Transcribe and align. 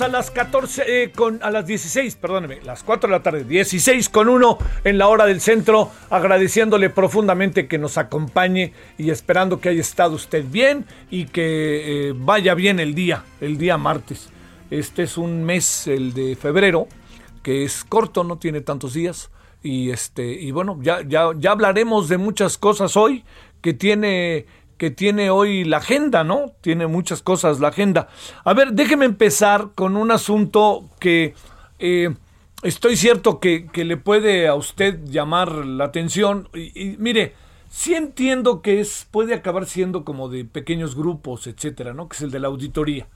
A 0.00 0.08
las 0.08 0.30
14, 0.30 0.84
eh, 0.86 1.12
con, 1.12 1.40
a 1.42 1.50
las 1.50 1.66
16, 1.66 2.16
perdóneme, 2.16 2.60
las 2.62 2.82
4 2.82 3.08
de 3.08 3.16
la 3.16 3.22
tarde, 3.22 3.44
16 3.44 4.08
con 4.08 4.28
1 4.28 4.58
en 4.84 4.98
la 4.98 5.08
hora 5.08 5.26
del 5.26 5.40
centro, 5.40 5.90
agradeciéndole 6.10 6.90
profundamente 6.90 7.66
que 7.66 7.78
nos 7.78 7.98
acompañe 7.98 8.72
y 8.96 9.10
esperando 9.10 9.60
que 9.60 9.70
haya 9.70 9.80
estado 9.80 10.14
usted 10.14 10.44
bien 10.48 10.84
y 11.10 11.26
que 11.26 12.08
eh, 12.08 12.14
vaya 12.16 12.54
bien 12.54 12.80
el 12.80 12.94
día, 12.94 13.24
el 13.40 13.58
día 13.58 13.76
martes. 13.76 14.28
Este 14.70 15.04
es 15.04 15.16
un 15.16 15.44
mes, 15.44 15.86
el 15.86 16.12
de 16.12 16.36
febrero, 16.36 16.88
que 17.42 17.64
es 17.64 17.84
corto, 17.84 18.24
no 18.24 18.38
tiene 18.38 18.60
tantos 18.60 18.94
días. 18.94 19.30
Y 19.62 19.90
este, 19.90 20.24
y 20.24 20.52
bueno, 20.52 20.78
ya, 20.82 21.02
ya, 21.02 21.30
ya 21.36 21.50
hablaremos 21.50 22.08
de 22.08 22.18
muchas 22.18 22.58
cosas 22.58 22.96
hoy 22.96 23.24
que 23.60 23.74
tiene 23.74 24.46
que 24.78 24.90
tiene 24.90 25.30
hoy 25.30 25.64
la 25.64 25.78
agenda, 25.78 26.24
¿no? 26.24 26.52
Tiene 26.60 26.86
muchas 26.86 27.20
cosas 27.20 27.60
la 27.60 27.68
agenda. 27.68 28.08
A 28.44 28.54
ver, 28.54 28.72
déjeme 28.72 29.04
empezar 29.04 29.70
con 29.74 29.96
un 29.96 30.10
asunto 30.10 30.88
que 31.00 31.34
eh, 31.78 32.14
estoy 32.62 32.96
cierto 32.96 33.40
que, 33.40 33.66
que, 33.66 33.84
le 33.84 33.96
puede 33.96 34.48
a 34.48 34.54
usted 34.54 35.00
llamar 35.04 35.52
la 35.52 35.84
atención. 35.84 36.48
Y, 36.54 36.80
y, 36.80 36.96
mire, 36.96 37.34
sí 37.68 37.94
entiendo 37.94 38.62
que 38.62 38.80
es, 38.80 39.06
puede 39.10 39.34
acabar 39.34 39.66
siendo 39.66 40.04
como 40.04 40.28
de 40.28 40.44
pequeños 40.44 40.94
grupos, 40.94 41.48
etcétera, 41.48 41.92
¿no? 41.92 42.08
Que 42.08 42.16
es 42.16 42.22
el 42.22 42.30
de 42.30 42.38
la 42.38 42.48
auditoría. 42.48 43.08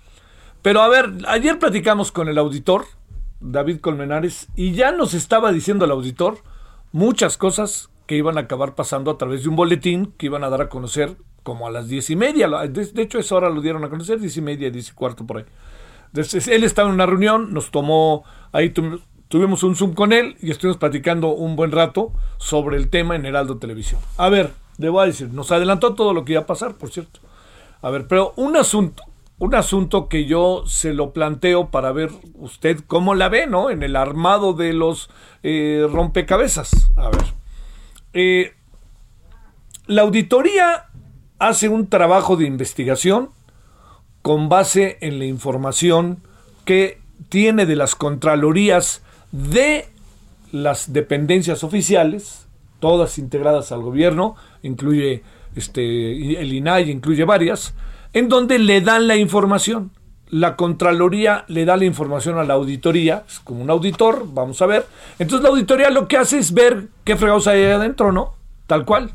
Pero 0.62 0.82
a 0.82 0.88
ver, 0.88 1.10
ayer 1.28 1.58
platicamos 1.58 2.12
con 2.12 2.28
el 2.28 2.38
auditor, 2.38 2.86
David 3.40 3.80
Colmenares, 3.80 4.48
y 4.56 4.72
ya 4.72 4.92
nos 4.92 5.14
estaba 5.14 5.52
diciendo 5.52 5.84
el 5.84 5.90
auditor 5.92 6.38
muchas 6.90 7.36
cosas 7.36 7.88
que 8.06 8.16
iban 8.16 8.36
a 8.36 8.42
acabar 8.42 8.74
pasando 8.74 9.10
a 9.10 9.18
través 9.18 9.42
de 9.42 9.48
un 9.48 9.56
boletín 9.56 10.12
que 10.18 10.26
iban 10.26 10.44
a 10.44 10.50
dar 10.50 10.60
a 10.60 10.68
conocer 10.68 11.16
como 11.42 11.66
a 11.66 11.70
las 11.70 11.88
diez 11.88 12.10
y 12.10 12.16
media. 12.16 12.48
De, 12.48 13.02
hecho, 13.02 13.18
esa 13.18 13.34
hora 13.34 13.50
lo 13.50 13.60
dieron 13.60 13.84
a 13.84 13.88
conocer, 13.88 14.20
diez 14.20 14.36
y 14.36 14.40
media, 14.40 14.70
diez 14.70 14.90
y 14.90 14.92
cuarto 14.92 15.26
por 15.26 15.38
ahí. 15.38 15.44
Entonces, 16.08 16.48
él 16.48 16.64
estaba 16.64 16.88
en 16.88 16.94
una 16.94 17.06
reunión, 17.06 17.52
nos 17.52 17.70
tomó, 17.70 18.24
ahí 18.52 18.70
tu, 18.70 19.00
tuvimos 19.28 19.62
un 19.62 19.76
Zoom 19.76 19.94
con 19.94 20.12
él 20.12 20.36
y 20.42 20.50
estuvimos 20.50 20.76
platicando 20.76 21.28
un 21.28 21.56
buen 21.56 21.72
rato 21.72 22.12
sobre 22.36 22.76
el 22.76 22.90
tema 22.90 23.16
en 23.16 23.24
Heraldo 23.24 23.56
Televisión. 23.56 24.00
A 24.18 24.28
ver, 24.28 24.52
a 25.00 25.06
decir, 25.06 25.32
nos 25.32 25.50
adelantó 25.52 25.94
todo 25.94 26.12
lo 26.12 26.24
que 26.24 26.32
iba 26.32 26.42
a 26.42 26.46
pasar, 26.46 26.74
por 26.74 26.90
cierto. 26.90 27.20
A 27.80 27.90
ver, 27.90 28.06
pero 28.06 28.32
un 28.36 28.56
asunto, 28.56 29.04
un 29.38 29.54
asunto 29.54 30.08
que 30.08 30.24
yo 30.24 30.64
se 30.66 30.92
lo 30.92 31.12
planteo 31.12 31.70
para 31.70 31.92
ver 31.92 32.10
usted 32.34 32.80
cómo 32.86 33.14
la 33.14 33.28
ve, 33.28 33.46
¿no? 33.46 33.70
En 33.70 33.82
el 33.82 33.96
armado 33.96 34.52
de 34.52 34.72
los 34.72 35.10
eh, 35.42 35.86
rompecabezas. 35.90 36.92
A 36.96 37.08
ver. 37.10 37.24
Eh, 38.12 38.54
la 39.86 40.02
auditoría 40.02 40.90
hace 41.42 41.68
un 41.68 41.88
trabajo 41.88 42.36
de 42.36 42.46
investigación 42.46 43.30
con 44.22 44.48
base 44.48 44.98
en 45.00 45.18
la 45.18 45.24
información 45.24 46.18
que 46.64 47.00
tiene 47.28 47.66
de 47.66 47.74
las 47.74 47.96
contralorías 47.96 49.02
de 49.32 49.86
las 50.52 50.92
dependencias 50.92 51.64
oficiales, 51.64 52.46
todas 52.78 53.18
integradas 53.18 53.72
al 53.72 53.82
gobierno, 53.82 54.36
incluye 54.62 55.24
este, 55.56 56.40
el 56.40 56.52
INAI, 56.52 56.88
incluye 56.88 57.24
varias, 57.24 57.74
en 58.12 58.28
donde 58.28 58.60
le 58.60 58.80
dan 58.80 59.08
la 59.08 59.16
información. 59.16 59.90
La 60.28 60.54
Contraloría 60.56 61.44
le 61.48 61.64
da 61.64 61.76
la 61.76 61.84
información 61.84 62.38
a 62.38 62.44
la 62.44 62.54
auditoría, 62.54 63.24
es 63.26 63.40
como 63.40 63.62
un 63.62 63.70
auditor, 63.70 64.26
vamos 64.32 64.62
a 64.62 64.66
ver. 64.66 64.86
Entonces 65.18 65.42
la 65.42 65.50
auditoría 65.50 65.90
lo 65.90 66.06
que 66.06 66.18
hace 66.18 66.38
es 66.38 66.54
ver 66.54 66.88
qué 67.04 67.16
fregados 67.16 67.48
hay 67.48 67.64
adentro, 67.64 68.12
¿no? 68.12 68.34
Tal 68.66 68.84
cual. 68.84 69.10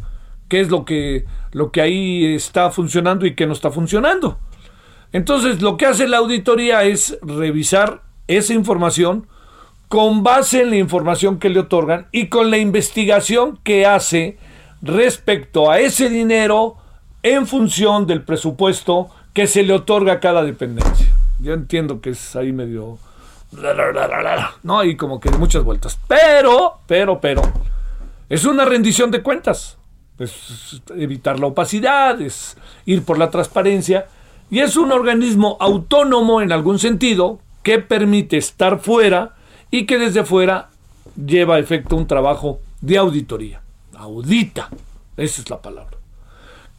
¿Qué 0.47 0.61
es 0.61 0.69
lo 0.69 0.85
que, 0.85 1.25
lo 1.51 1.71
que 1.71 1.81
ahí 1.81 2.35
está 2.35 2.71
funcionando 2.71 3.25
y 3.25 3.35
qué 3.35 3.45
no 3.45 3.53
está 3.53 3.71
funcionando? 3.71 4.39
Entonces 5.11 5.61
lo 5.61 5.77
que 5.77 5.85
hace 5.85 6.07
la 6.07 6.17
auditoría 6.17 6.83
es 6.83 7.17
revisar 7.21 8.01
esa 8.27 8.53
información 8.53 9.27
con 9.87 10.23
base 10.23 10.61
en 10.61 10.69
la 10.69 10.75
información 10.77 11.39
que 11.39 11.49
le 11.49 11.59
otorgan 11.59 12.07
y 12.11 12.27
con 12.27 12.51
la 12.51 12.57
investigación 12.57 13.57
que 13.63 13.85
hace 13.85 14.37
respecto 14.81 15.71
a 15.71 15.79
ese 15.79 16.09
dinero 16.09 16.75
en 17.23 17.47
función 17.47 18.05
del 18.05 18.23
presupuesto 18.23 19.09
que 19.33 19.47
se 19.47 19.63
le 19.63 19.73
otorga 19.73 20.13
a 20.13 20.19
cada 20.19 20.43
dependencia. 20.43 21.07
Yo 21.39 21.53
entiendo 21.53 22.01
que 22.01 22.11
es 22.11 22.35
ahí 22.35 22.51
medio... 22.51 22.97
No, 24.63 24.79
hay 24.79 24.97
como 24.97 25.19
que 25.19 25.29
muchas 25.31 25.63
vueltas. 25.63 25.97
Pero, 26.07 26.79
pero, 26.85 27.21
pero, 27.21 27.41
es 28.27 28.43
una 28.45 28.65
rendición 28.65 29.09
de 29.09 29.21
cuentas. 29.23 29.77
Es 30.19 30.81
evitar 30.95 31.39
la 31.39 31.47
opacidad, 31.47 32.19
es 32.21 32.57
ir 32.85 33.03
por 33.03 33.17
la 33.17 33.29
transparencia. 33.29 34.07
Y 34.49 34.59
es 34.59 34.77
un 34.77 34.91
organismo 34.91 35.57
autónomo 35.59 36.41
en 36.41 36.51
algún 36.51 36.79
sentido 36.79 37.39
que 37.63 37.79
permite 37.79 38.37
estar 38.37 38.79
fuera 38.79 39.35
y 39.69 39.85
que 39.85 39.97
desde 39.97 40.23
fuera 40.23 40.69
lleva 41.15 41.55
a 41.55 41.59
efecto 41.59 41.95
un 41.95 42.07
trabajo 42.07 42.59
de 42.81 42.97
auditoría. 42.97 43.61
Audita, 43.97 44.69
esa 45.17 45.41
es 45.41 45.49
la 45.49 45.61
palabra. 45.61 45.97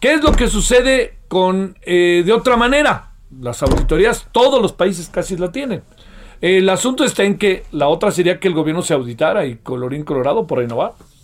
¿Qué 0.00 0.14
es 0.14 0.22
lo 0.22 0.32
que 0.32 0.48
sucede 0.48 1.18
con 1.28 1.76
eh, 1.82 2.22
de 2.24 2.32
otra 2.32 2.56
manera? 2.56 3.10
Las 3.40 3.62
auditorías, 3.62 4.26
todos 4.32 4.62
los 4.62 4.72
países 4.72 5.08
casi 5.08 5.36
la 5.36 5.52
tienen. 5.52 5.82
El 6.40 6.68
asunto 6.68 7.04
está 7.04 7.24
en 7.24 7.36
que 7.36 7.64
la 7.72 7.88
otra 7.88 8.12
sería 8.12 8.38
que 8.38 8.46
el 8.46 8.54
gobierno 8.54 8.82
se 8.82 8.94
auditara 8.94 9.44
y 9.44 9.56
colorín 9.56 10.04
colorado, 10.04 10.46
por 10.46 10.60
ahí 10.60 10.68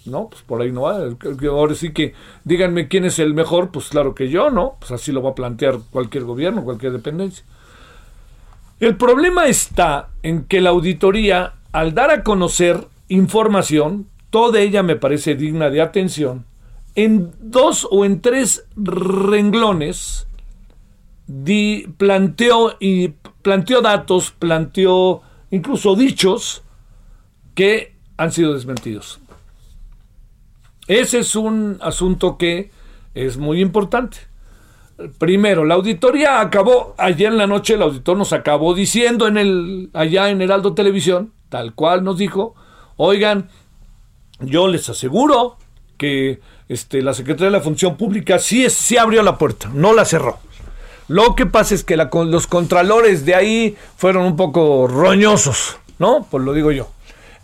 no 0.07 0.29
pues 0.29 0.43
por 0.43 0.63
ahí 0.63 0.73
no 0.73 0.83
va. 0.83 0.99
Ahora 1.49 1.75
sí 1.75 1.93
que 1.93 2.15
díganme 2.45 2.89
quién 2.89 3.05
es 3.05 3.19
el 3.19 3.35
mejor, 3.35 3.71
pues 3.71 3.89
claro 3.89 4.15
que 4.15 4.29
yo, 4.29 4.51
¿no? 4.51 4.77
Pues 4.79 4.93
así 4.93 5.13
lo 5.13 5.23
va 5.23 5.31
a 5.31 5.35
plantear 5.35 5.79
cualquier 5.91 6.25
gobierno, 6.25 6.65
cualquier 6.65 6.93
dependencia. 6.93 7.45
El 8.81 8.97
problema 8.97 9.47
está 9.47 10.09
en 10.23 10.45
que 10.45 10.61
la 10.61 10.71
auditoría, 10.71 11.55
al 11.73 11.95
dar 11.95 12.11
a 12.11 12.23
conocer 12.23 12.89
información, 13.09 14.09
toda 14.31 14.61
ella 14.61 14.83
me 14.83 14.97
parece 14.97 15.37
digna 15.37 15.71
de 15.71 15.81
atención, 15.81 16.45
en 16.95 17.33
dos 17.41 17.87
o 17.91 18.05
en 18.05 18.21
tres 18.21 18.67
renglones 18.77 20.27
planteó, 21.97 22.77
y 22.81 23.09
planteó 23.43 23.81
datos, 23.81 24.33
planteó 24.33 25.23
incluso 25.51 25.95
dichos 25.97 26.63
que 27.55 27.95
han 28.17 28.33
sido 28.33 28.55
desmentidos. 28.55 29.21
Ese 30.87 31.21
es 31.21 31.35
un 31.35 31.79
asunto 31.81 32.37
que 32.37 32.71
es 33.15 33.37
muy 33.37 33.61
importante. 33.61 34.19
Primero, 35.19 35.65
la 35.65 35.75
auditoría 35.75 36.41
acabó, 36.41 36.95
ayer 36.99 37.33
en 37.33 37.39
la 37.39 37.47
noche 37.47 37.75
el 37.75 37.83
auditor 37.83 38.17
nos 38.17 38.33
acabó 38.33 38.75
diciendo 38.75 39.27
en 39.27 39.39
el, 39.39 39.91
allá 39.93 40.31
en 40.31 40.41
Heraldo 40.41 40.75
Televisión, 40.75 41.33
tal 41.49 41.75
cual 41.75 42.05
nos 42.05 42.19
dijo, 42.19 42.55
oigan, 42.97 43.49
yo 44.41 44.69
les 44.69 44.89
aseguro 44.89 45.57
que 45.97 46.41
este, 46.69 47.03
la 47.03 47.15
Secretaría 47.15 47.47
de 47.47 47.59
la 47.59 47.61
Función 47.61 47.97
Pública 47.97 48.39
sí, 48.39 48.69
sí 48.71 48.97
abrió 48.97 49.23
la 49.23 49.37
puerta, 49.37 49.71
no 49.75 49.95
la 49.95 50.05
cerró. 50.05 50.39
Lo 51.09 51.35
que 51.35 51.47
pasa 51.47 51.75
es 51.75 51.85
que 51.85 51.97
los 51.97 52.47
contralores 52.47 53.27
de 53.27 53.35
ahí 53.35 53.77
fueron 53.97 54.25
un 54.25 54.37
poco 54.37 54.87
roñosos, 54.87 55.77
¿no? 55.99 56.27
Pues 56.31 56.45
lo 56.45 56.53
digo 56.53 56.73
yo. 56.73 56.89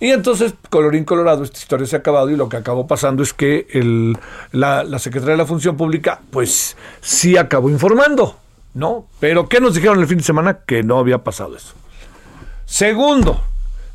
Y 0.00 0.10
entonces, 0.10 0.54
colorín 0.70 1.04
colorado, 1.04 1.44
esta 1.44 1.58
historia 1.58 1.86
se 1.86 1.94
ha 1.94 1.98
acabado 1.98 2.30
y 2.30 2.36
lo 2.36 2.48
que 2.48 2.56
acabó 2.56 2.86
pasando 2.86 3.22
es 3.22 3.34
que 3.34 3.66
el, 3.70 4.16
la, 4.50 4.82
la 4.82 4.98
Secretaría 4.98 5.32
de 5.32 5.38
la 5.38 5.46
Función 5.46 5.76
Pública, 5.76 6.22
pues 6.30 6.76
sí 7.02 7.36
acabó 7.36 7.68
informando, 7.68 8.38
¿no? 8.72 9.06
Pero 9.20 9.48
¿qué 9.48 9.60
nos 9.60 9.74
dijeron 9.74 10.00
el 10.00 10.06
fin 10.06 10.18
de 10.18 10.24
semana? 10.24 10.60
Que 10.66 10.82
no 10.82 10.98
había 10.98 11.18
pasado 11.18 11.54
eso. 11.54 11.74
Segundo, 12.64 13.42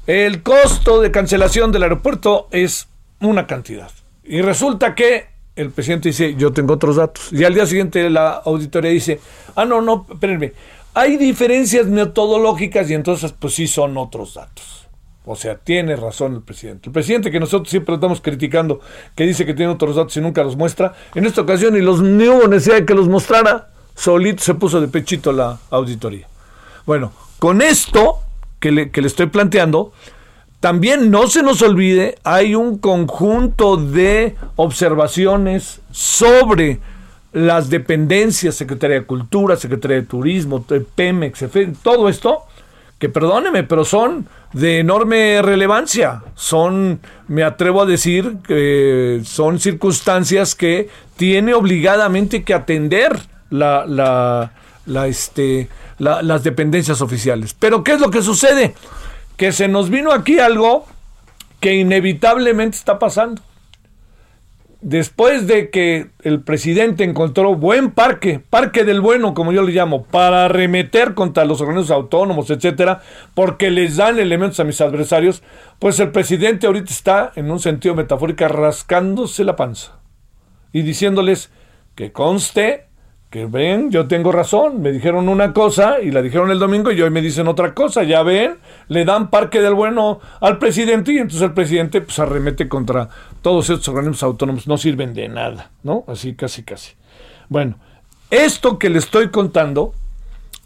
el 0.05 0.43
costo 0.43 1.01
de 1.01 1.09
cancelación 1.09 1.71
del 1.71 1.83
aeropuerto 1.83 2.47
es 2.51 2.87
una 3.19 3.47
cantidad. 3.47 3.89
Y 4.23 4.41
resulta 4.41 4.93
que 4.93 5.25
el 5.55 5.71
presidente 5.71 6.09
dice, 6.09 6.35
yo 6.35 6.53
tengo 6.53 6.73
otros 6.73 6.97
datos. 6.97 7.31
Y 7.31 7.43
al 7.43 7.53
día 7.55 7.65
siguiente 7.65 8.09
la 8.09 8.33
auditoría 8.45 8.91
dice, 8.91 9.19
ah, 9.55 9.65
no, 9.65 9.81
no, 9.81 10.05
espérenme, 10.11 10.53
hay 10.93 11.17
diferencias 11.17 11.87
metodológicas 11.87 12.89
y 12.89 12.93
entonces 12.93 13.33
pues 13.33 13.55
sí 13.55 13.67
son 13.67 13.97
otros 13.97 14.35
datos. 14.35 14.84
O 15.25 15.35
sea, 15.35 15.55
tiene 15.55 15.95
razón 15.95 16.35
el 16.35 16.41
presidente. 16.41 16.89
El 16.89 16.93
presidente 16.93 17.31
que 17.31 17.39
nosotros 17.39 17.69
siempre 17.69 17.95
estamos 17.95 18.21
criticando, 18.21 18.79
que 19.15 19.25
dice 19.25 19.45
que 19.45 19.53
tiene 19.53 19.71
otros 19.71 19.95
datos 19.95 20.15
y 20.17 20.21
nunca 20.21 20.43
los 20.43 20.55
muestra, 20.55 20.93
en 21.15 21.25
esta 21.25 21.41
ocasión 21.41 21.75
y 21.75 21.81
los 21.81 22.01
ni 22.01 22.27
hubo 22.27 22.47
necesidad 22.47 22.75
de 22.75 22.85
que 22.85 22.93
los 22.93 23.07
mostrara, 23.07 23.69
solito 23.95 24.43
se 24.43 24.53
puso 24.53 24.79
de 24.79 24.87
pechito 24.87 25.31
la 25.31 25.57
auditoría. 25.69 26.27
Bueno, 26.85 27.11
con 27.39 27.61
esto 27.61 28.19
que 28.59 28.71
le, 28.71 28.91
que 28.91 29.01
le 29.01 29.07
estoy 29.07 29.27
planteando, 29.27 29.93
también 30.59 31.11
no 31.11 31.27
se 31.27 31.43
nos 31.43 31.61
olvide, 31.61 32.17
hay 32.23 32.55
un 32.55 32.77
conjunto 32.77 33.77
de 33.77 34.35
observaciones 34.55 35.81
sobre 35.91 36.79
las 37.35 37.69
dependencias, 37.69 38.55
Secretaría 38.55 39.01
de 39.01 39.05
Cultura, 39.05 39.57
Secretaría 39.57 39.97
de 39.97 40.03
Turismo, 40.03 40.65
Pemex, 40.95 41.43
todo 41.83 42.07
esto, 42.07 42.45
que 42.97 43.09
perdóneme, 43.09 43.63
pero 43.63 43.83
son 43.83 44.27
de 44.55 44.79
enorme 44.79 45.41
relevancia. 45.41 46.23
Son, 46.35 46.99
me 47.27 47.43
atrevo 47.43 47.83
a 47.83 47.85
decir, 47.85 48.37
que 48.47 49.21
son 49.23 49.59
circunstancias 49.59 50.55
que 50.55 50.89
tiene 51.15 51.53
obligadamente 51.53 52.43
que 52.43 52.53
atender 52.53 53.19
la, 53.49 53.85
la, 53.85 54.51
la, 54.85 55.07
este, 55.07 55.69
las 55.99 56.43
dependencias 56.43 57.01
oficiales. 57.01 57.53
Pero 57.53 57.83
¿qué 57.83 57.93
es 57.93 57.99
lo 57.99 58.09
que 58.09 58.21
sucede? 58.21 58.73
que 59.37 59.51
se 59.51 59.67
nos 59.67 59.89
vino 59.89 60.11
aquí 60.11 60.39
algo 60.39 60.85
que 61.59 61.75
inevitablemente 61.75 62.77
está 62.77 62.99
pasando. 62.99 63.41
Después 64.81 65.47
de 65.47 65.69
que 65.69 66.09
el 66.21 66.41
presidente 66.41 67.03
encontró 67.03 67.55
buen 67.55 67.91
parque, 67.91 68.39
parque 68.49 68.83
del 68.83 69.01
bueno, 69.01 69.33
como 69.33 69.51
yo 69.51 69.63
le 69.63 69.71
llamo, 69.71 70.03
para 70.03 70.45
arremeter 70.45 71.13
contra 71.13 71.45
los 71.45 71.61
organismos 71.61 71.91
autónomos, 71.91 72.49
etcétera, 72.49 73.01
porque 73.33 73.71
les 73.71 73.97
dan 73.97 74.19
elementos 74.19 74.59
a 74.59 74.63
mis 74.63 74.81
adversarios, 74.81 75.43
pues 75.79 75.99
el 75.99 76.11
presidente 76.11 76.67
ahorita 76.67 76.91
está, 76.91 77.31
en 77.35 77.49
un 77.49 77.59
sentido 77.59 77.95
metafórico, 77.95 78.47
rascándose 78.47 79.43
la 79.43 79.55
panza 79.55 79.99
y 80.71 80.81
diciéndoles 80.81 81.51
que 81.95 82.11
conste 82.11 82.87
que 83.29 83.45
ven, 83.45 83.91
yo 83.91 84.07
tengo 84.07 84.31
razón, 84.31 84.81
me 84.81 84.91
dijeron 84.91 85.27
una 85.27 85.51
cosa 85.51 85.99
y 86.01 86.11
la 86.11 86.21
dijeron 86.21 86.51
el 86.51 86.59
domingo 86.59 86.91
y 86.91 87.01
hoy 87.01 87.09
me 87.09 87.21
dicen 87.21 87.47
otra 87.47 87.73
cosa, 87.73 88.03
ya 88.03 88.23
ven, 88.23 88.57
le 88.87 89.03
dan 89.03 89.29
parque 89.29 89.61
del 89.61 89.73
bueno 89.73 90.19
al 90.39 90.57
presidente 90.57 91.11
y 91.11 91.17
entonces 91.17 91.41
el 91.41 91.53
presidente 91.53 92.01
pues 92.01 92.17
arremete 92.19 92.69
contra 92.69 93.09
todos 93.41 93.69
estos 93.69 93.89
organismos 93.89 94.23
autónomos, 94.23 94.67
no 94.67 94.77
sirven 94.77 95.13
de 95.13 95.27
nada, 95.27 95.71
¿no? 95.83 96.05
Así 96.07 96.33
casi 96.35 96.63
casi. 96.63 96.93
Bueno, 97.49 97.77
esto 98.29 98.79
que 98.79 98.89
le 98.89 98.99
estoy 98.99 99.29
contando 99.29 99.93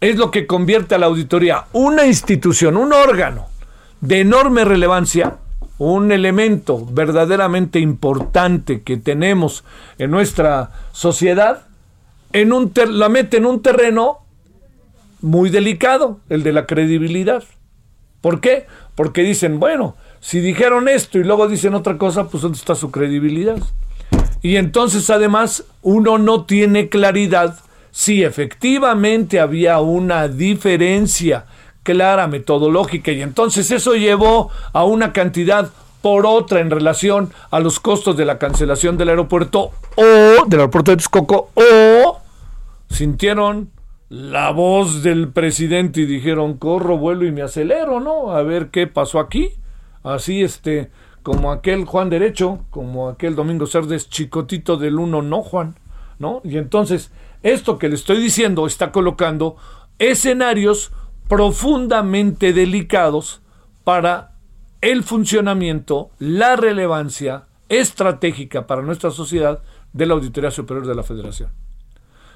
es 0.00 0.16
lo 0.16 0.30
que 0.30 0.46
convierte 0.46 0.94
a 0.94 0.98
la 0.98 1.06
auditoría 1.06 1.64
una 1.72 2.06
institución, 2.06 2.76
un 2.76 2.92
órgano 2.92 3.48
de 4.00 4.20
enorme 4.20 4.64
relevancia, 4.64 5.36
un 5.78 6.12
elemento 6.12 6.86
verdaderamente 6.90 7.78
importante 7.78 8.82
que 8.82 8.96
tenemos 8.96 9.64
en 9.98 10.10
nuestra 10.10 10.70
sociedad, 10.92 11.62
en 12.32 12.52
un 12.52 12.72
la 12.90 13.08
mete 13.08 13.38
en 13.38 13.46
un 13.46 13.62
terreno 13.62 14.18
muy 15.20 15.50
delicado, 15.50 16.20
el 16.28 16.42
de 16.42 16.52
la 16.52 16.66
credibilidad. 16.66 17.44
¿Por 18.20 18.40
qué? 18.40 18.66
Porque 18.94 19.22
dicen, 19.22 19.60
bueno, 19.60 19.96
si 20.20 20.40
dijeron 20.40 20.88
esto 20.88 21.18
y 21.18 21.24
luego 21.24 21.48
dicen 21.48 21.74
otra 21.74 21.96
cosa, 21.96 22.28
pues 22.28 22.42
¿dónde 22.42 22.58
está 22.58 22.74
su 22.74 22.90
credibilidad? 22.90 23.58
Y 24.42 24.56
entonces 24.56 25.08
además 25.10 25.64
uno 25.82 26.18
no 26.18 26.44
tiene 26.44 26.88
claridad 26.88 27.58
si 27.90 28.22
efectivamente 28.22 29.40
había 29.40 29.80
una 29.80 30.28
diferencia 30.28 31.46
clara 31.82 32.26
metodológica 32.26 33.10
y 33.10 33.22
entonces 33.22 33.70
eso 33.70 33.94
llevó 33.94 34.50
a 34.72 34.84
una 34.84 35.12
cantidad 35.12 35.70
por 36.02 36.24
otra 36.26 36.60
en 36.60 36.70
relación 36.70 37.32
a 37.50 37.60
los 37.60 37.80
costos 37.80 38.16
de 38.16 38.24
la 38.24 38.38
cancelación 38.38 38.96
del 38.96 39.10
aeropuerto 39.10 39.72
o 39.96 40.46
del 40.46 40.60
aeropuerto 40.60 40.92
de 40.92 40.98
Texcoco 40.98 41.50
o 41.54 42.19
sintieron 42.90 43.70
la 44.10 44.50
voz 44.50 45.02
del 45.02 45.32
presidente 45.32 46.00
y 46.00 46.04
dijeron, 46.04 46.58
corro, 46.58 46.98
vuelo 46.98 47.24
y 47.24 47.32
me 47.32 47.42
acelero, 47.42 48.00
¿no? 48.00 48.32
A 48.32 48.42
ver 48.42 48.70
qué 48.70 48.86
pasó 48.86 49.20
aquí. 49.20 49.52
Así, 50.02 50.42
este, 50.42 50.90
como 51.22 51.52
aquel 51.52 51.84
Juan 51.84 52.10
Derecho, 52.10 52.64
como 52.70 53.08
aquel 53.08 53.36
Domingo 53.36 53.66
Cerdes, 53.66 54.08
chicotito 54.08 54.76
del 54.76 54.98
uno, 54.98 55.22
no 55.22 55.42
Juan, 55.42 55.76
¿no? 56.18 56.40
Y 56.42 56.58
entonces, 56.58 57.12
esto 57.42 57.78
que 57.78 57.88
le 57.88 57.94
estoy 57.94 58.18
diciendo 58.18 58.66
está 58.66 58.90
colocando 58.90 59.56
escenarios 59.98 60.92
profundamente 61.28 62.52
delicados 62.52 63.42
para 63.84 64.32
el 64.80 65.04
funcionamiento, 65.04 66.10
la 66.18 66.56
relevancia 66.56 67.46
estratégica 67.68 68.66
para 68.66 68.82
nuestra 68.82 69.10
sociedad 69.10 69.62
de 69.92 70.06
la 70.06 70.14
Auditoría 70.14 70.50
Superior 70.50 70.86
de 70.86 70.94
la 70.94 71.02
Federación. 71.02 71.50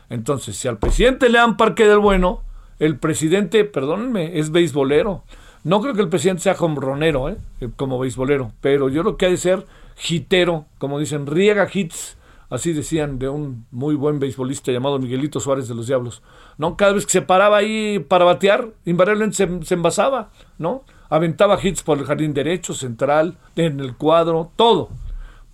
Entonces, 0.08 0.56
si 0.56 0.68
al 0.68 0.78
presidente 0.78 1.28
le 1.28 1.38
dan 1.38 1.56
parque 1.56 1.86
del 1.86 1.98
bueno, 1.98 2.42
el 2.78 2.98
presidente, 2.98 3.64
perdónenme, 3.64 4.38
es 4.38 4.50
beisbolero. 4.50 5.24
No 5.62 5.80
creo 5.80 5.94
que 5.94 6.02
el 6.02 6.08
presidente 6.08 6.42
sea 6.42 6.56
hombronero, 6.58 7.30
¿eh? 7.30 7.38
como 7.76 7.98
beisbolero, 7.98 8.52
pero 8.60 8.88
yo 8.88 9.02
creo 9.02 9.16
que 9.16 9.26
ha 9.26 9.30
de 9.30 9.36
ser 9.36 9.64
hitero, 10.08 10.66
como 10.78 10.98
dicen, 10.98 11.26
riega 11.26 11.68
hits, 11.72 12.18
así 12.50 12.72
decían 12.72 13.18
de 13.18 13.28
un 13.28 13.66
muy 13.70 13.94
buen 13.94 14.18
beisbolista 14.18 14.72
llamado 14.72 14.98
Miguelito 14.98 15.40
Suárez 15.40 15.66
de 15.68 15.74
los 15.74 15.86
Diablos. 15.86 16.22
¿no? 16.58 16.76
Cada 16.76 16.92
vez 16.92 17.06
que 17.06 17.12
se 17.12 17.22
paraba 17.22 17.56
ahí 17.56 17.98
para 17.98 18.26
batear, 18.26 18.68
invariablemente 18.84 19.36
se, 19.36 19.64
se 19.64 19.74
envasaba, 19.74 20.30
¿no? 20.58 20.84
Aventaba 21.08 21.58
hits 21.62 21.82
por 21.82 21.98
el 21.98 22.04
jardín 22.04 22.34
derecho, 22.34 22.74
central, 22.74 23.38
en 23.56 23.80
el 23.80 23.96
cuadro, 23.96 24.50
todo. 24.56 24.90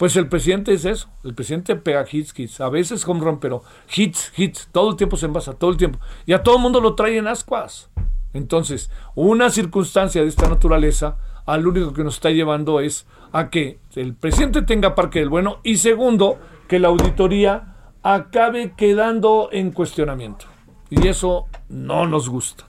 Pues 0.00 0.16
el 0.16 0.28
presidente 0.28 0.72
es 0.72 0.86
eso. 0.86 1.10
El 1.24 1.34
presidente 1.34 1.76
pega 1.76 2.06
hits, 2.10 2.32
hits. 2.38 2.62
A 2.62 2.70
veces 2.70 3.06
home 3.06 3.20
run, 3.20 3.38
pero 3.38 3.62
hits, 3.94 4.32
hits. 4.34 4.66
Todo 4.72 4.88
el 4.88 4.96
tiempo 4.96 5.18
se 5.18 5.26
envasa, 5.26 5.52
todo 5.52 5.70
el 5.70 5.76
tiempo. 5.76 5.98
Y 6.24 6.32
a 6.32 6.42
todo 6.42 6.56
el 6.56 6.62
mundo 6.62 6.80
lo 6.80 6.94
trae 6.94 7.18
en 7.18 7.28
ascuas. 7.28 7.90
Entonces, 8.32 8.90
una 9.14 9.50
circunstancia 9.50 10.22
de 10.22 10.28
esta 10.28 10.48
naturaleza, 10.48 11.18
al 11.44 11.66
único 11.66 11.92
que 11.92 12.02
nos 12.02 12.14
está 12.14 12.30
llevando 12.30 12.80
es 12.80 13.06
a 13.32 13.50
que 13.50 13.78
el 13.94 14.14
presidente 14.14 14.62
tenga 14.62 14.94
parque 14.94 15.18
del 15.18 15.28
bueno 15.28 15.60
y 15.64 15.76
segundo, 15.76 16.38
que 16.66 16.78
la 16.78 16.88
auditoría 16.88 17.74
acabe 18.02 18.72
quedando 18.78 19.50
en 19.52 19.70
cuestionamiento. 19.70 20.46
Y 20.88 21.08
eso 21.08 21.46
no 21.68 22.06
nos 22.06 22.30
gusta. 22.30 22.64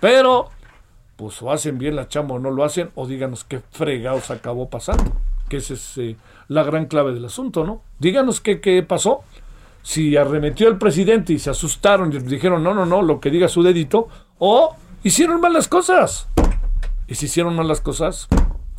Pero, 0.00 0.48
pues 1.16 1.42
o 1.42 1.52
hacen 1.52 1.76
bien 1.76 1.94
la 1.94 2.08
chamba 2.08 2.36
o 2.36 2.38
no 2.38 2.50
lo 2.50 2.64
hacen, 2.64 2.90
o 2.94 3.06
díganos 3.06 3.44
qué 3.44 3.60
fregados 3.70 4.30
acabó 4.30 4.70
pasando. 4.70 5.12
Que 5.50 5.58
ese 5.58 5.74
es 5.74 5.98
eh, 5.98 6.16
la 6.48 6.62
gran 6.62 6.86
clave 6.86 7.12
del 7.12 7.24
asunto, 7.24 7.64
¿no? 7.64 7.82
Díganos 7.98 8.40
qué, 8.40 8.60
qué 8.60 8.82
pasó. 8.82 9.22
Si 9.82 10.16
arremetió 10.16 10.68
el 10.68 10.78
presidente 10.78 11.32
y 11.32 11.38
se 11.38 11.50
asustaron 11.50 12.12
y 12.12 12.18
dijeron, 12.18 12.62
no, 12.62 12.74
no, 12.74 12.86
no, 12.86 13.02
lo 13.02 13.20
que 13.20 13.30
diga 13.30 13.48
su 13.48 13.62
dedito, 13.62 14.08
o 14.38 14.74
hicieron 15.02 15.40
mal 15.40 15.52
las 15.52 15.68
cosas. 15.68 16.28
Y 17.06 17.16
si 17.16 17.26
hicieron 17.26 17.54
mal 17.54 17.68
las 17.68 17.80
cosas, 17.80 18.28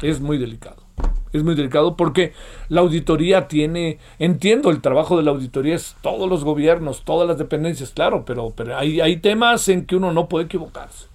es 0.02 0.20
muy 0.20 0.38
delicado. 0.38 0.84
Es 1.32 1.44
muy 1.44 1.54
delicado 1.54 1.98
porque 1.98 2.34
la 2.70 2.82
auditoría 2.82 3.48
tiene, 3.48 4.00
entiendo, 4.20 4.72
el 4.72 4.82
trabajo 4.82 5.18
de 5.18 5.24
la 5.24 5.32
auditoría 5.32 5.76
es 5.76 5.96
todos 6.02 6.30
los 6.30 6.44
gobiernos, 6.44 7.04
todas 7.04 7.28
las 7.28 7.38
dependencias, 7.38 7.92
claro, 7.92 8.24
pero, 8.26 8.54
pero 8.56 8.78
hay, 8.78 9.02
hay 9.02 9.18
temas 9.18 9.68
en 9.68 9.86
que 9.86 9.98
uno 9.98 10.14
no 10.14 10.30
puede 10.30 10.46
equivocarse. 10.46 11.08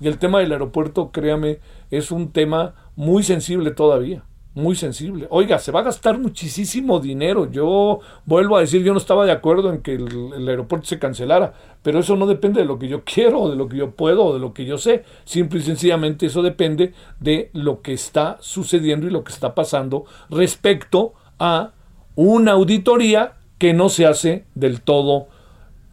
Y 0.00 0.08
el 0.08 0.18
tema 0.18 0.40
del 0.40 0.52
aeropuerto, 0.52 1.10
créame, 1.12 1.58
es 1.90 2.10
un 2.10 2.32
tema 2.32 2.74
muy 2.96 3.22
sensible 3.22 3.72
todavía 3.72 4.24
muy 4.54 4.74
sensible. 4.74 5.26
Oiga, 5.30 5.58
se 5.58 5.70
va 5.70 5.80
a 5.80 5.84
gastar 5.84 6.18
muchísimo 6.18 6.98
dinero. 7.00 7.50
Yo 7.50 8.00
vuelvo 8.26 8.56
a 8.56 8.60
decir, 8.60 8.82
yo 8.82 8.92
no 8.92 8.98
estaba 8.98 9.24
de 9.24 9.32
acuerdo 9.32 9.72
en 9.72 9.82
que 9.82 9.94
el, 9.94 10.48
aeropuerto 10.48 10.86
se 10.86 10.98
cancelara, 10.98 11.54
pero 11.82 12.00
eso 12.00 12.16
no 12.16 12.26
depende 12.26 12.60
de 12.60 12.66
lo 12.66 12.78
que 12.78 12.88
yo 12.88 13.04
quiero, 13.04 13.48
de 13.48 13.56
lo 13.56 13.68
que 13.68 13.76
yo 13.76 13.92
puedo, 13.92 14.34
de 14.34 14.40
lo 14.40 14.52
que 14.52 14.64
yo 14.64 14.78
sé. 14.78 15.04
Simple 15.24 15.60
y 15.60 15.62
sencillamente 15.62 16.26
eso 16.26 16.42
depende 16.42 16.92
de 17.20 17.50
lo 17.52 17.82
que 17.82 17.92
está 17.92 18.36
sucediendo 18.40 19.06
y 19.06 19.10
lo 19.10 19.22
que 19.22 19.32
está 19.32 19.54
pasando 19.54 20.04
respecto 20.28 21.14
a 21.38 21.72
una 22.16 22.52
auditoría 22.52 23.34
que 23.58 23.74
no 23.74 23.88
se 23.88 24.06
hace 24.06 24.44
del 24.54 24.80
todo 24.80 25.28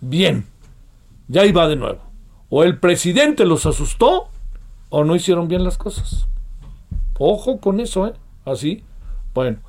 bien. 0.02 0.46
Ya 1.28 1.46
iba 1.46 1.68
de 1.68 1.76
nuevo. 1.76 2.00
O 2.50 2.64
el 2.64 2.80
presidente 2.80 3.46
los 3.46 3.66
asustó 3.66 4.30
o 4.90 5.04
no 5.04 5.16
hicieron 5.16 5.48
bien 5.48 5.64
las 5.64 5.78
cosas. 5.78 6.28
Ojo 7.18 7.60
con 7.60 7.80
eso, 7.80 8.08
¿eh? 8.08 8.14
Así. 8.46 8.84
Bueno, 9.34 9.60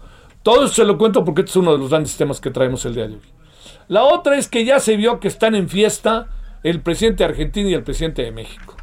todo 0.42 0.64
eso 0.64 0.75
se 0.75 0.85
lo 0.85 0.97
cuento 0.99 1.25
porque 1.25 1.40
este 1.40 1.50
es 1.50 1.56
uno 1.56 1.73
de 1.73 1.78
los 1.78 1.90
grandes 1.90 2.16
temas 2.16 2.40
que 2.40 2.50
traemos 2.50 2.85
el 2.85 2.95
día 2.95 3.09
de 3.09 3.14
hoy. 3.14 3.21
La 3.88 4.04
otra 4.04 4.37
es 4.37 4.49
que 4.49 4.64
ya 4.64 4.78
se 4.78 4.97
vio 4.97 5.18
que 5.21 5.28
están 5.28 5.54
en 5.54 5.68
fiesta 5.68 6.28
el 6.62 6.80
presidente 6.80 7.25
de 7.25 7.30
Argentina 7.30 7.71
y 7.71 7.75
el 7.75 7.83
presidente 7.83 8.23
de 8.23 8.33
México. 8.33 8.76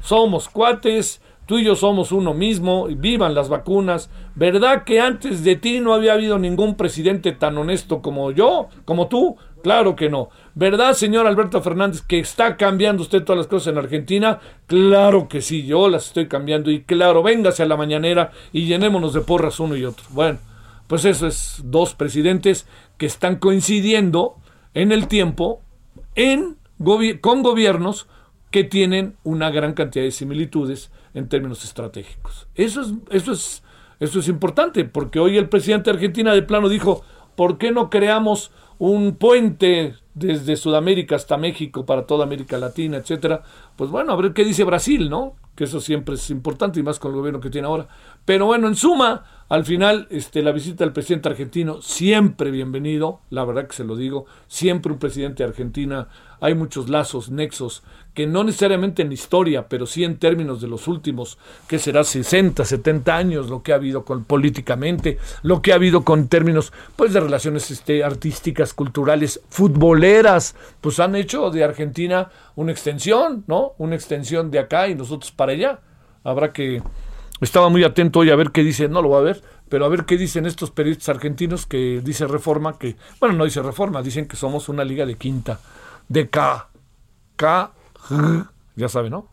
Somos 0.00 0.48
cuates, 0.48 1.20
tú 1.46 1.58
y 1.58 1.64
yo 1.64 1.74
somos 1.74 2.12
uno 2.12 2.34
mismo, 2.34 2.86
vivan 2.86 3.34
las 3.34 3.48
vacunas. 3.48 4.10
¿Verdad 4.34 4.84
que 4.84 5.00
antes 5.00 5.42
de 5.42 5.56
ti 5.56 5.80
no 5.80 5.94
había 5.94 6.12
habido 6.12 6.38
ningún 6.38 6.76
presidente 6.76 7.32
tan 7.32 7.58
honesto 7.58 8.02
como 8.02 8.30
yo, 8.30 8.68
como 8.84 9.08
tú? 9.08 9.36
Claro 9.62 9.96
que 9.96 10.08
no. 10.08 10.28
¿Verdad, 10.58 10.94
señor 10.94 11.26
Alberto 11.26 11.60
Fernández, 11.60 12.00
que 12.00 12.18
está 12.18 12.56
cambiando 12.56 13.02
usted 13.02 13.22
todas 13.22 13.36
las 13.36 13.46
cosas 13.46 13.74
en 13.74 13.78
Argentina? 13.78 14.40
Claro 14.66 15.28
que 15.28 15.42
sí, 15.42 15.66
yo 15.66 15.90
las 15.90 16.06
estoy 16.06 16.28
cambiando 16.28 16.70
y 16.70 16.80
claro, 16.82 17.22
véngase 17.22 17.62
a 17.62 17.66
la 17.66 17.76
mañanera 17.76 18.30
y 18.54 18.64
llenémonos 18.64 19.12
de 19.12 19.20
porras 19.20 19.60
uno 19.60 19.76
y 19.76 19.84
otro. 19.84 20.06
Bueno, 20.08 20.38
pues 20.86 21.04
eso 21.04 21.26
es 21.26 21.60
dos 21.62 21.94
presidentes 21.94 22.66
que 22.96 23.04
están 23.04 23.36
coincidiendo 23.36 24.36
en 24.72 24.92
el 24.92 25.08
tiempo 25.08 25.60
en 26.14 26.56
con 27.20 27.42
gobiernos 27.42 28.06
que 28.50 28.64
tienen 28.64 29.16
una 29.24 29.50
gran 29.50 29.74
cantidad 29.74 30.06
de 30.06 30.10
similitudes 30.10 30.90
en 31.12 31.28
términos 31.28 31.64
estratégicos. 31.64 32.48
Eso 32.54 32.80
es, 32.80 32.94
eso 33.10 33.32
es, 33.32 33.62
eso 34.00 34.20
es 34.20 34.28
importante, 34.28 34.86
porque 34.86 35.20
hoy 35.20 35.36
el 35.36 35.50
presidente 35.50 35.90
de 35.90 35.96
Argentina 35.96 36.32
de 36.32 36.40
plano 36.40 36.70
dijo, 36.70 37.04
¿por 37.34 37.58
qué 37.58 37.72
no 37.72 37.90
creamos 37.90 38.52
un 38.78 39.16
puente 39.16 39.96
desde 40.16 40.56
Sudamérica 40.56 41.14
hasta 41.14 41.36
México 41.36 41.84
para 41.84 42.06
toda 42.06 42.24
América 42.24 42.56
Latina, 42.56 42.96
etcétera? 42.96 43.42
Pues 43.76 43.90
bueno, 43.90 44.12
a 44.12 44.16
ver 44.16 44.32
qué 44.32 44.44
dice 44.44 44.64
Brasil, 44.64 45.10
¿no? 45.10 45.34
Que 45.54 45.64
eso 45.64 45.78
siempre 45.78 46.14
es 46.14 46.30
importante 46.30 46.80
y 46.80 46.82
más 46.82 46.98
con 46.98 47.12
el 47.12 47.18
gobierno 47.18 47.38
que 47.38 47.50
tiene 47.50 47.68
ahora. 47.68 47.86
Pero 48.24 48.46
bueno, 48.46 48.66
en 48.66 48.76
suma, 48.76 49.24
al 49.50 49.66
final, 49.66 50.08
este, 50.10 50.42
la 50.42 50.52
visita 50.52 50.84
del 50.84 50.94
presidente 50.94 51.28
argentino, 51.28 51.82
siempre 51.82 52.50
bienvenido, 52.50 53.20
la 53.28 53.44
verdad 53.44 53.66
que 53.66 53.76
se 53.76 53.84
lo 53.84 53.94
digo, 53.94 54.24
siempre 54.48 54.90
un 54.90 54.98
presidente 54.98 55.42
de 55.42 55.50
Argentina, 55.50 56.08
hay 56.40 56.54
muchos 56.54 56.88
lazos, 56.88 57.30
nexos 57.30 57.82
que 58.16 58.26
no 58.26 58.44
necesariamente 58.44 59.02
en 59.02 59.12
historia, 59.12 59.68
pero 59.68 59.84
sí 59.84 60.02
en 60.02 60.16
términos 60.16 60.62
de 60.62 60.68
los 60.68 60.88
últimos, 60.88 61.36
que 61.68 61.78
será 61.78 62.02
60, 62.02 62.64
70 62.64 63.14
años, 63.14 63.50
lo 63.50 63.62
que 63.62 63.72
ha 63.72 63.74
habido 63.74 64.06
con 64.06 64.24
políticamente, 64.24 65.18
lo 65.42 65.60
que 65.60 65.72
ha 65.72 65.74
habido 65.74 66.02
con 66.02 66.28
términos 66.28 66.72
pues 66.96 67.12
de 67.12 67.20
relaciones 67.20 67.70
este, 67.70 68.02
artísticas, 68.02 68.72
culturales, 68.72 69.42
futboleras, 69.50 70.56
pues 70.80 70.98
han 70.98 71.14
hecho 71.14 71.50
de 71.50 71.62
Argentina 71.62 72.30
una 72.54 72.72
extensión, 72.72 73.44
¿no? 73.48 73.74
Una 73.76 73.96
extensión 73.96 74.50
de 74.50 74.60
acá 74.60 74.88
y 74.88 74.94
nosotros 74.94 75.30
para 75.30 75.52
allá. 75.52 75.80
Habrá 76.24 76.54
que 76.54 76.82
estaba 77.42 77.68
muy 77.68 77.84
atento 77.84 78.20
hoy 78.20 78.30
a 78.30 78.36
ver 78.36 78.50
qué 78.50 78.64
dice, 78.64 78.88
no 78.88 79.02
lo 79.02 79.10
va 79.10 79.18
a 79.18 79.22
ver, 79.22 79.42
pero 79.68 79.84
a 79.84 79.88
ver 79.88 80.06
qué 80.06 80.16
dicen 80.16 80.46
estos 80.46 80.70
periodistas 80.70 81.10
argentinos 81.10 81.66
que 81.66 82.00
dice 82.02 82.26
Reforma, 82.26 82.78
que, 82.78 82.96
bueno, 83.20 83.36
no 83.36 83.44
dice 83.44 83.60
Reforma, 83.60 84.00
dicen 84.00 84.26
que 84.26 84.36
somos 84.36 84.70
una 84.70 84.84
liga 84.84 85.04
de 85.04 85.16
quinta, 85.16 85.60
de 86.08 86.28
K, 86.28 86.68
K, 87.36 87.72
ya 88.76 88.88
sabe, 88.88 89.10
¿no? 89.10 89.28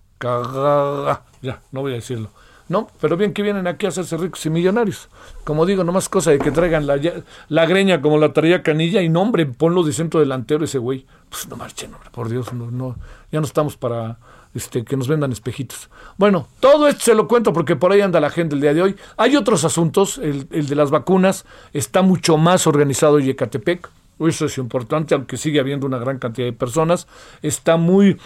Ya, 1.41 1.61
no 1.71 1.81
voy 1.81 1.91
a 1.91 1.95
decirlo. 1.95 2.29
No, 2.69 2.87
pero 3.01 3.17
bien 3.17 3.33
que 3.33 3.41
vienen 3.41 3.67
aquí 3.67 3.85
a 3.85 3.89
hacerse 3.89 4.15
ricos 4.15 4.45
y 4.45 4.49
millonarios. 4.49 5.09
Como 5.43 5.65
digo, 5.65 5.83
nomás 5.83 6.07
cosa 6.07 6.31
de 6.31 6.39
que 6.39 6.49
traigan 6.49 6.87
la, 6.87 6.97
la 7.49 7.65
greña 7.65 8.01
como 8.01 8.17
la 8.17 8.31
traía 8.31 8.63
Canilla 8.63 9.01
y 9.01 9.09
nombre, 9.09 9.45
ponlo 9.45 9.83
de 9.83 9.91
centro 9.91 10.21
delantero 10.21 10.63
ese 10.63 10.77
güey. 10.77 11.05
Pues 11.29 11.47
no 11.49 11.57
marchen, 11.57 11.93
hombre, 11.93 12.09
por 12.11 12.29
Dios, 12.29 12.53
no, 12.53 12.71
no, 12.71 12.95
ya 13.31 13.41
no 13.41 13.45
estamos 13.45 13.75
para 13.75 14.17
este, 14.55 14.85
que 14.85 14.95
nos 14.95 15.09
vendan 15.09 15.33
espejitos. 15.33 15.89
Bueno, 16.17 16.47
todo 16.61 16.87
esto 16.87 17.03
se 17.03 17.15
lo 17.15 17.27
cuento 17.27 17.51
porque 17.51 17.75
por 17.75 17.91
ahí 17.91 17.99
anda 17.99 18.21
la 18.21 18.29
gente 18.29 18.55
el 18.55 18.61
día 18.61 18.73
de 18.73 18.81
hoy. 18.81 18.95
Hay 19.17 19.35
otros 19.35 19.65
asuntos, 19.65 20.17
el, 20.19 20.47
el 20.51 20.67
de 20.67 20.75
las 20.75 20.89
vacunas 20.89 21.45
está 21.73 22.01
mucho 22.01 22.37
más 22.37 22.65
organizado 22.65 23.19
en 23.19 23.29
Ecatepec. 23.29 23.89
Eso 24.27 24.45
es 24.45 24.57
importante, 24.57 25.15
aunque 25.15 25.37
sigue 25.37 25.59
habiendo 25.59 25.87
una 25.87 25.97
gran 25.97 26.19
cantidad 26.19 26.47
de 26.47 26.53
personas. 26.53 27.07
Está 27.41 27.77
muy 27.77 28.17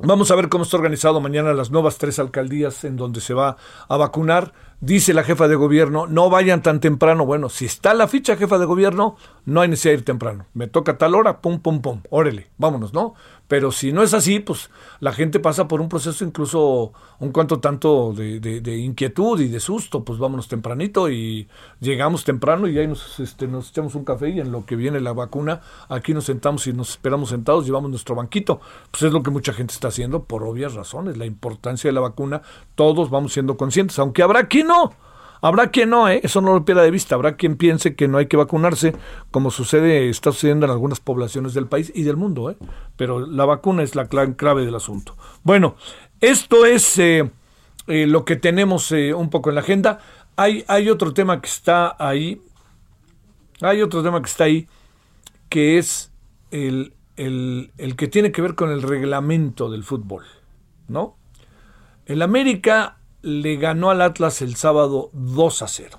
Vamos 0.00 0.32
a 0.32 0.34
ver 0.34 0.48
cómo 0.48 0.64
está 0.64 0.76
organizado 0.76 1.20
mañana 1.20 1.54
las 1.54 1.70
nuevas 1.70 1.98
tres 1.98 2.18
alcaldías 2.18 2.82
en 2.82 2.96
donde 2.96 3.20
se 3.20 3.32
va 3.32 3.56
a 3.88 3.96
vacunar. 3.96 4.52
Dice 4.84 5.14
la 5.14 5.24
jefa 5.24 5.48
de 5.48 5.54
gobierno, 5.54 6.06
no 6.06 6.28
vayan 6.28 6.62
tan 6.62 6.78
temprano. 6.78 7.24
Bueno, 7.24 7.48
si 7.48 7.64
está 7.64 7.94
la 7.94 8.06
ficha 8.06 8.36
jefa 8.36 8.58
de 8.58 8.66
gobierno, 8.66 9.16
no 9.46 9.62
hay 9.62 9.68
necesidad 9.68 9.92
de 9.92 9.98
ir 10.00 10.04
temprano. 10.04 10.44
Me 10.52 10.66
toca 10.66 10.98
tal 10.98 11.14
hora, 11.14 11.40
pum, 11.40 11.58
pum, 11.60 11.80
pum, 11.80 12.02
órale, 12.10 12.50
vámonos, 12.58 12.92
¿no? 12.92 13.14
Pero 13.48 13.72
si 13.72 13.92
no 13.92 14.02
es 14.02 14.14
así, 14.14 14.40
pues 14.40 14.70
la 15.00 15.12
gente 15.12 15.38
pasa 15.38 15.68
por 15.68 15.82
un 15.82 15.88
proceso 15.88 16.24
incluso 16.24 16.92
un 17.18 17.30
cuanto 17.30 17.60
tanto 17.60 18.12
de, 18.14 18.40
de, 18.40 18.76
inquietud 18.78 19.38
y 19.40 19.48
de 19.48 19.60
susto. 19.60 20.02
Pues 20.02 20.18
vámonos 20.18 20.48
tempranito 20.48 21.10
y 21.10 21.46
llegamos 21.80 22.24
temprano 22.24 22.66
y 22.66 22.78
ahí 22.78 22.86
nos, 22.86 23.20
este, 23.20 23.46
nos 23.46 23.70
echamos 23.70 23.94
un 23.94 24.04
café 24.04 24.30
y 24.30 24.40
en 24.40 24.50
lo 24.50 24.64
que 24.64 24.76
viene 24.76 24.98
la 25.00 25.12
vacuna, 25.12 25.60
aquí 25.88 26.14
nos 26.14 26.24
sentamos 26.24 26.66
y 26.66 26.72
nos 26.72 26.90
esperamos 26.90 27.28
sentados, 27.28 27.66
llevamos 27.66 27.90
nuestro 27.90 28.14
banquito. 28.14 28.60
Pues 28.90 29.02
es 29.02 29.12
lo 29.12 29.22
que 29.22 29.30
mucha 29.30 29.52
gente 29.52 29.74
está 29.74 29.88
haciendo 29.88 30.24
por 30.24 30.42
obvias 30.42 30.74
razones. 30.74 31.18
La 31.18 31.26
importancia 31.26 31.88
de 31.88 31.92
la 31.92 32.00
vacuna, 32.00 32.40
todos 32.74 33.10
vamos 33.10 33.34
siendo 33.34 33.58
conscientes, 33.58 33.98
aunque 33.98 34.22
habrá 34.22 34.48
quien 34.48 34.68
no. 34.68 34.73
Habrá 35.44 35.66
quien 35.66 35.90
no, 35.90 36.08
¿eh? 36.08 36.20
eso 36.22 36.40
no 36.40 36.54
lo 36.54 36.64
pierda 36.64 36.80
de 36.80 36.90
vista. 36.90 37.14
Habrá 37.14 37.36
quien 37.36 37.56
piense 37.56 37.94
que 37.94 38.08
no 38.08 38.16
hay 38.16 38.28
que 38.28 38.38
vacunarse, 38.38 38.96
como 39.30 39.50
sucede, 39.50 40.08
está 40.08 40.32
sucediendo 40.32 40.64
en 40.64 40.72
algunas 40.72 41.00
poblaciones 41.00 41.52
del 41.52 41.66
país 41.66 41.92
y 41.94 42.02
del 42.02 42.16
mundo. 42.16 42.50
¿eh? 42.50 42.56
Pero 42.96 43.26
la 43.26 43.44
vacuna 43.44 43.82
es 43.82 43.94
la 43.94 44.06
clave 44.06 44.64
del 44.64 44.74
asunto. 44.74 45.18
Bueno, 45.42 45.76
esto 46.22 46.64
es 46.64 46.98
eh, 46.98 47.30
eh, 47.88 48.06
lo 48.06 48.24
que 48.24 48.36
tenemos 48.36 48.90
eh, 48.92 49.12
un 49.12 49.28
poco 49.28 49.50
en 49.50 49.56
la 49.56 49.60
agenda. 49.60 49.98
Hay, 50.36 50.64
hay 50.66 50.88
otro 50.88 51.12
tema 51.12 51.38
que 51.42 51.48
está 51.48 51.94
ahí. 51.98 52.40
Hay 53.60 53.82
otro 53.82 54.02
tema 54.02 54.22
que 54.22 54.30
está 54.30 54.44
ahí, 54.44 54.66
que 55.50 55.76
es 55.76 56.10
el, 56.50 56.94
el, 57.18 57.70
el 57.76 57.96
que 57.96 58.08
tiene 58.08 58.32
que 58.32 58.40
ver 58.40 58.54
con 58.54 58.70
el 58.70 58.80
reglamento 58.80 59.70
del 59.70 59.84
fútbol. 59.84 60.24
¿No? 60.88 61.16
El 62.06 62.22
América 62.22 62.96
le 63.24 63.56
ganó 63.56 63.90
al 63.90 64.02
Atlas 64.02 64.42
el 64.42 64.54
sábado 64.54 65.10
2 65.14 65.62
a 65.62 65.68
0. 65.68 65.98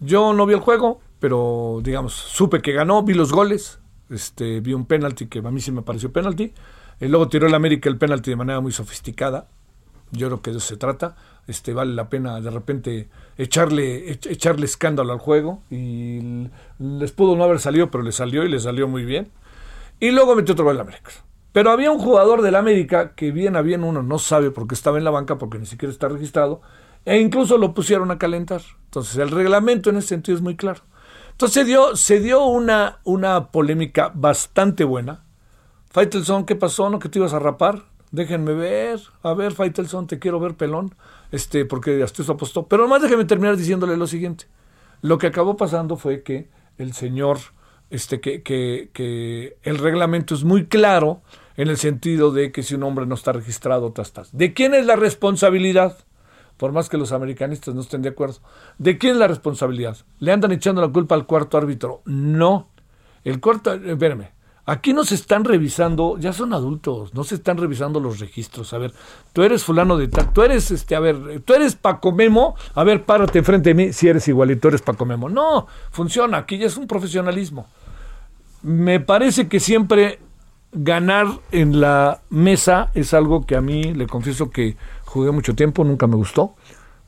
Yo 0.00 0.34
no 0.34 0.44
vi 0.44 0.54
el 0.54 0.60
juego, 0.60 1.00
pero 1.18 1.80
digamos, 1.82 2.12
supe 2.12 2.60
que 2.60 2.72
ganó, 2.72 3.02
vi 3.02 3.14
los 3.14 3.32
goles, 3.32 3.80
este, 4.10 4.60
vi 4.60 4.74
un 4.74 4.84
penalti 4.84 5.26
que 5.26 5.38
a 5.38 5.50
mí 5.50 5.60
sí 5.60 5.72
me 5.72 5.82
pareció 5.82 6.12
penalti. 6.12 6.52
Y 7.00 7.08
luego 7.08 7.28
tiró 7.28 7.46
el 7.46 7.54
América 7.54 7.88
el 7.88 7.96
penalti 7.96 8.30
de 8.30 8.36
manera 8.36 8.60
muy 8.60 8.70
sofisticada. 8.70 9.48
Yo 10.10 10.28
creo 10.28 10.42
que 10.42 10.50
de 10.50 10.58
eso 10.58 10.66
se 10.66 10.76
trata. 10.76 11.16
Este, 11.46 11.72
vale 11.72 11.94
la 11.94 12.10
pena 12.10 12.40
de 12.40 12.50
repente 12.50 13.08
echarle, 13.38 14.12
echarle 14.12 14.66
escándalo 14.66 15.12
al 15.12 15.18
juego. 15.18 15.62
Y 15.70 16.48
les 16.78 17.12
pudo 17.12 17.34
no 17.34 17.44
haber 17.44 17.60
salido, 17.60 17.90
pero 17.90 18.04
le 18.04 18.12
salió 18.12 18.44
y 18.44 18.48
le 18.48 18.60
salió 18.60 18.88
muy 18.88 19.04
bien. 19.04 19.32
Y 20.00 20.10
luego 20.10 20.36
metió 20.36 20.52
otro 20.52 20.66
gol 20.66 20.74
el 20.74 20.82
América. 20.82 21.10
Pero 21.52 21.70
había 21.70 21.90
un 21.90 21.98
jugador 21.98 22.42
del 22.42 22.56
América 22.56 23.14
que 23.14 23.30
bien 23.30 23.56
a 23.56 23.62
bien 23.62 23.84
uno 23.84 24.02
no 24.02 24.18
sabe 24.18 24.50
por 24.50 24.66
qué 24.66 24.74
estaba 24.74 24.98
en 24.98 25.04
la 25.04 25.10
banca, 25.10 25.36
porque 25.36 25.58
ni 25.58 25.66
siquiera 25.66 25.92
está 25.92 26.08
registrado, 26.08 26.62
e 27.04 27.18
incluso 27.20 27.58
lo 27.58 27.74
pusieron 27.74 28.10
a 28.10 28.18
calentar. 28.18 28.62
Entonces 28.86 29.16
el 29.18 29.30
reglamento 29.30 29.90
en 29.90 29.96
ese 29.96 30.08
sentido 30.08 30.36
es 30.36 30.42
muy 30.42 30.56
claro. 30.56 30.80
Entonces 31.32 31.54
se 31.54 31.64
dio, 31.64 31.96
se 31.96 32.20
dio 32.20 32.44
una, 32.44 33.00
una 33.04 33.50
polémica 33.50 34.10
bastante 34.14 34.84
buena. 34.84 35.24
Faitelson, 35.90 36.46
¿qué 36.46 36.56
pasó? 36.56 36.88
¿No 36.88 36.98
que 36.98 37.08
te 37.08 37.18
ibas 37.18 37.34
a 37.34 37.38
rapar? 37.38 37.82
Déjenme 38.12 38.54
ver. 38.54 39.00
A 39.22 39.34
ver, 39.34 39.52
Faitelson, 39.52 40.06
te 40.06 40.18
quiero 40.18 40.40
ver 40.40 40.54
pelón. 40.54 40.94
Este, 41.32 41.64
porque 41.64 42.02
hasta 42.02 42.22
eso 42.22 42.32
apostó. 42.32 42.66
Pero 42.66 42.84
además 42.84 43.02
déjeme 43.02 43.24
terminar 43.24 43.56
diciéndole 43.56 43.96
lo 43.96 44.06
siguiente. 44.06 44.46
Lo 45.02 45.18
que 45.18 45.26
acabó 45.26 45.56
pasando 45.56 45.96
fue 45.96 46.22
que 46.22 46.48
el 46.78 46.92
señor, 46.92 47.38
este, 47.90 48.20
que, 48.20 48.42
que, 48.42 48.90
que 48.92 49.58
el 49.62 49.78
reglamento 49.78 50.34
es 50.34 50.44
muy 50.44 50.66
claro 50.66 51.22
en 51.56 51.68
el 51.68 51.76
sentido 51.76 52.32
de 52.32 52.52
que 52.52 52.62
si 52.62 52.74
un 52.74 52.82
hombre 52.82 53.06
no 53.06 53.14
está 53.14 53.32
registrado, 53.32 53.86
otras. 53.86 54.12
¿De 54.32 54.54
quién 54.54 54.74
es 54.74 54.86
la 54.86 54.96
responsabilidad? 54.96 55.96
Por 56.56 56.72
más 56.72 56.88
que 56.88 56.98
los 56.98 57.12
americanistas 57.12 57.74
no 57.74 57.80
estén 57.80 58.02
de 58.02 58.10
acuerdo. 58.10 58.38
¿De 58.78 58.98
quién 58.98 59.12
es 59.12 59.18
la 59.18 59.28
responsabilidad? 59.28 59.96
¿Le 60.18 60.32
andan 60.32 60.52
echando 60.52 60.80
la 60.80 60.92
culpa 60.92 61.14
al 61.14 61.26
cuarto 61.26 61.58
árbitro? 61.58 62.02
No. 62.04 62.68
El 63.24 63.40
cuarto, 63.40 63.72
espérame, 63.74 64.28
Aquí 64.64 64.92
no 64.92 65.02
se 65.02 65.16
están 65.16 65.44
revisando, 65.44 66.18
ya 66.18 66.32
son 66.32 66.52
adultos, 66.52 67.14
no 67.14 67.24
se 67.24 67.34
están 67.34 67.56
revisando 67.56 67.98
los 67.98 68.20
registros. 68.20 68.72
A 68.72 68.78
ver, 68.78 68.92
tú 69.32 69.42
eres 69.42 69.64
fulano 69.64 69.96
de 69.96 70.06
tal, 70.06 70.32
tú 70.32 70.42
eres, 70.42 70.70
este, 70.70 70.94
a 70.94 71.00
ver, 71.00 71.40
tú 71.44 71.52
eres 71.54 71.74
Paco 71.74 72.12
Memo, 72.12 72.54
a 72.74 72.84
ver, 72.84 73.04
párate 73.04 73.40
enfrente 73.40 73.70
de 73.70 73.74
mí 73.74 73.92
si 73.92 74.06
eres 74.06 74.28
igualito, 74.28 74.68
eres 74.68 74.80
Paco 74.80 75.04
Memo. 75.04 75.28
No, 75.28 75.66
funciona, 75.90 76.38
aquí 76.38 76.58
ya 76.58 76.66
es 76.66 76.76
un 76.76 76.86
profesionalismo. 76.86 77.66
Me 78.62 79.00
parece 79.00 79.48
que 79.48 79.58
siempre 79.58 80.20
ganar 80.72 81.26
en 81.50 81.80
la 81.80 82.20
mesa 82.30 82.90
es 82.94 83.14
algo 83.14 83.46
que 83.46 83.56
a 83.56 83.60
mí, 83.60 83.94
le 83.94 84.06
confieso 84.06 84.50
que 84.50 84.76
jugué 85.04 85.30
mucho 85.30 85.54
tiempo, 85.54 85.84
nunca 85.84 86.06
me 86.06 86.16
gustó. 86.16 86.54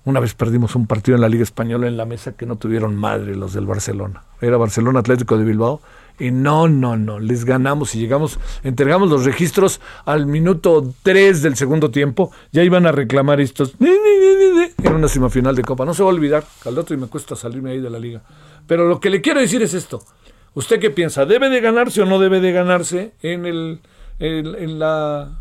Una 0.04 0.20
vez 0.20 0.34
perdimos 0.34 0.76
un 0.76 0.86
partido 0.86 1.14
en 1.14 1.22
la 1.22 1.30
Liga 1.30 1.42
Española 1.42 1.86
en 1.86 1.96
la 1.96 2.04
mesa 2.04 2.32
que 2.32 2.44
no 2.44 2.56
tuvieron 2.56 2.94
madre 2.94 3.34
los 3.34 3.54
del 3.54 3.64
Barcelona. 3.64 4.22
Era 4.42 4.58
Barcelona 4.58 5.00
Atlético 5.00 5.38
de 5.38 5.44
Bilbao. 5.44 5.80
Y 6.18 6.30
no, 6.30 6.68
no, 6.68 6.96
no, 6.96 7.18
les 7.18 7.44
ganamos 7.44 7.94
y 7.96 7.98
llegamos, 7.98 8.38
entregamos 8.62 9.10
los 9.10 9.24
registros 9.24 9.80
al 10.04 10.26
minuto 10.26 10.94
3 11.02 11.42
del 11.42 11.56
segundo 11.56 11.90
tiempo. 11.90 12.30
Ya 12.52 12.62
iban 12.62 12.86
a 12.86 12.92
reclamar 12.92 13.40
estos 13.40 13.74
en 13.80 14.94
una 14.94 15.08
semifinal 15.08 15.56
de 15.56 15.62
Copa. 15.62 15.84
No 15.84 15.94
se 15.94 16.04
va 16.04 16.10
a 16.10 16.12
olvidar, 16.12 16.44
al 16.66 16.84
y 16.88 16.96
me 16.96 17.08
cuesta 17.08 17.34
salirme 17.34 17.70
ahí 17.70 17.80
de 17.80 17.90
la 17.90 17.98
liga. 17.98 18.22
Pero 18.66 18.86
lo 18.86 19.00
que 19.00 19.10
le 19.10 19.20
quiero 19.20 19.40
decir 19.40 19.62
es 19.62 19.74
esto. 19.74 20.04
¿Usted 20.54 20.80
qué 20.80 20.90
piensa? 20.90 21.26
¿Debe 21.26 21.48
de 21.50 21.60
ganarse 21.60 22.02
o 22.02 22.06
no 22.06 22.18
debe 22.18 22.40
de 22.40 22.52
ganarse 22.52 23.12
en 23.22 23.44
el, 23.44 23.80
en, 24.18 24.78
la 24.78 25.40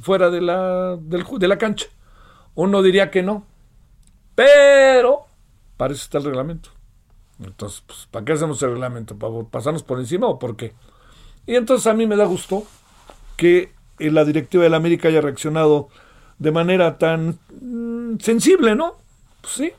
fuera 0.00 0.30
de 0.30 0.40
la, 0.40 0.96
del, 0.96 1.24
de 1.38 1.48
la 1.48 1.58
cancha? 1.58 1.86
Uno 2.54 2.82
diría 2.82 3.10
que 3.10 3.22
no, 3.22 3.46
pero 4.34 5.26
para 5.76 5.92
eso 5.92 6.04
está 6.04 6.18
el 6.18 6.24
reglamento. 6.24 6.70
Entonces, 7.42 7.82
pues, 7.84 8.06
¿para 8.10 8.24
qué 8.24 8.32
hacemos 8.32 8.62
el 8.62 8.70
reglamento? 8.70 9.18
¿Para 9.18 9.32
pasarnos 9.50 9.82
por 9.82 9.98
encima 9.98 10.28
o 10.28 10.38
por 10.38 10.56
qué? 10.56 10.72
Y 11.46 11.56
entonces 11.56 11.86
a 11.88 11.94
mí 11.94 12.06
me 12.06 12.16
da 12.16 12.24
gusto 12.24 12.64
que 13.36 13.72
eh, 13.98 14.10
la 14.10 14.24
directiva 14.24 14.64
de 14.64 14.70
la 14.70 14.76
América 14.76 15.08
haya 15.08 15.20
reaccionado 15.20 15.88
de 16.38 16.52
manera 16.52 16.98
tan 16.98 17.38
mm, 17.60 18.18
sensible, 18.20 18.74
¿no? 18.76 18.94
Pues 19.40 19.54
sí, 19.54 19.72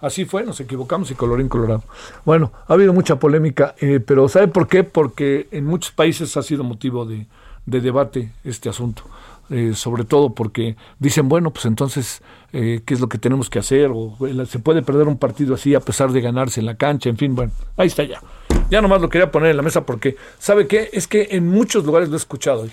así 0.00 0.24
fue, 0.24 0.44
nos 0.44 0.60
equivocamos 0.60 1.10
y 1.10 1.14
colorín 1.14 1.48
colorado. 1.48 1.82
Bueno, 2.24 2.52
ha 2.66 2.72
habido 2.74 2.92
mucha 2.92 3.18
polémica, 3.18 3.74
eh, 3.78 4.00
pero 4.00 4.28
¿sabe 4.28 4.48
por 4.48 4.68
qué? 4.68 4.84
Porque 4.84 5.48
en 5.50 5.64
muchos 5.64 5.92
países 5.92 6.36
ha 6.36 6.42
sido 6.42 6.64
motivo 6.64 7.06
de 7.06 7.26
debate 7.66 8.32
este 8.44 8.68
asunto. 8.68 9.02
Eh, 9.48 9.74
sobre 9.74 10.02
todo 10.04 10.30
porque 10.34 10.74
dicen, 10.98 11.28
bueno, 11.28 11.52
pues 11.52 11.66
entonces, 11.66 12.20
eh, 12.52 12.80
¿qué 12.84 12.94
es 12.94 13.00
lo 13.00 13.08
que 13.08 13.16
tenemos 13.16 13.48
que 13.48 13.60
hacer? 13.60 13.92
O 13.94 14.16
se 14.46 14.58
puede 14.58 14.82
perder 14.82 15.06
un 15.06 15.18
partido 15.18 15.54
así 15.54 15.72
a 15.74 15.80
pesar 15.80 16.10
de 16.10 16.20
ganarse 16.20 16.58
en 16.58 16.66
la 16.66 16.74
cancha, 16.74 17.08
en 17.08 17.16
fin, 17.16 17.36
bueno, 17.36 17.52
ahí 17.76 17.86
está 17.86 18.02
ya. 18.02 18.20
Ya 18.70 18.80
nomás 18.80 19.00
lo 19.00 19.08
quería 19.08 19.30
poner 19.30 19.50
en 19.50 19.56
la 19.56 19.62
mesa 19.62 19.86
porque, 19.86 20.16
¿sabe 20.40 20.66
qué? 20.66 20.90
Es 20.92 21.06
que 21.06 21.28
en 21.30 21.46
muchos 21.46 21.84
lugares 21.84 22.08
lo 22.08 22.16
he 22.16 22.18
escuchado. 22.18 22.66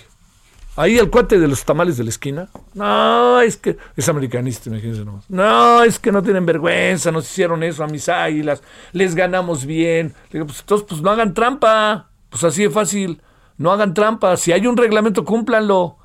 Ahí 0.75 0.98
el 0.98 1.10
cuate 1.10 1.39
de 1.39 1.48
los 1.48 1.63
tamales 1.65 1.98
de 1.98 2.03
la 2.03 2.10
esquina. 2.10 2.50
No, 2.74 3.39
es 3.42 3.58
que 3.58 3.77
es 3.96 4.10
americanista, 4.10 4.70
imagínense 4.70 5.06
nomás. 5.06 5.30
No, 5.30 5.84
es 5.84 6.00
que 6.00 6.12
no 6.12 6.24
tienen 6.24 6.46
vergüenza, 6.46 7.12
nos 7.12 7.30
hicieron 7.30 7.62
eso 7.62 7.84
a 7.84 7.88
mis 7.88 8.10
águilas, 8.10 8.63
les 8.92 9.13
ganamos 9.13 9.65
bien. 9.65 10.13
digo, 10.32 10.46
pues 10.48 10.62
entonces, 10.62 10.88
pues 10.89 11.01
no 11.01 11.12
hagan 11.12 11.34
trampa. 11.34 12.10
Pues 12.30 12.44
así 12.44 12.63
de 12.63 12.72
fácil. 12.72 13.22
No 13.58 13.72
hagan 13.72 13.94
trampa. 13.94 14.36
Si 14.38 14.51
hay 14.51 14.65
un 14.65 14.75
reglamento, 14.75 15.24
cúmplanlo. 15.24 15.98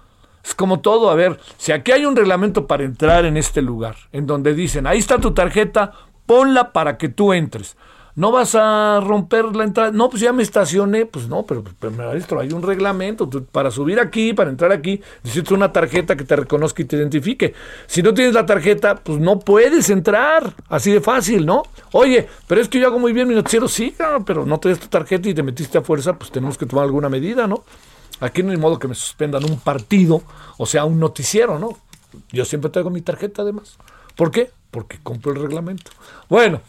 Es 0.45 0.55
como 0.55 0.81
todo, 0.81 1.11
a 1.11 1.15
ver, 1.15 1.39
si 1.57 1.73
aquí 1.73 1.93
hay 1.93 2.07
un 2.07 2.17
reglamento 2.17 2.67
para 2.67 2.85
entrar 2.85 3.25
en 3.25 3.37
este 3.37 3.61
lugar, 3.61 3.97
en 4.13 4.27
donde 4.27 4.55
dicen, 4.55 4.87
ahí 4.87 4.99
está 4.99 5.19
tu 5.19 5.35
tarjeta, 5.35 5.93
ponla 6.27 6.73
para 6.73 6.97
que 6.97 7.09
tú 7.09 7.33
entres. 7.33 7.77
No 8.19 8.33
vas 8.33 8.57
a 8.57 8.99
romper 9.01 9.55
la 9.55 9.63
entrada. 9.63 9.93
No, 9.93 10.11
pues 10.11 10.21
ya 10.21 10.33
me 10.33 10.43
estacioné. 10.43 11.07
Pues 11.07 11.29
no, 11.29 11.45
pero, 11.47 11.63
pero 11.79 11.93
maestro, 11.93 12.41
hay 12.41 12.51
un 12.51 12.63
reglamento. 12.63 13.31
para 13.53 13.71
subir 13.71 14.01
aquí, 14.01 14.33
para 14.33 14.51
entrar 14.51 14.73
aquí, 14.73 15.01
necesitas 15.23 15.53
una 15.53 15.73
tarjeta 15.73 16.17
que 16.17 16.25
te 16.25 16.35
reconozca 16.35 16.83
y 16.83 16.87
te 16.87 16.97
identifique. 16.97 17.55
Si 17.87 18.03
no 18.03 18.13
tienes 18.13 18.35
la 18.35 18.45
tarjeta, 18.45 18.97
pues 18.97 19.21
no 19.21 19.39
puedes 19.39 19.89
entrar. 19.89 20.53
Así 20.69 20.91
de 20.91 21.01
fácil, 21.01 21.47
¿no? 21.47 21.63
Oye, 21.93 22.27
pero 22.49 22.61
es 22.61 22.69
que 22.69 22.81
yo 22.81 22.89
hago 22.89 22.99
muy 22.99 23.13
bien 23.13 23.29
mi 23.29 23.37
noticiero. 23.37 23.69
Sí, 23.69 23.95
pero 24.27 24.45
no 24.45 24.59
tienes 24.59 24.81
tu 24.81 24.89
tarjeta 24.89 25.29
y 25.29 25.35
te 25.35 25.45
metiste 25.45 25.79
a 25.79 25.83
fuerza, 25.83 26.19
pues 26.19 26.33
tenemos 26.33 26.59
que 26.59 26.67
tomar 26.67 26.87
alguna 26.87 27.09
medida, 27.09 27.47
¿no? 27.47 27.63
Aquí 28.19 28.43
no 28.43 28.51
hay 28.51 28.57
modo 28.57 28.81
que 28.81 28.89
me 28.89 28.97
suspendan 28.97 29.45
un 29.45 29.61
partido, 29.61 30.25
o 30.57 30.67
sea, 30.67 30.85
un 30.85 30.99
noticiero, 30.99 31.61
¿no? 31.61 31.79
Yo 32.33 32.45
siempre 32.45 32.69
traigo 32.69 32.91
mi 32.91 33.01
tarjeta 33.01 33.43
además. 33.43 33.79
¿Por 34.17 34.33
qué? 34.33 34.51
Porque 34.73 34.99
compro 35.05 35.31
el 35.31 35.41
reglamento. 35.41 35.93
Bueno, 36.29 36.61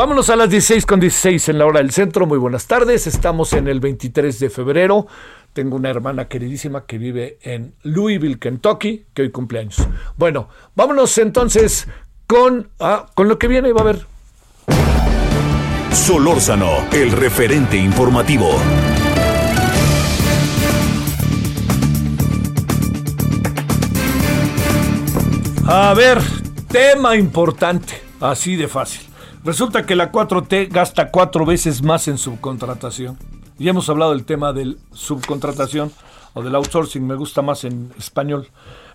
vámonos 0.00 0.30
a 0.30 0.36
las 0.36 0.48
16 0.48 0.86
con 0.86 0.98
16 0.98 1.50
en 1.50 1.58
la 1.58 1.66
hora 1.66 1.80
del 1.80 1.90
centro. 1.90 2.24
Muy 2.24 2.38
buenas 2.38 2.66
tardes. 2.66 3.06
Estamos 3.06 3.52
en 3.52 3.68
el 3.68 3.80
23 3.80 4.40
de 4.40 4.48
febrero. 4.48 5.06
Tengo 5.52 5.76
una 5.76 5.90
hermana 5.90 6.26
queridísima 6.26 6.86
que 6.86 6.96
vive 6.96 7.36
en 7.42 7.74
Louisville, 7.82 8.38
Kentucky, 8.38 9.04
que 9.12 9.20
hoy 9.20 9.30
cumpleaños. 9.30 9.76
Bueno, 10.16 10.48
vámonos 10.74 11.18
entonces 11.18 11.86
con, 12.26 12.70
ah, 12.80 13.08
con 13.14 13.28
lo 13.28 13.38
que 13.38 13.46
viene. 13.46 13.74
Va 13.74 13.80
a 13.80 13.82
haber. 13.82 14.06
Solórzano, 15.92 16.88
el 16.92 17.12
referente 17.12 17.76
informativo. 17.76 18.48
A 25.66 25.92
ver, 25.92 26.22
tema 26.68 27.16
importante, 27.16 28.00
así 28.18 28.56
de 28.56 28.66
fácil. 28.66 29.09
Resulta 29.42 29.86
que 29.86 29.96
la 29.96 30.12
4T 30.12 30.68
gasta 30.70 31.10
cuatro 31.10 31.46
veces 31.46 31.82
más 31.82 32.08
en 32.08 32.18
subcontratación. 32.18 33.16
Ya 33.58 33.70
hemos 33.70 33.88
hablado 33.88 34.12
del 34.12 34.24
tema 34.24 34.52
del 34.52 34.78
subcontratación 34.92 35.90
o 36.34 36.42
del 36.42 36.54
outsourcing, 36.54 37.06
me 37.06 37.14
gusta 37.14 37.40
más 37.40 37.64
en 37.64 37.90
español. 37.98 38.48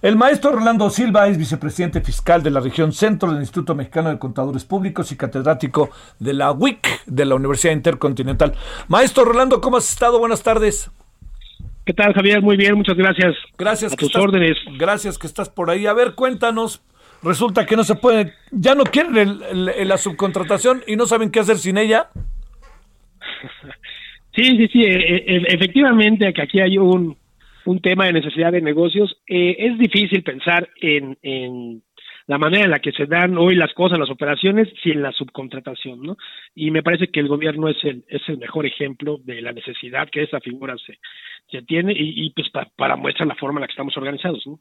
El 0.03 0.15
maestro 0.15 0.51
Rolando 0.51 0.89
Silva 0.91 1.27
es 1.27 1.37
vicepresidente 1.37 1.99
fiscal 2.01 2.43
de 2.43 2.51
la 2.51 2.59
región 2.59 2.93
centro 2.93 3.31
del 3.31 3.41
Instituto 3.41 3.73
Mexicano 3.73 4.09
de 4.09 4.19
Contadores 4.19 4.63
Públicos 4.63 5.11
y 5.11 5.17
catedrático 5.17 5.89
de 6.19 6.33
la 6.33 6.51
WIC 6.51 7.05
de 7.07 7.25
la 7.25 7.35
Universidad 7.35 7.73
Intercontinental. 7.73 8.53
Maestro 8.87 9.25
Rolando, 9.25 9.61
¿cómo 9.61 9.77
has 9.77 9.89
estado? 9.89 10.19
Buenas 10.19 10.43
tardes. 10.43 10.91
¿Qué 11.85 11.93
tal, 11.93 12.13
Javier? 12.13 12.41
Muy 12.41 12.55
bien, 12.55 12.75
muchas 12.75 12.97
gracias. 12.97 13.35
Gracias. 13.57 13.93
A 13.93 13.95
tus 13.95 14.15
órdenes. 14.15 14.57
Gracias 14.77 15.17
que 15.17 15.27
estás 15.27 15.49
por 15.49 15.69
ahí. 15.69 15.87
A 15.87 15.93
ver, 15.93 16.15
cuéntanos. 16.15 16.81
Resulta 17.25 17.65
que 17.65 17.75
no 17.75 17.83
se 17.83 17.95
puede, 17.95 18.33
ya 18.51 18.75
no 18.75 18.83
quieren 18.83 19.39
la 19.87 19.97
subcontratación 19.97 20.83
y 20.85 20.95
no 20.95 21.07
saben 21.07 21.31
qué 21.31 21.39
hacer 21.39 21.57
sin 21.57 21.77
ella. 21.79 22.09
Sí, 24.35 24.43
sí, 24.43 24.67
sí. 24.67 24.83
E, 24.83 25.15
e, 25.15 25.43
efectivamente, 25.47 26.31
que 26.33 26.41
aquí 26.43 26.59
hay 26.59 26.77
un, 26.77 27.17
un 27.65 27.81
tema 27.81 28.05
de 28.05 28.13
necesidad 28.13 28.51
de 28.51 28.61
negocios. 28.61 29.17
Eh, 29.27 29.55
es 29.57 29.77
difícil 29.79 30.21
pensar 30.21 30.69
en, 30.79 31.17
en 31.23 31.81
la 32.27 32.37
manera 32.37 32.65
en 32.65 32.71
la 32.71 32.79
que 32.79 32.91
se 32.91 33.07
dan 33.07 33.37
hoy 33.37 33.55
las 33.55 33.73
cosas, 33.73 33.97
las 33.97 34.11
operaciones, 34.11 34.67
sin 34.83 35.01
la 35.01 35.11
subcontratación, 35.11 36.01
¿no? 36.03 36.17
Y 36.53 36.69
me 36.69 36.83
parece 36.83 37.07
que 37.07 37.21
el 37.21 37.27
gobierno 37.27 37.69
es 37.69 37.83
el, 37.83 38.03
es 38.07 38.21
el 38.27 38.37
mejor 38.37 38.65
ejemplo 38.65 39.17
de 39.23 39.41
la 39.41 39.51
necesidad 39.51 40.09
que 40.11 40.23
esa 40.23 40.39
figura 40.41 40.75
se, 40.85 40.99
se 41.49 41.63
tiene 41.63 41.93
y, 41.95 42.29
pues 42.31 42.49
para 42.75 42.95
muestra 42.95 43.25
la 43.25 43.35
forma 43.35 43.59
en 43.59 43.61
la 43.61 43.67
que 43.67 43.73
estamos 43.73 43.97
organizados, 43.97 44.45
¿no? 44.45 44.59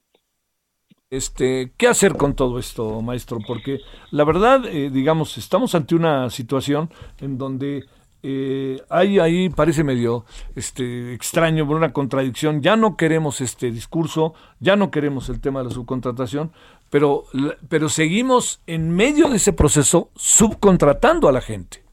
Este, 1.16 1.72
¿qué 1.76 1.86
hacer 1.86 2.16
con 2.16 2.34
todo 2.34 2.58
esto, 2.58 3.00
maestro? 3.00 3.38
Porque 3.46 3.78
la 4.10 4.24
verdad, 4.24 4.66
eh, 4.66 4.90
digamos, 4.90 5.38
estamos 5.38 5.76
ante 5.76 5.94
una 5.94 6.28
situación 6.28 6.90
en 7.20 7.38
donde 7.38 7.84
eh, 8.24 8.82
hay 8.88 9.20
ahí 9.20 9.48
parece 9.48 9.84
medio 9.84 10.24
este 10.56 11.14
extraño 11.14 11.66
una 11.66 11.92
contradicción. 11.92 12.62
Ya 12.62 12.74
no 12.74 12.96
queremos 12.96 13.40
este 13.40 13.70
discurso, 13.70 14.34
ya 14.58 14.74
no 14.74 14.90
queremos 14.90 15.28
el 15.28 15.40
tema 15.40 15.60
de 15.60 15.66
la 15.66 15.70
subcontratación, 15.70 16.50
pero, 16.90 17.26
pero 17.68 17.88
seguimos 17.88 18.60
en 18.66 18.90
medio 18.90 19.28
de 19.28 19.36
ese 19.36 19.52
proceso 19.52 20.10
subcontratando 20.16 21.28
a 21.28 21.32
la 21.32 21.40
gente. 21.40 21.83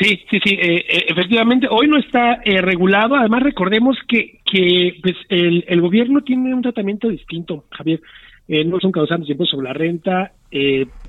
Sí, 0.00 0.18
sí, 0.30 0.38
sí, 0.42 0.54
eh, 0.54 0.76
eh, 0.88 1.04
efectivamente, 1.08 1.66
hoy 1.70 1.86
no 1.86 1.98
está 1.98 2.40
eh, 2.42 2.62
regulado. 2.62 3.16
Además, 3.16 3.42
recordemos 3.42 3.98
que, 4.08 4.38
que 4.50 4.96
pues, 5.02 5.14
el, 5.28 5.62
el 5.68 5.80
gobierno 5.82 6.22
tiene 6.22 6.54
un 6.54 6.62
tratamiento 6.62 7.08
distinto, 7.08 7.64
Javier. 7.70 8.00
no 8.48 8.80
son 8.80 8.92
causantes 8.92 9.26
de 9.26 9.32
impuestos 9.32 9.58
sobre 9.58 9.68
la 9.68 9.74
renta, 9.74 10.32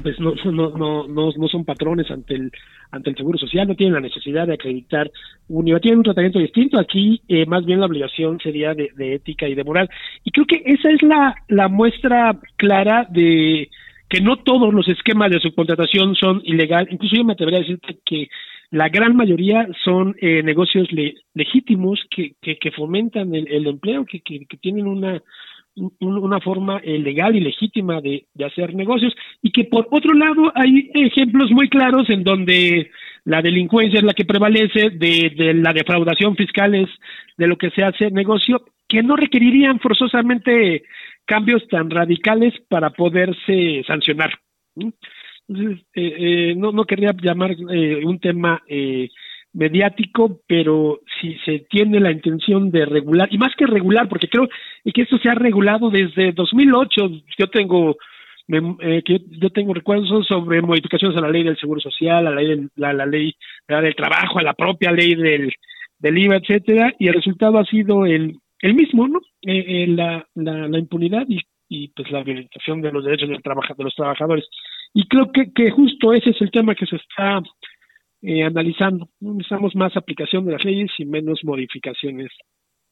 pues 0.04 0.20
no, 0.20 0.34
no, 0.52 0.72
no, 0.72 1.08
no, 1.08 1.32
no 1.32 1.48
son 1.48 1.64
patrones 1.64 2.12
ante 2.12 2.36
el 2.36 2.52
ante 2.92 3.10
el 3.10 3.16
Seguro 3.16 3.38
Social, 3.40 3.66
no 3.66 3.76
tienen 3.76 3.94
la 3.94 4.02
necesidad 4.02 4.46
de 4.46 4.56
acreditar 4.56 5.10
un 5.48 5.66
IVA, 5.66 5.80
tienen 5.80 6.00
un 6.00 6.04
tratamiento 6.04 6.40
distinto. 6.40 6.78
Aquí, 6.78 7.22
más 7.48 7.66
bien, 7.66 7.80
la 7.80 7.86
obligación 7.86 8.38
sería 8.44 8.74
de, 8.74 8.90
de, 8.98 9.16
ética 9.16 9.48
y 9.48 9.56
de 9.56 9.64
moral. 9.64 9.90
Y 10.26 10.32
creo 10.32 10.46
que 10.46 10.62
esa 10.66 10.92
es 10.92 11.02
la, 11.02 11.34
la 11.48 11.70
muestra 11.70 12.38
clara 12.58 13.08
de 13.10 13.70
que 14.12 14.20
no 14.20 14.36
todos 14.36 14.74
los 14.74 14.86
esquemas 14.90 15.32
de 15.32 15.40
subcontratación 15.40 16.16
son 16.16 16.42
ilegales. 16.44 16.92
Incluso 16.92 17.16
yo 17.16 17.24
me 17.24 17.32
atrevería 17.32 17.60
a 17.60 17.62
decirte 17.62 17.98
que 18.06 18.28
la 18.70 18.90
gran 18.90 19.16
mayoría 19.16 19.66
son 19.86 20.18
eh, 20.20 20.44
negocios 20.44 20.90
legítimos 21.34 21.98
que, 22.10 22.36
que, 22.42 22.72
fomentan 22.72 23.34
el, 23.34 23.68
empleo, 23.68 24.06
que, 24.06 24.20
que, 24.20 24.58
tienen 24.58 24.86
una, 24.86 25.22
una 26.02 26.42
forma 26.42 26.80
eh, 26.84 27.00
legal 27.00 27.38
y 27.38 27.40
legítima 27.40 28.02
de, 28.02 28.26
de, 28.34 28.46
hacer 28.46 28.76
negocios 28.76 29.14
y 29.42 29.50
que 29.52 29.64
por 29.64 29.88
otro 29.92 30.14
lado 30.14 30.52
hay 30.56 30.92
ejemplos 30.94 31.50
muy 31.52 31.70
claros 31.70 32.10
en 32.10 32.26
donde 32.26 32.92
la 33.24 33.42
delincuencia 33.42 34.00
es 34.00 34.04
la 34.04 34.14
que 34.14 34.26
prevalece, 34.26 34.90
de, 34.90 35.32
de 35.38 35.54
la 35.54 35.72
defraudación 35.72 36.36
fiscal 36.36 36.76
es 36.76 36.90
de 37.38 37.48
lo 37.48 37.58
que 37.58 37.70
se 37.70 37.84
hace 37.84 38.12
negocio, 38.12 38.62
que 38.90 39.04
no 39.04 39.16
requerirían 39.16 39.80
forzosamente 39.80 40.84
cambios 41.32 41.66
tan 41.70 41.90
radicales 41.90 42.54
para 42.68 42.90
poderse 42.90 43.84
sancionar. 43.88 44.32
Entonces, 45.48 45.86
eh, 45.96 46.16
eh, 46.20 46.56
no, 46.58 46.74
no 46.74 46.84
querría 46.84 47.16
llamar 47.22 47.52
eh, 47.52 48.04
un 48.04 48.20
tema 48.20 48.62
eh, 48.68 49.08
mediático, 49.54 50.42
pero 50.46 51.00
si 51.22 51.36
se 51.46 51.60
tiene 51.70 52.02
la 52.02 52.12
intención 52.12 52.70
de 52.70 52.86
regular, 52.86 53.30
y 53.32 53.38
más 53.38 53.56
que 53.56 53.66
regular, 53.66 54.10
porque 54.10 54.28
creo 54.28 54.50
que 54.94 55.02
esto 55.04 55.18
se 55.20 55.30
ha 55.30 55.36
regulado 55.36 55.90
desde 55.90 56.34
2008, 56.34 57.10
yo 57.40 57.48
tengo 57.48 57.96
eh, 58.82 59.02
que 59.06 59.22
yo 59.30 59.50
tengo 59.52 59.74
recuerdos 59.74 60.28
sobre 60.28 60.62
modificaciones 60.62 61.18
a 61.18 61.22
la 61.22 61.30
ley 61.30 61.44
del 61.44 61.58
seguro 61.58 61.80
social, 61.80 62.28
a 62.28 62.32
la 62.32 62.36
ley 62.42 62.48
del, 62.50 62.70
la, 62.76 62.92
la 62.92 63.06
ley 63.06 63.34
del 63.70 63.96
trabajo, 63.96 64.40
a 64.40 64.44
la 64.44 64.54
propia 64.54 64.92
ley 64.92 65.16
del, 65.16 65.54
del 65.98 66.18
IVA, 66.18 66.36
etcétera, 66.38 66.94
y 67.00 67.08
el 67.08 67.14
resultado 67.14 67.58
ha 67.58 67.64
sido 67.64 68.06
el, 68.06 68.36
el 68.62 68.74
mismo, 68.76 69.08
¿no? 69.08 69.20
Eh, 69.42 69.84
eh, 69.84 69.88
la, 69.88 70.28
la, 70.36 70.68
la, 70.68 70.80
impunidad 70.80 71.26
y, 71.28 71.40
y 71.68 71.90
pues 71.90 72.12
la 72.12 72.24
violación 72.24 72.82
de 72.82 72.92
los 72.92 73.04
derechos 73.04 73.30
del 73.30 73.42
trabajo, 73.42 73.74
de 73.76 73.84
los 73.84 73.96
trabajadores. 73.96 74.46
Y 74.94 75.08
creo 75.08 75.32
que, 75.32 75.52
que 75.54 75.72
justo 75.72 76.14
ese 76.14 76.32
es 76.32 76.42
el 76.42 76.52
tema 76.52 76.76
que 76.76 76.86
se 76.86 76.98
está 76.98 77.42
eh, 78.22 78.44
analizando. 78.44 79.10
Necesitamos 79.20 79.76
más 79.76 79.96
aplicación 79.96 80.46
de 80.46 80.54
las 80.54 80.66
leyes 80.66 80.92
y 80.98 81.06
menos 81.06 81.40
modificaciones 81.44 82.30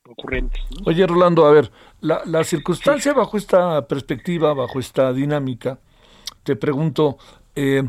ocurrentes. 0.08 0.60
Oye, 0.86 1.06
Rolando, 1.06 1.46
a 1.46 1.52
ver, 1.52 1.70
la, 2.02 2.22
la 2.26 2.44
circunstancia 2.44 3.14
bajo 3.14 3.38
esta 3.38 3.88
perspectiva, 3.88 4.54
bajo 4.54 4.80
esta 4.80 5.14
dinámica, 5.14 5.80
te 6.44 6.56
pregunto, 6.56 7.18
eh, 7.56 7.84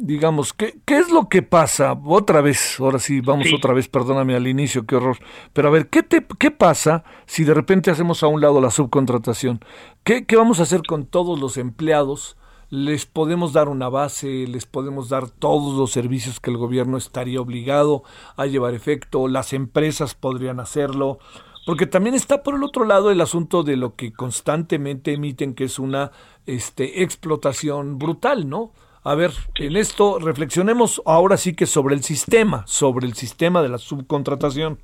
digamos, 0.00 0.52
¿qué, 0.52 0.78
¿qué 0.84 0.98
es 0.98 1.10
lo 1.10 1.28
que 1.28 1.42
pasa? 1.42 1.98
Otra 2.04 2.40
vez, 2.40 2.78
ahora 2.80 2.98
sí, 2.98 3.20
vamos 3.20 3.48
Sí. 3.48 3.54
otra 3.54 3.72
vez, 3.74 3.88
perdóname 3.88 4.34
al 4.34 4.46
inicio, 4.46 4.86
qué 4.86 4.96
horror. 4.96 5.18
Pero 5.52 5.68
a 5.68 5.70
ver, 5.70 5.88
¿qué, 5.88 6.02
te, 6.02 6.24
¿qué 6.38 6.50
pasa 6.50 7.04
si 7.26 7.44
de 7.44 7.54
repente 7.54 7.90
hacemos 7.90 8.22
a 8.22 8.26
un 8.28 8.40
lado 8.40 8.60
la 8.60 8.70
subcontratación? 8.70 9.60
¿Qué, 10.04 10.24
¿Qué 10.26 10.36
vamos 10.36 10.60
a 10.60 10.64
hacer 10.64 10.82
con 10.86 11.06
todos 11.06 11.38
los 11.40 11.56
empleados? 11.56 12.36
¿Les 12.70 13.06
podemos 13.06 13.52
dar 13.52 13.68
una 13.68 13.88
base? 13.88 14.46
¿Les 14.46 14.66
podemos 14.66 15.08
dar 15.08 15.30
todos 15.30 15.78
los 15.78 15.90
servicios 15.90 16.38
que 16.40 16.50
el 16.50 16.58
gobierno 16.58 16.96
estaría 16.98 17.40
obligado 17.40 18.02
a 18.36 18.46
llevar 18.46 18.74
efecto? 18.74 19.26
¿Las 19.28 19.52
empresas 19.52 20.14
podrían 20.14 20.60
hacerlo? 20.60 21.18
Porque 21.64 21.86
también 21.86 22.14
está 22.14 22.42
por 22.42 22.54
el 22.54 22.64
otro 22.64 22.84
lado 22.84 23.10
el 23.10 23.20
asunto 23.20 23.62
de 23.62 23.76
lo 23.76 23.94
que 23.94 24.12
constantemente 24.12 25.12
emiten, 25.14 25.54
que 25.54 25.64
es 25.64 25.78
una 25.78 26.12
este, 26.46 27.02
explotación 27.02 27.98
brutal, 27.98 28.48
¿no? 28.48 28.72
A 29.08 29.14
ver, 29.14 29.30
en 29.54 29.74
esto 29.76 30.18
reflexionemos 30.18 31.00
ahora 31.06 31.38
sí 31.38 31.56
que 31.56 31.64
sobre 31.64 31.94
el 31.94 32.02
sistema, 32.02 32.66
sobre 32.66 33.06
el 33.06 33.14
sistema 33.14 33.62
de 33.62 33.70
la 33.70 33.78
subcontratación. 33.78 34.76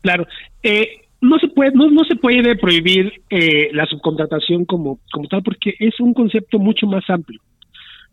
Claro, 0.00 0.28
eh, 0.62 1.00
no 1.20 1.40
se 1.40 1.48
puede 1.48 1.72
no, 1.72 1.90
no 1.90 2.04
se 2.04 2.14
puede 2.14 2.54
prohibir 2.54 3.14
eh, 3.30 3.70
la 3.72 3.84
subcontratación 3.86 4.64
como 4.64 5.00
como 5.10 5.26
tal 5.26 5.42
porque 5.42 5.74
es 5.80 5.98
un 5.98 6.14
concepto 6.14 6.60
mucho 6.60 6.86
más 6.86 7.02
amplio, 7.10 7.40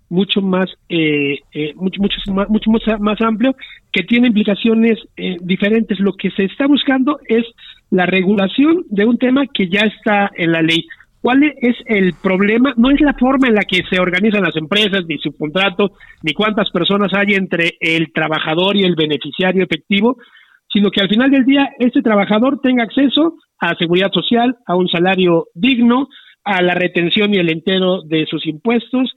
mucho 0.09 0.41
más 0.41 0.67
eh, 0.89 1.41
eh, 1.53 1.73
mucho 1.75 2.01
mucho 2.01 2.17
más, 2.33 2.49
mucho 2.49 2.71
más, 2.71 2.81
más 2.99 3.21
amplio 3.21 3.55
que 3.91 4.01
tiene 4.01 4.29
implicaciones 4.29 4.97
eh, 5.15 5.37
diferentes. 5.41 5.99
Lo 5.99 6.13
que 6.13 6.31
se 6.31 6.45
está 6.45 6.65
buscando 6.65 7.19
es 7.27 7.45
la 7.91 8.07
regulación 8.07 8.83
de 8.89 9.05
un 9.05 9.19
tema 9.19 9.45
que 9.45 9.69
ya 9.69 9.81
está 9.81 10.31
en 10.35 10.53
la 10.53 10.63
ley. 10.63 10.87
¿Cuál 11.21 11.43
es 11.43 11.75
el 11.85 12.13
problema? 12.21 12.73
No 12.77 12.89
es 12.91 13.01
la 13.01 13.13
forma 13.13 13.47
en 13.47 13.55
la 13.55 13.63
que 13.63 13.81
se 13.89 13.99
organizan 13.99 14.43
las 14.43 14.55
empresas, 14.55 15.05
ni 15.07 15.17
su 15.17 15.35
contrato, 15.35 15.91
ni 16.23 16.33
cuántas 16.33 16.69
personas 16.71 17.13
hay 17.13 17.33
entre 17.33 17.77
el 17.81 18.13
trabajador 18.13 18.77
y 18.77 18.83
el 18.83 18.95
beneficiario 18.95 19.63
efectivo, 19.63 20.17
sino 20.71 20.91
que 20.91 21.01
al 21.01 21.09
final 21.09 21.29
del 21.31 21.45
día 21.45 21.69
este 21.79 22.01
trabajador 22.01 22.61
tenga 22.61 22.83
acceso 22.83 23.35
a 23.59 23.75
seguridad 23.75 24.11
social, 24.13 24.55
a 24.65 24.75
un 24.75 24.87
salario 24.87 25.47
digno, 25.53 26.07
a 26.45 26.61
la 26.61 26.73
retención 26.73 27.33
y 27.33 27.37
el 27.37 27.49
entero 27.49 28.01
de 28.03 28.25
sus 28.25 28.47
impuestos 28.47 29.13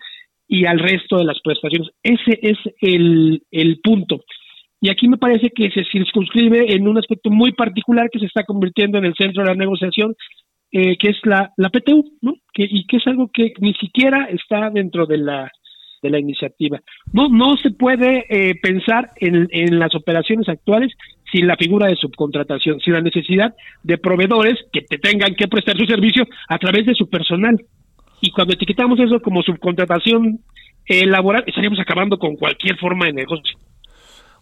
y 0.48 0.66
al 0.66 0.80
resto 0.80 1.18
de 1.18 1.24
las 1.24 1.40
prestaciones. 1.40 1.88
Ese 2.02 2.38
es 2.42 2.58
el, 2.80 3.42
el 3.50 3.80
punto. 3.80 4.24
Y 4.80 4.90
aquí 4.90 5.08
me 5.08 5.16
parece 5.16 5.50
que 5.54 5.70
se 5.70 5.84
circunscribe 5.84 6.74
en 6.74 6.88
un 6.88 6.98
aspecto 6.98 7.30
muy 7.30 7.52
particular 7.52 8.10
que 8.10 8.18
se 8.18 8.26
está 8.26 8.42
convirtiendo 8.42 8.98
en 8.98 9.04
el 9.04 9.14
centro 9.14 9.44
de 9.44 9.50
la 9.50 9.54
negociación, 9.54 10.16
eh, 10.72 10.96
que 10.98 11.10
es 11.10 11.18
la, 11.24 11.52
la 11.56 11.70
PTU, 11.70 12.04
¿no? 12.22 12.34
Que, 12.52 12.66
y 12.68 12.86
que 12.86 12.96
es 12.96 13.06
algo 13.06 13.30
que 13.32 13.52
ni 13.60 13.74
siquiera 13.74 14.24
está 14.30 14.70
dentro 14.70 15.06
de 15.06 15.18
la 15.18 15.50
de 16.02 16.10
la 16.10 16.18
iniciativa. 16.18 16.80
No, 17.12 17.28
no 17.28 17.56
se 17.56 17.70
puede 17.70 18.26
eh, 18.28 18.56
pensar 18.60 19.12
en, 19.16 19.46
en 19.52 19.78
las 19.78 19.94
operaciones 19.94 20.48
actuales 20.48 20.92
sin 21.30 21.46
la 21.46 21.56
figura 21.56 21.86
de 21.86 21.96
subcontratación, 21.96 22.80
sin 22.80 22.94
la 22.94 23.00
necesidad 23.00 23.54
de 23.84 23.98
proveedores 23.98 24.58
que 24.72 24.82
te 24.82 24.98
tengan 24.98 25.34
que 25.34 25.48
prestar 25.48 25.76
su 25.76 25.86
servicio 25.86 26.26
a 26.48 26.58
través 26.58 26.86
de 26.86 26.94
su 26.94 27.08
personal. 27.08 27.56
Y 28.20 28.30
cuando 28.32 28.54
etiquetamos 28.54 28.98
eso 29.00 29.20
como 29.20 29.42
subcontratación 29.42 30.40
eh, 30.86 31.06
laboral, 31.06 31.44
estaríamos 31.46 31.80
acabando 31.80 32.18
con 32.18 32.36
cualquier 32.36 32.76
forma 32.78 33.06
de 33.06 33.12
negocio. 33.12 33.56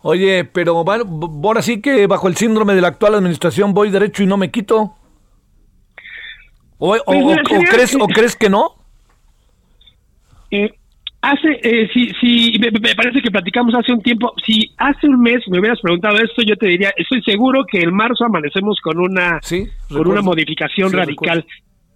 Oye, 0.03 0.45
pero 0.45 0.83
ahora 0.83 1.63
sí 1.63 1.83
que 1.83 2.07
bajo 2.07 2.27
el 2.27 2.37
síndrome 2.37 2.75
de 2.75 2.81
la 2.81 2.89
actual 2.89 3.15
administración 3.17 3.75
voy 3.75 3.91
derecho 3.91 4.23
y 4.23 4.27
no 4.27 4.39
me 4.39 4.51
quito. 4.51 4.95
¿O, 6.81 6.97
o- 6.97 7.05
Pues 7.05 7.19
o- 7.23 7.29
mira, 7.29 7.43
o 7.43 7.61
crees, 7.71 7.95
¿O 7.95 8.07
crees 8.09 8.35
que 8.35 8.49
no? 8.51 8.75
Eh, 10.51 10.71
hace, 11.23 11.61
eh, 11.63 11.89
si, 11.93 12.09
si 12.21 12.59
me, 12.59 12.71
me 12.73 12.95
parece 12.95 13.21
que 13.23 13.31
platicamos 13.31 13.75
hace 13.75 13.93
un 13.93 14.03
tiempo, 14.03 14.33
si 14.45 14.73
hace 14.79 15.07
un 15.07 15.21
mes 15.21 15.47
me 15.49 15.61
hubieras 15.61 15.79
preguntado 15.81 16.17
esto, 16.17 16.43
yo 16.43 16.57
te 16.57 16.67
diría, 16.67 16.93
estoy 16.97 17.23
seguro 17.23 17.65
que 17.71 17.81
en 17.81 17.95
marzo 17.95 18.25
amanecemos 18.25 18.79
con 18.83 18.99
una, 18.99 19.39
Sí, 19.43 19.67
con 19.89 20.09
una 20.09 20.23
modificación 20.23 20.91
Sí, 20.91 20.97
radical. 20.97 21.45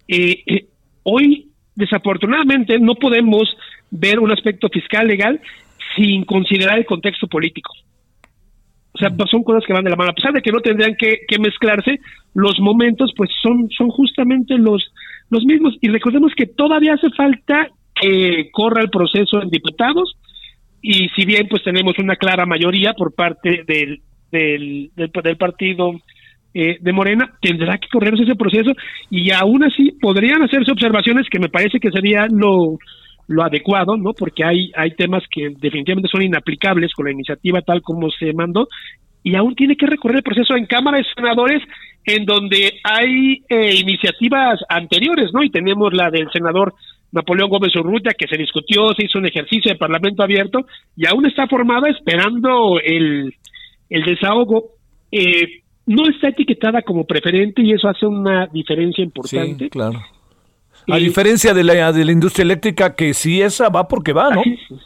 Eh, 0.07 0.43
eh, 0.45 0.65
hoy, 1.03 1.49
desafortunadamente, 1.75 2.79
no 2.79 2.95
podemos 2.95 3.43
ver 3.91 4.19
un 4.19 4.31
aspecto 4.31 4.69
fiscal 4.69 5.07
legal 5.07 5.41
sin 5.97 6.23
considerar 6.25 6.77
el 6.77 6.85
contexto 6.85 7.27
político. 7.27 7.73
O 8.95 8.97
sea, 8.97 9.09
son 9.29 9.43
cosas 9.43 9.63
que 9.67 9.73
van 9.73 9.83
de 9.83 9.89
la 9.89 9.97
mano. 9.97 10.11
A 10.11 10.15
pesar 10.15 10.31
de 10.31 10.41
que 10.41 10.51
no 10.51 10.61
tendrían 10.61 10.95
que, 10.95 11.19
que 11.27 11.37
mezclarse, 11.37 11.99
los 12.33 12.59
momentos 12.59 13.11
pues 13.15 13.29
son, 13.41 13.69
son 13.69 13.89
justamente 13.89 14.57
los, 14.57 14.93
los 15.29 15.43
mismos. 15.43 15.75
Y 15.81 15.89
recordemos 15.89 16.31
que 16.33 16.45
todavía 16.45 16.93
hace 16.93 17.09
falta 17.11 17.67
que 17.93 18.49
corra 18.51 18.81
el 18.81 18.89
proceso 18.89 19.41
en 19.41 19.49
diputados 19.49 20.15
y 20.81 21.09
si 21.09 21.25
bien 21.25 21.47
pues 21.49 21.63
tenemos 21.63 21.97
una 21.99 22.15
clara 22.15 22.45
mayoría 22.45 22.93
por 22.93 23.13
parte 23.13 23.63
del, 23.67 24.01
del, 24.31 24.91
del, 24.95 25.37
partido 25.37 25.91
eh, 26.53 26.77
de 26.79 26.93
Morena, 26.93 27.33
tendrá 27.41 27.77
que 27.77 27.89
correrse 27.91 28.23
ese 28.23 28.35
proceso 28.35 28.71
y 29.09 29.31
aún 29.31 29.63
así 29.63 29.91
podrían 29.99 30.41
hacerse 30.41 30.71
observaciones 30.71 31.27
que 31.29 31.39
me 31.39 31.49
parece 31.49 31.79
que 31.79 31.91
sería 31.91 32.27
lo, 32.27 32.77
lo 33.27 33.43
adecuado, 33.43 33.97
¿no? 33.97 34.13
Porque 34.13 34.43
hay, 34.43 34.71
hay 34.75 34.91
temas 34.91 35.23
que 35.29 35.49
definitivamente 35.57 36.09
son 36.09 36.21
inaplicables 36.21 36.93
con 36.93 37.05
la 37.05 37.11
iniciativa 37.11 37.61
tal 37.61 37.81
como 37.81 38.09
se 38.11 38.33
mandó 38.33 38.67
y 39.23 39.35
aún 39.35 39.55
tiene 39.55 39.75
que 39.75 39.87
recorrer 39.87 40.17
el 40.17 40.23
proceso 40.23 40.55
en 40.55 40.67
Cámara 40.67 40.99
de 40.99 41.05
Senadores 41.15 41.61
en 42.05 42.25
donde 42.25 42.73
hay 42.83 43.43
eh, 43.49 43.75
iniciativas 43.75 44.59
anteriores, 44.69 45.33
¿no? 45.33 45.43
Y 45.43 45.49
tenemos 45.49 45.91
la 45.93 46.11
del 46.11 46.29
senador 46.31 46.75
Napoleón 47.11 47.49
Gómez 47.49 47.75
Urrutia 47.75 48.13
que 48.13 48.27
se 48.27 48.37
discutió, 48.37 48.93
se 48.93 49.05
hizo 49.05 49.17
un 49.17 49.25
ejercicio 49.25 49.71
de 49.71 49.79
parlamento 49.79 50.21
abierto 50.21 50.67
y 50.95 51.07
aún 51.07 51.25
está 51.25 51.47
formada 51.47 51.89
esperando 51.89 52.79
el, 52.79 53.33
el 53.89 54.03
desahogo. 54.03 54.73
Eh, 55.11 55.63
no 55.87 56.07
está 56.07 56.29
etiquetada 56.29 56.83
como 56.83 57.05
preferente 57.05 57.63
y 57.63 57.71
eso 57.71 57.87
hace 57.87 58.05
una 58.05 58.47
diferencia 58.47 59.03
importante. 59.03 59.65
Sí, 59.65 59.69
claro. 59.71 60.01
A 60.89 60.97
Eh, 60.97 61.01
diferencia 61.01 61.53
de 61.53 61.63
la, 61.63 61.91
de 61.91 62.05
la 62.05 62.11
industria 62.11 62.43
eléctrica, 62.43 62.95
que 62.95 63.13
sí 63.13 63.41
esa 63.41 63.69
va 63.69 63.87
porque 63.87 64.13
va, 64.13 64.29
¿no? 64.31 64.41
Así 64.41 64.57
es. 64.71 64.81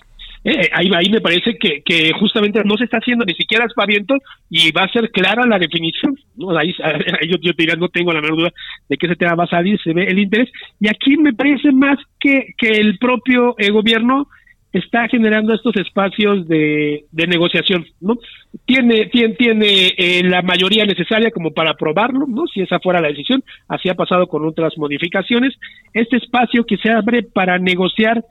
Eh, 0.45 0.69
ahí, 0.71 0.89
ahí 0.95 1.09
me 1.09 1.19
parece 1.19 1.57
que, 1.57 1.81
que 1.83 2.13
justamente 2.17 2.63
no 2.63 2.77
se 2.77 2.85
está 2.85 2.97
haciendo 2.97 3.25
ni 3.25 3.33
siquiera 3.33 3.65
aspaviento 3.65 4.15
y 4.49 4.71
va 4.71 4.83
a 4.83 4.91
ser 4.91 5.11
clara 5.11 5.45
la 5.45 5.59
definición. 5.59 6.17
¿no? 6.37 6.57
Ahí, 6.57 6.73
ahí 6.81 7.27
yo, 7.27 7.35
yo 7.41 7.53
te 7.53 7.63
diría, 7.63 7.75
no 7.75 7.89
tengo 7.89 8.13
la 8.13 8.21
menor 8.21 8.37
duda 8.37 8.53
de 8.87 8.95
que 8.95 9.05
ese 9.07 9.17
tema 9.17 9.35
va 9.35 9.43
a 9.43 9.47
salir, 9.47 9.77
se 9.83 9.91
ve 9.93 10.05
el 10.05 10.17
interés. 10.17 10.49
Y 10.79 10.87
aquí 10.87 11.17
me 11.17 11.33
parece 11.33 11.73
más 11.73 11.99
que, 12.21 12.53
que 12.57 12.69
el 12.69 12.97
propio 12.97 13.53
eh, 13.57 13.69
gobierno 13.69 14.29
está 14.71 15.07
generando 15.07 15.53
estos 15.53 15.75
espacios 15.77 16.47
de, 16.47 17.05
de 17.11 17.27
negociación, 17.27 17.85
¿no? 18.01 18.17
Tiene, 18.65 19.07
tiene, 19.07 19.33
tiene 19.35 19.87
eh, 19.97 20.21
la 20.23 20.41
mayoría 20.43 20.85
necesaria 20.85 21.31
como 21.31 21.51
para 21.51 21.71
aprobarlo, 21.71 22.27
¿no? 22.27 22.45
Si 22.47 22.61
esa 22.61 22.79
fuera 22.79 23.01
la 23.01 23.07
decisión, 23.07 23.43
así 23.67 23.89
ha 23.89 23.95
pasado 23.95 24.27
con 24.27 24.45
otras 24.45 24.77
modificaciones. 24.77 25.55
Este 25.93 26.17
espacio 26.17 26.65
que 26.65 26.77
se 26.77 26.91
abre 26.91 27.23
para 27.23 27.57
negociar, 27.57 28.23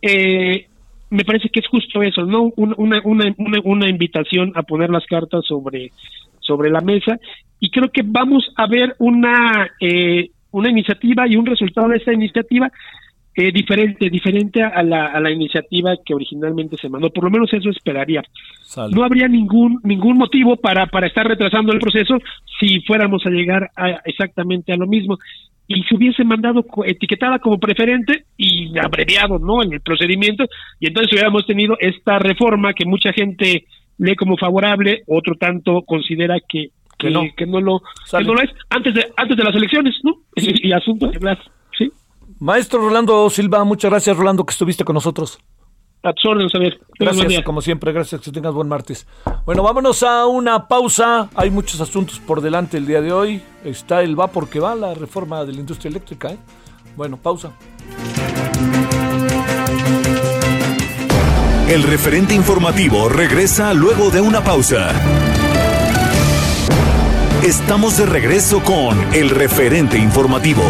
eh, 0.00 0.66
me 1.10 1.24
parece 1.24 1.48
que 1.48 1.60
es 1.60 1.66
justo 1.66 2.02
eso, 2.02 2.24
¿no? 2.24 2.52
Un- 2.56 2.74
Una, 2.76 3.00
una, 3.04 3.34
una, 3.36 3.58
una 3.64 3.88
invitación 3.88 4.52
a 4.54 4.62
poner 4.62 4.90
las 4.90 5.04
cartas 5.06 5.44
sobre, 5.46 5.90
sobre 6.40 6.70
la 6.70 6.80
mesa 6.80 7.18
y 7.60 7.70
creo 7.70 7.90
que 7.90 8.02
vamos 8.04 8.50
a 8.56 8.66
ver 8.66 8.94
una, 8.98 9.68
eh, 9.80 10.30
una 10.52 10.70
iniciativa 10.70 11.26
y 11.28 11.36
un 11.36 11.46
resultado 11.46 11.88
de 11.88 11.96
esta 11.98 12.12
iniciativa 12.12 12.70
eh, 13.34 13.50
diferente, 13.50 14.10
diferente 14.10 14.62
a 14.62 14.82
la, 14.82 15.06
a 15.06 15.18
la 15.18 15.30
iniciativa 15.30 15.96
que 16.04 16.14
originalmente 16.14 16.76
se 16.76 16.90
mandó. 16.90 17.10
Por 17.10 17.24
lo 17.24 17.30
menos 17.30 17.52
eso 17.52 17.70
esperaría. 17.70 18.22
No 18.90 19.04
habría 19.04 19.28
ningún 19.28 19.80
ningún 19.84 20.18
motivo 20.18 20.56
para, 20.56 20.86
para 20.86 21.06
estar 21.06 21.26
retrasando 21.26 21.72
el 21.72 21.78
proceso 21.78 22.18
si 22.60 22.80
fuéramos 22.82 23.24
a 23.24 23.30
llegar 23.30 23.70
a, 23.76 24.00
exactamente 24.04 24.72
a 24.72 24.76
lo 24.76 24.86
mismo. 24.86 25.18
Y 25.66 25.82
se 25.84 25.94
hubiese 25.94 26.24
mandado 26.24 26.64
etiquetada 26.84 27.38
como 27.38 27.58
preferente 27.58 28.24
y 28.36 28.76
abreviado 28.78 29.38
¿no? 29.38 29.62
en 29.62 29.72
el 29.72 29.80
procedimiento, 29.80 30.44
y 30.78 30.88
entonces 30.88 31.12
hubiéramos 31.12 31.46
tenido 31.46 31.76
esta 31.80 32.18
reforma 32.18 32.74
que 32.74 32.84
mucha 32.84 33.12
gente 33.12 33.64
lee 33.96 34.16
como 34.16 34.36
favorable, 34.36 35.02
otro 35.06 35.36
tanto 35.36 35.82
considera 35.82 36.36
que, 36.46 36.68
Que 36.98 37.06
que, 37.06 37.10
no. 37.10 37.22
que 37.36 37.46
no 37.46 37.60
lo 37.60 37.80
que 37.80 38.24
no 38.24 38.34
lo 38.34 38.42
es 38.42 38.50
antes 38.68 38.92
de 38.94 39.06
antes 39.16 39.36
de 39.36 39.44
las 39.44 39.54
elecciones, 39.54 39.94
¿no? 40.02 40.16
Y, 40.36 40.68
y 40.68 40.72
asunto 40.72 41.06
de 41.06 41.20
las 41.20 41.38
sí, 41.38 41.61
Maestro 42.42 42.80
Rolando 42.80 43.30
Silva, 43.30 43.62
muchas 43.62 43.88
gracias, 43.88 44.16
Rolando, 44.16 44.44
que 44.44 44.50
estuviste 44.50 44.82
con 44.82 44.94
nosotros. 44.94 45.38
a 46.02 46.12
tus 46.12 46.24
órdenes, 46.24 46.50
buen 46.52 46.74
Gracias, 46.98 47.44
como 47.44 47.60
siempre, 47.60 47.92
gracias, 47.92 48.20
que 48.20 48.32
tengas 48.32 48.52
buen 48.52 48.66
martes. 48.66 49.06
Bueno, 49.46 49.62
vámonos 49.62 50.02
a 50.02 50.26
una 50.26 50.66
pausa. 50.66 51.30
Hay 51.36 51.52
muchos 51.52 51.80
asuntos 51.80 52.18
por 52.18 52.40
delante 52.40 52.78
el 52.78 52.84
día 52.84 53.00
de 53.00 53.12
hoy. 53.12 53.40
Está 53.64 54.02
el 54.02 54.18
va 54.18 54.26
porque 54.26 54.58
va, 54.58 54.74
la 54.74 54.92
reforma 54.92 55.44
de 55.44 55.52
la 55.52 55.60
industria 55.60 55.90
eléctrica. 55.90 56.32
¿eh? 56.32 56.38
Bueno, 56.96 57.16
pausa. 57.16 57.52
El 61.68 61.84
referente 61.84 62.34
informativo 62.34 63.08
regresa 63.08 63.72
luego 63.72 64.10
de 64.10 64.20
una 64.20 64.42
pausa. 64.42 64.90
Estamos 67.44 67.98
de 67.98 68.06
regreso 68.06 68.60
con 68.64 68.98
el 69.14 69.30
referente 69.30 69.96
informativo. 69.96 70.64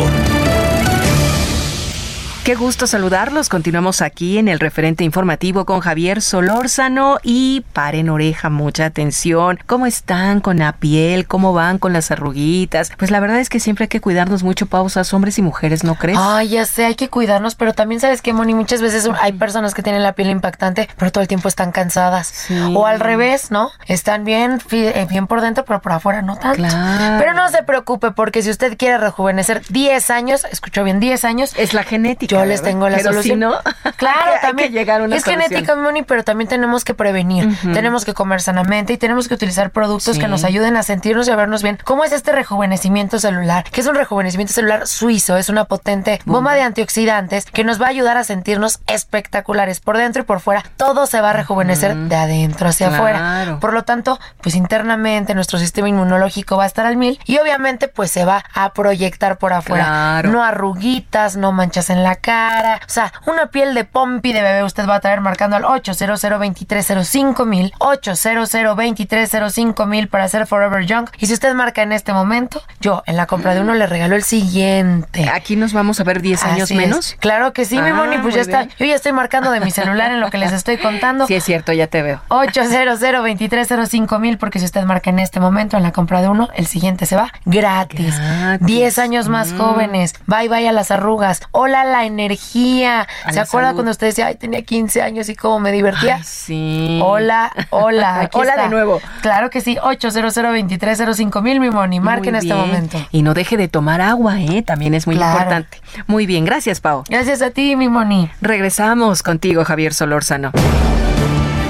Qué 2.44 2.56
gusto 2.56 2.88
saludarlos. 2.88 3.48
Continuamos 3.48 4.02
aquí 4.02 4.36
en 4.36 4.48
el 4.48 4.58
referente 4.58 5.04
informativo 5.04 5.64
con 5.64 5.78
Javier 5.78 6.20
Solórzano 6.20 7.18
y 7.22 7.64
paren 7.72 8.08
oreja, 8.08 8.50
mucha 8.50 8.86
atención. 8.86 9.60
¿Cómo 9.64 9.86
están 9.86 10.40
con 10.40 10.58
la 10.58 10.72
piel? 10.72 11.28
¿Cómo 11.28 11.52
van 11.52 11.78
con 11.78 11.92
las 11.92 12.10
arruguitas? 12.10 12.90
Pues 12.98 13.12
la 13.12 13.20
verdad 13.20 13.38
es 13.38 13.48
que 13.48 13.60
siempre 13.60 13.84
hay 13.84 13.88
que 13.88 14.00
cuidarnos 14.00 14.42
mucho, 14.42 14.66
pausas, 14.66 15.14
hombres 15.14 15.38
y 15.38 15.42
mujeres, 15.42 15.84
¿no 15.84 15.94
crees? 15.94 16.18
Ay, 16.20 16.48
ya 16.48 16.66
sé, 16.66 16.84
hay 16.84 16.96
que 16.96 17.08
cuidarnos, 17.08 17.54
pero 17.54 17.74
también 17.74 18.00
sabes 18.00 18.22
que, 18.22 18.32
Moni, 18.32 18.54
muchas 18.54 18.82
veces 18.82 19.08
hay 19.20 19.34
personas 19.34 19.72
que 19.72 19.84
tienen 19.84 20.02
la 20.02 20.14
piel 20.14 20.28
impactante, 20.28 20.88
pero 20.96 21.12
todo 21.12 21.22
el 21.22 21.28
tiempo 21.28 21.46
están 21.46 21.70
cansadas. 21.70 22.26
Sí. 22.26 22.58
O 22.74 22.86
al 22.88 22.98
revés, 22.98 23.52
¿no? 23.52 23.70
Están 23.86 24.24
bien, 24.24 24.60
eh, 24.72 25.06
bien 25.08 25.28
por 25.28 25.42
dentro, 25.42 25.64
pero 25.64 25.80
por 25.80 25.92
afuera 25.92 26.22
no 26.22 26.36
tanto. 26.36 26.56
Claro. 26.56 27.20
Pero 27.20 27.34
no 27.34 27.48
se 27.50 27.62
preocupe, 27.62 28.10
porque 28.10 28.42
si 28.42 28.50
usted 28.50 28.76
quiere 28.76 28.98
rejuvenecer 28.98 29.62
10 29.68 30.10
años, 30.10 30.44
escuchó 30.50 30.82
bien, 30.82 30.98
10 30.98 31.24
años, 31.24 31.52
Es 31.56 31.72
la 31.72 31.84
genética. 31.84 32.31
Yo 32.32 32.44
les 32.44 32.60
¿verdad? 32.60 32.64
tengo 32.72 32.88
la 32.88 32.96
Pero 32.98 33.10
solución. 33.10 33.34
Si 33.36 33.40
no, 33.40 33.54
claro, 33.96 34.32
también. 34.40 34.68
que 34.72 34.78
llegar 34.78 35.00
a 35.00 35.04
una 35.04 35.16
es 35.16 35.22
solución. 35.22 35.48
genética, 35.50 35.76
Moni, 35.76 36.02
pero 36.02 36.24
también 36.24 36.48
tenemos 36.48 36.84
que 36.84 36.94
prevenir. 36.94 37.48
Tenemos 37.72 38.04
que 38.04 38.14
comer 38.14 38.40
sanamente 38.40 38.92
y 38.92 38.96
tenemos 38.96 39.28
que 39.28 39.34
utilizar 39.34 39.70
productos 39.70 40.16
Sí. 40.16 40.20
que 40.20 40.28
nos 40.28 40.44
ayuden 40.44 40.76
a 40.76 40.82
sentirnos 40.82 41.28
y 41.28 41.30
a 41.30 41.36
vernos 41.36 41.62
bien. 41.62 41.78
¿Cómo 41.84 42.04
es 42.04 42.12
este 42.12 42.32
rejuvenecimiento 42.32 43.18
celular? 43.18 43.64
Que 43.70 43.80
es 43.80 43.86
un 43.86 43.94
rejuvenecimiento 43.94 44.52
celular 44.52 44.86
suizo, 44.86 45.36
es 45.36 45.48
una 45.48 45.64
potente 45.64 46.20
bomba 46.24 46.54
de 46.54 46.62
antioxidantes 46.62 47.46
que 47.46 47.64
nos 47.64 47.80
va 47.80 47.86
a 47.86 47.90
ayudar 47.90 48.16
a 48.16 48.24
sentirnos 48.24 48.80
espectaculares 48.86 49.80
por 49.80 49.96
dentro 49.98 50.22
y 50.22 50.24
por 50.24 50.40
fuera. 50.40 50.62
Todo 50.76 51.06
se 51.06 51.20
va 51.20 51.30
a 51.30 51.32
rejuvenecer 51.32 51.94
de 51.96 52.16
adentro 52.16 52.68
hacia 52.68 52.88
Claro. 52.88 53.02
afuera. 53.04 53.58
Por 53.60 53.72
lo 53.72 53.84
tanto, 53.84 54.18
pues 54.42 54.54
internamente 54.54 55.34
nuestro 55.34 55.58
sistema 55.58 55.88
inmunológico 55.88 56.56
va 56.56 56.64
a 56.64 56.66
estar 56.66 56.86
al 56.86 56.96
mil 56.96 57.18
y 57.26 57.38
obviamente 57.38 57.88
pues 57.88 58.10
se 58.10 58.24
va 58.24 58.44
a 58.54 58.72
proyectar 58.72 59.38
por 59.38 59.52
afuera. 59.52 59.84
Claro. 59.84 60.30
No 60.30 60.42
arruguitas, 60.42 61.36
no 61.36 61.52
manchas 61.52 61.90
en 61.90 62.02
la 62.02 62.16
cara. 62.22 62.76
O 62.86 62.90
sea, 62.90 63.12
una 63.26 63.46
piel 63.48 63.74
de 63.74 63.84
pompi 63.84 64.32
de 64.32 64.40
bebé 64.42 64.62
usted 64.64 64.88
va 64.88 64.94
a 64.96 65.00
traer 65.00 65.20
marcando 65.20 65.56
al 65.56 65.64
800 65.64 66.20
2305 66.22 67.44
mil 67.44 67.72
800 67.78 68.50
2305 68.50 69.86
mil 69.86 70.08
para 70.08 70.24
hacer 70.24 70.46
Forever 70.46 70.86
Young. 70.86 71.08
Y 71.18 71.26
si 71.26 71.34
usted 71.34 71.52
marca 71.54 71.82
en 71.82 71.92
este 71.92 72.12
momento, 72.12 72.62
yo 72.80 73.02
en 73.06 73.16
la 73.16 73.26
compra 73.26 73.54
de 73.54 73.60
uno 73.60 73.74
le 73.74 73.86
regalo 73.86 74.16
el 74.16 74.22
siguiente. 74.22 75.28
Aquí 75.28 75.56
nos 75.56 75.72
vamos 75.72 76.00
a 76.00 76.04
ver 76.04 76.22
10 76.22 76.44
años 76.44 76.62
Así 76.62 76.74
es. 76.74 76.80
menos. 76.80 77.16
Claro 77.20 77.52
que 77.52 77.64
sí, 77.64 77.80
mi 77.80 77.90
Ah, 77.90 77.94
Moni, 77.94 78.18
pues 78.18 78.34
ya 78.34 78.40
está. 78.40 78.64
Yo 78.78 78.86
ya 78.86 78.94
estoy 78.94 79.12
marcando 79.12 79.50
de 79.50 79.60
mi 79.60 79.70
celular 79.70 80.10
en 80.12 80.20
lo 80.20 80.30
que 80.30 80.38
les 80.38 80.52
estoy 80.52 80.78
contando. 80.78 81.26
Sí, 81.26 81.34
es 81.34 81.44
cierto, 81.44 81.72
ya 81.72 81.88
te 81.88 82.00
veo. 82.02 82.20
800 82.28 83.00
2305 83.00 84.18
mil 84.18 84.38
porque 84.38 84.58
si 84.58 84.64
usted 84.64 84.84
marca 84.84 85.10
en 85.10 85.18
este 85.18 85.40
momento 85.40 85.76
en 85.76 85.82
la 85.82 85.92
compra 85.92 86.22
de 86.22 86.28
uno, 86.28 86.48
el 86.54 86.66
siguiente 86.66 87.06
se 87.06 87.16
va 87.16 87.32
gratis. 87.44 88.16
Gratis. 88.18 88.66
10 88.66 88.98
años 88.98 89.28
más 89.28 89.52
jóvenes. 89.52 90.14
Bye 90.26 90.48
bye 90.48 90.68
a 90.68 90.72
las 90.72 90.90
arrugas. 90.90 91.40
Hola 91.50 91.84
la 91.84 92.04
energía. 92.12 93.06
A 93.24 93.32
¿Se 93.32 93.40
acuerda 93.40 93.68
salud. 93.68 93.76
cuando 93.76 93.90
usted 93.92 94.06
decía, 94.08 94.26
ay, 94.26 94.36
tenía 94.36 94.62
15 94.62 95.02
años 95.02 95.28
y 95.28 95.34
cómo 95.34 95.60
me 95.60 95.72
divertía? 95.72 96.16
Ay, 96.16 96.22
sí. 96.24 97.00
Hola, 97.02 97.52
hola. 97.70 98.20
aquí 98.20 98.38
Hola 98.38 98.50
está. 98.50 98.62
de 98.64 98.68
nuevo. 98.68 99.00
Claro 99.22 99.50
que 99.50 99.60
sí. 99.60 99.76
800 99.82 100.34
2305 100.34 101.42
mil, 101.42 101.60
mi 101.60 101.70
Moni. 101.70 102.00
Marque 102.00 102.28
en 102.30 102.36
este 102.36 102.46
bien. 102.46 102.58
momento. 102.58 102.98
Y 103.10 103.22
no 103.22 103.34
deje 103.34 103.56
de 103.56 103.68
tomar 103.68 104.00
agua, 104.00 104.40
¿eh? 104.40 104.62
También 104.62 104.94
es 104.94 105.06
muy 105.06 105.16
Claro. 105.16 105.32
importante. 105.38 105.78
Muy 106.06 106.26
bien, 106.26 106.44
gracias, 106.44 106.80
Pau. 106.80 107.04
Gracias 107.08 107.42
a 107.42 107.50
ti, 107.50 107.76
mi 107.76 107.88
Moni. 107.88 108.30
Regresamos 108.40 109.22
contigo, 109.22 109.64
Javier 109.64 109.94
Solórzano. 109.94 110.52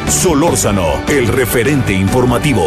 Solórzano, 0.08 0.86
el 1.08 1.28
referente 1.28 1.92
informativo. 1.92 2.66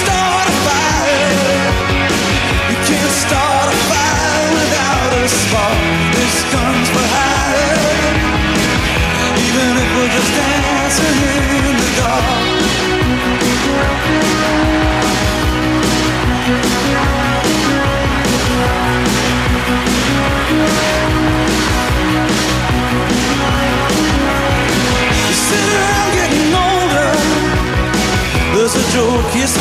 is 28.93 29.55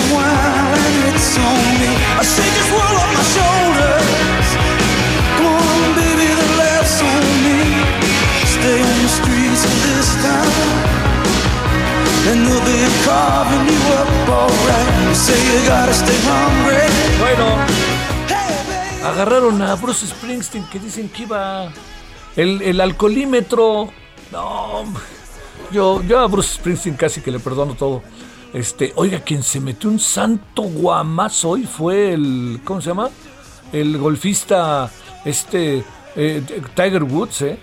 me. 1.78 1.90
I 2.18 2.22
shake 2.22 2.54
this 2.58 2.70
world 2.74 2.96
off 2.98 3.10
my 3.14 3.24
shoulders. 3.34 4.10
Stay 8.60 8.82
on 8.82 8.98
the 9.02 9.08
streets 9.08 9.64
of 9.64 9.76
this 9.86 10.08
and 12.28 12.46
they'll 12.46 12.64
be 12.64 12.78
carving 13.04 13.66
you 13.72 13.80
Bueno. 17.18 17.46
Agarraron 19.02 19.62
a 19.62 19.76
Bruce 19.76 20.06
Springsteen 20.06 20.64
que 20.68 20.78
dicen 20.78 21.08
que 21.08 21.22
iba 21.22 21.72
el, 22.36 22.60
el 22.62 22.80
alcoholímetro. 22.80 23.90
No, 24.30 24.84
yo, 25.72 26.02
yo 26.02 26.18
a 26.18 26.26
Bruce 26.26 26.56
Springsteen 26.56 26.96
casi 26.96 27.22
que 27.22 27.30
le 27.30 27.38
perdono 27.38 27.74
todo. 27.74 28.02
Este, 28.52 28.92
oiga, 28.96 29.20
quien 29.20 29.42
se 29.42 29.60
metió 29.60 29.88
un 29.90 30.00
santo 30.00 30.62
guamazo 30.62 31.50
hoy 31.50 31.64
fue 31.64 32.12
el, 32.12 32.60
¿cómo 32.64 32.80
se 32.80 32.88
llama? 32.88 33.10
El 33.72 33.96
golfista, 33.98 34.90
este, 35.24 35.84
eh, 36.16 36.42
Tiger 36.74 37.04
Woods, 37.04 37.42
¿eh? 37.42 37.58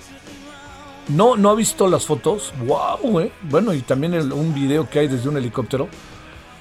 No, 1.09 1.35
no 1.35 1.49
ha 1.49 1.55
visto 1.55 1.87
las 1.87 2.05
fotos. 2.05 2.53
Wow, 2.65 3.19
eh. 3.19 3.31
Bueno, 3.43 3.73
y 3.73 3.81
también 3.81 4.13
un 4.31 4.53
video 4.53 4.89
que 4.89 4.99
hay 4.99 5.07
desde 5.07 5.29
un 5.29 5.37
helicóptero. 5.37 5.87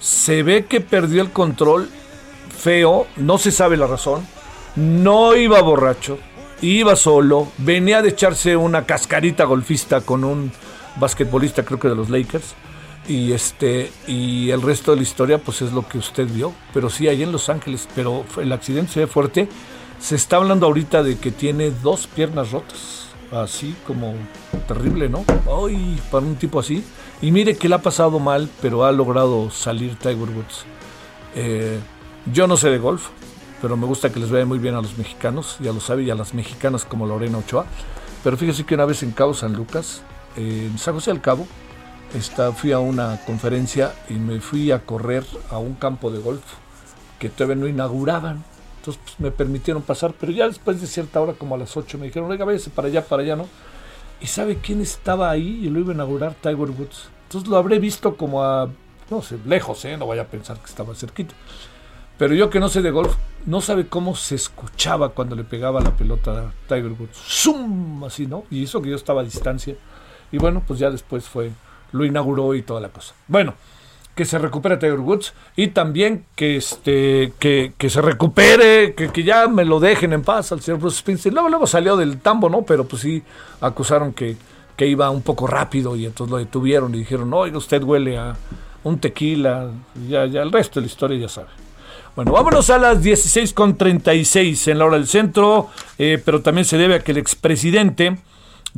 Se 0.01 0.43
ve 0.43 0.67
que 0.67 0.81
perdió 0.81 1.23
el 1.23 1.31
control 1.31 1.89
feo, 2.57 3.07
no 3.17 3.39
se 3.39 3.51
sabe 3.51 3.77
la 3.77 3.87
razón. 3.87 4.27
No 4.77 5.35
iba 5.35 5.61
borracho, 5.63 6.19
iba 6.61 6.97
solo, 6.97 7.49
venía 7.59 8.03
de 8.03 8.11
echarse 8.11 8.57
una 8.57 8.85
cascarita 8.85 9.45
golfista 9.45 10.01
con 10.03 10.23
un 10.23 10.53
basquetbolista, 10.97 11.65
creo 11.65 11.81
que 11.81 11.89
de 11.89 11.95
los 11.97 12.11
Lakers. 12.11 12.55
Y 13.09 13.33
este 13.33 13.93
y 14.07 14.51
el 14.51 14.63
resto 14.63 14.91
de 14.91 14.97
la 14.97 15.03
historia 15.05 15.39
pues 15.39 15.63
es 15.63 15.73
lo 15.73 15.87
que 15.87 15.99
usted 15.99 16.27
vio, 16.29 16.53
pero 16.75 16.91
sí 16.91 17.07
ahí 17.07 17.23
en 17.23 17.31
Los 17.31 17.49
Ángeles, 17.49 17.89
pero 17.95 18.25
el 18.41 18.53
accidente 18.53 18.93
se 18.93 19.01
ve 19.01 19.07
fuerte. 19.07 19.49
Se 20.01 20.17
está 20.17 20.37
hablando 20.37 20.67
ahorita 20.67 21.03
de 21.03 21.17
que 21.17 21.31
tiene 21.31 21.71
dos 21.71 22.07
piernas 22.07 22.51
rotas, 22.51 23.07
así 23.33 23.75
como 23.87 24.15
terrible, 24.67 25.09
¿no? 25.09 25.25
Ay, 25.65 26.01
para 26.11 26.27
un 26.27 26.37
tipo 26.37 26.59
así. 26.59 26.85
Y 27.23 27.31
mire 27.31 27.57
que 27.57 27.69
le 27.69 27.77
ha 27.77 27.83
pasado 27.83 28.19
mal, 28.19 28.51
pero 28.61 28.85
ha 28.85 28.93
logrado 28.93 29.51
salir 29.51 29.97
Tiger 29.97 30.17
Woods. 30.17 30.65
Eh, 31.35 31.79
yo 32.33 32.47
no 32.47 32.57
sé 32.57 32.71
de 32.71 32.79
golf, 32.79 33.09
pero 33.63 33.77
me 33.77 33.87
gusta 33.87 34.13
que 34.13 34.21
les 34.21 34.31
vaya 34.31 34.45
muy 34.45 34.59
bien 34.59 34.75
a 34.75 34.83
los 34.83 34.99
mexicanos, 34.99 35.57
ya 35.61 35.73
lo 35.73 35.81
sabe, 35.81 36.03
y 36.03 36.11
a 36.11 36.15
las 36.15 36.35
mexicanas 36.35 36.85
como 36.85 37.07
Lorena 37.07 37.39
Ochoa. 37.39 37.67
Pero 38.25 38.37
fíjese 38.37 38.65
que 38.65 38.75
una 38.75 38.85
vez 38.85 39.03
en 39.03 39.13
Cabo 39.13 39.33
San 39.33 39.55
Lucas, 39.55 40.03
en 40.37 40.77
San 40.79 40.95
José 40.95 41.13
del 41.13 41.21
Cabo, 41.21 41.47
está, 42.19 42.53
fui 42.53 42.73
a 42.73 42.79
una 42.79 43.21
conferencia 43.25 43.93
y 44.09 44.15
me 44.15 44.41
fui 44.41 44.71
a 44.71 44.81
correr 44.81 45.25
a 45.51 45.59
un 45.59 45.75
campo 45.75 46.11
de 46.11 46.19
golf 46.19 46.43
que 47.19 47.29
todavía 47.29 47.57
no 47.57 47.69
inauguraban. 47.69 48.45
Entonces 48.79 49.03
pues, 49.05 49.21
me 49.21 49.31
permitieron 49.31 49.83
pasar, 49.83 50.15
pero 50.19 50.33
ya 50.33 50.47
después 50.47 50.81
de 50.81 50.87
cierta 50.87 51.21
hora, 51.21 51.33
como 51.33 51.55
a 51.55 51.59
las 51.59 51.77
8, 51.77 51.99
me 51.99 52.07
dijeron, 52.07 52.31
oiga, 52.31 52.45
váyase 52.45 52.71
para 52.71 52.89
allá, 52.89 53.05
para 53.05 53.23
allá, 53.23 53.37
¿no? 53.37 53.49
¿Y 54.21 54.27
sabe 54.27 54.59
quién 54.59 54.81
estaba 54.81 55.31
ahí 55.31 55.61
y 55.63 55.69
lo 55.69 55.81
iba 55.81 55.93
a 55.93 55.95
inaugurar? 55.95 56.35
Tiger 56.35 56.71
Woods. 56.71 57.09
Entonces 57.25 57.49
lo 57.49 57.57
habré 57.57 57.79
visto 57.79 58.17
como 58.17 58.43
a, 58.43 58.71
no 59.11 59.23
sé, 59.23 59.39
lejos, 59.45 59.85
¿eh? 59.85 59.97
No 59.97 60.07
vaya 60.07 60.23
a 60.23 60.27
pensar 60.27 60.59
que 60.59 60.67
estaba 60.67 60.95
cerquita. 60.95 61.35
Pero 62.19 62.35
yo 62.35 62.49
que 62.49 62.61
no 62.61 62.69
sé 62.69 62.81
de 62.81 62.91
golf, 62.91 63.15
no 63.45 63.61
sabe 63.61 63.89
cómo 63.89 64.15
se 64.15 64.37
escuchaba 64.37 65.11
cuando 65.11 65.37
le 65.37 65.45
pegaba 65.45 65.81
la 65.81 65.95
pelota 65.95 66.47
a 66.47 66.53
Tiger 66.67 66.93
Woods. 66.93 67.17
¡Zum! 67.17 68.05
Así, 68.05 68.27
¿no? 68.27 68.45
Y 68.51 68.65
eso 68.65 68.81
que 68.81 68.91
yo 68.91 68.97
estaba 68.97 69.21
a 69.21 69.25
distancia. 69.25 69.77
Y 70.33 70.39
bueno, 70.39 70.63
pues 70.67 70.79
ya 70.79 70.91
después 70.91 71.29
fue, 71.29 71.51
lo 71.93 72.05
inauguró 72.05 72.55
y 72.55 72.63
toda 72.63 72.81
la 72.81 72.89
cosa. 72.89 73.15
Bueno, 73.29 73.55
que 74.15 74.25
se 74.25 74.39
recupere 74.39 74.79
Tiger 74.79 74.99
Woods 74.99 75.35
y 75.57 75.69
también 75.69 76.25
que 76.35 76.57
este 76.57 77.35
que, 77.39 77.75
que 77.77 77.91
se 77.91 78.01
recupere, 78.01 78.95
que, 78.95 79.11
que 79.11 79.23
ya 79.23 79.47
me 79.47 79.65
lo 79.67 79.79
dejen 79.79 80.15
en 80.15 80.23
paz 80.23 80.53
al 80.53 80.63
señor 80.63 80.81
Bruce 80.81 80.99
Springsteen. 80.99 81.35
Luego, 81.35 81.51
luego 81.51 81.67
salió 81.67 81.97
del 81.97 82.19
tambo, 82.21 82.49
¿no? 82.49 82.63
Pero 82.63 82.85
pues 82.85 83.03
sí 83.03 83.23
acusaron 83.61 84.15
que, 84.15 84.37
que 84.75 84.87
iba 84.87 85.11
un 85.11 85.21
poco 85.23 85.47
rápido 85.47 85.97
y 85.97 86.07
entonces 86.07 86.31
lo 86.31 86.39
detuvieron 86.39 86.95
y 86.95 86.99
dijeron, 86.99 87.33
oiga, 87.35 87.59
usted 87.59 87.83
huele 87.83 88.17
a 88.17 88.35
un 88.85 88.99
tequila, 88.99 89.71
ya, 90.09 90.27
ya 90.27 90.43
el 90.43 90.51
resto 90.51 90.81
de 90.81 90.87
la 90.87 90.93
historia 90.93 91.19
ya 91.19 91.29
sabe. 91.29 91.49
Bueno, 92.15 92.33
vámonos 92.33 92.71
a 92.71 92.79
las 92.79 93.03
16.36 93.05 94.71
en 94.71 94.79
la 94.79 94.87
hora 94.87 94.97
del 94.97 95.07
centro, 95.07 95.69
eh, 95.99 96.21
pero 96.25 96.41
también 96.41 96.65
se 96.65 96.79
debe 96.79 96.95
a 96.95 97.01
que 97.01 97.13
el 97.13 97.19
expresidente 97.19 98.17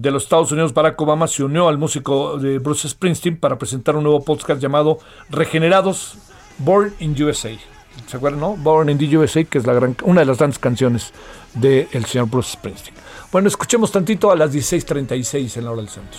de 0.00 0.10
los 0.12 0.22
Estados 0.22 0.52
Unidos, 0.52 0.72
Barack 0.72 1.00
Obama, 1.00 1.26
se 1.26 1.42
unió 1.42 1.68
al 1.68 1.76
músico 1.76 2.38
de 2.38 2.58
Bruce 2.58 2.88
Springsteen 2.88 3.36
para 3.36 3.58
presentar 3.58 3.96
un 3.96 4.04
nuevo 4.04 4.24
podcast 4.24 4.60
llamado 4.60 4.98
Regenerados 5.28 6.18
Born 6.58 6.94
in 7.00 7.20
USA. 7.20 7.50
¿Se 8.06 8.16
acuerdan, 8.16 8.40
no? 8.40 8.56
Born 8.56 8.90
in 8.90 8.98
the 8.98 9.16
USA, 9.16 9.42
que 9.42 9.58
es 9.58 9.64
una 10.04 10.20
de 10.20 10.26
las 10.26 10.38
grandes 10.38 10.58
canciones 10.60 11.12
del 11.54 12.04
señor 12.06 12.28
Bruce 12.28 12.52
Springsteen. 12.52 12.94
Bueno, 13.32 13.48
escuchemos 13.48 13.90
tantito 13.90 14.30
a 14.30 14.36
las 14.36 14.54
16.36 14.54 15.56
en 15.56 15.64
la 15.64 15.72
hora 15.72 15.82
del 15.82 15.90
centro. 15.90 16.18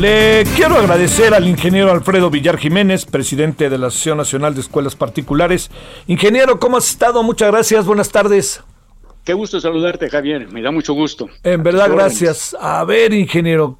Le 0.00 0.44
quiero 0.56 0.76
agradecer 0.76 1.34
al 1.34 1.46
ingeniero 1.46 1.90
Alfredo 1.92 2.30
Villar 2.30 2.56
Jiménez, 2.56 3.04
presidente 3.04 3.68
de 3.68 3.76
la 3.76 3.88
Asociación 3.88 4.16
Nacional 4.16 4.54
de 4.54 4.62
Escuelas 4.62 4.96
Particulares. 4.96 5.70
Ingeniero, 6.06 6.58
¿cómo 6.58 6.78
has 6.78 6.88
estado? 6.88 7.22
Muchas 7.22 7.50
gracias, 7.50 7.84
buenas 7.84 8.08
tardes. 8.08 8.62
Qué 9.24 9.34
gusto 9.34 9.60
saludarte, 9.60 10.08
Javier. 10.08 10.48
Me 10.50 10.62
da 10.62 10.70
mucho 10.70 10.94
gusto. 10.94 11.28
En 11.42 11.62
verdad, 11.62 11.90
gracias. 11.90 12.56
A 12.58 12.82
ver, 12.84 13.12
ingeniero, 13.12 13.78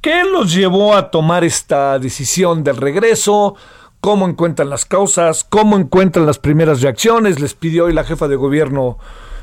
¿qué 0.00 0.24
los 0.24 0.52
llevó 0.52 0.96
a 0.96 1.12
tomar 1.12 1.44
esta 1.44 1.96
decisión 2.00 2.64
del 2.64 2.78
regreso? 2.78 3.54
¿Cómo 4.00 4.26
encuentran 4.26 4.68
las 4.68 4.84
causas? 4.84 5.44
¿Cómo 5.44 5.76
encuentran 5.76 6.26
las 6.26 6.40
primeras 6.40 6.82
reacciones? 6.82 7.38
Les 7.38 7.54
pidió 7.54 7.84
hoy 7.84 7.92
la 7.92 8.02
jefa 8.02 8.26
de 8.26 8.34
gobierno 8.34 8.98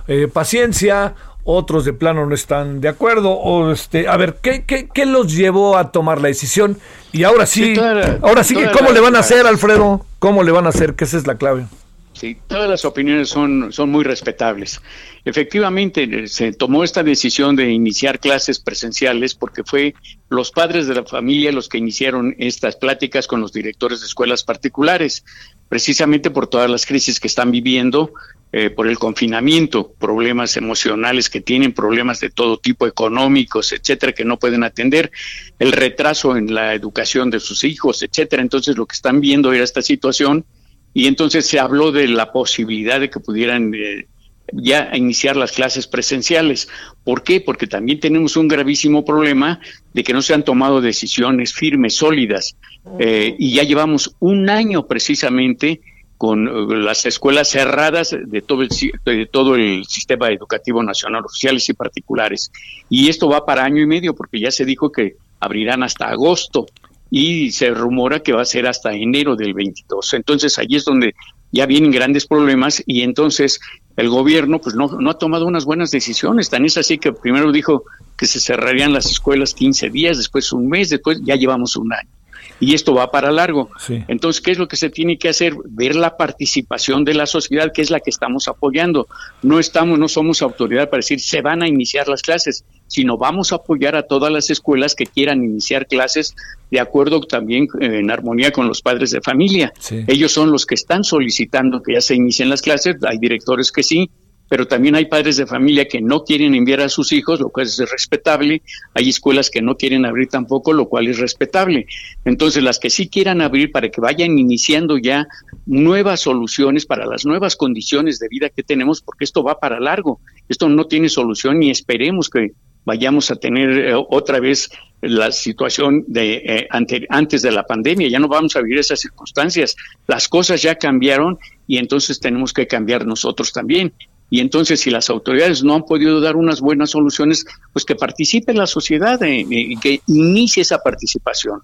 eh, 0.10 0.28
paciencia. 0.28 1.16
Otros 1.52 1.84
de 1.84 1.94
plano 1.94 2.28
no 2.28 2.36
están 2.36 2.80
de 2.80 2.90
acuerdo. 2.90 3.32
O 3.32 3.72
este, 3.72 4.08
a 4.08 4.16
ver, 4.18 4.38
¿qué, 4.42 4.66
qué, 4.66 4.88
qué 4.94 5.06
los 5.08 5.36
llevó 5.36 5.78
a 5.78 5.92
tomar 5.92 6.22
la 6.22 6.28
decisión? 6.28 6.78
Y 7.12 7.24
ahora 7.24 7.48
sí, 7.48 7.64
Sí, 7.66 7.74
toda 7.74 7.94
la- 7.96 8.20
ahora 8.22 8.44
sí 8.44 8.54
que 8.56 8.70
¿cómo 8.72 8.90
la- 8.90 8.94
le 8.96 9.00
van 9.00 9.16
a 9.16 9.20
hacer, 9.20 9.48
Alfredo? 9.48 10.06
¿Cómo 10.20 10.44
le 10.44 10.52
van 10.52 10.68
a 10.68 10.70
hacer? 10.70 10.94
Que 10.94 11.06
esa 11.06 11.18
es 11.18 11.26
la 11.26 11.36
clave. 11.40 11.66
Sí, 12.14 12.38
todas 12.48 12.70
las 12.70 12.84
opiniones 12.86 13.30
son, 13.30 13.72
son 13.72 13.90
muy 13.90 14.04
respetables. 14.04 14.80
Efectivamente, 15.26 16.28
se 16.28 16.52
tomó 16.52 16.84
esta 16.84 17.02
decisión 17.02 17.56
de 17.56 17.72
iniciar 17.72 18.20
clases 18.20 18.60
presenciales 18.60 19.34
porque 19.36 19.64
fue 19.64 19.96
los 20.30 20.52
padres 20.52 20.86
de 20.88 20.96
la 20.96 21.04
familia 21.06 21.52
los 21.54 21.70
que 21.70 21.78
iniciaron 21.78 22.36
estas 22.38 22.76
pláticas 22.76 23.26
con 23.26 23.40
los 23.42 23.54
directores 23.54 24.02
de 24.02 24.06
escuelas 24.08 24.44
particulares, 24.44 25.24
precisamente 25.70 26.30
por 26.30 26.48
todas 26.48 26.70
las 26.70 26.86
crisis 26.86 27.20
que 27.20 27.28
están 27.28 27.52
viviendo, 27.52 28.12
eh, 28.52 28.72
por 28.72 28.88
el 28.88 28.98
confinamiento, 28.98 29.94
problemas 30.00 30.58
emocionales 30.58 31.30
que 31.30 31.40
tienen, 31.40 31.72
problemas 31.72 32.20
de 32.20 32.32
todo 32.32 32.58
tipo 32.58 32.88
económicos, 32.88 33.72
etcétera, 33.74 34.14
que 34.14 34.26
no 34.26 34.40
pueden 34.40 34.64
atender, 34.64 35.12
el 35.60 35.72
retraso 35.72 36.36
en 36.36 36.54
la 36.54 36.74
educación 36.74 37.30
de 37.30 37.40
sus 37.40 37.64
hijos, 37.64 38.02
etcétera. 38.02 38.42
Entonces, 38.42 38.76
lo 38.76 38.88
que 38.88 38.96
están 38.96 39.22
viendo 39.22 39.54
era 39.54 39.64
esta 39.64 39.84
situación 39.84 40.46
y 40.94 41.06
entonces 41.06 41.46
se 41.46 41.60
habló 41.60 41.92
de 41.92 42.08
la 42.08 42.32
posibilidad 42.32 43.00
de 43.00 43.12
que 43.12 43.20
pudieran 43.20 43.74
eh, 43.76 44.08
ya 44.52 44.90
iniciar 44.96 45.36
las 45.36 45.52
clases 45.52 45.88
presenciales. 45.88 46.70
¿Por 47.04 47.24
qué? 47.24 47.42
Porque 47.42 47.68
también 47.68 48.00
tenemos 48.00 48.36
un 48.36 48.48
gravísimo 48.48 49.06
problema 49.06 49.60
de 49.94 50.04
que 50.04 50.14
no 50.14 50.22
se 50.22 50.34
han 50.34 50.44
tomado 50.44 50.82
decisiones 50.82 51.54
firmes, 51.54 51.96
sólidas, 51.96 52.56
eh, 53.00 53.36
y 53.38 53.54
ya 53.54 53.64
llevamos 53.64 54.16
un 54.20 54.50
año 54.50 54.88
precisamente 54.88 55.82
con 56.20 56.50
eh, 56.50 56.76
las 56.84 57.06
escuelas 57.06 57.48
cerradas 57.48 58.14
de 58.14 58.42
todo, 58.42 58.62
el, 58.62 58.70
de 59.06 59.26
todo 59.26 59.56
el 59.56 59.86
sistema 59.86 60.28
educativo 60.30 60.84
nacional, 60.84 61.24
oficiales 61.24 61.70
y 61.70 61.74
particulares. 61.74 62.52
Y 62.90 63.08
esto 63.08 63.30
va 63.30 63.46
para 63.46 63.64
año 63.64 63.82
y 63.82 63.88
medio, 63.88 64.14
porque 64.14 64.38
ya 64.38 64.52
se 64.52 64.66
dijo 64.66 64.92
que 64.92 65.16
abrirán 65.40 65.82
hasta 65.82 66.10
agosto 66.10 66.66
y 67.10 67.52
se 67.52 67.70
rumora 67.70 68.20
que 68.20 68.34
va 68.34 68.42
a 68.42 68.46
ser 68.46 68.68
hasta 68.68 68.94
enero 68.94 69.38
del 69.38 69.54
22. 69.54 70.14
Entonces 70.14 70.60
ahí 70.60 70.76
es 70.76 70.84
donde 70.84 71.16
ya 71.54 71.66
vienen 71.66 71.90
grandes 71.90 72.28
problemas 72.28 72.84
y 72.86 73.04
entonces 73.04 73.62
el 73.96 74.10
gobierno 74.10 74.60
pues 74.60 74.76
no, 74.76 74.88
no 74.88 75.12
ha 75.12 75.18
tomado 75.18 75.46
unas 75.46 75.64
buenas 75.64 75.90
decisiones. 75.90 76.50
Tan 76.50 76.66
es 76.66 76.76
así 76.76 76.98
que 76.98 77.14
primero 77.14 77.54
dijo 77.54 77.86
que 78.18 78.26
se 78.26 78.42
cerrarían 78.42 78.92
las 78.92 79.10
escuelas 79.10 79.54
15 79.54 79.90
días, 79.90 80.18
después 80.18 80.52
un 80.52 80.68
mes, 80.68 80.90
después 80.90 81.22
ya 81.24 81.38
llevamos 81.38 81.78
un 81.78 81.94
año. 81.94 82.19
Y 82.60 82.74
esto 82.74 82.94
va 82.94 83.12
para 83.12 83.32
largo. 83.32 83.70
Entonces, 84.08 84.42
¿qué 84.42 84.52
es 84.52 84.58
lo 84.58 84.68
que 84.68 84.76
se 84.76 84.90
tiene 84.90 85.18
que 85.18 85.30
hacer? 85.30 85.54
Ver 85.66 85.96
la 85.96 86.18
participación 86.18 87.04
de 87.06 87.14
la 87.14 87.26
sociedad, 87.26 87.72
que 87.74 87.82
es 87.82 87.90
la 87.90 88.00
que 88.00 88.10
estamos 88.10 88.48
apoyando. 88.48 89.08
No 89.42 89.60
estamos, 89.60 89.98
no 89.98 90.08
somos 90.08 90.42
autoridad 90.42 90.90
para 90.90 91.00
decir 91.00 91.20
se 91.20 91.42
van 91.42 91.64
a 91.64 91.68
iniciar 91.68 92.08
las 92.08 92.22
clases, 92.22 92.66
sino 92.88 93.18
vamos 93.18 93.52
a 93.52 93.58
apoyar 93.58 93.96
a 93.96 94.04
todas 94.04 94.32
las 94.32 94.50
escuelas 94.50 94.96
que 94.96 95.06
quieran 95.06 95.44
iniciar 95.44 95.88
clases 95.88 96.36
de 96.72 96.80
acuerdo 96.80 97.22
también 97.22 97.68
eh, 97.80 98.00
en 98.00 98.12
armonía 98.12 98.52
con 98.52 98.68
los 98.68 98.82
padres 98.82 99.12
de 99.12 99.22
familia. 99.22 99.72
Ellos 100.08 100.32
son 100.32 100.52
los 100.52 100.66
que 100.66 100.76
están 100.76 101.04
solicitando 101.04 101.82
que 101.82 101.94
ya 101.94 102.02
se 102.02 102.16
inicien 102.16 102.50
las 102.50 102.62
clases, 102.62 102.98
hay 103.08 103.18
directores 103.18 103.72
que 103.72 103.84
sí, 103.84 104.10
pero 104.50 104.68
también 104.68 104.96
hay 104.96 105.06
padres 105.06 105.38
de 105.38 105.46
familia 105.46 105.88
que 105.88 106.02
no 106.02 106.24
quieren 106.24 106.56
enviar 106.56 106.82
a 106.82 106.90
sus 106.90 107.12
hijos, 107.14 107.40
lo 107.40 107.50
cual 107.50 107.68
es 107.68 107.78
respetable. 107.78 108.64
Hay 108.96 109.10
escuelas 109.10 109.50
que 109.50 109.62
no 109.62 109.76
quieren 109.78 110.06
abrir 110.06 110.28
tampoco, 110.28 110.74
lo 110.74 110.90
cual 110.90 111.08
es 111.08 111.20
respetable. 111.20 111.86
Entonces, 112.26 112.64
las 112.64 112.80
que 112.80 112.90
sí 112.90 113.08
quieran 113.08 113.42
abrir 113.42 113.72
para 113.72 113.90
que 113.90 114.02
vayan 114.02 114.38
iniciando 114.40 114.98
ya 114.98 115.28
nuevas 115.68 116.22
soluciones 116.22 116.88
para 116.88 117.06
las 117.06 117.26
nuevas 117.26 117.56
condiciones 117.56 118.20
de 118.20 118.28
vida 118.28 118.50
que 118.50 118.64
tenemos, 118.64 119.02
porque 119.02 119.24
esto 119.24 119.44
va 119.44 119.60
para 119.60 119.80
largo. 119.80 120.20
Esto 120.50 120.68
no 120.68 120.88
tiene 120.88 121.10
solución 121.10 121.62
y 121.62 121.70
esperemos 121.70 122.30
que 122.30 122.54
vayamos 122.86 123.30
a 123.30 123.36
tener 123.36 123.70
eh, 123.70 123.94
otra 123.96 124.40
vez 124.40 124.70
la 125.02 125.32
situación 125.32 126.04
de 126.08 126.42
eh, 126.46 126.68
antes 127.10 127.42
de 127.44 127.52
la 127.52 127.64
pandemia. 127.64 128.10
Ya 128.10 128.20
no 128.20 128.28
vamos 128.28 128.56
a 128.56 128.62
vivir 128.62 128.80
esas 128.80 129.00
circunstancias. 129.00 129.76
Las 130.08 130.28
cosas 130.28 130.62
ya 130.62 130.76
cambiaron 130.76 131.38
y 131.68 131.78
entonces 131.78 132.20
tenemos 132.20 132.52
que 132.52 132.66
cambiar 132.66 133.06
nosotros 133.06 133.54
también. 133.54 133.94
Y 134.30 134.42
entonces, 134.42 134.80
si 134.80 134.92
las 134.92 135.10
autoridades 135.10 135.64
no 135.64 135.74
han 135.76 135.84
podido 135.84 136.22
dar 136.22 136.36
unas 136.36 136.62
buenas 136.62 136.92
soluciones, 136.92 137.46
pues 137.74 137.86
que 137.86 137.96
participe 137.96 138.54
la 138.54 138.68
sociedad 138.68 139.20
y 139.24 139.78
que 139.78 140.02
inicie 140.08 140.62
esa 140.62 140.80
participación. 140.80 141.62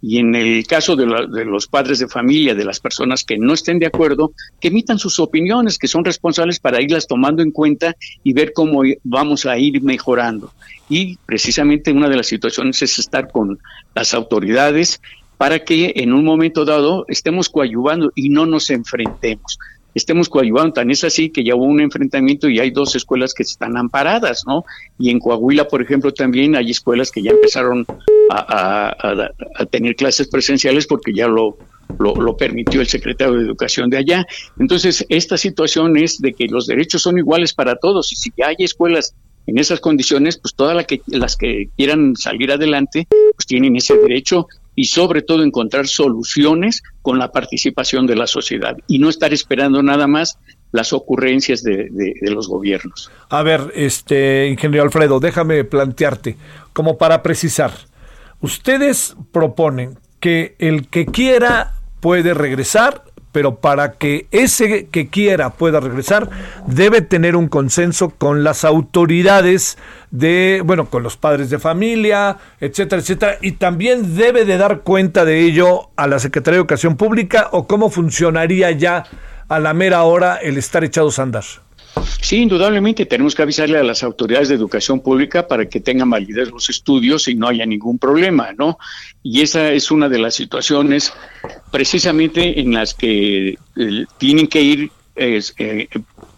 Y 0.00 0.18
en 0.18 0.34
el 0.34 0.64
caso 0.66 0.94
de, 0.94 1.06
de, 1.06 1.44
los 1.44 1.66
padres 1.66 1.98
de 1.98 2.06
familia, 2.06 2.54
de 2.54 2.64
las 2.64 2.78
personas 2.78 3.24
que 3.24 3.36
no 3.36 3.52
estén 3.52 3.80
de 3.80 3.86
acuerdo, 3.86 4.32
que 4.60 4.68
emitan 4.68 4.98
sus 4.98 5.18
opiniones, 5.18 5.76
que 5.76 5.88
son 5.88 6.04
responsables 6.04 6.60
para 6.60 6.80
irlas 6.80 7.08
tomando 7.08 7.42
en 7.42 7.50
cuenta 7.50 7.96
y 8.22 8.32
ver 8.32 8.52
cómo 8.52 8.82
vamos 9.02 9.44
a 9.46 9.58
ir 9.58 9.82
mejorando. 9.82 10.52
Y 10.88 11.16
precisamente 11.26 11.90
una 11.90 12.08
de 12.08 12.16
las 12.16 12.28
situaciones 12.28 12.80
es 12.82 12.98
estar 12.98 13.30
con 13.30 13.58
las 13.94 14.14
autoridades 14.14 15.00
para 15.36 15.64
que 15.64 15.92
en 15.96 16.12
un 16.12 16.24
momento 16.24 16.64
dado 16.64 17.04
estemos 17.08 17.48
coadyuvando 17.48 18.12
y 18.14 18.28
no 18.28 18.46
nos 18.46 18.70
enfrentemos 18.70 19.58
estemos 19.98 20.28
coadyuvando. 20.28 20.72
Tan 20.72 20.90
es 20.90 21.04
así 21.04 21.30
que 21.30 21.44
ya 21.44 21.54
hubo 21.54 21.64
un 21.64 21.80
enfrentamiento 21.80 22.48
y 22.48 22.58
hay 22.58 22.70
dos 22.70 22.96
escuelas 22.96 23.34
que 23.34 23.42
están 23.42 23.76
amparadas, 23.76 24.44
¿no? 24.46 24.64
Y 24.98 25.10
en 25.10 25.18
Coahuila, 25.18 25.68
por 25.68 25.82
ejemplo, 25.82 26.12
también 26.12 26.56
hay 26.56 26.70
escuelas 26.70 27.10
que 27.10 27.22
ya 27.22 27.32
empezaron 27.32 27.86
a, 28.30 29.30
tener 29.70 29.96
clases 29.96 30.28
presenciales 30.28 30.86
porque 30.86 31.12
ya 31.12 31.28
lo, 31.28 31.58
lo, 31.98 32.36
permitió 32.36 32.80
el 32.80 32.86
secretario 32.86 33.34
de 33.34 33.44
Educación 33.44 33.90
de 33.90 33.98
allá. 33.98 34.26
Entonces, 34.58 35.04
esta 35.08 35.36
situación 35.36 35.96
es 35.96 36.20
de 36.20 36.32
que 36.32 36.46
los 36.46 36.66
derechos 36.66 37.02
son 37.02 37.18
iguales 37.18 37.52
para 37.52 37.76
todos 37.76 38.12
y 38.12 38.16
si 38.16 38.32
hay 38.42 38.56
escuelas 38.58 39.14
en 39.46 39.58
esas 39.58 39.80
condiciones, 39.80 40.36
pues 40.36 40.54
todas 40.54 40.86
que, 40.86 41.00
las 41.06 41.36
que 41.36 41.70
quieran 41.76 42.16
salir 42.16 42.52
adelante, 42.52 43.08
pues 43.34 43.46
tienen 43.46 43.76
ese 43.76 43.96
derecho 43.96 44.46
y 44.78 44.84
sobre 44.84 45.22
todo 45.22 45.42
encontrar 45.42 45.88
soluciones 45.88 46.84
con 47.02 47.18
la 47.18 47.32
participación 47.32 48.06
de 48.06 48.14
la 48.14 48.28
sociedad 48.28 48.76
y 48.86 49.00
no 49.00 49.08
estar 49.08 49.32
esperando 49.32 49.82
nada 49.82 50.06
más 50.06 50.38
las 50.70 50.92
ocurrencias 50.92 51.64
de, 51.64 51.88
los 52.22 52.46
gobiernos. 52.46 53.10
A 53.28 53.42
ver, 53.42 53.72
este 53.74 54.46
ingeniero 54.46 54.84
Alfredo, 54.84 55.18
déjame 55.18 55.64
plantearte, 55.64 56.36
como 56.72 56.96
para 56.96 57.24
precisar, 57.24 57.72
ustedes 58.40 59.16
proponen 59.32 59.98
que 60.20 60.54
el 60.60 60.86
que 60.86 61.06
quiera 61.06 61.74
puede 61.98 62.32
regresar 62.32 63.02
pero 63.38 63.54
para 63.54 63.92
que 63.92 64.26
ese 64.32 64.88
que 64.88 65.06
quiera 65.06 65.50
pueda 65.50 65.78
regresar, 65.78 66.28
debe 66.66 67.02
tener 67.02 67.36
un 67.36 67.46
consenso 67.46 68.10
con 68.10 68.42
las 68.42 68.64
autoridades 68.64 69.78
de, 70.10 70.60
bueno, 70.64 70.90
con 70.90 71.04
los 71.04 71.16
padres 71.16 71.48
de 71.48 71.60
familia, 71.60 72.38
etcétera, 72.58 73.00
etcétera, 73.00 73.38
y 73.40 73.52
también 73.52 74.16
debe 74.16 74.44
de 74.44 74.58
dar 74.58 74.80
cuenta 74.80 75.24
de 75.24 75.38
ello 75.42 75.90
a 75.94 76.08
la 76.08 76.18
Secretaría 76.18 76.56
de 76.56 76.62
Educación 76.62 76.96
Pública 76.96 77.48
o 77.52 77.68
cómo 77.68 77.90
funcionaría 77.90 78.72
ya 78.72 79.04
a 79.48 79.60
la 79.60 79.72
mera 79.72 80.02
hora 80.02 80.34
el 80.34 80.58
estar 80.58 80.82
echados 80.82 81.20
a 81.20 81.22
andar. 81.22 81.44
Sí, 82.20 82.36
indudablemente 82.36 83.06
tenemos 83.06 83.34
que 83.34 83.42
avisarle 83.42 83.78
a 83.78 83.82
las 83.82 84.02
autoridades 84.02 84.48
de 84.48 84.54
educación 84.54 85.00
pública 85.00 85.46
para 85.46 85.68
que 85.68 85.80
tengan 85.80 86.10
validez 86.10 86.50
los 86.50 86.68
estudios 86.70 87.28
y 87.28 87.34
no 87.34 87.48
haya 87.48 87.66
ningún 87.66 87.98
problema, 87.98 88.52
¿no? 88.52 88.78
Y 89.22 89.42
esa 89.42 89.72
es 89.72 89.90
una 89.90 90.08
de 90.08 90.18
las 90.18 90.34
situaciones 90.34 91.12
precisamente 91.70 92.60
en 92.60 92.74
las 92.74 92.94
que 92.94 93.58
eh, 93.76 94.04
tienen 94.18 94.46
que 94.46 94.62
ir 94.62 94.90
eh, 95.16 95.88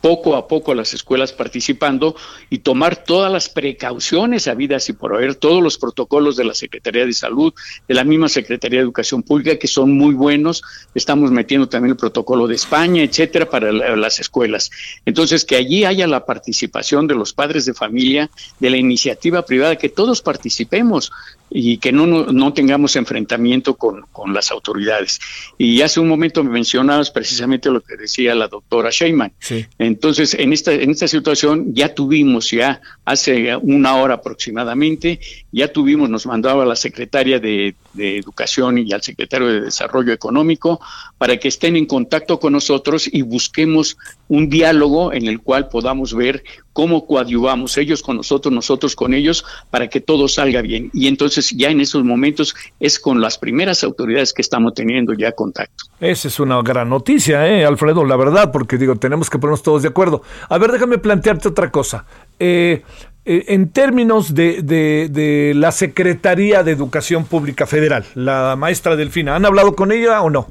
poco 0.01 0.37
a 0.37 0.49
poco 0.49 0.75
las 0.75 0.95
escuelas 0.95 1.33
participando 1.33 2.17
y 2.49 2.59
tomar 2.59 3.05
todas 3.05 3.31
las 3.31 3.49
precauciones 3.49 4.49
habidas 4.49 4.89
y 4.89 4.93
por 4.93 5.15
haber 5.15 5.35
todos 5.35 5.63
los 5.63 5.79
protocolos 5.79 6.37
de 6.37 6.45
la 6.45 6.55
Secretaría 6.55 7.05
de 7.05 7.13
Salud, 7.13 7.53
de 7.87 7.95
la 7.95 8.05
misma 8.05 8.29
Secretaría 8.29 8.79
de 8.79 8.85
Educación 8.85 9.23
Pública, 9.23 9.59
que 9.59 9.69
son 9.69 9.93
muy 9.93 10.15
buenos. 10.15 10.63
Estamos 10.95 11.31
metiendo 11.31 11.69
también 11.69 11.93
el 11.93 11.97
protocolo 11.97 12.47
de 12.47 12.55
España, 12.55 13.03
etcétera, 13.03 13.49
para 13.49 13.73
las 13.73 14.21
escuelas. 14.21 14.71
Entonces, 15.05 15.45
que 15.45 15.57
allí 15.57 15.85
haya 15.85 16.07
la 16.07 16.25
participación 16.25 17.07
de 17.07 17.15
los 17.15 17.33
padres 17.33 17.67
de 17.67 17.75
familia, 17.75 18.31
de 18.59 18.71
la 18.71 18.77
iniciativa 18.77 19.45
privada, 19.45 19.77
que 19.77 19.89
todos 19.89 20.23
participemos 20.23 21.13
y 21.51 21.79
que 21.79 21.91
no, 21.91 22.07
no, 22.07 22.53
tengamos 22.53 22.95
enfrentamiento 22.95 23.75
con, 23.75 24.03
con, 24.13 24.33
las 24.33 24.53
autoridades. 24.53 25.19
Y 25.59 25.83
hace 25.83 25.99
un 25.99 26.09
momento 26.09 26.45
me 26.45 26.51
mencionabas 26.51 27.11
precisamente 27.11 27.71
lo 27.71 27.81
que 27.81 27.97
decía 27.97 28.35
la 28.37 28.47
doctora 28.47 28.91
Sheyman. 28.91 29.33
Entonces, 29.79 30.35
en 30.35 30.53
esta, 30.53 30.73
en 30.73 30.91
esta 30.91 31.09
situación 31.09 31.75
ya 31.75 31.93
tuvimos, 31.93 32.51
ya 32.51 32.81
hace 33.05 33.57
una 33.57 33.97
hora 33.97 34.15
aproximadamente, 34.15 35.19
ya 35.51 35.73
tuvimos, 35.73 36.09
nos 36.09 36.27
mandaba 36.27 36.65
la 36.65 36.77
secretaria 36.77 37.41
de, 37.41 37.75
de 37.95 38.19
Educación 38.19 38.79
y 38.79 38.93
al 38.93 39.03
secretario 39.03 39.49
de 39.49 39.61
Desarrollo 39.63 40.13
Económico 40.13 40.81
para 41.19 41.37
que 41.39 41.49
estén 41.49 41.77
en 41.77 41.87
contacto 41.87 42.39
con 42.39 42.53
nosotros 42.53 43.09
y 43.13 43.23
busquemos 43.23 43.97
un 44.29 44.49
diálogo 44.49 45.13
en 45.13 45.27
el 45.27 45.41
cual 45.41 45.69
podamos 45.69 46.15
ver 46.15 46.45
cómo 46.73 47.07
coadyuvamos 47.07 47.77
ellos 47.79 48.03
con 48.03 48.17
nosotros, 48.17 48.55
nosotros 48.55 48.95
con 48.95 49.13
ellos, 49.13 49.45
para 49.71 49.89
que 49.89 50.01
todo 50.01 50.29
salga 50.29 50.63
bien. 50.63 50.91
Y 50.95 51.09
entonces 51.09 51.40
ya 51.49 51.71
en 51.71 51.81
esos 51.81 52.05
momentos 52.05 52.55
es 52.79 52.99
con 52.99 53.21
las 53.21 53.39
primeras 53.39 53.83
autoridades 53.83 54.35
que 54.35 54.43
estamos 54.43 54.75
teniendo 54.75 55.15
ya 55.15 55.33
contacto. 55.33 55.87
Esa 55.99 56.29
es 56.29 56.39
una 56.39 56.61
gran 56.63 56.91
noticia, 56.91 57.49
¿eh, 57.49 57.65
Alfredo? 57.65 58.05
La 58.05 58.17
verdad, 58.17 58.53
porque 58.53 58.77
digo, 58.77 58.97
tenemos 58.97 59.31
que 59.31 59.39
ponernos 59.39 59.63
todos 59.63 59.83
de 59.83 59.89
acuerdo. 59.89 60.23
A 60.49 60.59
ver, 60.59 60.73
déjame 60.73 60.99
plantearte 60.99 61.49
otra 61.49 61.71
cosa. 61.71 62.05
Eh, 62.39 62.83
eh, 63.25 63.45
en 63.49 63.71
términos 63.71 64.35
de, 64.35 64.63
de, 64.63 65.53
la 65.55 65.73
Secretaría 65.73 66.63
de 66.63 66.73
Educación 66.73 67.25
Pública 67.25 67.67
Federal, 67.67 68.05
la 68.15 68.57
maestra 68.57 68.97
Delfina, 68.97 69.37
¿han 69.37 69.45
hablado 69.45 69.77
con 69.77 69.93
ella 69.93 70.23
o 70.23 70.31
no? 70.31 70.51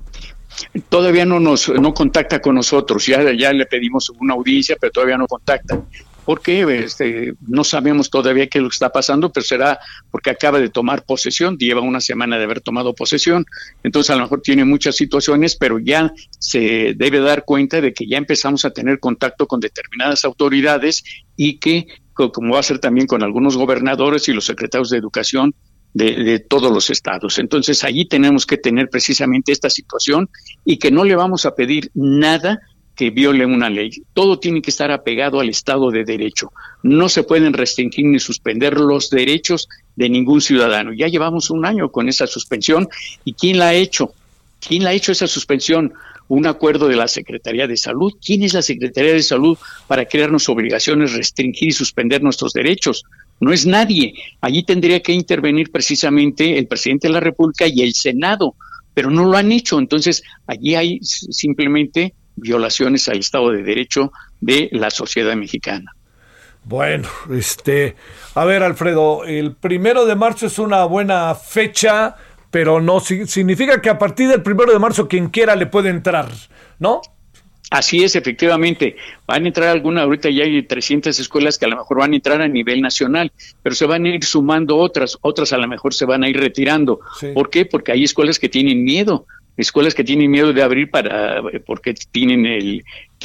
Todavía 0.90 1.26
no 1.26 1.40
nos 1.40 1.70
no 1.70 1.94
contacta 1.94 2.42
con 2.42 2.56
nosotros, 2.56 3.06
ya, 3.06 3.34
ya 3.34 3.54
le 3.54 3.66
pedimos 3.66 4.12
una 4.20 4.34
audiencia, 4.34 4.76
pero 4.80 4.92
todavía 4.92 5.18
no 5.18 5.26
contacta 5.26 5.80
porque 6.26 6.84
este, 6.84 7.34
no 7.48 7.64
sabemos 7.64 8.10
todavía 8.10 8.48
qué 8.48 8.60
es 8.60 8.64
lo 8.64 8.70
que 8.70 8.76
está 8.76 8.92
pasando, 8.92 9.32
pero 9.32 9.46
será 9.46 9.80
porque 10.12 10.30
acaba 10.30 10.60
de 10.60 10.70
tomar 10.70 11.04
posesión, 11.04 11.58
lleva 11.58 11.82
una 11.82 12.02
semana 12.02 12.38
de 12.38 12.44
haber 12.44 12.62
tomado 12.62 12.94
posesión, 12.94 13.46
entonces 13.84 14.12
a 14.12 14.16
lo 14.16 14.24
mejor 14.24 14.42
tiene 14.42 14.66
muchas 14.66 14.96
situaciones, 14.96 15.56
pero 15.56 15.80
ya 15.80 16.12
se 16.38 16.94
debe 16.96 17.20
dar 17.20 17.46
cuenta 17.46 17.82
de 17.82 17.94
que 17.94 18.08
ya 18.08 18.18
empezamos 18.18 18.66
a 18.66 18.72
tener 18.72 19.00
contacto 19.00 19.48
con 19.48 19.60
determinadas 19.60 20.26
autoridades 20.26 21.04
y 21.36 21.58
que, 21.58 21.88
como 22.14 22.54
va 22.54 22.60
a 22.60 22.64
ser 22.64 22.80
también 22.80 23.08
con 23.08 23.24
algunos 23.24 23.58
gobernadores 23.58 24.28
y 24.28 24.34
los 24.34 24.46
secretarios 24.46 24.90
de 24.90 24.98
educación, 24.98 25.56
de, 25.94 26.24
de, 26.24 26.40
todos 26.40 26.72
los 26.72 26.92
estados. 26.92 27.40
Entonces, 27.40 27.84
allí 27.84 28.08
tenemos 28.08 28.46
que 28.46 28.58
tener 28.58 28.90
precisamente 28.90 29.52
esta 29.52 29.72
situación 29.72 30.30
y 30.64 30.78
que 30.78 30.92
no 30.92 31.04
le 31.04 31.16
vamos 31.16 31.48
a 31.48 31.56
pedir 31.56 31.90
nada 31.96 32.60
que 33.00 33.12
viole 33.12 33.46
una 33.46 33.70
ley. 33.70 33.92
Todo 34.14 34.40
tiene 34.40 34.62
que 34.62 34.72
estar 34.72 34.92
apegado 34.92 35.40
al 35.40 35.48
Estado 35.48 35.90
de 35.90 36.04
Derecho. 36.04 36.52
No 36.84 37.08
se 37.08 37.24
pueden 37.24 37.54
restringir 37.54 38.04
ni 38.04 38.20
suspender 38.20 38.78
los 38.78 39.10
derechos 39.10 39.70
de 39.96 40.10
ningún 40.10 40.42
ciudadano. 40.42 40.92
Ya 40.92 41.08
llevamos 41.08 41.50
un 41.50 41.66
año 41.66 41.94
con 41.94 42.10
esa 42.10 42.28
suspensión. 42.28 42.90
¿Y 43.24 43.36
quién 43.36 43.58
la 43.58 43.70
ha 43.70 43.74
hecho? 43.74 44.12
¿Quién 44.60 44.84
la 44.84 44.90
ha 44.90 44.94
hecho 44.94 45.14
esa 45.14 45.28
suspensión? 45.28 45.94
Un 46.28 46.46
acuerdo 46.46 46.90
de 46.90 46.98
la 46.98 47.08
Secretaría 47.08 47.68
de 47.68 47.78
Salud. 47.78 48.12
¿Quién 48.22 48.44
es 48.44 48.54
la 48.54 48.62
Secretaría 48.62 49.14
de 49.14 49.24
Salud 49.24 49.58
para 49.88 50.04
crearnos 50.04 50.50
obligaciones, 50.50 51.14
restringir 51.14 51.70
y 51.70 51.72
suspender 51.72 52.22
nuestros 52.22 52.52
derechos? 52.52 53.06
No 53.40 53.54
es 53.54 53.66
nadie. 53.66 54.14
Allí 54.42 54.64
tendría 54.64 55.02
que 55.02 55.14
intervenir 55.14 55.72
precisamente 55.72 56.58
el 56.58 56.68
presidente 56.68 57.08
de 57.08 57.14
la 57.14 57.22
República 57.22 57.66
y 57.66 57.82
el 57.82 57.94
Senado, 57.94 58.56
pero 58.94 59.10
no 59.10 59.24
lo 59.24 59.38
han 59.38 59.54
hecho. 59.54 59.80
Entonces, 59.80 60.22
allí 60.48 60.76
hay 60.76 61.00
simplemente 61.02 62.14
violaciones 62.40 63.08
al 63.08 63.20
Estado 63.20 63.52
de 63.52 63.64
Derecho 63.64 64.12
de 64.42 64.70
la 64.72 64.90
sociedad 64.90 65.36
mexicana. 65.36 65.94
Bueno, 66.64 67.08
este, 67.32 67.96
a 68.36 68.46
ver, 68.46 68.64
Alfredo, 68.64 69.24
el 69.26 69.56
primero 69.56 70.06
de 70.06 70.16
marzo 70.16 70.48
es 70.48 70.60
una 70.60 70.86
buena 70.86 71.34
fecha 71.36 72.16
pero 72.52 72.82
no 72.82 73.00
significa 73.00 73.82
que 73.82 73.90
a 73.90 73.98
partir 73.98 74.28
del 74.28 74.42
primero 74.42 74.72
de 74.72 74.80
marzo 74.80 75.08
quien 75.08 75.30
quiera 75.30 75.56
le 75.56 75.68
puede 75.68 75.90
entrar, 75.90 76.30
¿no? 76.80 77.02
Así 77.70 78.04
es, 78.04 78.16
efectivamente. 78.16 78.96
Van 79.28 79.46
a 79.46 79.48
entrar 79.48 79.70
alguna, 79.70 80.02
ahorita 80.02 80.32
ya 80.32 80.44
hay 80.44 80.64
300 80.64 81.20
escuelas 81.20 81.60
que 81.60 81.66
a 81.66 81.68
lo 81.68 81.78
mejor 81.78 82.00
van 82.00 82.14
a 82.14 82.16
entrar 82.16 82.42
a 82.42 82.48
nivel 82.48 82.82
nacional, 82.82 83.32
pero 83.62 83.76
se 83.76 83.86
van 83.86 84.06
a 84.06 84.10
ir 84.10 84.24
sumando 84.24 84.78
otras, 84.78 85.20
otras 85.22 85.54
a 85.54 85.58
lo 85.58 85.68
mejor 85.68 85.94
se 85.94 86.06
van 86.06 86.24
a 86.24 86.30
ir 86.30 86.40
retirando. 86.40 87.00
¿Por 87.36 87.52
qué? 87.52 87.66
Porque 87.66 87.92
hay 87.92 88.04
escuelas 88.04 88.40
que 88.40 88.50
tienen 88.50 88.84
miedo, 88.84 89.28
escuelas 89.62 89.94
que 89.94 90.04
tienen 90.04 90.32
miedo 90.32 90.54
de 90.54 90.64
abrir 90.64 90.90
para 90.90 91.42
porque 91.66 91.94
tienen 91.94 92.46
el 92.46 92.84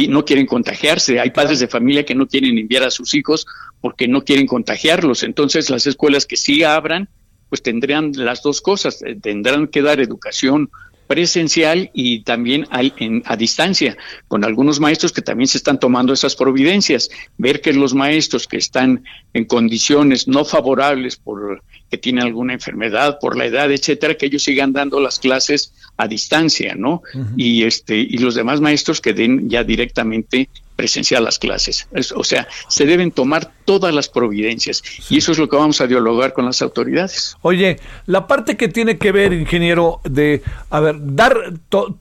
no 0.09 0.25
quieren 0.25 0.47
contagiarse, 0.47 1.21
hay 1.21 1.31
padres 1.31 1.61
de 1.61 1.69
familia 1.69 2.05
que 2.05 2.15
no 2.15 2.27
quieren 2.27 2.59
enviar 2.59 2.83
a 2.83 2.91
sus 2.91 3.15
hijos 3.15 3.47
porque 3.81 4.09
no 4.09 4.25
quieren 4.25 4.47
contagiarlos. 4.47 5.23
Entonces, 5.23 5.71
las 5.71 5.87
escuelas 5.87 6.27
que 6.27 6.37
sí 6.37 6.65
abran, 6.65 7.09
pues 7.49 7.63
tendrán 7.63 8.13
las 8.17 8.43
dos 8.43 8.61
cosas, 8.61 9.01
tendrán 9.23 9.69
que 9.69 9.83
dar 9.83 10.01
educación 10.01 10.71
presencial 11.07 11.91
y 11.93 12.23
también 12.23 12.67
a, 12.71 12.81
a 13.25 13.37
distancia, 13.37 13.97
con 14.27 14.45
algunos 14.45 14.81
maestros 14.81 15.13
que 15.13 15.23
también 15.23 15.49
se 15.49 15.59
están 15.59 15.79
tomando 15.79 16.13
esas 16.13 16.35
providencias. 16.35 17.11
Ver 17.39 17.61
que 17.61 17.73
los 17.73 17.95
maestros 17.95 18.49
que 18.49 18.57
están 18.57 19.05
en 19.33 19.45
condiciones 19.45 20.27
no 20.27 20.45
favorables 20.45 21.17
por 21.17 21.63
que 21.91 21.99
tienen 21.99 22.25
alguna 22.25 22.55
enfermedad, 22.55 23.19
por 23.21 23.37
la 23.37 23.47
edad, 23.47 23.71
etcétera, 23.71 24.15
que 24.15 24.27
ellos 24.27 24.43
sigan 24.43 24.73
dando 24.73 25.01
las 25.01 25.19
clases 25.19 25.73
a 25.97 26.09
distancia, 26.09 26.75
¿no? 26.75 27.03
Y 27.37 27.63
este 27.65 27.97
y 27.97 28.19
los 28.19 28.35
demás 28.35 28.61
maestros 28.61 29.01
que 29.01 29.13
den 29.13 29.49
ya 29.49 29.63
directamente 29.63 30.49
presencial 30.77 31.25
las 31.25 31.39
clases. 31.39 31.87
o 32.15 32.25
sea, 32.25 32.49
se 32.69 32.85
deben 32.85 33.11
tomar 33.11 33.53
todas 33.65 33.95
las 33.95 34.09
providencias 34.09 34.83
y 35.09 35.19
eso 35.19 35.33
es 35.33 35.39
lo 35.39 35.49
que 35.49 35.57
vamos 35.57 35.81
a 35.81 35.87
dialogar 35.87 36.33
con 36.33 36.45
las 36.45 36.61
autoridades. 36.63 37.37
Oye, 37.43 37.79
la 38.07 38.27
parte 38.27 38.57
que 38.57 38.69
tiene 38.69 38.99
que 38.99 39.13
ver, 39.13 39.33
ingeniero, 39.33 40.01
de, 40.05 40.43
a 40.71 40.81
ver, 40.81 40.97
dar, 40.99 41.55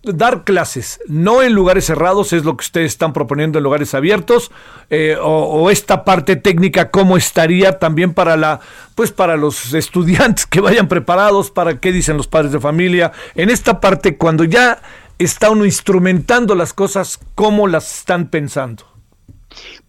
dar 0.04 0.44
clases, 0.44 1.00
no 1.08 1.42
en 1.42 1.54
lugares 1.54 1.86
cerrados, 1.86 2.34
es 2.34 2.44
lo 2.44 2.58
que 2.58 2.64
ustedes 2.64 2.92
están 2.92 3.14
proponiendo 3.14 3.60
en 3.60 3.64
lugares 3.64 3.94
abiertos, 3.94 4.52
eh, 4.90 5.16
o, 5.22 5.70
esta 5.70 6.04
parte 6.04 6.36
técnica, 6.36 6.92
¿cómo 6.92 7.18
estaría 7.18 7.80
también 7.80 8.14
para 8.14 8.36
la, 8.36 8.60
pues 8.96 9.12
para 9.12 9.38
los 9.38 9.74
estudiantes 9.74 10.46
que 10.46 10.60
vayan 10.60 10.88
preparados, 10.88 11.52
para 11.52 11.80
qué 11.80 11.92
dicen 11.92 12.18
los 12.18 12.28
padres 12.28 12.52
de 12.52 12.60
familia, 12.60 13.12
en 13.36 13.50
esta 13.50 13.80
parte 13.80 14.18
cuando 14.18 14.44
ya 14.44 14.82
está 15.18 15.50
uno 15.50 15.66
instrumentando 15.66 16.56
las 16.56 16.74
cosas, 16.74 17.20
¿cómo 17.36 17.68
las 17.68 18.00
están 18.00 18.30
pensando? 18.30 18.86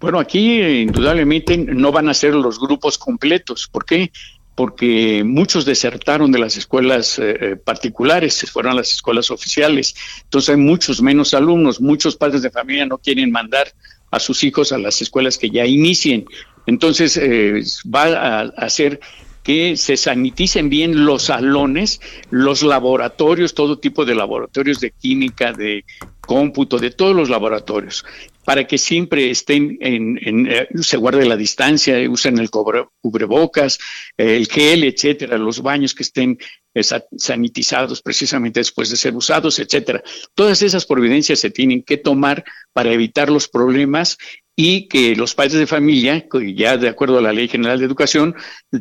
Bueno, 0.01 0.19
aquí 0.19 0.61
indudablemente 0.61 1.57
no 1.57 1.93
van 1.93 2.09
a 2.09 2.15
ser 2.15 2.35
los 2.35 2.59
grupos 2.59 2.99
completos. 2.99 3.69
¿Por 3.69 3.85
qué? 3.85 4.13
Porque 4.55 5.25
muchos 5.25 5.65
desertaron 5.65 6.31
de 6.31 6.39
las 6.39 6.57
escuelas 6.57 7.19
eh, 7.19 7.37
eh, 7.41 7.57
particulares, 7.57 8.35
se 8.35 8.47
fueron 8.47 8.73
a 8.73 8.77
las 8.77 8.93
escuelas 8.93 9.31
oficiales. 9.31 9.95
Entonces 10.25 10.51
hay 10.51 10.57
muchos 10.61 11.01
menos 11.03 11.35
alumnos, 11.35 11.81
muchos 11.81 12.17
padres 12.17 12.43
de 12.43 12.51
familia 12.51 12.87
no 12.87 12.99
quieren 12.99 13.31
mandar 13.31 13.73
a 14.11 14.21
sus 14.21 14.45
hijos 14.45 14.71
a 14.71 14.79
las 14.79 15.01
escuelas 15.03 15.39
que 15.39 15.51
ya 15.51 15.67
inicien. 15.67 16.27
Entonces 16.67 17.17
eh, 17.17 17.63
va 17.93 18.05
a, 18.05 18.41
a 18.41 18.45
hacer 18.59 19.01
que 19.45 19.77
se 19.77 19.97
saniticen 19.99 20.71
bien 20.71 21.05
los 21.05 21.25
salones, 21.25 22.01
los 22.31 22.63
laboratorios, 22.63 23.55
todo 23.55 23.79
tipo 23.79 24.05
de 24.07 24.15
laboratorios 24.15 24.81
de 24.81 24.91
química, 24.91 25.53
de 25.53 25.85
cómputo, 26.23 26.79
de 26.79 26.91
todos 26.91 27.15
los 27.15 27.29
laboratorios, 27.29 28.07
para 28.45 28.67
que 28.67 28.79
siempre 28.79 29.31
estén 29.31 29.77
en, 29.81 30.47
eh, 30.51 30.69
se 30.81 30.97
guarde 30.97 31.27
la 31.27 31.37
distancia, 31.37 31.99
usen 32.09 32.39
el 32.39 32.49
cubrebocas, 32.51 33.79
el 34.17 34.47
gel, 34.47 34.85
etcétera, 34.85 35.37
los 35.37 35.61
baños 35.61 35.95
que 35.95 36.05
estén 36.05 36.39
eh, 36.75 36.83
sanitizados 36.83 38.01
precisamente 38.01 38.61
después 38.61 38.89
de 38.89 38.97
ser 38.97 39.15
usados, 39.15 39.59
etcétera. 39.59 40.03
Todas 40.35 40.63
esas 40.63 40.87
providencias 40.87 41.39
se 41.39 41.51
tienen 41.51 41.83
que 41.83 41.99
tomar 41.99 42.45
para 42.73 42.93
evitar 42.93 43.31
los 43.31 43.47
problemas 43.47 44.17
y 44.57 44.89
que 44.89 45.17
los 45.17 45.35
padres 45.35 45.55
de 45.55 45.67
familia, 45.67 46.27
ya 46.55 46.77
de 46.77 46.89
acuerdo 46.89 47.19
a 47.19 47.23
la 47.23 47.33
Ley 47.33 47.49
General 47.49 47.79
de 47.79 47.87
Educación, 47.87 48.35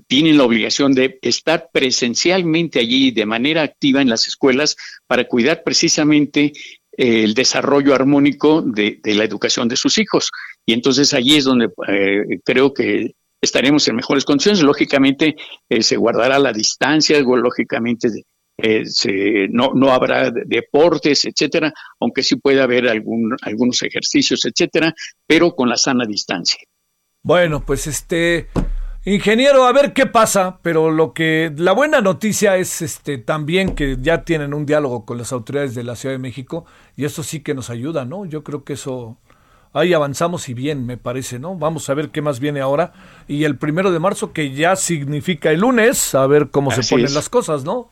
tienen 0.07 0.37
la 0.37 0.43
obligación 0.43 0.93
de 0.93 1.17
estar 1.21 1.69
presencialmente 1.73 2.79
allí 2.79 3.11
de 3.11 3.25
manera 3.25 3.63
activa 3.63 4.01
en 4.01 4.09
las 4.09 4.27
escuelas 4.27 4.75
para 5.07 5.27
cuidar 5.27 5.63
precisamente 5.63 6.53
el 6.95 7.33
desarrollo 7.33 7.95
armónico 7.95 8.61
de, 8.61 8.99
la 9.03 9.23
educación 9.23 9.67
de 9.67 9.75
sus 9.75 9.97
hijos. 9.97 10.29
Y 10.65 10.73
entonces 10.73 11.13
allí 11.13 11.37
es 11.37 11.45
donde 11.45 11.69
eh, 11.87 12.39
creo 12.43 12.73
que 12.73 13.15
estaremos 13.41 13.87
en 13.87 13.95
mejores 13.95 14.25
condiciones. 14.25 14.61
Lógicamente 14.61 15.35
eh, 15.69 15.81
se 15.81 15.97
guardará 15.97 16.37
la 16.37 16.53
distancia, 16.53 17.19
lógicamente 17.19 18.09
eh, 18.57 19.47
no, 19.49 19.71
no 19.73 19.91
habrá 19.91 20.31
deportes, 20.31 21.25
etcétera, 21.25 21.73
aunque 21.99 22.23
sí 22.23 22.35
puede 22.35 22.61
haber 22.61 22.87
algún, 22.87 23.35
algunos 23.41 23.81
ejercicios, 23.81 24.45
etcétera, 24.45 24.93
pero 25.25 25.55
con 25.55 25.69
la 25.69 25.77
sana 25.77 26.05
distancia. 26.05 26.59
Bueno, 27.23 27.63
pues 27.65 27.87
este 27.87 28.49
ingeniero, 29.05 29.65
a 29.65 29.73
ver 29.73 29.93
qué 29.93 30.05
pasa, 30.05 30.59
pero 30.61 30.91
lo 30.91 31.13
que 31.13 31.51
la 31.57 31.71
buena 31.71 32.01
noticia 32.01 32.57
es 32.57 32.81
este 32.81 33.17
también 33.17 33.75
que 33.75 33.97
ya 33.99 34.23
tienen 34.23 34.53
un 34.53 34.65
diálogo 34.65 35.05
con 35.05 35.17
las 35.17 35.31
autoridades 35.31 35.73
de 35.73 35.83
la 35.83 35.95
Ciudad 35.95 36.15
de 36.15 36.19
México 36.19 36.65
y 36.95 37.05
eso 37.05 37.23
sí 37.23 37.41
que 37.41 37.53
nos 37.53 37.69
ayuda, 37.69 38.05
¿no? 38.05 38.25
Yo 38.25 38.43
creo 38.43 38.63
que 38.63 38.73
eso 38.73 39.17
ahí 39.73 39.93
avanzamos 39.93 40.47
y 40.49 40.53
bien, 40.53 40.85
me 40.85 40.97
parece, 40.97 41.39
¿no? 41.39 41.55
Vamos 41.55 41.89
a 41.89 41.93
ver 41.95 42.09
qué 42.09 42.21
más 42.21 42.39
viene 42.39 42.61
ahora 42.61 42.93
y 43.27 43.45
el 43.45 43.57
primero 43.57 43.91
de 43.91 43.99
marzo 43.99 44.31
que 44.31 44.53
ya 44.53 44.75
significa 44.75 45.49
el 45.51 45.61
lunes, 45.61 46.13
a 46.13 46.27
ver 46.27 46.49
cómo 46.51 46.71
se 46.71 46.83
ponen 46.87 47.13
las 47.13 47.29
cosas, 47.29 47.63
¿no? 47.63 47.89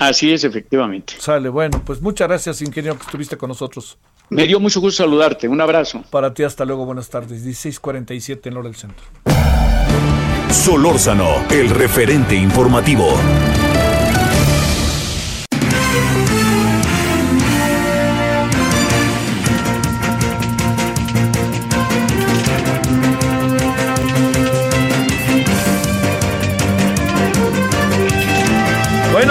Así 0.00 0.32
es, 0.32 0.44
efectivamente. 0.44 1.12
Sale, 1.18 1.50
bueno, 1.50 1.82
pues 1.84 2.00
muchas 2.00 2.26
gracias, 2.26 2.62
ingeniero, 2.62 2.96
que 2.96 3.04
estuviste 3.04 3.36
con 3.36 3.48
nosotros. 3.48 3.98
Me 4.30 4.46
dio 4.46 4.58
mucho 4.58 4.80
gusto 4.80 5.02
saludarte. 5.02 5.46
Un 5.46 5.60
abrazo. 5.60 6.02
Para 6.10 6.32
ti, 6.32 6.42
hasta 6.42 6.64
luego. 6.64 6.86
Buenas 6.86 7.10
tardes. 7.10 7.42
1647 7.42 8.48
en 8.48 8.56
Hora 8.56 8.68
del 8.68 8.76
Centro. 8.76 9.04
Solórzano, 10.50 11.44
el 11.50 11.68
referente 11.68 12.34
informativo. 12.34 13.14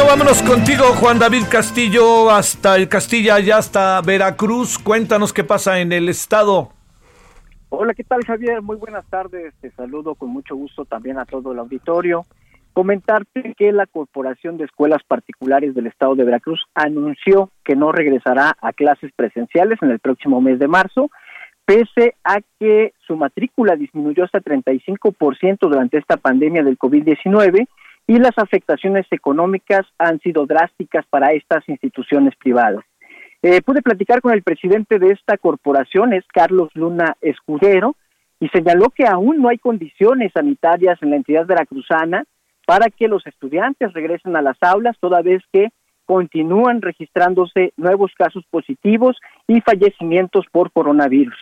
Vámonos 0.09 0.41
contigo, 0.41 0.85
Juan 0.99 1.19
David 1.19 1.43
Castillo, 1.51 2.31
hasta 2.31 2.77
el 2.77 2.89
Castilla, 2.89 3.39
ya 3.39 3.57
hasta 3.57 4.01
Veracruz. 4.01 4.79
Cuéntanos 4.79 5.31
qué 5.31 5.43
pasa 5.43 5.81
en 5.81 5.91
el 5.91 6.09
estado. 6.09 6.69
Hola, 7.69 7.93
¿qué 7.93 8.03
tal, 8.03 8.25
Javier? 8.25 8.63
Muy 8.63 8.77
buenas 8.77 9.05
tardes. 9.05 9.53
Te 9.61 9.69
saludo 9.69 10.15
con 10.15 10.29
mucho 10.29 10.55
gusto 10.55 10.85
también 10.85 11.19
a 11.19 11.25
todo 11.25 11.51
el 11.51 11.59
auditorio. 11.59 12.25
Comentarte 12.73 13.53
que 13.55 13.71
la 13.71 13.85
Corporación 13.85 14.57
de 14.57 14.63
Escuelas 14.63 15.03
Particulares 15.07 15.75
del 15.75 15.85
Estado 15.85 16.15
de 16.15 16.23
Veracruz 16.23 16.63
anunció 16.73 17.51
que 17.63 17.75
no 17.75 17.91
regresará 17.91 18.55
a 18.59 18.73
clases 18.73 19.11
presenciales 19.15 19.77
en 19.83 19.91
el 19.91 19.99
próximo 19.99 20.41
mes 20.41 20.57
de 20.57 20.67
marzo, 20.67 21.11
pese 21.65 22.15
a 22.23 22.39
que 22.59 22.93
su 23.05 23.15
matrícula 23.15 23.75
disminuyó 23.75 24.23
hasta 24.23 24.41
35% 24.41 25.59
durante 25.59 25.99
esta 25.99 26.17
pandemia 26.17 26.63
del 26.63 26.79
COVID-19 26.79 27.67
y 28.09 28.17
las 28.17 28.35
afectaciones 28.37 29.05
económicas 29.11 29.85
han 29.99 30.19
sido 30.21 30.47
drásticas 30.47 31.05
para 31.11 31.31
estas 31.33 31.69
instituciones 31.69 32.35
privadas. 32.37 32.83
Eh, 33.43 33.61
pude 33.61 33.83
platicar 33.83 34.19
con 34.19 34.33
el 34.33 34.41
presidente 34.41 34.97
de 34.97 35.11
esta 35.11 35.37
corporación, 35.37 36.13
es 36.13 36.25
Carlos 36.33 36.69
Luna 36.73 37.17
Escudero, 37.21 37.95
y 38.39 38.49
señaló 38.49 38.89
que 38.89 39.05
aún 39.05 39.39
no 39.39 39.49
hay 39.49 39.59
condiciones 39.59 40.31
sanitarias 40.33 40.97
en 41.03 41.11
la 41.11 41.17
entidad 41.17 41.45
veracruzana 41.45 42.23
para 42.65 42.89
que 42.89 43.07
los 43.07 43.27
estudiantes 43.27 43.93
regresen 43.93 44.35
a 44.35 44.41
las 44.41 44.57
aulas, 44.61 44.97
toda 44.99 45.21
vez 45.21 45.43
que 45.53 45.69
continúan 46.05 46.81
registrándose 46.81 47.73
nuevos 47.77 48.11
casos 48.17 48.43
positivos 48.49 49.17
y 49.47 49.61
fallecimientos 49.61 50.47
por 50.51 50.71
coronavirus. 50.71 51.37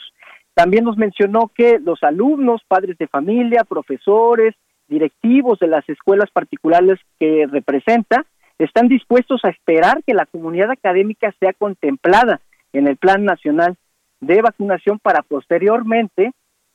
También 0.53 0.83
nos 0.83 0.97
mencionó 0.97 1.49
que 1.55 1.79
los 1.79 2.03
alumnos, 2.03 2.61
padres 2.67 2.97
de 2.97 3.07
familia, 3.07 3.63
profesores, 3.63 4.53
directivos 4.87 5.59
de 5.59 5.67
las 5.67 5.87
escuelas 5.89 6.29
particulares 6.31 6.99
que 7.19 7.47
representa 7.49 8.25
están 8.59 8.87
dispuestos 8.87 9.41
a 9.43 9.49
esperar 9.49 10.03
que 10.05 10.13
la 10.13 10.25
comunidad 10.25 10.71
académica 10.71 11.33
sea 11.39 11.53
contemplada 11.53 12.41
en 12.73 12.87
el 12.87 12.97
Plan 12.97 13.23
Nacional 13.23 13.77
de 14.19 14.41
Vacunación 14.41 14.99
para 14.99 15.21
posteriormente 15.21 16.31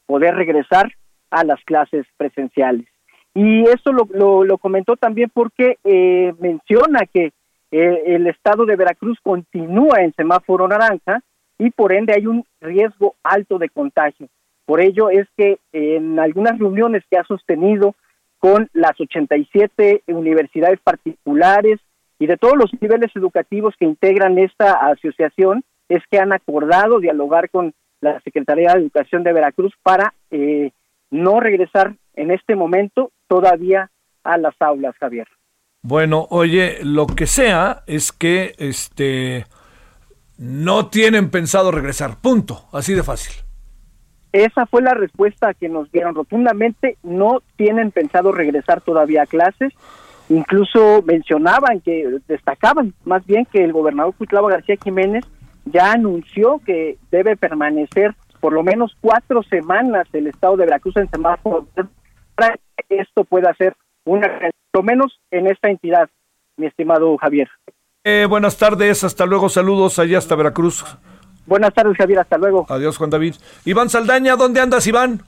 poder 0.07 0.35
regresar 0.35 0.93
a 1.31 1.45
las 1.45 1.63
clases 1.65 2.07
presenciales. 2.17 2.87
Y 3.35 3.63
esto 3.63 3.93
lo, 3.93 4.45
lo, 4.45 4.59
comentó 4.59 4.97
también 4.97 5.31
porque 5.33 5.79
eh, 5.85 6.35
menciona 6.39 7.07
que 7.07 7.33
eh, 7.71 8.03
el 8.07 8.27
estado 8.27 8.67
de 8.67 8.77
Veracruz 8.77 9.19
continúa 9.23 10.03
en 10.03 10.13
semáforo 10.13 10.69
naranja 10.69 11.21
y 11.59 11.71
por 11.71 11.93
ende 11.93 12.13
hay 12.15 12.27
un 12.27 12.45
riesgo 12.61 13.15
alto 13.23 13.59
de 13.59 13.71
contagio. 13.71 14.29
Por 14.67 14.81
ello 14.81 15.09
es 15.09 15.27
que 15.37 15.59
en 15.73 16.19
algunas 16.19 16.59
reuniones 16.59 17.03
que 17.11 17.17
ha 17.17 17.25
sostenido 17.25 17.95
con 18.43 18.69
las 18.73 19.01
87 19.01 20.03
universidades 20.09 20.81
particulares 20.81 21.79
y 22.19 22.27
de 22.27 22.37
todos 22.37 22.57
los 22.57 22.73
niveles 22.81 23.13
educativos 23.15 23.73
que 23.79 23.85
integran 23.85 24.37
esta 24.37 24.73
asociación 24.89 25.63
es 25.89 26.03
que 26.11 26.19
han 26.19 26.33
acordado 26.33 26.99
dialogar 26.99 27.51
con 27.51 27.73
la 28.01 28.21
Secretaría 28.23 28.73
de 28.73 28.81
Educación 28.81 29.23
de 29.23 29.33
Veracruz 29.33 29.73
para 29.85 30.13
eh, 30.33 30.73
no 31.13 31.39
regresar 31.39 31.95
en 32.15 32.33
este 32.33 32.57
momento 32.57 33.13
todavía 33.29 33.91
a 34.25 34.39
las 34.39 34.55
aulas, 34.59 34.97
Javier. 34.99 35.29
Bueno, 35.83 36.27
oye, 36.31 36.79
lo 36.83 37.07
que 37.07 37.29
sea 37.29 37.85
es 37.87 38.11
que 38.11 38.57
este 38.59 39.47
no 40.37 40.89
tienen 40.89 41.31
pensado 41.31 41.71
regresar, 41.71 42.21
punto, 42.21 42.65
así 42.73 42.93
de 42.93 43.05
fácil. 43.05 43.42
Esa 44.33 44.67
fue 44.67 44.83
la 44.83 44.95
respuesta 44.95 45.53
que 45.55 45.69
nos 45.69 45.91
dieron 45.93 46.15
rotundamente, 46.15 46.97
no 47.03 47.43
tienen 47.57 47.91
pensado 47.91 48.33
regresar 48.33 48.81
todavía 48.81 49.23
a 49.23 49.27
clases, 49.27 49.73
incluso 50.29 51.03
mencionaban 51.03 51.81
que 51.81 52.19
destacaban 52.27 52.95
más 53.05 53.25
bien 53.27 53.45
que 53.45 53.63
el 53.63 53.73
gobernador 53.73 54.15
Cuitlava 54.15 54.51
García 54.51 54.77
Jiménez 54.83 55.25
ya 55.67 55.93
anunció 55.93 56.61
que 56.65 56.97
debe 57.11 57.37
permanecer 57.37 58.15
por 58.41 58.53
lo 58.53 58.63
menos 58.63 58.97
cuatro 59.01 59.43
semanas 59.45 60.09
el 60.13 60.27
estado 60.27 60.57
de 60.57 60.65
Veracruz 60.65 60.97
en 60.97 61.09
semáforo 61.11 61.69
para 62.35 62.57
que 62.89 62.97
esto 62.99 63.25
pueda 63.25 63.55
ser 63.55 63.77
una, 64.05 64.29
lo 64.73 64.83
menos 64.83 65.21
en 65.31 65.47
esta 65.47 65.71
entidad, 65.71 66.09
mi 66.57 66.67
estimado 66.67 67.17
Javier. 67.19 67.49
Eh, 68.05 68.27
buenas 68.29 68.59
tardes, 68.59 69.05
hasta 69.05 69.27
luego, 69.27 69.49
saludos 69.49 69.99
allá 70.01 70.19
hasta 70.19 70.35
Veracruz. 70.35 70.85
Buenas 71.47 71.75
tardes, 71.75 71.97
Javier, 71.97 72.21
hasta 72.21 72.39
luego. 72.39 72.67
Adiós, 72.69 72.97
Juan 72.97 73.11
David. 73.11 73.35
Iván 73.65 73.89
Saldaña, 73.89 74.37
¿dónde 74.37 74.61
andas, 74.61 74.87
Iván? 74.87 75.23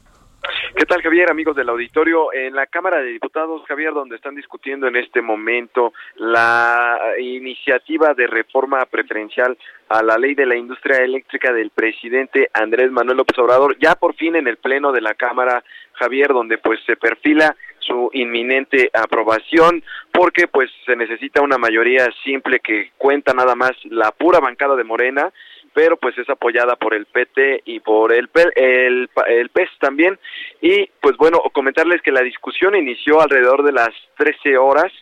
¿Qué 0.77 0.85
tal, 0.87 1.01
Javier, 1.03 1.31
amigos 1.31 1.57
del 1.57 1.69
auditorio? 1.69 2.33
En 2.33 2.55
la 2.55 2.67
Cámara 2.67 2.99
de 2.99 3.13
Diputados, 3.13 3.63
Javier, 3.67 3.95
donde 3.95 4.17
están 4.17 4.35
discutiendo 4.35 4.87
en 4.87 4.97
este 4.97 5.23
momento 5.23 5.93
la 6.17 6.99
iniciativa 7.19 8.13
de 8.13 8.27
reforma 8.27 8.85
preferencial 8.87 9.57
a 9.89 10.03
la 10.03 10.19
ley 10.19 10.35
de 10.35 10.47
la 10.47 10.57
industria 10.57 10.99
eléctrica 10.99 11.53
del 11.53 11.71
presidente 11.71 12.51
Andrés 12.53 12.91
Manuel 12.91 13.19
López 13.19 13.39
Obrador, 13.39 13.79
ya 13.79 13.95
por 13.95 14.15
fin 14.17 14.37
en 14.37 14.49
el 14.49 14.59
Pleno 14.59 14.93
de 14.93 15.01
la 15.01 15.15
Cámara, 15.15 15.65
Javier, 15.95 16.29
donde 16.29 16.59
pues 16.59 16.81
se 16.85 16.97
perfila 16.97 17.57
su 17.79 18.11
inminente 18.13 18.91
aprobación 18.93 19.83
porque 20.13 20.49
pues 20.49 20.71
se 20.87 20.97
necesita 20.97 21.43
una 21.43 21.59
mayoría 21.59 22.09
simple 22.25 22.61
que 22.61 22.91
cuenta 22.99 23.33
nada 23.33 23.55
más 23.55 23.73
la 23.85 24.11
pura 24.11 24.41
bancada 24.41 24.75
de 24.75 24.85
Morena 24.85 25.33
pero 25.75 25.97
pues 25.97 26.17
es 26.17 26.31
apoyada 26.31 26.77
por 26.77 26.95
el 26.95 27.07
PT 27.07 27.63
y 27.67 27.81
por 27.81 28.13
el, 28.13 28.31
el, 28.55 29.11
el 29.27 29.49
PES 29.51 29.71
también. 29.81 30.19
Y 30.63 30.89
pues 31.01 31.17
bueno, 31.17 31.41
comentarles 31.53 32.01
que 32.01 32.13
la 32.13 32.23
discusión 32.23 32.77
inició 32.77 33.21
alrededor 33.21 33.65
de 33.65 33.73
las 33.73 33.91
13 34.17 34.57
horas. 34.57 34.93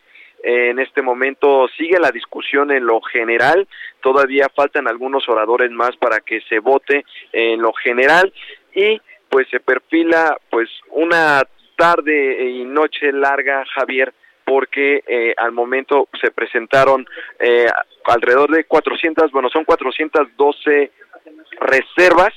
En 0.42 0.80
este 0.80 1.02
momento 1.02 1.68
sigue 1.76 2.00
la 2.00 2.10
discusión 2.10 2.72
en 2.72 2.84
lo 2.84 3.00
general, 3.00 3.68
todavía 4.00 4.48
faltan 4.52 4.88
algunos 4.88 5.28
oradores 5.28 5.70
más 5.70 5.96
para 5.98 6.18
que 6.18 6.40
se 6.48 6.58
vote 6.58 7.04
en 7.32 7.62
lo 7.62 7.72
general 7.72 8.32
y 8.74 9.00
pues 9.28 9.46
se 9.50 9.60
perfila 9.60 10.36
pues 10.50 10.68
una 10.90 11.42
tarde 11.76 12.50
y 12.50 12.64
noche 12.64 13.12
larga, 13.12 13.64
Javier, 13.72 14.12
porque 14.44 15.02
eh, 15.06 15.34
al 15.36 15.52
momento 15.52 16.08
se 16.20 16.30
presentaron 16.30 17.06
eh, 17.38 17.66
alrededor 18.04 18.50
de 18.50 18.64
400, 18.64 19.30
bueno, 19.32 19.48
son 19.50 19.64
412 19.64 20.90
reservas 21.60 22.32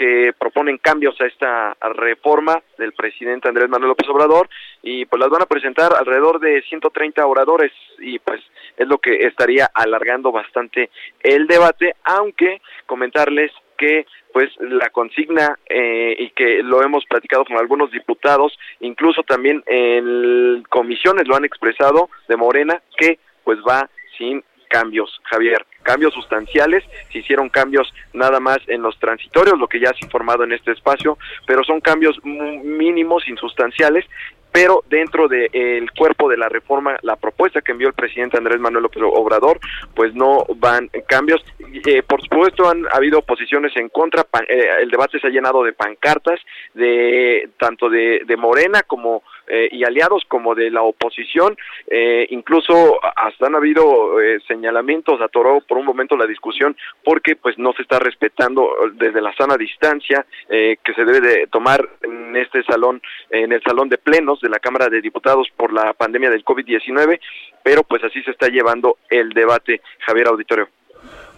que 0.00 0.32
proponen 0.38 0.78
cambios 0.78 1.20
a 1.20 1.26
esta 1.26 1.76
reforma 1.94 2.62
del 2.78 2.94
presidente 2.94 3.48
Andrés 3.48 3.68
Manuel 3.68 3.90
López 3.90 4.08
Obrador 4.08 4.48
y 4.82 5.04
pues 5.04 5.20
las 5.20 5.28
van 5.28 5.42
a 5.42 5.46
presentar 5.46 5.92
alrededor 5.92 6.40
de 6.40 6.62
130 6.62 7.26
oradores 7.26 7.70
y 7.98 8.18
pues 8.18 8.40
es 8.78 8.88
lo 8.88 8.96
que 8.96 9.26
estaría 9.26 9.70
alargando 9.74 10.32
bastante 10.32 10.88
el 11.20 11.46
debate, 11.46 11.96
aunque 12.04 12.62
comentarles 12.86 13.52
que 13.80 14.06
pues 14.32 14.50
la 14.60 14.90
consigna 14.90 15.58
eh, 15.68 16.14
y 16.18 16.30
que 16.30 16.62
lo 16.62 16.82
hemos 16.82 17.06
platicado 17.06 17.46
con 17.46 17.56
algunos 17.56 17.90
diputados, 17.90 18.56
incluso 18.80 19.22
también 19.22 19.64
en 19.66 20.62
comisiones 20.68 21.26
lo 21.26 21.34
han 21.34 21.46
expresado 21.46 22.10
de 22.28 22.36
Morena, 22.36 22.82
que 22.98 23.18
pues 23.42 23.58
va 23.66 23.88
sin 24.18 24.44
cambios, 24.68 25.18
Javier, 25.24 25.66
cambios 25.82 26.12
sustanciales, 26.14 26.84
se 27.10 27.18
hicieron 27.18 27.48
cambios 27.48 27.92
nada 28.12 28.38
más 28.38 28.58
en 28.68 28.82
los 28.82 28.98
transitorios, 29.00 29.58
lo 29.58 29.66
que 29.66 29.80
ya 29.80 29.90
has 29.90 30.02
informado 30.02 30.44
en 30.44 30.52
este 30.52 30.72
espacio, 30.72 31.18
pero 31.46 31.64
son 31.64 31.80
cambios 31.80 32.22
mínimos, 32.22 33.26
insustanciales, 33.28 34.04
pero 34.52 34.82
dentro 34.88 35.28
del 35.28 35.90
cuerpo 35.92 36.28
de 36.28 36.36
la 36.36 36.48
reforma, 36.48 36.96
la 37.02 37.16
propuesta 37.16 37.60
que 37.60 37.72
envió 37.72 37.88
el 37.88 37.94
presidente 37.94 38.36
Andrés 38.36 38.60
Manuel 38.60 38.86
Obrador, 39.02 39.60
pues 39.94 40.14
no 40.14 40.44
van 40.56 40.90
cambios. 41.06 41.44
Eh, 41.86 42.02
por 42.02 42.20
supuesto, 42.22 42.68
han 42.68 42.84
habido 42.92 43.22
posiciones 43.22 43.72
en 43.76 43.88
contra, 43.88 44.26
eh, 44.48 44.66
el 44.82 44.90
debate 44.90 45.18
se 45.18 45.26
ha 45.26 45.30
llenado 45.30 45.62
de 45.62 45.72
pancartas, 45.72 46.40
de 46.74 47.50
tanto 47.58 47.88
de, 47.88 48.22
de 48.26 48.36
Morena 48.36 48.82
como 48.82 49.22
eh, 49.52 49.68
y 49.72 49.82
aliados 49.84 50.22
como 50.28 50.54
de 50.54 50.70
la 50.70 50.82
oposición, 50.82 51.56
eh, 51.90 52.24
incluso 52.30 53.00
hasta 53.16 53.46
han 53.46 53.56
habido 53.56 54.20
eh, 54.20 54.38
señalamientos, 54.46 55.20
atoró 55.20 55.60
por 55.60 55.76
un 55.76 55.84
momento 55.84 56.16
la 56.16 56.26
discusión 56.26 56.76
porque 57.02 57.34
pues 57.34 57.58
no 57.58 57.72
se 57.72 57.82
está 57.82 57.98
respetando 57.98 58.70
desde 58.94 59.20
la 59.20 59.34
sana 59.34 59.56
distancia 59.56 60.24
que 60.48 60.94
se 60.94 61.04
debe 61.04 61.20
de 61.20 61.46
tomar 61.48 61.88
en 62.02 62.36
este 62.36 62.62
salón, 62.62 63.02
en 63.30 63.52
el 63.52 63.62
salón 63.62 63.88
de 63.88 63.98
plenos 63.98 64.40
de 64.40 64.48
la 64.48 64.58
Cámara 64.58 64.88
de 64.88 65.00
Diputados 65.00 65.48
por 65.56 65.72
la 65.72 65.92
pandemia 65.94 66.30
del 66.30 66.44
COVID-19, 66.44 67.20
pero 67.62 67.82
pues 67.82 68.04
así 68.04 68.22
se 68.22 68.30
está 68.30 68.48
llevando 68.48 68.98
el 69.08 69.30
debate, 69.30 69.80
Javier 70.06 70.28
Auditorio. 70.28 70.68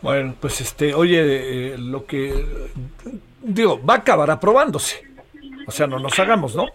Bueno, 0.02 0.34
pues 0.40 0.60
este, 0.60 0.94
oye, 0.94 1.76
lo 1.78 2.04
que 2.04 2.32
digo, 3.40 3.80
va 3.84 3.94
a 3.94 3.98
acabar 3.98 4.30
aprobándose. 4.30 5.02
O 5.66 5.70
sea, 5.70 5.86
no 5.86 5.98
nos 5.98 6.18
hagamos, 6.18 6.54
¿no? 6.54 6.66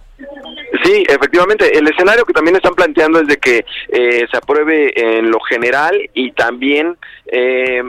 Sí, 0.88 1.04
efectivamente. 1.06 1.78
El 1.78 1.86
escenario 1.86 2.24
que 2.24 2.32
también 2.32 2.56
están 2.56 2.74
planteando 2.74 3.20
es 3.20 3.28
de 3.28 3.36
que 3.36 3.66
eh, 3.90 4.26
se 4.32 4.38
apruebe 4.38 4.94
en 4.96 5.30
lo 5.30 5.42
general 5.42 6.00
y 6.14 6.32
también 6.32 6.98
eh, 7.26 7.84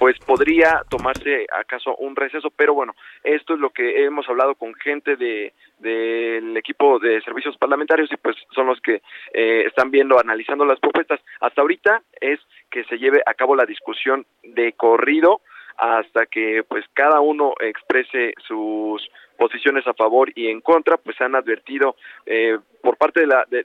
pues 0.00 0.18
podría 0.18 0.82
tomarse 0.88 1.46
acaso 1.56 1.94
un 1.94 2.16
receso, 2.16 2.50
pero 2.50 2.74
bueno, 2.74 2.96
esto 3.22 3.54
es 3.54 3.60
lo 3.60 3.70
que 3.70 4.04
hemos 4.04 4.28
hablado 4.28 4.56
con 4.56 4.74
gente 4.74 5.14
de 5.14 5.52
del 5.78 6.56
equipo 6.56 6.98
de 6.98 7.20
servicios 7.22 7.56
parlamentarios 7.56 8.10
y 8.10 8.16
pues 8.16 8.34
son 8.52 8.66
los 8.66 8.80
que 8.80 9.00
eh, 9.32 9.62
están 9.68 9.92
viendo, 9.92 10.18
analizando 10.18 10.64
las 10.64 10.80
propuestas. 10.80 11.20
Hasta 11.38 11.60
ahorita 11.60 12.02
es 12.20 12.40
que 12.68 12.82
se 12.84 12.98
lleve 12.98 13.22
a 13.26 13.34
cabo 13.34 13.54
la 13.54 13.64
discusión 13.64 14.26
de 14.42 14.72
corrido 14.72 15.40
hasta 15.76 16.26
que 16.26 16.64
pues 16.66 16.84
cada 16.94 17.20
uno 17.20 17.54
exprese 17.60 18.34
sus 18.46 19.08
posiciones 19.36 19.86
a 19.86 19.94
favor 19.94 20.30
y 20.34 20.48
en 20.48 20.60
contra, 20.60 20.96
pues 20.96 21.20
han 21.20 21.34
advertido 21.34 21.96
eh, 22.26 22.58
por 22.84 22.98
parte 22.98 23.20
de, 23.20 23.26
la, 23.26 23.46
de, 23.48 23.64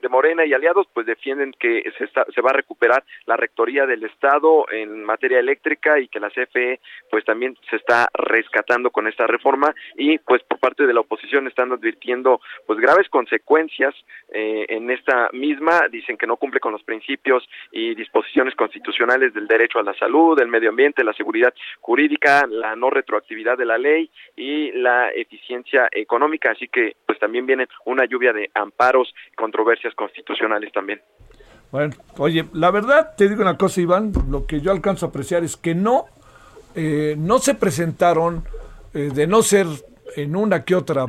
de, 0.00 0.08
Morena 0.10 0.44
y 0.44 0.52
aliados, 0.52 0.86
pues 0.92 1.06
defienden 1.06 1.52
que 1.58 1.82
se, 1.96 2.04
está, 2.04 2.26
se 2.32 2.42
va 2.42 2.50
a 2.50 2.52
recuperar 2.52 3.02
la 3.24 3.36
rectoría 3.36 3.86
del 3.86 4.04
Estado 4.04 4.70
en 4.70 5.02
materia 5.02 5.40
eléctrica 5.40 5.98
y 5.98 6.08
que 6.08 6.20
la 6.20 6.28
CFE 6.28 6.78
pues 7.10 7.24
también 7.24 7.56
se 7.70 7.76
está 7.76 8.06
rescatando 8.12 8.90
con 8.90 9.08
esta 9.08 9.26
reforma 9.26 9.74
y 9.96 10.18
pues 10.18 10.42
por 10.44 10.58
parte 10.58 10.86
de 10.86 10.92
la 10.92 11.00
oposición 11.00 11.48
están 11.48 11.72
advirtiendo 11.72 12.40
pues 12.66 12.78
graves 12.78 13.08
consecuencias 13.08 13.94
eh, 14.32 14.66
en 14.68 14.90
esta 14.90 15.30
misma, 15.32 15.88
dicen 15.90 16.18
que 16.18 16.26
no 16.26 16.36
cumple 16.36 16.60
con 16.60 16.72
los 16.72 16.82
principios 16.82 17.48
y 17.72 17.94
disposiciones 17.94 18.54
constitucionales 18.54 19.32
del 19.32 19.48
derecho 19.48 19.78
a 19.78 19.82
la 19.82 19.94
salud, 19.94 20.38
el 20.38 20.48
medio 20.48 20.68
ambiente, 20.68 21.02
la 21.02 21.14
seguridad 21.14 21.54
jurídica, 21.80 22.46
la 22.46 22.76
no 22.76 22.90
retroactividad 22.90 23.56
de 23.56 23.64
la 23.64 23.78
ley 23.78 24.10
y 24.36 24.70
eficiencia 25.14 25.88
económica, 25.92 26.50
así 26.52 26.68
que 26.68 26.96
pues 27.06 27.18
también 27.18 27.46
viene 27.46 27.66
una 27.86 28.04
lluvia 28.04 28.32
de 28.32 28.50
amparos, 28.54 29.12
controversias 29.36 29.94
constitucionales 29.94 30.72
también. 30.72 31.00
Bueno, 31.70 31.94
oye, 32.18 32.44
la 32.52 32.70
verdad 32.70 33.14
te 33.16 33.28
digo 33.28 33.42
una 33.42 33.58
cosa, 33.58 33.80
Iván, 33.80 34.12
lo 34.30 34.46
que 34.46 34.60
yo 34.60 34.70
alcanzo 34.70 35.06
a 35.06 35.08
apreciar 35.08 35.42
es 35.42 35.56
que 35.56 35.74
no, 35.74 36.06
eh, 36.74 37.16
no 37.18 37.38
se 37.38 37.54
presentaron, 37.54 38.44
eh, 38.94 39.10
de 39.12 39.26
no 39.26 39.42
ser 39.42 39.66
en 40.14 40.36
una 40.36 40.64
que 40.64 40.76
otra 40.76 41.06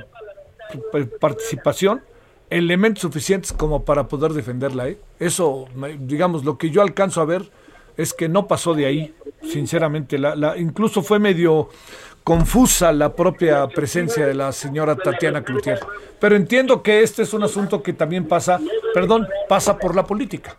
participación, 1.20 2.02
elementos 2.50 3.02
suficientes 3.02 3.54
como 3.54 3.86
para 3.86 4.08
poder 4.08 4.34
defenderla. 4.34 4.88
¿eh? 4.90 4.98
Eso, 5.20 5.68
digamos, 6.00 6.44
lo 6.44 6.58
que 6.58 6.70
yo 6.72 6.82
alcanzo 6.82 7.22
a 7.22 7.26
ver 7.26 7.44
es 7.98 8.14
que 8.14 8.28
no 8.28 8.48
pasó 8.48 8.74
de 8.74 8.86
ahí, 8.86 9.14
sinceramente. 9.44 10.18
La, 10.18 10.36
la, 10.36 10.58
incluso 10.58 11.02
fue 11.02 11.20
medio 11.20 11.70
confusa 12.26 12.92
la 12.92 13.16
propia 13.16 13.68
presencia 13.68 14.26
de 14.26 14.34
la 14.34 14.52
señora 14.52 14.96
Tatiana 14.96 15.44
Cloutier. 15.44 15.78
Pero 16.20 16.36
entiendo 16.36 16.82
que 16.82 17.04
este 17.04 17.22
es 17.22 17.36
un 17.36 17.44
asunto 17.44 17.84
que 17.84 17.94
también 17.94 18.28
pasa, 18.28 18.60
perdón, 18.96 19.28
pasa 19.48 19.78
por 19.78 19.96
la 19.96 20.04
política. 20.04 20.58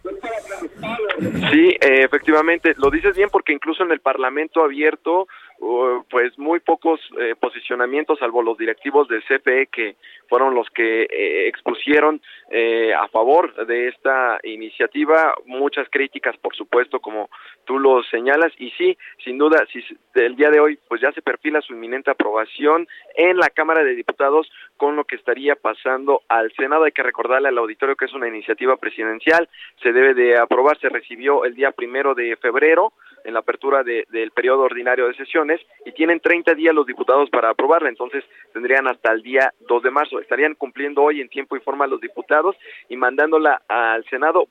Sí, 1.51 1.77
eh, 1.81 2.05
efectivamente, 2.05 2.73
lo 2.77 2.89
dices 2.89 3.17
bien 3.17 3.31
porque 3.33 3.53
incluso 3.53 3.83
en 3.83 3.91
el 3.91 3.99
Parlamento 3.99 4.63
abierto 4.63 5.27
uh, 5.59 6.03
pues 6.11 6.39
muy 6.39 6.61
pocos 6.61 7.01
eh, 7.21 7.35
posicionamientos, 7.39 8.19
salvo 8.19 8.43
los 8.43 8.59
directivos 8.59 9.09
del 9.09 9.23
CFE 9.23 9.67
que 9.67 9.97
fueron 10.29 10.55
los 10.55 10.69
que 10.71 11.03
eh, 11.03 11.49
expusieron 11.49 12.21
eh, 12.51 12.93
a 12.95 13.09
favor 13.09 13.67
de 13.67 13.89
esta 13.89 14.39
iniciativa. 14.43 15.35
Muchas 15.47 15.89
críticas, 15.91 16.37
por 16.39 16.55
supuesto, 16.55 17.01
como 17.01 17.29
tú 17.65 17.79
lo 17.79 18.03
señalas. 18.05 18.53
Y 18.59 18.71
sí, 18.73 18.97
sin 19.25 19.39
duda, 19.39 19.65
si 19.73 19.83
el 20.15 20.37
día 20.37 20.51
de 20.51 20.61
hoy 20.61 20.79
pues 20.89 21.01
ya 21.01 21.13
se 21.13 21.23
perfila 21.23 21.61
su 21.61 21.75
inminente 21.75 22.11
aprobación 22.11 22.87
en 23.15 23.37
la 23.37 23.49
Cámara 23.49 23.85
de 23.85 23.95
Diputados 23.95 24.51
con 24.77 24.97
lo 24.97 25.05
que 25.05 25.17
estaría 25.17 25.57
pasando 25.57 26.23
al 26.29 26.53
Senado. 26.53 26.85
Hay 26.85 26.93
que 26.93 27.03
recordarle 27.03 27.49
al 27.49 27.59
auditorio 27.59 27.97
que 27.97 28.07
es 28.07 28.15
una 28.15 28.29
iniciativa 28.29 28.77
presidencial. 28.77 29.49
Se 29.83 29.93
debe 29.93 30.15
de 30.15 30.39
aprobar. 30.39 30.79
Se 30.79 30.89
recibió 30.89 31.45
el 31.45 31.55
día 31.55 31.73
primero 31.73 32.15
de 32.15 32.37
febrero 32.37 32.93
en 33.27 33.35
la 33.35 33.41
apertura 33.41 33.83
de, 33.83 34.07
del 34.11 34.31
periodo 34.31 34.63
ordinario 34.63 35.09
de 35.09 35.15
sesiones 35.15 35.61
y 35.85 35.93
tienen 35.93 36.21
30 36.21 36.55
días 36.55 36.75
los 36.75 36.87
diputados 36.87 37.29
para 37.31 37.51
aprobarla, 37.51 37.89
entonces 37.89 38.25
tendrían 38.53 38.87
hasta 38.87 39.13
el 39.13 39.23
día 39.23 39.53
2 39.69 39.83
de 39.83 39.91
marzo. 39.91 40.21
Estarían 40.21 40.55
cumpliendo 40.55 41.03
hoy 41.03 41.21
en 41.21 41.29
tiempo 41.29 41.57
y 41.57 41.61
forma 41.61 41.87
los 41.87 42.01
diputados 42.01 42.57
y 42.89 42.97
mandándola 42.97 43.63
al 43.69 44.05
Senado 44.05 44.49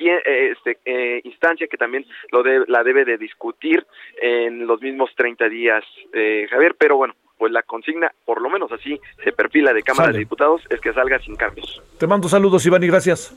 eh, 0.00 0.52
este, 0.52 0.78
eh, 0.84 1.20
instancia 1.24 1.68
que 1.68 1.76
también 1.76 2.04
lo 2.32 2.42
la 2.66 2.82
debe 2.82 3.04
de 3.04 3.16
discutir 3.16 3.86
en 4.20 4.66
los 4.66 4.80
mismos 4.80 5.10
30 5.16 5.48
días, 5.48 5.84
eh, 6.12 6.46
Javier, 6.50 6.74
pero 6.76 6.96
bueno, 6.96 7.14
pues 7.38 7.52
la 7.52 7.62
consigna, 7.62 8.12
por 8.24 8.42
lo 8.42 8.50
menos 8.50 8.72
así 8.72 9.00
se 9.22 9.32
perfila 9.32 9.72
de 9.72 9.82
Cámara 9.82 10.12
de 10.12 10.18
Diputados, 10.18 10.62
es 10.70 10.80
que 10.80 10.92
salga 10.92 11.18
sin 11.20 11.36
cambios. 11.36 11.80
Te 11.98 12.06
mando 12.06 12.28
saludos, 12.28 12.66
Iván, 12.66 12.82
y 12.82 12.88
gracias. 12.88 13.34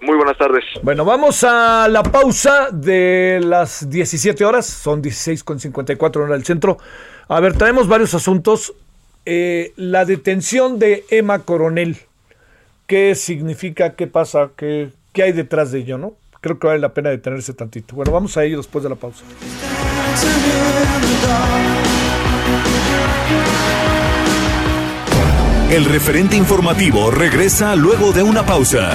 Muy 0.00 0.16
buenas 0.16 0.36
tardes. 0.36 0.64
Bueno, 0.82 1.04
vamos 1.04 1.42
a 1.44 1.88
la 1.88 2.02
pausa 2.02 2.68
de 2.70 3.40
las 3.42 3.88
17 3.88 4.44
horas, 4.44 4.66
son 4.66 5.02
16 5.02 5.42
con 5.44 5.58
54 5.58 6.24
hora 6.24 6.34
del 6.34 6.44
centro. 6.44 6.78
A 7.28 7.40
ver, 7.40 7.54
traemos 7.54 7.88
varios 7.88 8.14
asuntos. 8.14 8.74
Eh, 9.24 9.72
la 9.76 10.04
detención 10.04 10.78
de 10.78 11.04
Emma 11.10 11.40
Coronel, 11.40 11.96
¿qué 12.86 13.14
significa? 13.14 13.94
¿Qué 13.94 14.06
pasa? 14.06 14.50
¿Qué, 14.56 14.90
¿Qué 15.12 15.24
hay 15.24 15.32
detrás 15.32 15.72
de 15.72 15.80
ello? 15.80 15.98
no? 15.98 16.14
Creo 16.40 16.58
que 16.60 16.66
vale 16.68 16.78
la 16.78 16.90
pena 16.90 17.10
detenerse 17.10 17.54
tantito. 17.54 17.96
Bueno, 17.96 18.12
vamos 18.12 18.36
a 18.36 18.44
ello 18.44 18.58
después 18.58 18.84
de 18.84 18.90
la 18.90 18.94
pausa. 18.94 19.24
El 25.70 25.84
referente 25.86 26.36
informativo 26.36 27.10
regresa 27.10 27.74
luego 27.74 28.12
de 28.12 28.22
una 28.22 28.46
pausa. 28.46 28.94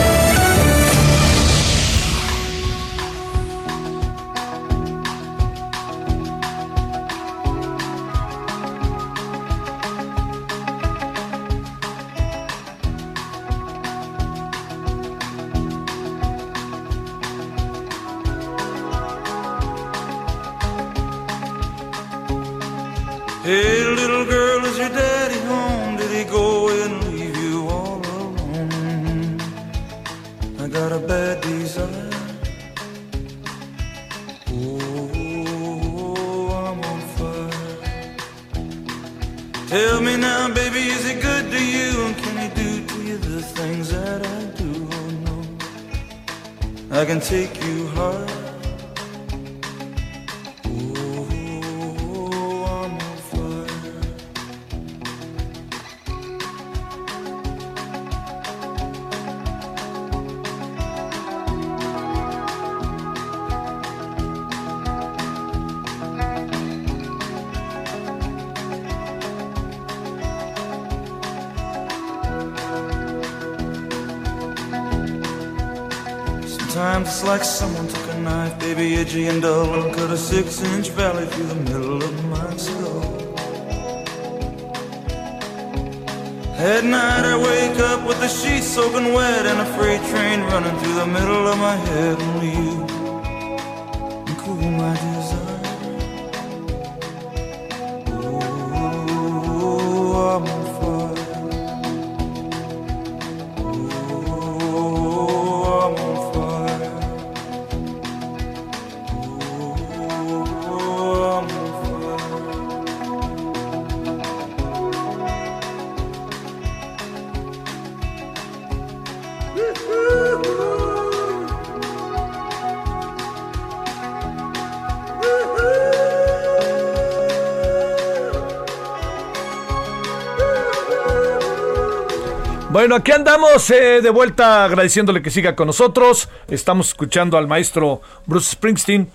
Aquí 132.93 133.13
andamos 133.13 133.69
eh, 133.69 134.01
de 134.01 134.09
vuelta 134.09 134.65
agradeciéndole 134.65 135.21
que 135.21 135.29
siga 135.29 135.55
con 135.55 135.67
nosotros. 135.67 136.27
Estamos 136.49 136.89
escuchando 136.89 137.37
al 137.37 137.47
maestro 137.47 138.01
Bruce 138.25 138.51
Springsteen. 138.51 139.09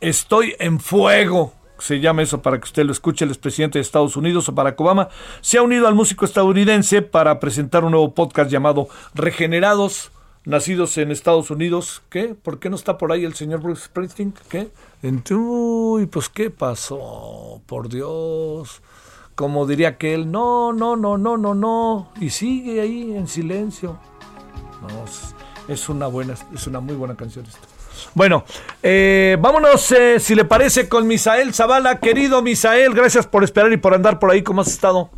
Estoy 0.00 0.56
en 0.58 0.80
fuego. 0.80 1.54
Se 1.78 2.00
llama 2.00 2.22
eso 2.22 2.42
para 2.42 2.58
que 2.58 2.64
usted 2.64 2.84
lo 2.84 2.90
escuche. 2.90 3.24
El 3.24 3.30
expresidente 3.30 3.78
de 3.78 3.82
Estados 3.82 4.16
Unidos, 4.16 4.52
Barack 4.52 4.80
Obama, 4.80 5.08
se 5.40 5.58
ha 5.58 5.62
unido 5.62 5.86
al 5.86 5.94
músico 5.94 6.24
estadounidense 6.24 7.00
para 7.00 7.38
presentar 7.38 7.84
un 7.84 7.92
nuevo 7.92 8.12
podcast 8.12 8.50
llamado 8.50 8.88
Regenerados, 9.14 10.10
nacidos 10.44 10.98
en 10.98 11.12
Estados 11.12 11.50
Unidos. 11.52 12.02
¿Qué? 12.10 12.34
¿Por 12.34 12.58
qué 12.58 12.70
no 12.70 12.76
está 12.76 12.98
por 12.98 13.12
ahí 13.12 13.24
el 13.24 13.34
señor 13.34 13.60
Bruce 13.60 13.84
Springsteen? 13.84 14.34
¿Qué? 14.48 14.68
Uy, 15.32 16.06
pues 16.06 16.28
¿qué 16.28 16.50
pasó? 16.50 17.62
Por 17.66 17.88
Dios 17.88 18.82
como 19.42 19.66
diría 19.66 19.98
que 19.98 20.14
él, 20.14 20.30
no, 20.30 20.72
no, 20.72 20.94
no, 20.94 21.18
no, 21.18 21.36
no, 21.36 21.52
no, 21.52 22.12
y 22.20 22.30
sigue 22.30 22.80
ahí 22.80 23.16
en 23.16 23.26
silencio. 23.26 23.98
No, 24.80 25.02
es- 25.04 25.34
es 25.66 25.88
una 25.88 26.06
buena, 26.06 26.34
es 26.54 26.66
una 26.68 26.78
muy 26.78 26.94
buena 26.94 27.16
canción 27.16 27.44
esta. 27.44 27.58
Bueno, 28.14 28.44
eh, 28.84 29.36
vámonos, 29.40 29.90
eh, 29.90 30.20
si 30.20 30.36
le 30.36 30.44
parece, 30.44 30.88
con 30.88 31.08
Misael 31.08 31.52
Zavala. 31.52 31.98
Querido 31.98 32.40
Misael, 32.40 32.94
gracias 32.94 33.26
por 33.26 33.42
esperar 33.42 33.72
y 33.72 33.78
por 33.78 33.94
andar 33.94 34.20
por 34.20 34.30
ahí. 34.30 34.44
¿Cómo 34.44 34.60
has 34.60 34.68
estado? 34.68 35.10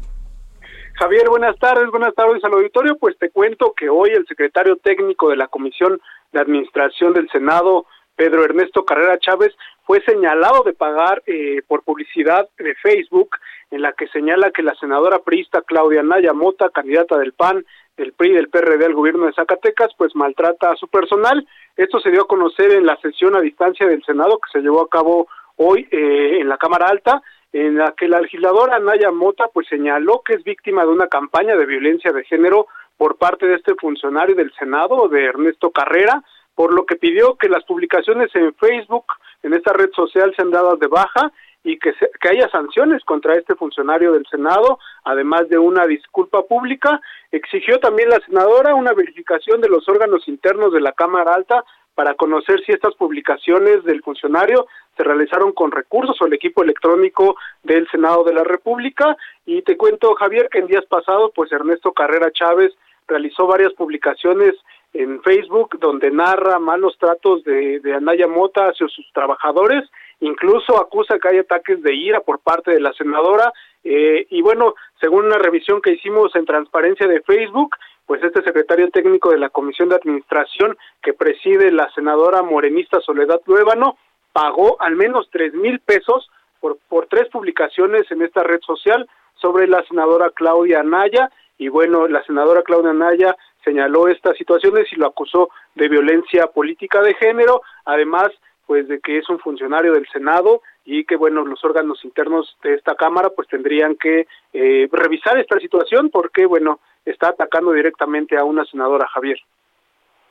Javier, 0.95 1.29
buenas 1.29 1.59
tardes, 1.59 1.91
buenas 1.91 2.15
tardes 2.15 2.43
al 2.45 2.55
auditorio. 2.55 2.97
Pues 2.99 3.19
te 3.19 3.29
cuento 3.31 3.75
que 3.77 3.91
hoy 3.91 4.09
el 4.11 4.27
secretario 4.27 4.77
técnico 4.77 5.29
de 5.29 5.37
la 5.37 5.49
Comisión 5.49 6.01
de 6.33 6.41
Administración 6.41 7.13
del 7.13 7.29
Senado, 7.31 7.85
Pedro 8.17 8.45
Ernesto 8.45 8.85
Carrera 8.85 9.19
Chávez, 9.19 9.55
fue 9.85 10.01
señalado 10.03 10.63
de 10.63 10.73
pagar 10.73 11.23
eh, 11.27 11.63
por 11.67 11.83
publicidad 11.83 12.49
de 12.59 12.75
Facebook, 12.77 13.37
en 13.71 13.83
la 13.83 13.93
que 13.93 14.09
señala 14.09 14.51
que 14.51 14.63
la 14.63 14.75
senadora 14.77 15.19
priista 15.19 15.63
Claudia 15.63 16.03
Naya 16.03 16.33
Mota, 16.33 16.71
candidata 16.71 17.19
del 17.19 17.33
PAN, 17.33 17.65
del 17.97 18.13
PRI 18.13 18.31
y 18.31 18.35
del 18.35 18.49
PRD 18.49 18.85
al 18.85 18.95
gobierno 18.95 19.27
de 19.27 19.33
Zacatecas, 19.35 19.91
pues 19.97 20.15
maltrata 20.15 20.71
a 20.71 20.77
su 20.77 20.89
personal. 20.89 21.47
Esto 21.77 22.01
se 22.01 22.11
dio 22.11 22.23
a 22.23 22.29
conocer 22.29 22.73
en 22.73 22.87
la 22.87 22.97
sesión 22.97 23.37
a 23.37 23.41
distancia 23.41 23.87
del 23.87 24.03
Senado 24.05 24.39
que 24.39 24.51
se 24.53 24.63
llevó 24.63 24.83
a 24.83 24.89
cabo 24.89 25.29
hoy 25.57 25.87
eh, 25.91 26.39
en 26.41 26.49
la 26.49 26.59
Cámara 26.59 26.87
Alta 26.87 27.23
en 27.55 27.77
la 27.77 27.93
que 27.93 28.09
la 28.09 28.21
legisladora 28.21 28.77
Anaya 28.77 29.13
Mota 29.13 29.47
pues 29.53 29.69
señaló 29.69 30.23
que 30.25 30.35
es 30.35 30.43
víctima 30.43 30.83
de 30.83 30.91
una 30.91 31.07
campaña 31.07 31.55
de 31.55 31.67
violencia 31.67 32.13
de 32.13 32.25
género 32.25 32.67
por 32.97 33.17
parte 33.17 33.47
de 33.47 33.55
este 33.55 33.77
funcionario 33.77 34.35
del 34.35 34.53
Senado, 34.59 35.09
de 35.09 35.25
Ernesto 35.25 35.71
Carrera, 35.71 36.23
por 36.55 36.73
lo 36.73 36.87
que 36.87 36.97
pidió 36.97 37.37
que 37.37 37.49
las 37.49 37.65
publicaciones 37.65 38.31
en 38.35 38.55
Facebook, 38.55 39.07
en 39.43 39.55
esta 39.55 39.73
red 39.73 39.91
social, 39.93 40.33
sean 40.37 40.51
dadas 40.51 40.79
de 40.79 40.87
baja 40.87 41.33
y 41.65 41.79
que, 41.79 41.93
que 42.21 42.29
haya 42.29 42.49
sanciones 42.51 43.03
contra 43.05 43.35
este 43.35 43.55
funcionario 43.55 44.13
del 44.13 44.27
Senado, 44.31 44.79
además 45.05 45.49
de 45.49 45.59
una 45.59 45.87
disculpa 45.87 46.43
pública. 46.43 47.01
Exigió 47.33 47.81
también 47.81 48.11
la 48.11 48.21
senadora 48.21 48.75
una 48.75 48.93
verificación 48.93 49.61
de 49.61 49.69
los 49.69 49.89
órganos 49.89 50.29
internos 50.29 50.73
de 50.73 50.81
la 50.81 50.93
Cámara 50.93 51.35
Alta 51.35 51.65
para 51.95 52.15
conocer 52.15 52.61
si 52.65 52.73
estas 52.73 52.95
publicaciones 52.97 53.85
del 53.85 54.03
funcionario 54.03 54.67
se 54.97 55.05
realizaron 55.05 55.53
con 55.53 55.71
recursos 55.71 56.21
o 56.21 56.27
el 56.27 56.35
equipo 56.35 56.63
electrónico 56.63 57.37
del 57.63 57.89
Senado 57.89 58.25
de 58.25 58.35
la 58.35 58.45
República. 58.45 59.17
Y 59.47 59.63
te 59.63 59.77
cuento, 59.77 60.15
Javier, 60.15 60.49
que 60.51 60.59
en 60.59 60.67
días 60.67 60.85
pasados, 60.87 61.31
pues 61.35 61.51
Ernesto 61.53 61.93
Carrera 61.93 62.31
Chávez 62.33 62.73
realizó 63.07 63.47
varias 63.47 63.73
publicaciones 63.75 64.55
en 64.95 65.21
Facebook 65.23 65.79
donde 65.79 66.11
narra 66.11 66.59
malos 66.59 66.97
tratos 66.99 67.45
de, 67.45 67.81
de 67.81 67.95
Anaya 67.95 68.27
Mota 68.27 68.69
hacia 68.69 68.89
sus 68.89 69.07
trabajadores 69.13 69.85
incluso 70.21 70.81
acusa 70.81 71.19
que 71.19 71.29
hay 71.29 71.39
ataques 71.39 71.83
de 71.83 71.95
ira 71.95 72.21
por 72.21 72.39
parte 72.41 72.71
de 72.73 72.81
la 72.81 72.93
senadora. 72.93 73.53
Eh, 73.83 74.27
y 74.31 74.43
bueno, 74.43 74.75
según 75.01 75.27
una 75.27 75.39
revisión 75.39 75.81
que 75.81 75.93
hicimos 75.93 76.35
en 76.35 76.47
transparencia 76.47 77.07
de 77.07 77.21
Facebook, 77.23 77.77
pues 78.07 78.23
este 78.23 78.43
secretario 78.43 78.91
técnico 78.91 79.31
de 79.31 79.39
la 79.39 79.51
Comisión 79.51 79.89
de 79.89 79.97
Administración 79.97 80.77
que 81.03 81.13
preside 81.13 81.71
la 81.71 81.91
senadora 81.95 82.43
morenista 82.43 83.01
Soledad 83.01 83.41
Luébano 83.47 83.97
pagó 84.33 84.81
al 84.81 84.97
menos 84.97 85.29
tres 85.31 85.55
mil 85.55 85.79
pesos 85.81 86.31
por, 86.61 86.79
por 86.89 87.07
tres 87.07 87.29
publicaciones 87.29 88.11
en 88.11 88.23
esta 88.23 88.43
red 88.43 88.61
social 88.61 89.09
sobre 89.35 89.67
la 89.69 89.83
senadora 89.85 90.31
Claudia 90.31 90.81
Anaya. 90.81 91.31
Y 91.57 91.69
bueno, 91.69 92.09
la 92.09 92.25
senadora 92.25 92.63
Claudia 92.63 92.91
Anaya 92.91 93.37
señaló 93.65 94.09
estas 94.09 94.37
situaciones 94.37 94.87
y 94.93 94.97
lo 94.97 95.07
acusó 95.07 95.51
de 95.75 95.89
violencia 95.89 96.47
política 96.49 97.01
de 97.03 97.15
género, 97.15 97.63
además 97.85 98.31
pues 98.67 98.89
de 98.89 99.01
que 99.01 99.19
es 99.19 99.29
un 99.29 99.39
funcionario 99.39 99.93
del 99.93 100.07
Senado 100.09 100.63
y 100.85 101.05
que 101.05 101.17
bueno 101.17 101.45
los 101.45 101.65
órganos 101.65 102.05
internos 102.05 102.57
de 102.63 102.75
esta 102.75 102.95
cámara 102.95 103.31
pues 103.31 103.49
tendrían 103.49 103.97
que 103.97 104.27
eh, 104.53 104.89
revisar 104.91 105.39
esta 105.39 105.59
situación 105.59 106.11
porque 106.11 106.47
bueno 106.47 106.81
está 107.05 107.29
atacando 107.29 107.73
directamente 107.73 108.37
a 108.37 108.45
una 108.45 108.65
senadora 108.65 109.07
Javier. 109.09 109.39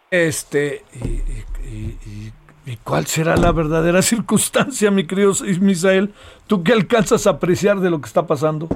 Este 0.10 0.84
y, 0.96 2.78
cuál 2.84 3.06
será 3.06 3.36
la 3.36 3.52
verdadera 3.52 4.02
circunstancia 4.02 4.90
mi 4.90 5.06
querido 5.06 5.34
Misael 5.60 6.14
tú 6.48 6.64
qué 6.64 6.74
alcanzas 6.74 7.28
a 7.28 7.32
apreciar 7.32 7.80
de 7.80 7.90
lo 7.90 8.00
que 8.00 8.08
está 8.08 8.26
pasando 8.26 8.68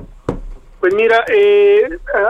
pues 0.80 0.94
mira 0.94 1.26
eh, 1.28 1.88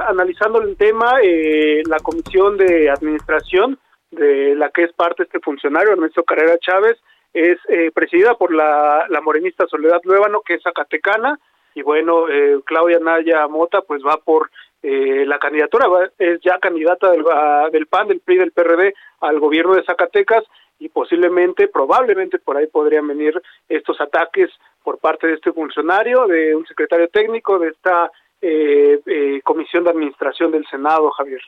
analizando 0.07 0.61
el 0.61 0.77
tema 0.77 1.19
eh, 1.21 1.83
la 1.85 1.99
comisión 1.99 2.57
de 2.57 2.89
administración 2.89 3.77
de 4.11 4.55
la 4.55 4.69
que 4.69 4.83
es 4.83 4.93
parte 4.93 5.23
este 5.23 5.39
funcionario 5.39 5.93
Ernesto 5.93 6.23
Carrera 6.23 6.57
Chávez 6.59 6.97
es 7.37 7.59
eh, 7.69 7.91
presidida 7.93 8.33
por 8.35 8.53
la, 8.53 9.05
la, 9.09 9.21
morenista 9.21 9.67
Soledad 9.67 10.01
Luébano, 10.03 10.41
que 10.41 10.55
es 10.55 10.63
zacatecana, 10.63 11.39
y 11.75 11.83
bueno, 11.83 12.27
eh, 12.29 12.59
Claudia 12.65 12.99
Naya 12.99 13.47
Mota, 13.47 13.81
pues 13.81 14.01
va 14.03 14.17
por 14.17 14.49
eh, 14.81 15.23
la 15.27 15.37
candidatura, 15.37 15.85
es 16.17 16.39
ya 16.41 16.57
candidata 16.57 17.11
del, 17.11 17.23
del 17.71 17.85
PAN, 17.85 18.07
del 18.07 18.21
PRI, 18.21 18.37
del 18.37 18.51
PRD 18.51 18.93
al 19.21 19.39
gobierno 19.39 19.75
de 19.75 19.83
Zacatecas, 19.83 20.43
y 20.79 20.89
posiblemente, 20.89 21.67
probablemente 21.67 22.39
por 22.39 22.57
ahí 22.57 22.67
podrían 22.67 23.07
venir 23.07 23.39
estos 23.69 23.99
ataques 24.01 24.49
por 24.83 24.97
parte 24.99 25.27
de 25.27 25.33
este 25.33 25.51
funcionario, 25.51 26.25
de 26.27 26.55
un 26.55 26.65
secretario 26.65 27.07
técnico 27.09 27.59
de 27.59 27.69
esta 27.69 28.11
Comisión 29.43 29.83
de 29.83 29.89
Administración 29.89 30.51
del 30.51 30.65
Senado, 30.69 31.09
Javier. 31.11 31.41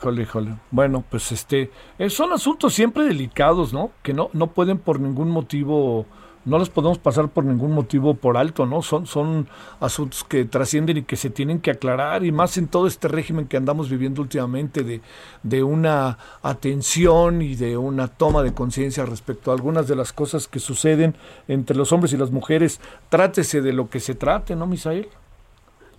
Híjole, 0.00 0.22
híjole. 0.22 0.50
Bueno, 0.70 1.04
pues 1.08 1.30
este, 1.30 1.70
eh, 1.98 2.10
son 2.10 2.32
asuntos 2.32 2.74
siempre 2.74 3.04
delicados, 3.04 3.72
¿no? 3.72 3.92
Que 4.02 4.12
no, 4.12 4.28
no 4.32 4.48
pueden 4.48 4.78
por 4.78 4.98
ningún 4.98 5.30
motivo, 5.30 6.04
no 6.44 6.58
los 6.58 6.68
podemos 6.68 6.98
pasar 6.98 7.28
por 7.28 7.44
ningún 7.44 7.72
motivo 7.72 8.14
por 8.14 8.36
alto, 8.36 8.66
¿no? 8.66 8.82
Son, 8.82 9.06
son 9.06 9.48
asuntos 9.78 10.24
que 10.24 10.44
trascienden 10.46 10.96
y 10.96 11.02
que 11.04 11.14
se 11.14 11.30
tienen 11.30 11.60
que 11.60 11.70
aclarar, 11.70 12.24
y 12.24 12.32
más 12.32 12.58
en 12.58 12.66
todo 12.66 12.88
este 12.88 13.06
régimen 13.06 13.46
que 13.46 13.56
andamos 13.56 13.88
viviendo 13.88 14.20
últimamente 14.20 14.82
de, 14.82 15.00
de 15.44 15.62
una 15.62 16.18
atención 16.42 17.40
y 17.40 17.54
de 17.54 17.76
una 17.76 18.08
toma 18.08 18.42
de 18.42 18.52
conciencia 18.52 19.06
respecto 19.06 19.52
a 19.52 19.54
algunas 19.54 19.86
de 19.86 19.94
las 19.94 20.12
cosas 20.12 20.48
que 20.48 20.58
suceden 20.58 21.14
entre 21.46 21.76
los 21.76 21.92
hombres 21.92 22.12
y 22.12 22.16
las 22.16 22.32
mujeres. 22.32 22.80
Trátese 23.10 23.62
de 23.62 23.72
lo 23.72 23.88
que 23.88 24.00
se 24.00 24.16
trate, 24.16 24.56
¿no, 24.56 24.66
Misael? 24.66 25.08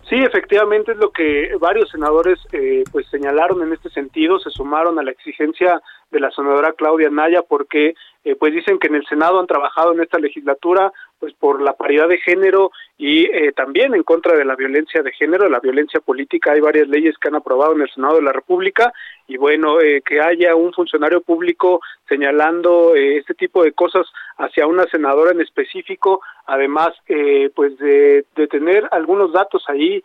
Sí, 0.10 0.18
efectivamente 0.18 0.92
es 0.92 0.98
lo 0.98 1.10
que 1.10 1.56
varios 1.60 1.90
senadores 1.90 2.38
eh, 2.52 2.84
pues 2.92 3.08
señalaron 3.08 3.64
en 3.64 3.74
este 3.74 3.90
sentido, 3.90 4.38
se 4.38 4.52
sumaron 4.52 5.00
a 5.00 5.04
la 5.04 5.10
exigencia 5.10 5.82
de 6.12 6.20
la 6.20 6.30
senadora 6.30 6.74
Claudia 6.74 7.10
Naya 7.10 7.42
porque 7.42 7.96
eh, 8.24 8.36
pues 8.36 8.54
dicen 8.54 8.78
que 8.78 8.88
en 8.88 8.96
el 8.96 9.06
Senado 9.08 9.40
han 9.40 9.48
trabajado 9.48 9.94
en 9.94 10.02
esta 10.02 10.20
legislatura 10.20 10.94
pues 11.20 11.34
por 11.34 11.62
la 11.62 11.74
paridad 11.74 12.08
de 12.08 12.18
género 12.18 12.72
y 12.98 13.26
eh, 13.26 13.52
también 13.54 13.96
en 13.96 14.04
contra 14.04 14.36
de 14.36 14.46
la 14.46 14.56
violencia 14.56 15.02
de 15.02 15.12
género, 15.12 15.50
la 15.50 15.60
violencia 15.60 16.00
política. 16.00 16.52
Hay 16.52 16.62
varias 16.62 16.88
leyes 16.88 17.18
que 17.18 17.28
han 17.28 17.36
aprobado 17.36 17.74
en 17.74 17.82
el 17.82 17.90
Senado 17.90 18.16
de 18.16 18.24
la 18.24 18.32
República 18.32 18.94
y 19.28 19.38
bueno, 19.38 19.80
eh, 19.82 20.02
que 20.06 20.22
haya 20.22 20.56
un 20.56 20.74
funcionario 20.74 21.22
público 21.22 21.82
señalando 22.08 22.94
este 22.96 23.34
tipo 23.34 23.64
de 23.64 23.72
cosas 23.72 24.06
hacia 24.38 24.68
una 24.68 24.86
senadora 24.86 25.32
en 25.32 25.42
específico, 25.42 26.22
además 26.46 26.92
pues 27.56 27.78
de, 27.80 28.26
tener 28.50 28.88
algunos 28.92 29.32
datos 29.32 29.64
ahí 29.68 30.04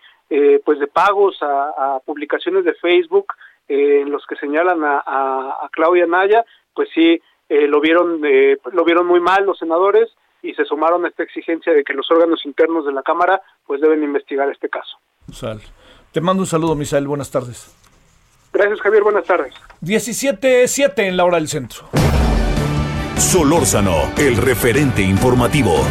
pues 0.64 0.78
de 0.78 0.86
pagos 0.86 1.36
a, 1.42 1.98
publicaciones 2.04 2.64
de 2.64 2.74
Facebook 2.74 3.26
en 3.68 4.10
los 4.10 4.26
que 4.26 4.36
señalan 4.36 4.80
a, 4.82 5.68
Claudia 5.72 6.06
Naya, 6.06 6.44
pues 6.74 6.88
sí 6.94 7.20
eh, 7.50 7.66
lo 7.66 7.80
vieron 7.80 8.20
eh, 8.24 8.58
lo 8.72 8.84
vieron 8.84 9.06
muy 9.06 9.20
mal 9.20 9.44
los 9.44 9.58
senadores 9.58 10.08
y 10.42 10.54
se 10.54 10.64
sumaron 10.64 11.04
a 11.04 11.08
esta 11.08 11.22
exigencia 11.22 11.72
de 11.72 11.84
que 11.84 11.92
los 11.92 12.10
órganos 12.10 12.44
internos 12.44 12.86
de 12.86 12.92
la 12.92 13.02
Cámara 13.02 13.40
pues 13.66 13.80
deben 13.80 14.02
investigar 14.02 14.50
este 14.50 14.68
caso. 14.68 14.98
Te 16.12 16.20
mando 16.20 16.42
un 16.42 16.46
saludo, 16.46 16.74
Misael. 16.74 17.06
Buenas 17.06 17.30
tardes. 17.30 17.74
Gracias, 18.52 18.80
Javier. 18.80 19.02
Buenas 19.02 19.24
tardes. 19.24 19.54
17.7 19.82 20.92
en 20.98 21.16
la 21.16 21.24
hora 21.24 21.36
del 21.36 21.48
centro. 21.48 21.88
Solórzano, 23.16 24.12
el 24.16 24.36
referente 24.36 25.02
informativo. 25.02 25.84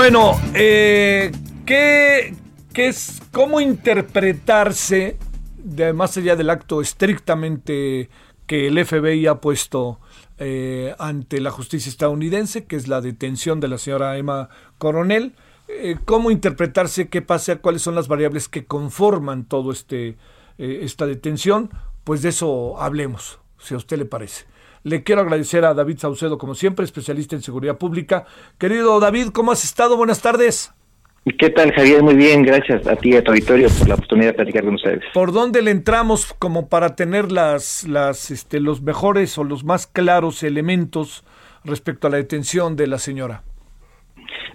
Bueno, 0.00 0.40
eh, 0.54 1.32
¿qué, 1.66 2.32
es, 2.72 3.20
cómo 3.32 3.60
interpretarse, 3.60 5.16
de, 5.56 5.92
más 5.92 6.16
allá 6.16 6.36
del 6.36 6.50
acto 6.50 6.80
estrictamente 6.80 8.08
que 8.46 8.68
el 8.68 8.86
FBI 8.86 9.26
ha 9.26 9.40
puesto 9.40 9.98
eh, 10.38 10.94
ante 11.00 11.40
la 11.40 11.50
justicia 11.50 11.90
estadounidense, 11.90 12.64
que 12.64 12.76
es 12.76 12.86
la 12.86 13.00
detención 13.00 13.58
de 13.58 13.66
la 13.66 13.76
señora 13.76 14.16
Emma 14.16 14.50
Coronel, 14.78 15.34
eh, 15.66 15.96
cómo 16.04 16.30
interpretarse, 16.30 17.08
qué 17.08 17.20
pasa, 17.20 17.56
cuáles 17.56 17.82
son 17.82 17.96
las 17.96 18.06
variables 18.06 18.48
que 18.48 18.66
conforman 18.66 19.46
todo 19.46 19.72
este 19.72 20.16
esta 20.58 21.06
detención, 21.06 21.70
pues 22.04 22.22
de 22.22 22.28
eso 22.28 22.80
hablemos, 22.80 23.40
si 23.58 23.74
a 23.74 23.78
usted 23.78 23.98
le 23.98 24.04
parece. 24.04 24.44
Le 24.88 25.02
quiero 25.02 25.20
agradecer 25.20 25.66
a 25.66 25.74
David 25.74 25.98
Saucedo, 25.98 26.38
como 26.38 26.54
siempre, 26.54 26.82
especialista 26.86 27.36
en 27.36 27.42
seguridad 27.42 27.76
pública. 27.76 28.24
Querido 28.56 28.98
David, 29.00 29.28
¿cómo 29.34 29.52
has 29.52 29.62
estado? 29.62 29.98
Buenas 29.98 30.22
tardes. 30.22 30.72
¿Qué 31.38 31.50
tal, 31.50 31.72
Javier? 31.72 32.02
Muy 32.02 32.14
bien, 32.14 32.42
gracias 32.42 32.86
a 32.86 32.96
ti 32.96 33.10
y 33.10 33.16
a 33.16 33.22
tu 33.22 33.32
auditorio 33.32 33.68
por 33.68 33.86
la 33.86 33.96
oportunidad 33.96 34.28
de 34.28 34.32
platicar 34.32 34.64
con 34.64 34.76
ustedes. 34.76 35.04
¿Por 35.12 35.32
dónde 35.32 35.60
le 35.60 35.72
entramos 35.72 36.32
como 36.38 36.70
para 36.70 36.96
tener 36.96 37.30
las, 37.30 37.86
las, 37.86 38.30
este, 38.30 38.60
los 38.60 38.80
mejores 38.80 39.36
o 39.36 39.44
los 39.44 39.62
más 39.62 39.86
claros 39.86 40.42
elementos 40.42 41.22
respecto 41.64 42.06
a 42.06 42.10
la 42.10 42.16
detención 42.16 42.74
de 42.74 42.86
la 42.86 42.98
señora? 42.98 43.42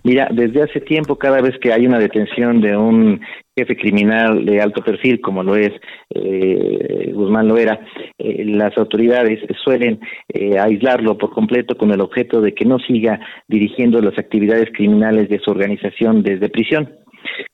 Mira, 0.03 0.27
desde 0.31 0.61
hace 0.61 0.81
tiempo, 0.81 1.15
cada 1.15 1.41
vez 1.41 1.57
que 1.59 1.71
hay 1.71 1.87
una 1.87 1.97
detención 1.97 2.59
de 2.59 2.75
un 2.75 3.21
jefe 3.57 3.77
criminal 3.77 4.43
de 4.45 4.59
alto 4.59 4.83
perfil, 4.83 5.21
como 5.21 5.43
lo 5.43 5.55
es 5.55 5.71
eh, 6.13 7.09
Guzmán 7.13 7.47
Loera, 7.47 7.79
eh, 8.17 8.43
las 8.43 8.77
autoridades 8.77 9.39
suelen 9.63 10.01
eh, 10.27 10.59
aislarlo 10.59 11.17
por 11.17 11.31
completo 11.31 11.77
con 11.77 11.91
el 11.91 12.01
objeto 12.01 12.41
de 12.41 12.53
que 12.53 12.65
no 12.65 12.79
siga 12.79 13.21
dirigiendo 13.47 14.01
las 14.01 14.19
actividades 14.19 14.69
criminales 14.73 15.29
de 15.29 15.39
su 15.39 15.51
organización 15.51 16.21
desde 16.21 16.49
prisión. 16.49 16.91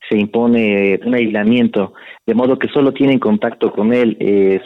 Se 0.10 0.18
impone 0.18 1.00
un 1.06 1.14
aislamiento, 1.14 1.94
de 2.26 2.34
modo 2.34 2.58
que 2.58 2.70
solo 2.70 2.94
tienen 2.94 3.20
contacto 3.20 3.72
con 3.72 3.94
él 3.94 4.18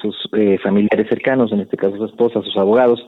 sus 0.01 0.15
familiares 0.63 1.09
cercanos, 1.09 1.51
en 1.51 1.59
este 1.59 1.75
caso 1.75 1.97
su 1.97 2.05
esposa, 2.05 2.41
sus 2.41 2.55
abogados, 2.55 3.05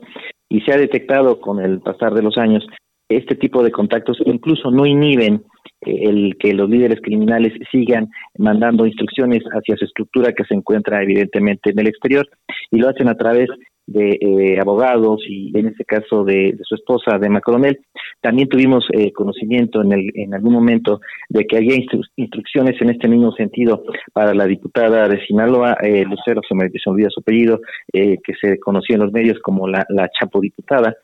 y 0.50 0.60
se 0.60 0.72
ha 0.74 0.76
detectado 0.76 1.40
con 1.40 1.64
el 1.64 1.80
pasar 1.80 2.12
de 2.12 2.22
los 2.22 2.36
años 2.36 2.66
este 3.08 3.36
tipo 3.36 3.62
de 3.62 3.70
contactos 3.70 4.18
incluso 4.24 4.70
no 4.70 4.84
inhiben 4.84 5.44
el 5.80 6.36
que 6.38 6.52
los 6.54 6.68
líderes 6.68 7.00
criminales 7.00 7.52
sigan 7.70 8.08
mandando 8.38 8.86
instrucciones 8.86 9.42
hacia 9.52 9.76
su 9.76 9.84
estructura 9.84 10.32
que 10.32 10.44
se 10.44 10.54
encuentra 10.54 11.02
evidentemente 11.02 11.70
en 11.70 11.78
el 11.78 11.88
exterior 11.88 12.26
y 12.70 12.78
lo 12.78 12.88
hacen 12.88 13.08
a 13.08 13.14
través 13.14 13.48
de 13.86 14.18
eh, 14.20 14.60
abogados 14.60 15.20
y 15.28 15.56
en 15.56 15.68
este 15.68 15.84
caso 15.84 16.24
de, 16.24 16.56
su 16.62 16.74
esposa, 16.74 17.18
de 17.18 17.28
Macronel. 17.28 17.78
También 18.20 18.48
tuvimos 18.48 18.84
eh, 18.92 19.12
conocimiento 19.12 19.82
en, 19.82 19.92
el, 19.92 20.10
en 20.14 20.34
algún 20.34 20.54
momento 20.54 21.00
de 21.28 21.44
que 21.44 21.58
había 21.58 21.76
instrucciones 22.16 22.80
en 22.80 22.90
este 22.90 23.06
mismo 23.06 23.30
sentido 23.32 23.84
para 24.12 24.34
la 24.34 24.46
diputada 24.46 25.08
de 25.08 25.24
Sinaloa, 25.24 25.76
eh, 25.82 26.04
Lucero, 26.04 26.40
se 26.48 26.54
me, 26.54 26.68
olvida 26.86 27.10
su 27.10 27.20
apellido, 27.20 27.60
eh, 27.92 28.18
que 28.24 28.34
se 28.40 28.58
conocía 28.58 28.96
en 28.96 29.02
los 29.02 29.12
medios 29.12 29.38
como 29.40 29.68
la 29.68 29.84
Chapo 30.18 30.40
diputada. 30.40 30.96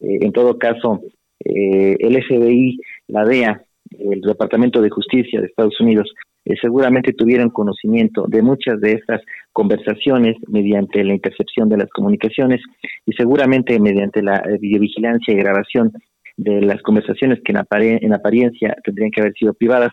en 0.00 0.32
todo 0.32 0.58
caso, 0.58 1.02
el 1.40 2.22
FBI, 2.22 2.78
la 3.08 3.24
DEA, 3.24 3.62
el 3.98 4.20
Departamento 4.20 4.80
de 4.80 4.90
Justicia 4.90 5.40
de 5.40 5.46
Estados 5.46 5.80
Unidos 5.80 6.12
eh, 6.44 6.54
seguramente 6.60 7.12
tuvieron 7.12 7.50
conocimiento 7.50 8.24
de 8.26 8.40
muchas 8.40 8.80
de 8.80 8.92
estas 8.92 9.20
conversaciones 9.52 10.36
mediante 10.48 11.04
la 11.04 11.12
intercepción 11.12 11.68
de 11.68 11.76
las 11.76 11.90
comunicaciones 11.90 12.60
y 13.04 13.12
seguramente 13.12 13.78
mediante 13.78 14.22
la 14.22 14.36
eh, 14.36 14.56
videovigilancia 14.58 15.34
y 15.34 15.36
grabación 15.36 15.92
de 16.36 16.62
las 16.62 16.80
conversaciones 16.80 17.40
que 17.44 17.52
en, 17.52 18.12
apariencia 18.14 18.74
tendrían 18.82 19.10
que 19.10 19.20
haber 19.20 19.34
sido 19.34 19.52
privadas, 19.52 19.92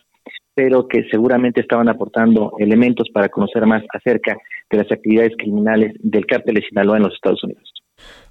pero 0.53 0.87
que 0.87 1.03
seguramente 1.11 1.59
estaban 1.59 1.89
aportando 1.89 2.53
elementos 2.59 3.09
para 3.13 3.27
conocer 3.27 3.65
más 3.65 3.83
acerca 3.93 4.37
de 4.69 4.77
las 4.77 4.89
actividades 4.89 5.33
criminales 5.37 5.93
del 5.99 6.25
cártel 6.25 6.55
de 6.55 6.61
Sinaloa 6.61 6.97
en 6.97 7.03
los 7.03 7.13
Estados 7.13 7.43
Unidos. 7.43 7.73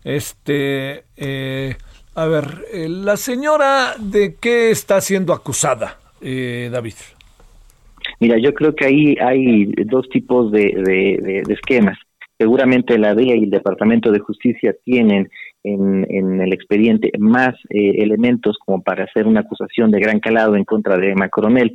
Este, 0.02 1.04
eh, 1.16 1.74
a 2.16 2.26
ver, 2.26 2.64
la 2.72 3.16
señora 3.16 3.94
de 3.98 4.36
qué 4.40 4.70
está 4.70 5.00
siendo 5.00 5.32
acusada, 5.34 5.98
David. 6.20 6.94
Mira, 8.20 8.38
yo 8.38 8.54
creo 8.54 8.74
que 8.74 8.86
ahí 8.86 9.16
hay 9.20 9.66
dos 9.84 10.08
tipos 10.08 10.50
de, 10.50 11.42
esquemas. 11.48 11.98
Seguramente 12.38 12.98
la 12.98 13.14
DEA 13.14 13.36
y 13.36 13.44
el 13.44 13.50
Departamento 13.50 14.10
de 14.10 14.20
Justicia 14.20 14.74
tienen 14.84 15.28
en, 15.62 16.40
el 16.40 16.52
expediente 16.52 17.10
más 17.18 17.54
eh, 17.70 18.02
elementos 18.02 18.56
como 18.64 18.82
para 18.82 19.04
hacer 19.04 19.26
una 19.26 19.40
acusación 19.40 19.90
de 19.90 20.00
gran 20.00 20.20
calado 20.20 20.56
en 20.56 20.64
contra 20.64 20.96
de 20.96 21.14
Macronel. 21.14 21.72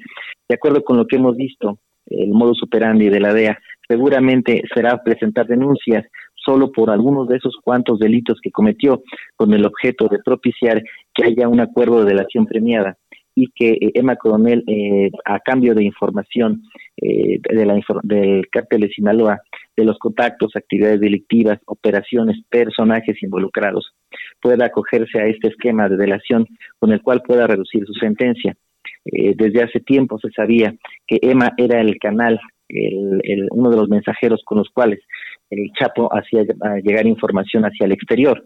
De 0.48 0.56
acuerdo 0.56 0.84
con 0.84 0.98
lo 0.98 1.06
que 1.06 1.18
hemos 1.18 1.36
visto, 1.36 1.80
el 2.08 2.30
modo 2.30 2.54
superandi 2.54 3.10
de 3.10 3.20
la 3.20 3.34
DEA 3.34 3.60
seguramente 3.88 4.64
será 4.74 5.04
presentar 5.04 5.48
denuncias 5.48 6.06
solo 6.44 6.72
por 6.72 6.90
algunos 6.90 7.28
de 7.28 7.38
esos 7.38 7.56
cuantos 7.64 8.00
delitos 8.00 8.40
que 8.42 8.52
cometió 8.52 9.02
con 9.36 9.54
el 9.54 9.66
objeto 9.66 10.08
de 10.08 10.20
propiciar 10.24 10.82
que 11.14 11.26
haya 11.26 11.48
un 11.48 11.60
acuerdo 11.60 12.00
de 12.00 12.14
delación 12.14 12.46
premiada 12.46 12.98
y 13.36 13.48
que 13.56 13.72
eh, 13.72 13.92
Emma 13.94 14.16
Coronel, 14.16 14.64
eh, 14.68 15.10
a 15.26 15.40
cambio 15.40 15.74
de 15.74 15.84
información 15.84 16.64
eh, 16.98 17.40
de 17.42 17.66
la, 17.66 17.80
del 18.04 18.48
cártel 18.50 18.82
de 18.82 18.90
Sinaloa, 18.90 19.40
de 19.76 19.86
los 19.86 19.98
contactos, 20.00 20.56
actividades 20.56 21.00
delictivas, 21.00 21.60
operaciones, 21.66 22.38
personajes 22.50 23.22
involucrados, 23.24 23.94
pueda 24.42 24.66
acogerse 24.66 25.20
a 25.20 25.28
este 25.28 25.48
esquema 25.48 25.88
de 25.88 25.98
delación 25.98 26.46
con 26.80 26.92
el 26.92 27.02
cual 27.02 27.22
pueda 27.22 27.48
reducir 27.48 27.86
su 27.86 27.94
sentencia. 27.94 28.56
desde 29.04 29.64
hace 29.64 29.80
tiempo 29.80 30.20
se 30.20 30.30
sabía 30.32 30.76
que 31.08 31.18
Emma 31.22 31.54
era 31.58 31.80
el 31.82 31.98
canal, 31.98 32.40
el, 32.68 33.48
uno 33.52 33.70
de 33.70 33.78
los 33.78 33.90
mensajeros 33.90 34.42
con 34.46 34.58
los 34.60 34.70
cuales 34.70 35.00
el 35.52 35.72
Chapo 35.78 36.10
hacía 36.12 36.44
llegar 36.84 37.06
información 37.06 37.64
hacia 37.64 37.86
el 37.86 37.92
exterior 37.92 38.44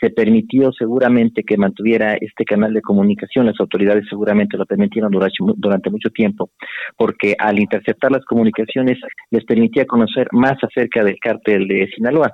se 0.00 0.10
permitió 0.10 0.72
seguramente 0.72 1.42
que 1.42 1.56
mantuviera 1.56 2.14
este 2.14 2.44
canal 2.44 2.72
de 2.72 2.82
comunicación, 2.82 3.46
las 3.46 3.58
autoridades 3.58 4.04
seguramente 4.08 4.56
lo 4.56 4.66
permitieron 4.66 5.10
durante, 5.10 5.90
mucho 5.90 6.10
tiempo, 6.10 6.50
porque 6.96 7.34
al 7.38 7.58
interceptar 7.58 8.12
las 8.12 8.24
comunicaciones 8.24 8.98
les 9.30 9.44
permitía 9.44 9.86
conocer 9.86 10.28
más 10.32 10.56
acerca 10.62 11.02
del 11.02 11.18
cártel 11.18 11.66
de 11.66 11.88
Sinaloa. 11.94 12.32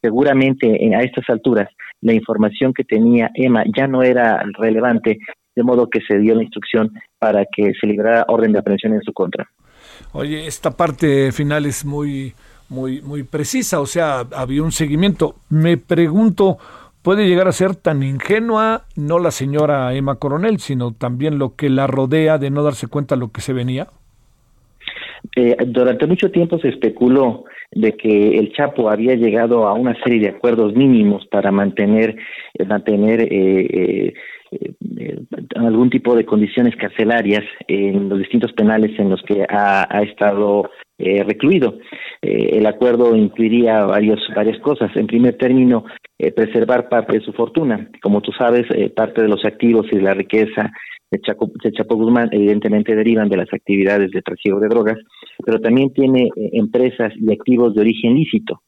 Seguramente 0.00 0.94
a 0.96 1.02
estas 1.02 1.28
alturas 1.28 1.68
la 2.00 2.12
información 2.12 2.72
que 2.72 2.84
tenía 2.84 3.30
Emma 3.34 3.62
ya 3.76 3.86
no 3.86 4.02
era 4.02 4.42
relevante, 4.58 5.18
de 5.54 5.62
modo 5.62 5.88
que 5.88 6.00
se 6.00 6.18
dio 6.18 6.34
la 6.34 6.42
instrucción 6.42 6.90
para 7.18 7.44
que 7.44 7.72
se 7.78 7.86
librara 7.86 8.24
orden 8.28 8.52
de 8.52 8.58
aprehensión 8.58 8.94
en 8.94 9.02
su 9.02 9.12
contra. 9.12 9.48
Oye, 10.12 10.46
esta 10.46 10.70
parte 10.70 11.30
final 11.30 11.66
es 11.66 11.84
muy 11.84 12.34
muy 12.72 13.02
muy 13.02 13.22
precisa, 13.22 13.80
o 13.80 13.86
sea, 13.86 14.20
había 14.34 14.62
un 14.62 14.72
seguimiento. 14.72 15.36
Me 15.50 15.76
pregunto, 15.76 16.56
puede 17.02 17.28
llegar 17.28 17.46
a 17.46 17.52
ser 17.52 17.76
tan 17.76 18.02
ingenua 18.02 18.84
no 18.96 19.18
la 19.18 19.30
señora 19.30 19.94
Emma 19.94 20.16
Coronel, 20.16 20.58
sino 20.58 20.92
también 20.92 21.38
lo 21.38 21.54
que 21.54 21.68
la 21.68 21.86
rodea 21.86 22.38
de 22.38 22.50
no 22.50 22.62
darse 22.62 22.88
cuenta 22.88 23.14
de 23.14 23.20
lo 23.20 23.30
que 23.30 23.42
se 23.42 23.52
venía? 23.52 23.88
Eh, 25.36 25.56
durante 25.66 26.06
mucho 26.06 26.30
tiempo 26.30 26.58
se 26.58 26.70
especuló 26.70 27.44
de 27.70 27.92
que 27.92 28.38
el 28.38 28.52
Chapo 28.52 28.90
había 28.90 29.14
llegado 29.14 29.66
a 29.66 29.74
una 29.74 29.94
serie 30.02 30.20
de 30.20 30.28
acuerdos 30.30 30.74
mínimos 30.74 31.26
para 31.26 31.52
mantener 31.52 32.16
eh, 32.54 32.64
mantener 32.64 33.28
eh, 33.30 34.14
algún 35.56 35.88
tipo 35.88 36.14
de 36.14 36.26
condiciones 36.26 36.76
carcelarias 36.76 37.44
en 37.68 38.08
los 38.08 38.18
distintos 38.18 38.52
penales 38.52 38.98
en 38.98 39.08
los 39.08 39.22
que 39.22 39.46
ha 39.48 40.02
estado 40.02 40.68
eh, 40.98 41.24
recluido. 41.24 41.78
Eh, 42.20 42.58
el 42.58 42.66
acuerdo 42.66 43.16
incluiría 43.16 43.84
varios, 43.84 44.20
varias 44.36 44.58
cosas. 44.60 44.94
En 44.94 45.06
primer 45.06 45.36
término, 45.36 45.84
eh, 46.18 46.32
preservar 46.32 46.88
parte 46.88 47.18
de 47.18 47.24
su 47.24 47.32
fortuna. 47.32 47.90
Como 48.02 48.20
tú 48.20 48.30
sabes, 48.32 48.66
parte 48.94 49.22
de 49.22 49.28
los 49.28 49.44
activos 49.44 49.86
y 49.90 49.96
de 49.96 50.02
la 50.02 50.14
riqueza 50.14 50.70
de, 51.10 51.20
Chapo 51.20 51.96
Guzmán 51.96 52.28
evidentemente 52.32 52.94
derivan 52.94 53.28
de 53.28 53.36
las 53.36 53.52
actividades 53.52 54.10
de 54.12 54.22
trasiego 54.22 54.60
de 54.60 54.68
drogas, 54.68 54.98
pero 55.44 55.60
también 55.60 55.92
tiene 55.92 56.28
empresas 56.36 57.12
y 57.16 57.32
activos 57.32 57.74
de 57.74 57.80
origen 57.82 58.14
lícito. 58.14 58.62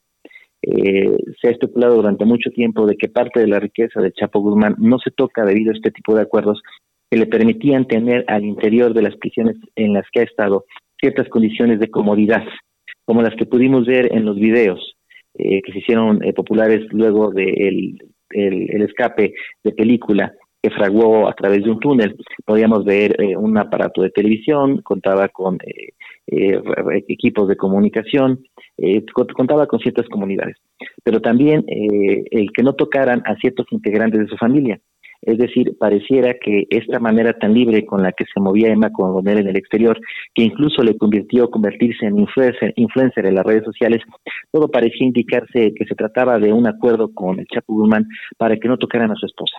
se 0.61 1.47
ha 1.47 1.51
especulado 1.51 1.95
durante 1.95 2.25
mucho 2.25 2.51
tiempo 2.51 2.85
de 2.85 2.97
que 2.97 3.07
parte 3.07 3.39
de 3.39 3.47
la 3.47 3.59
riqueza 3.59 3.99
de 4.01 4.11
Chapo 4.11 4.41
Guzmán 4.41 4.75
no 4.77 4.99
se 4.99 5.09
toca 5.09 5.43
debido 5.43 5.71
a 5.71 5.75
este 5.75 5.91
tipo 5.91 6.13
de 6.13 6.21
acuerdos 6.21 6.61
que 7.09 7.17
le 7.17 7.25
permitían 7.25 7.87
tener 7.87 8.25
al 8.27 8.43
interior 8.45 8.93
de 8.93 9.03
las 9.03 9.15
prisiones 9.15 9.55
en 9.75 9.93
las 9.93 10.05
que 10.11 10.21
ha 10.21 10.23
estado 10.23 10.65
ciertas 11.05 11.29
condiciones 11.29 11.79
de 11.79 11.91
comodidad, 11.91 12.43
como 13.05 13.21
las 13.21 13.35
que 13.35 13.45
pudimos 13.45 13.85
ver 13.85 14.11
en 14.11 14.25
los 14.25 14.37
videos 14.37 14.95
eh, 15.37 15.61
que 15.61 15.71
se 15.71 15.79
hicieron 15.79 16.23
eh, 16.23 16.33
populares 16.33 16.81
luego 16.91 17.29
del 17.29 17.99
de 18.31 18.71
el, 18.73 18.81
escape 18.81 19.33
de 19.63 19.71
película 19.73 20.33
que 20.63 20.71
fraguó 20.71 21.29
a 21.29 21.33
través 21.33 21.63
de 21.63 21.69
un 21.69 21.79
túnel. 21.79 22.15
Podíamos 22.43 22.85
ver 22.85 23.21
eh, 23.21 23.37
un 23.37 23.55
aparato 23.55 24.01
de 24.01 24.09
televisión, 24.09 24.81
contaba 24.81 25.27
con 25.27 25.59
equipos 27.07 27.47
de 27.47 27.55
comunicación, 27.55 28.39
contaba 29.35 29.67
con 29.67 29.79
ciertas 29.79 30.07
comunidades, 30.07 30.57
pero 31.03 31.21
también 31.21 31.63
el 31.67 32.47
que 32.51 32.63
no 32.63 32.73
tocaran 32.73 33.21
a 33.25 33.35
ciertos 33.35 33.67
integrantes 33.69 34.21
de 34.21 34.27
su 34.27 34.35
familia. 34.37 34.79
Es 35.21 35.37
decir, 35.37 35.75
pareciera 35.79 36.35
que 36.39 36.65
esta 36.69 36.99
manera 36.99 37.33
tan 37.33 37.53
libre 37.53 37.85
con 37.85 38.03
la 38.03 38.11
que 38.11 38.25
se 38.31 38.39
movía 38.39 38.69
Emma 38.69 38.91
Coronel 38.91 39.39
en 39.39 39.47
el 39.47 39.57
exterior, 39.57 39.99
que 40.33 40.43
incluso 40.43 40.83
le 40.83 40.97
convirtió 40.97 41.49
convertirse 41.49 42.05
en 42.05 42.19
influencer, 42.19 43.25
en 43.25 43.35
las 43.35 43.45
redes 43.45 43.63
sociales, 43.63 44.01
todo 44.51 44.69
parecía 44.69 45.07
indicarse 45.07 45.73
que 45.75 45.85
se 45.85 45.95
trataba 45.95 46.37
de 46.39 46.53
un 46.53 46.67
acuerdo 46.67 47.13
con 47.13 47.39
el 47.39 47.47
Chapo 47.47 47.73
Guzmán 47.73 48.07
para 48.37 48.57
que 48.57 48.67
no 48.67 48.77
tocaran 48.77 49.11
a 49.11 49.15
su 49.15 49.25
esposa. 49.25 49.57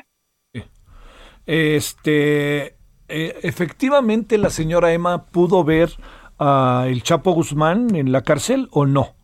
Este, 1.47 2.75
eh, 3.09 3.35
efectivamente, 3.43 4.37
la 4.39 4.51
señora 4.51 4.93
Emma 4.93 5.27
pudo 5.27 5.65
ver 5.65 5.91
a 6.39 6.87
el 6.89 7.03
Chapo 7.03 7.33
Guzmán 7.33 7.95
en 7.95 8.13
la 8.13 8.23
cárcel 8.23 8.69
o 8.73 8.87
no? 8.87 9.15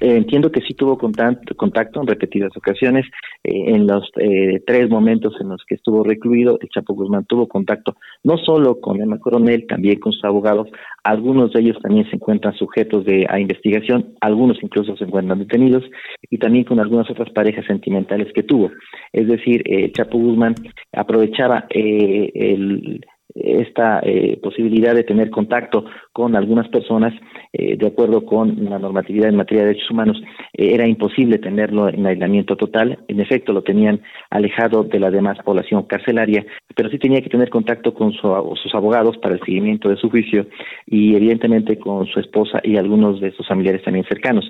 Eh, 0.00 0.16
entiendo 0.16 0.50
que 0.50 0.60
sí 0.60 0.74
tuvo 0.74 0.98
contacto, 0.98 2.00
en 2.00 2.06
repetidas 2.06 2.56
ocasiones. 2.56 3.06
Eh, 3.42 3.74
en 3.74 3.86
los 3.86 4.10
eh, 4.18 4.62
tres 4.66 4.88
momentos 4.90 5.34
en 5.40 5.50
los 5.50 5.62
que 5.66 5.76
estuvo 5.76 6.02
recluido, 6.02 6.58
el 6.60 6.68
Chapo 6.68 6.94
Guzmán 6.94 7.24
tuvo 7.26 7.46
contacto 7.46 7.96
no 8.22 8.36
solo 8.38 8.80
con 8.80 9.00
Emma 9.00 9.18
Coronel, 9.18 9.66
también 9.66 10.00
con 10.00 10.12
sus 10.12 10.24
abogados. 10.24 10.68
Algunos 11.02 11.52
de 11.52 11.60
ellos 11.60 11.78
también 11.82 12.08
se 12.10 12.16
encuentran 12.16 12.54
sujetos 12.54 13.04
de, 13.04 13.26
a 13.28 13.38
investigación, 13.38 14.14
algunos 14.20 14.62
incluso 14.62 14.96
se 14.96 15.04
encuentran 15.04 15.38
detenidos, 15.38 15.84
y 16.30 16.38
también 16.38 16.64
con 16.64 16.80
algunas 16.80 17.10
otras 17.10 17.30
parejas 17.30 17.64
sentimentales 17.66 18.32
que 18.32 18.42
tuvo. 18.42 18.70
Es 19.12 19.28
decir, 19.28 19.62
el 19.66 19.92
Chapo 19.92 20.18
Guzmán 20.18 20.54
aprovechaba 20.92 21.66
el 21.70 23.04
esta 23.34 24.00
eh, 24.04 24.38
posibilidad 24.42 24.94
de 24.94 25.02
tener 25.02 25.30
contacto 25.30 25.84
con 26.12 26.36
algunas 26.36 26.68
personas, 26.68 27.12
eh, 27.52 27.76
de 27.76 27.86
acuerdo 27.86 28.24
con 28.24 28.64
la 28.64 28.78
normatividad 28.78 29.28
en 29.28 29.36
materia 29.36 29.62
de 29.62 29.68
derechos 29.68 29.90
humanos, 29.90 30.22
eh, 30.52 30.74
era 30.74 30.86
imposible 30.86 31.38
tenerlo 31.38 31.88
en 31.88 32.06
aislamiento 32.06 32.56
total. 32.56 32.98
En 33.08 33.20
efecto, 33.20 33.52
lo 33.52 33.62
tenían 33.62 34.00
alejado 34.30 34.84
de 34.84 35.00
la 35.00 35.10
demás 35.10 35.38
población 35.44 35.84
carcelaria, 35.84 36.44
pero 36.76 36.90
sí 36.90 36.98
tenía 36.98 37.22
que 37.22 37.28
tener 37.28 37.50
contacto 37.50 37.92
con 37.92 38.12
sus 38.12 38.74
abogados 38.74 39.18
para 39.18 39.34
el 39.34 39.40
seguimiento 39.40 39.88
de 39.88 39.96
su 39.96 40.10
juicio 40.10 40.46
y, 40.86 41.16
evidentemente, 41.16 41.78
con 41.78 42.06
su 42.06 42.20
esposa 42.20 42.60
y 42.62 42.76
algunos 42.76 43.20
de 43.20 43.32
sus 43.32 43.46
familiares 43.48 43.82
también 43.82 44.06
cercanos. 44.06 44.44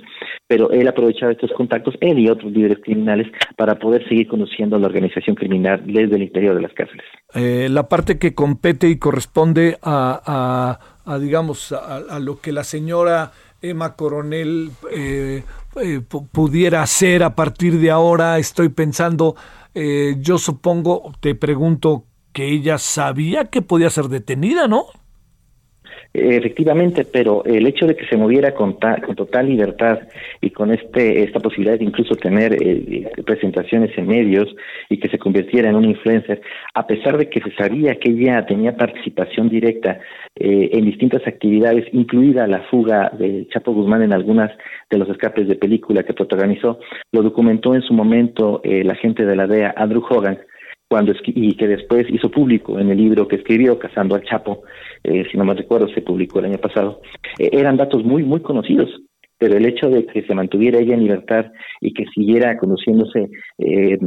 Pero 0.47 0.71
él 0.71 0.87
aprovechaba 0.87 1.33
estos 1.33 1.53
contactos, 1.53 1.95
él 2.01 2.19
y 2.19 2.29
otros 2.29 2.53
líderes 2.53 2.79
criminales, 2.83 3.29
para 3.57 3.79
poder 3.79 4.07
seguir 4.09 4.29
conociendo 4.29 4.79
la 4.79 4.87
organización 4.87 5.37
criminal 5.37 5.83
desde 5.87 6.17
el 6.17 6.23
interior 6.23 6.55
de 6.55 6.63
las 6.63 6.73
cárceles. 6.75 7.05
la 7.71 7.89
parte 7.89 8.19
que 8.19 8.35
y 8.67 8.97
corresponde 8.97 9.79
a, 9.83 10.79
a, 11.05 11.19
digamos, 11.19 11.73
a, 11.73 12.19
lo 12.19 12.41
que 12.41 12.51
la 12.51 12.65
señora 12.65 13.33
Emma 13.61 13.95
Coronel 13.95 14.73
eh, 14.91 15.45
eh, 15.77 16.01
pudiera 16.33 16.83
hacer 16.83 17.23
a 17.23 17.35
partir 17.35 17.79
de 17.79 17.91
ahora. 17.91 18.39
Estoy 18.39 18.71
pensando, 18.71 19.37
eh, 19.75 20.17
yo 20.21 20.39
supongo, 20.39 21.13
te 21.21 21.35
pregunto, 21.35 22.05
que 22.33 22.49
ella 22.49 22.79
sabía 22.79 23.45
que 23.45 23.63
podía 23.63 23.91
ser 23.91 24.09
detenida, 24.09 24.67
¿no? 24.67 24.87
Efectivamente, 26.17 27.05
pero 27.05 27.45
el 27.45 27.67
hecho 27.67 27.89
de 27.89 27.97
que 27.97 28.07
se 28.07 28.17
moviera 28.17 28.55
con, 28.55 28.75
con 28.75 29.17
total 29.17 29.49
libertad 29.49 29.99
y 30.41 30.51
con 30.51 30.71
este 30.71 31.25
esta 31.25 31.41
posibilidad 31.41 31.77
de 31.77 31.85
incluso 31.85 32.15
tener 32.15 32.55
eh, 32.55 33.11
presentaciones 33.27 33.91
en 33.99 34.07
medios 34.07 34.55
y 34.89 34.99
que 34.99 35.09
se 35.09 35.19
convirtiera 35.19 35.69
en 35.69 35.75
un 35.75 35.87
influencer, 35.87 36.41
a 36.73 36.87
pesar 36.87 37.19
de 37.19 37.29
que 37.29 37.41
se 37.41 37.51
sabía 37.57 37.97
que 37.97 38.11
ella 38.11 38.47
tenía 38.47 38.77
participación 38.77 39.49
directa 39.49 39.99
eh, 40.37 40.71
en 40.73 40.85
distintas 40.85 41.27
actividades, 41.27 41.87
incluida 41.93 42.47
la 42.47 42.63
fuga 42.71 43.11
de 43.19 43.49
Chapo 43.49 43.73
Guzmán 43.73 44.03
en 44.03 44.13
algunas 44.13 44.53
de 44.91 44.99
los 44.99 45.09
escapes 45.09 45.49
de 45.49 45.57
película 45.57 46.05
que 46.05 46.15
protagonizó, 46.15 46.79
lo 47.11 47.23
documentó 47.23 47.75
en 47.75 47.83
su 47.83 47.93
momento 47.93 48.61
eh, 48.63 48.83
el 48.83 48.91
agente 48.91 49.27
de 49.27 49.35
la 49.35 49.49
DEA, 49.49 49.75
Andrew 49.77 50.05
Hogan, 50.09 50.39
cuando 50.89 51.13
y 51.27 51.57
que 51.57 51.67
después 51.67 52.07
hizo 52.09 52.31
público 52.31 52.79
en 52.79 52.91
el 52.91 52.99
libro 52.99 53.27
que 53.27 53.37
escribió, 53.37 53.79
Cazando 53.79 54.15
al 54.15 54.23
Chapo, 54.23 54.63
eh, 55.05 55.27
si 55.31 55.37
no 55.37 55.45
me 55.45 55.55
recuerdo, 55.55 55.89
se 55.89 56.03
publicó 56.03 56.39
el 56.39 56.47
año 56.47 56.59
pasado, 56.59 57.01
eh, 57.39 57.51
eran 57.53 57.77
datos 57.77 58.03
muy, 58.05 58.23
muy 58.23 58.41
conocidos, 58.41 58.89
pero 59.39 59.57
el 59.57 59.67
hecho 59.67 59.89
de 59.89 60.07
que 60.07 60.23
se 60.23 60.35
mantuviera 60.35 60.79
ella 60.79 60.95
en 60.95 61.03
libertad 61.03 61.47
y 61.81 61.93
que 61.93 62.05
siguiera 62.15 62.57
conduciéndose 62.57 63.29
eh, 63.59 63.99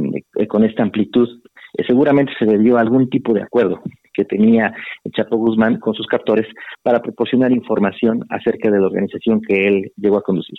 con 0.48 0.64
esta 0.64 0.82
amplitud, 0.82 1.28
seguramente 1.86 2.32
se 2.38 2.46
debió 2.46 2.76
a 2.76 2.80
algún 2.80 3.08
tipo 3.08 3.32
de 3.32 3.42
acuerdo 3.42 3.80
que 4.12 4.24
tenía 4.24 4.74
Chapo 5.12 5.36
Guzmán 5.36 5.78
con 5.78 5.94
sus 5.94 6.06
captores 6.06 6.46
para 6.82 7.00
proporcionar 7.00 7.52
información 7.52 8.24
acerca 8.30 8.68
de 8.68 8.80
la 8.80 8.86
organización 8.86 9.40
que 9.40 9.68
él 9.68 9.92
llegó 9.96 10.16
a 10.18 10.22
conducir. 10.22 10.58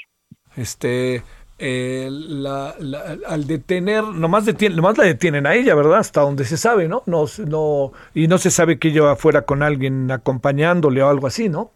Este, 0.55 1.21
eh, 1.59 2.09
la, 2.09 2.73
al 3.27 3.45
detener, 3.45 4.03
nomás, 4.03 4.45
detienen, 4.45 4.77
nomás 4.77 4.97
la 4.97 5.03
detienen 5.03 5.45
a 5.45 5.55
ella, 5.55 5.75
¿verdad? 5.75 5.99
Hasta 5.99 6.21
donde 6.21 6.45
se 6.45 6.57
sabe, 6.57 6.87
¿no? 6.87 7.03
no, 7.05 7.25
no 7.47 7.91
Y 8.13 8.27
no 8.27 8.37
se 8.37 8.49
sabe 8.49 8.79
que 8.79 8.89
ella 8.89 9.15
fuera 9.15 9.41
con 9.43 9.61
alguien 9.61 10.09
acompañándole 10.09 11.03
o 11.03 11.09
algo 11.09 11.27
así, 11.27 11.49
¿no? 11.49 11.71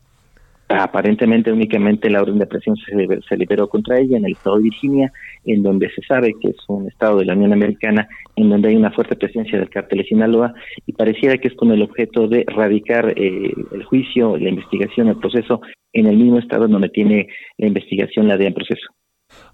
Aparentemente 0.69 1.51
únicamente 1.51 2.09
la 2.09 2.21
orden 2.21 2.39
de 2.39 2.47
presión 2.47 2.75
se, 2.77 3.37
liberó 3.37 3.67
contra 3.67 3.99
ella 3.99 4.17
en 4.17 4.25
el 4.25 4.31
estado 4.31 4.55
de 4.55 4.63
Virginia, 4.63 5.11
en 5.45 5.61
donde 5.61 5.89
se 5.91 6.01
sabe 6.01 6.33
que 6.41 6.49
es 6.49 6.57
un 6.67 6.87
estado 6.87 7.19
de 7.19 7.25
la 7.25 7.33
Unión 7.33 7.53
Americana, 7.53 8.07
en 8.35 8.49
donde 8.49 8.69
hay 8.69 8.75
una 8.75 8.91
fuerte 8.91 9.15
presencia 9.15 9.59
del 9.59 9.69
cártel 9.69 9.99
de 9.99 10.05
Sinaloa, 10.05 10.53
y 10.87 10.93
pareciera 10.93 11.37
que 11.37 11.49
es 11.49 11.53
con 11.55 11.71
el 11.71 11.81
objeto 11.81 12.27
de 12.27 12.45
radicar 12.47 13.13
eh, 13.17 13.53
el 13.71 13.83
juicio, 13.83 14.37
la 14.37 14.49
investigación, 14.49 15.09
el 15.09 15.17
proceso 15.17 15.61
en 15.91 16.07
el 16.07 16.17
mismo 16.17 16.39
estado 16.39 16.67
donde 16.67 16.89
tiene 16.89 17.27
la 17.57 17.67
investigación 17.67 18.27
la 18.27 18.37
DEA 18.37 18.47
en 18.47 18.53
proceso. 18.53 18.87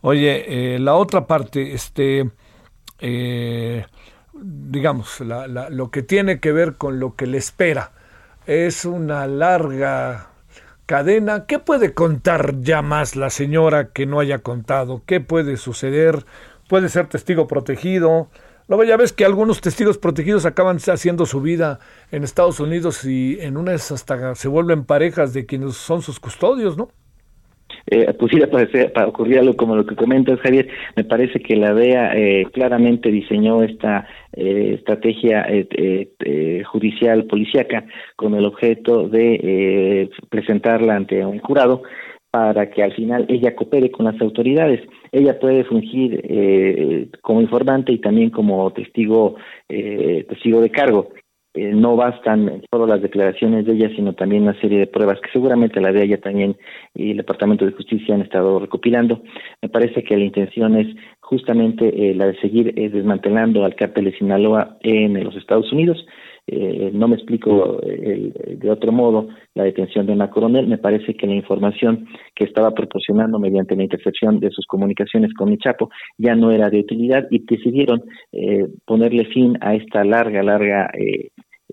Oye, 0.02 0.76
eh, 0.76 0.80
la 0.80 0.96
otra 0.96 1.28
parte, 1.28 1.74
este, 1.74 2.30
eh, 3.00 3.86
digamos, 4.34 5.20
la, 5.20 5.70
lo 5.70 5.92
que 5.92 6.04
tiene 6.04 6.40
que 6.40 6.52
ver 6.52 6.76
con 6.76 7.00
lo 7.00 7.16
que 7.16 7.28
le 7.28 7.38
espera, 7.38 7.92
es 8.46 8.86
una 8.86 9.28
larga 9.28 10.30
cadena. 10.86 11.46
¿Qué 11.46 11.60
puede 11.60 11.94
contar 11.94 12.62
ya 12.62 12.82
más 12.82 13.16
la 13.16 13.30
señora 13.30 13.92
que 13.92 14.06
no 14.06 14.20
haya 14.20 14.40
contado? 14.40 15.04
¿Qué 15.06 15.20
puede 15.20 15.58
suceder? 15.58 16.26
¿Puede 16.68 16.90
ser 16.90 17.08
testigo 17.08 17.48
protegido? 17.48 18.30
Luego 18.68 18.84
ya 18.86 18.98
ves 18.98 19.14
que 19.14 19.26
algunos 19.26 19.62
testigos 19.62 19.98
protegidos 19.98 20.46
acaban 20.46 20.78
haciendo 20.78 21.26
su 21.26 21.42
vida 21.42 21.80
en 22.12 22.24
Estados 22.24 22.60
Unidos 22.60 23.04
y 23.04 23.38
en 23.42 23.58
unas 23.58 23.92
hasta 23.92 24.36
se 24.36 24.48
vuelven 24.48 24.86
parejas 24.86 25.34
de 25.34 25.46
quienes 25.46 25.76
son 25.76 26.02
sus 26.02 26.20
custodios, 26.20 26.78
¿no? 26.78 26.90
Eh, 27.88 28.14
pudiera 28.14 28.48
para 28.48 29.08
ocurrir 29.08 29.40
algo 29.40 29.56
como 29.56 29.76
lo 29.76 29.86
que 29.86 29.96
comentas, 29.96 30.40
Javier. 30.40 30.68
Me 30.96 31.04
parece 31.04 31.40
que 31.40 31.56
la 31.56 31.74
DEA 31.74 32.14
eh, 32.16 32.46
claramente 32.52 33.12
diseñó 33.12 33.64
esta 33.64 34.08
eh, 34.34 34.76
estrategia 34.76 35.42
eh, 35.50 35.68
eh, 36.20 36.64
judicial 36.64 37.26
policíaca 37.26 37.84
con 38.16 38.36
el 38.36 38.46
objeto 38.46 39.10
de 39.10 40.10
presentarla 40.30 40.96
ante 40.96 41.26
un 41.26 41.40
jurado 41.40 41.82
para 42.30 42.70
que 42.70 42.84
al 42.84 42.94
final 42.94 43.26
ella 43.28 43.56
coopere 43.56 43.90
con 43.90 44.06
las 44.06 44.22
autoridades. 44.22 44.82
Ella 45.12 45.40
puede 45.40 45.64
fungir 45.64 47.10
como 47.22 47.42
informante 47.42 47.92
y 47.92 47.98
también 47.98 48.30
como 48.30 48.72
testigo 48.72 49.36
testigo 49.68 50.62
de 50.62 50.70
cargo. 50.70 51.10
Eh, 51.60 51.74
no 51.74 51.98
bastan 51.98 52.62
solo 52.72 52.88
las 52.88 53.02
declaraciones 53.02 53.66
de 53.66 53.74
ella, 53.74 53.90
sino 53.94 54.14
también 54.14 54.44
una 54.44 54.58
serie 54.62 54.80
de 54.80 54.88
pruebas 54.88 55.20
que 55.20 55.30
seguramente 55.34 55.82
la 55.82 55.92
de 55.92 56.06
ella 56.06 56.18
también 56.22 56.56
y 56.96 57.12
el 57.12 57.18
Departamento 57.18 57.66
de 57.66 57.74
Justicia 57.74 58.16
han 58.16 58.22
estado 58.22 58.60
recopilando. 58.60 59.22
Me 59.62 59.68
parece 59.68 60.02
que 60.02 60.16
la 60.16 60.24
intención 60.24 60.78
es 60.78 60.88
justamente 61.20 61.86
eh, 61.90 62.16
la 62.16 62.28
de 62.28 62.40
seguir 62.40 62.74
eh, 62.80 62.88
desmantelando 62.90 63.66
al 63.66 63.76
cártel 63.76 64.06
de 64.06 64.18
Sinaloa 64.18 64.78
en 64.84 65.22
los 65.22 65.36
Estados 65.36 65.70
Unidos. 65.74 66.06
no 66.94 67.08
me 67.08 67.16
explico 67.16 67.80
de 68.64 68.70
otro 68.72 68.92
modo 68.92 69.28
la 69.54 69.66
detención 69.66 70.08
de 70.08 70.14
una 70.14 70.32
coronel. 70.32 70.66
Me 70.66 70.80
parece 70.80 71.14
que 71.14 71.28
la 71.28 71.36
información 71.36 72.08
que 72.34 72.46
estaba 72.46 72.72
proporcionando 72.72 73.38
mediante 73.38 73.76
la 73.76 73.84
intercepción 73.84 74.40
de 74.40 74.50
sus 74.50 74.66
comunicaciones 74.66 75.32
con 75.36 75.50
mi 75.50 75.58
Chapo 75.58 75.90
ya 76.18 76.34
no 76.36 76.50
era 76.52 76.70
de 76.70 76.80
utilidad 76.80 77.28
y 77.30 77.46
decidieron 77.46 78.02
ponerle 78.86 79.26
fin 79.26 79.58
a 79.62 79.76
esta 79.76 80.04
larga, 80.04 80.42
larga 80.42 80.90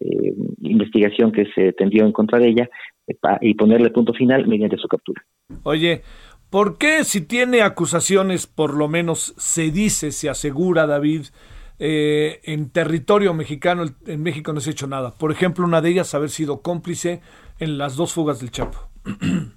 eh, 0.01 0.35
investigación 0.61 1.33
que 1.33 1.47
se 1.55 1.73
tendió 1.73 2.05
en 2.05 2.13
contra 2.13 2.39
de 2.39 2.49
ella 2.49 2.69
eh, 3.07 3.15
y 3.41 3.55
ponerle 3.55 3.91
punto 3.91 4.13
final 4.13 4.47
mediante 4.47 4.77
su 4.77 4.89
captura. 4.89 5.25
Oye, 5.63 6.03
¿por 6.51 6.79
qué 6.79 7.05
si 7.05 7.21
tiene 7.23 7.63
acusaciones, 7.63 8.47
por 8.47 8.75
lo 8.75 8.89
menos 8.89 9.35
se 9.39 9.71
dice, 9.71 10.13
se 10.13 10.29
asegura 10.29 10.87
David, 10.87 11.27
eh, 11.79 12.41
en 12.45 12.71
territorio 12.71 13.35
mexicano, 13.35 13.85
en 14.07 14.23
México 14.23 14.53
no 14.53 14.61
se 14.61 14.71
ha 14.71 14.73
hecho 14.73 14.87
nada? 14.87 15.15
Por 15.19 15.33
ejemplo, 15.33 15.65
una 15.65 15.81
de 15.81 15.91
ellas 15.91 16.15
haber 16.15 16.31
sido 16.31 16.63
cómplice 16.63 17.21
en 17.59 17.79
las 17.79 17.97
dos 17.97 18.13
fugas 18.13 18.41
del 18.41 18.51
Chapo. 18.51 18.79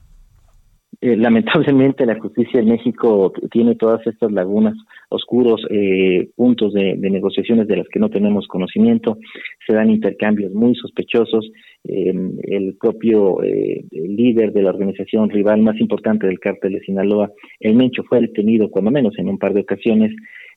Eh, 1.02 1.16
lamentablemente 1.16 2.06
la 2.06 2.20
justicia 2.20 2.60
en 2.60 2.68
México 2.68 3.32
tiene 3.52 3.76
todas 3.76 4.06
estas 4.06 4.34
lagunas, 4.34 4.76
oscuros 5.08 5.66
eh, 5.70 6.30
puntos 6.36 6.74
de, 6.74 6.98
negociaciones 6.98 7.70
de 7.70 7.78
las 7.78 7.88
que 7.88 8.00
no 8.00 8.10
tenemos 8.10 8.48
conocimiento, 8.48 9.18
se 9.66 9.74
dan 9.74 9.90
intercambios 9.90 10.54
muy 10.54 10.76
sospechosos, 10.76 11.50
eh, 11.86 12.14
el 12.44 12.76
propio 12.76 13.38
líder 13.92 14.52
de 14.52 14.62
la 14.62 14.72
organización 14.72 15.30
rival 15.30 15.62
más 15.62 15.80
importante 15.80 16.28
del 16.28 16.40
cártel 16.40 16.74
de 16.74 16.82
Sinaloa, 16.82 17.32
el 17.62 17.76
Mencho, 17.76 18.04
fue 18.04 18.20
detenido 18.20 18.70
cuando 18.70 18.92
menos 18.92 19.18
en 19.20 19.30
un 19.30 19.38
par 19.38 19.54
de 19.54 19.62
ocasiones, 19.62 20.12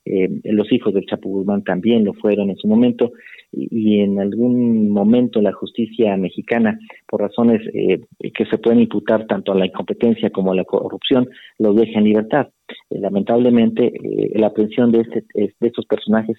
los 0.04 0.72
hijos 0.72 0.92
del 0.94 1.06
Chapo 1.06 1.28
Guzmán 1.28 1.62
también 1.62 2.04
lo 2.04 2.12
fueron 2.14 2.50
en 2.50 2.56
su 2.56 2.66
momento, 2.66 3.12
y, 3.52 4.00
en 4.00 4.18
algún 4.18 4.88
momento 4.88 5.42
la 5.42 5.52
justicia 5.52 6.16
mexicana, 6.16 6.78
por 7.06 7.20
razones 7.20 7.60
eh, 7.74 8.00
que 8.32 8.46
se 8.46 8.58
pueden 8.58 8.80
imputar 8.80 9.26
tanto 9.26 9.52
a 9.52 9.54
la 9.54 9.66
incompetencia 9.66 10.30
como 10.30 10.52
a 10.52 10.56
la 10.56 10.64
corrupción, 10.64 11.28
lo 11.58 11.74
deja 11.74 11.98
en 11.98 12.04
libertad. 12.04 12.48
Eh, 12.88 12.98
lamentablemente, 12.98 13.86
eh, 13.88 14.32
la 14.34 14.48
aprehensión 14.48 14.90
de, 14.90 15.00
este, 15.00 15.24
de 15.34 15.52
estos 15.60 15.84
personajes 15.86 16.38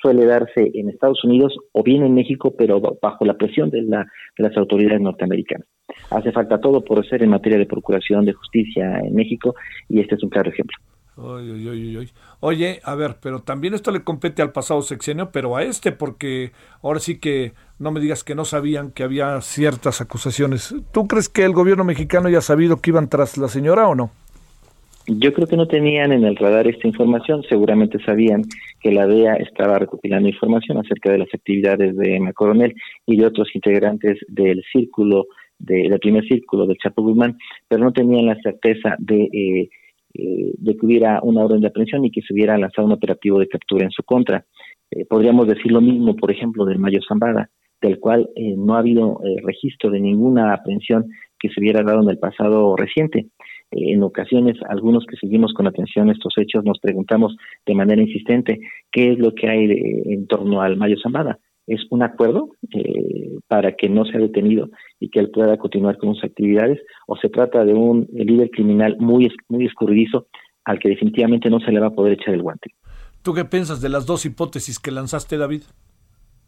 suele 0.00 0.24
darse 0.26 0.70
en 0.74 0.88
Estados 0.88 1.24
Unidos 1.24 1.56
o 1.72 1.82
bien 1.82 2.04
en 2.04 2.14
México, 2.14 2.54
pero 2.56 2.80
bajo 2.80 3.24
la 3.24 3.34
presión 3.34 3.70
de, 3.70 3.82
la, 3.82 4.06
de 4.38 4.44
las 4.44 4.56
autoridades 4.56 5.00
norteamericanas. 5.00 5.66
Hace 6.10 6.32
falta 6.32 6.60
todo 6.60 6.82
por 6.84 7.04
ser 7.06 7.22
en 7.22 7.30
materia 7.30 7.58
de 7.58 7.66
procuración 7.66 8.24
de 8.24 8.32
justicia 8.32 9.00
en 9.00 9.14
México 9.14 9.54
y 9.88 10.00
este 10.00 10.14
es 10.14 10.22
un 10.22 10.30
claro 10.30 10.50
ejemplo. 10.50 10.76
Oye, 11.16 12.80
a 12.82 12.94
ver, 12.94 13.16
pero 13.22 13.40
también 13.40 13.74
esto 13.74 13.92
le 13.92 14.02
compete 14.02 14.42
al 14.42 14.52
pasado 14.52 14.82
sexenio, 14.82 15.30
pero 15.32 15.56
a 15.56 15.62
este, 15.62 15.92
porque 15.92 16.50
ahora 16.82 16.98
sí 16.98 17.20
que 17.20 17.52
no 17.78 17.92
me 17.92 18.00
digas 18.00 18.24
que 18.24 18.34
no 18.34 18.44
sabían 18.44 18.90
que 18.90 19.04
había 19.04 19.40
ciertas 19.40 20.00
acusaciones. 20.00 20.74
¿Tú 20.92 21.06
crees 21.06 21.28
que 21.28 21.44
el 21.44 21.52
gobierno 21.52 21.84
mexicano 21.84 22.28
ya 22.28 22.38
ha 22.38 22.42
sabido 22.42 22.80
que 22.80 22.90
iban 22.90 23.08
tras 23.08 23.38
la 23.38 23.48
señora 23.48 23.86
o 23.86 23.94
no? 23.94 24.10
Yo 25.06 25.34
creo 25.34 25.46
que 25.46 25.56
no 25.56 25.68
tenían 25.68 26.12
en 26.12 26.24
el 26.24 26.34
radar 26.34 26.66
esta 26.66 26.88
información, 26.88 27.42
seguramente 27.46 28.02
sabían 28.04 28.42
que 28.80 28.90
la 28.90 29.06
DEA 29.06 29.34
estaba 29.34 29.78
recopilando 29.78 30.28
información 30.28 30.78
acerca 30.78 31.12
de 31.12 31.18
las 31.18 31.28
actividades 31.32 31.94
de 31.96 32.16
Emma 32.16 32.32
Coronel 32.32 32.74
y 33.06 33.18
de 33.18 33.26
otros 33.26 33.48
integrantes 33.54 34.18
del 34.28 34.64
círculo, 34.72 35.26
de, 35.58 35.90
del 35.90 35.98
primer 36.00 36.24
círculo 36.24 36.66
del 36.66 36.78
Chapo 36.78 37.02
Guzmán, 37.02 37.36
pero 37.68 37.84
no 37.84 37.92
tenían 37.92 38.26
la 38.26 38.40
certeza 38.42 38.96
de, 38.98 39.28
eh, 39.30 39.68
eh, 40.14 40.52
de 40.56 40.76
que 40.76 40.86
hubiera 40.86 41.20
una 41.22 41.44
orden 41.44 41.60
de 41.60 41.68
aprehensión 41.68 42.04
y 42.04 42.10
que 42.10 42.22
se 42.22 42.32
hubiera 42.32 42.56
lanzado 42.58 42.86
un 42.86 42.92
operativo 42.92 43.38
de 43.38 43.48
captura 43.48 43.84
en 43.84 43.90
su 43.90 44.02
contra. 44.02 44.46
Eh, 44.90 45.04
podríamos 45.06 45.46
decir 45.46 45.72
lo 45.72 45.80
mismo, 45.80 46.16
por 46.16 46.30
ejemplo, 46.30 46.64
del 46.64 46.78
Mayo 46.78 47.00
Zambada, 47.06 47.50
del 47.80 47.98
cual 47.98 48.30
no 48.56 48.74
ha 48.74 48.78
habido 48.78 49.20
registro 49.42 49.90
de 49.90 50.00
ninguna 50.00 50.54
aprehensión 50.54 51.04
que 51.38 51.50
se 51.50 51.60
hubiera 51.60 51.82
dado 51.82 52.02
en 52.02 52.08
el 52.08 52.18
pasado 52.18 52.76
reciente 52.76 53.26
en 53.76 54.02
ocasiones 54.02 54.56
algunos 54.68 55.04
que 55.06 55.16
seguimos 55.16 55.52
con 55.52 55.66
atención 55.66 56.10
estos 56.10 56.34
hechos 56.38 56.64
nos 56.64 56.78
preguntamos 56.78 57.36
de 57.66 57.74
manera 57.74 58.00
insistente 58.00 58.60
qué 58.90 59.12
es 59.12 59.18
lo 59.18 59.34
que 59.34 59.48
hay 59.48 59.68
en 60.06 60.26
torno 60.26 60.60
al 60.60 60.76
Mayo 60.76 60.96
Zambada. 61.02 61.38
¿Es 61.66 61.80
un 61.90 62.02
acuerdo 62.02 62.50
eh, 62.74 63.38
para 63.48 63.72
que 63.72 63.88
no 63.88 64.04
sea 64.04 64.20
detenido 64.20 64.68
y 65.00 65.08
que 65.08 65.20
él 65.20 65.30
pueda 65.30 65.56
continuar 65.56 65.96
con 65.96 66.14
sus 66.14 66.24
actividades? 66.24 66.80
¿O 67.06 67.16
se 67.16 67.28
trata 67.28 67.64
de 67.64 67.72
un 67.72 68.06
líder 68.12 68.50
criminal 68.50 68.96
muy, 68.98 69.30
muy 69.48 69.66
escurridizo 69.66 70.26
al 70.64 70.78
que 70.78 70.90
definitivamente 70.90 71.48
no 71.48 71.60
se 71.60 71.72
le 71.72 71.80
va 71.80 71.88
a 71.88 71.94
poder 71.94 72.14
echar 72.14 72.34
el 72.34 72.42
guante? 72.42 72.74
¿Tú 73.22 73.32
qué 73.32 73.44
piensas 73.44 73.80
de 73.80 73.88
las 73.88 74.04
dos 74.04 74.26
hipótesis 74.26 74.78
que 74.78 74.90
lanzaste, 74.90 75.38
David? 75.38 75.62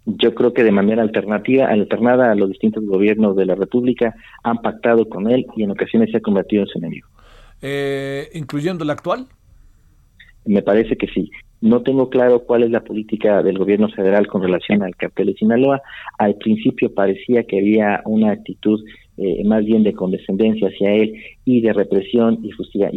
Yo 0.05 0.35
creo 0.35 0.53
que 0.53 0.63
de 0.63 0.71
manera 0.71 1.03
alternativa, 1.03 1.67
alternada 1.67 2.31
a 2.31 2.35
los 2.35 2.51
distintos 2.51 2.85
gobiernos 2.85 3.35
de 3.35 3.47
la 3.47 3.57
República 3.57 4.15
han 4.45 4.59
pactado 4.59 5.09
con 5.09 5.31
él 5.31 5.47
y 5.57 5.65
en 5.65 5.71
ocasiones 5.71 6.11
se 6.11 6.19
ha 6.19 6.21
convertido 6.21 6.63
en 6.63 6.69
su 6.69 6.79
enemigo. 6.79 7.09
Eh, 7.61 8.29
¿Incluyendo 8.35 8.85
el 8.85 8.91
actual? 8.91 9.27
Me 10.45 10.63
parece 10.63 10.97
que 10.97 11.09
sí. 11.09 11.31
No 11.61 11.83
tengo 11.83 12.11
claro 12.11 12.41
cuál 12.41 12.65
es 12.65 12.71
la 12.71 12.85
política 12.85 13.43
del 13.43 13.59
gobierno 13.59 13.89
federal 13.89 14.27
con 14.27 14.43
relación 14.43 14.83
al 14.83 14.95
cartel 14.95 15.29
de 15.29 15.35
Sinaloa. 15.35 15.81
Al 16.19 16.35
principio 16.35 16.93
parecía 16.95 17.45
que 17.45 17.59
había 17.59 18.03
una 18.05 18.33
actitud 18.33 18.85
eh, 19.17 19.43
más 19.45 19.65
bien 19.65 19.83
de 19.83 19.95
condescendencia 19.95 20.69
hacia 20.69 20.93
él 20.93 21.15
y 21.47 21.63
de 21.63 21.73
represión 21.73 22.41
y, 22.43 22.53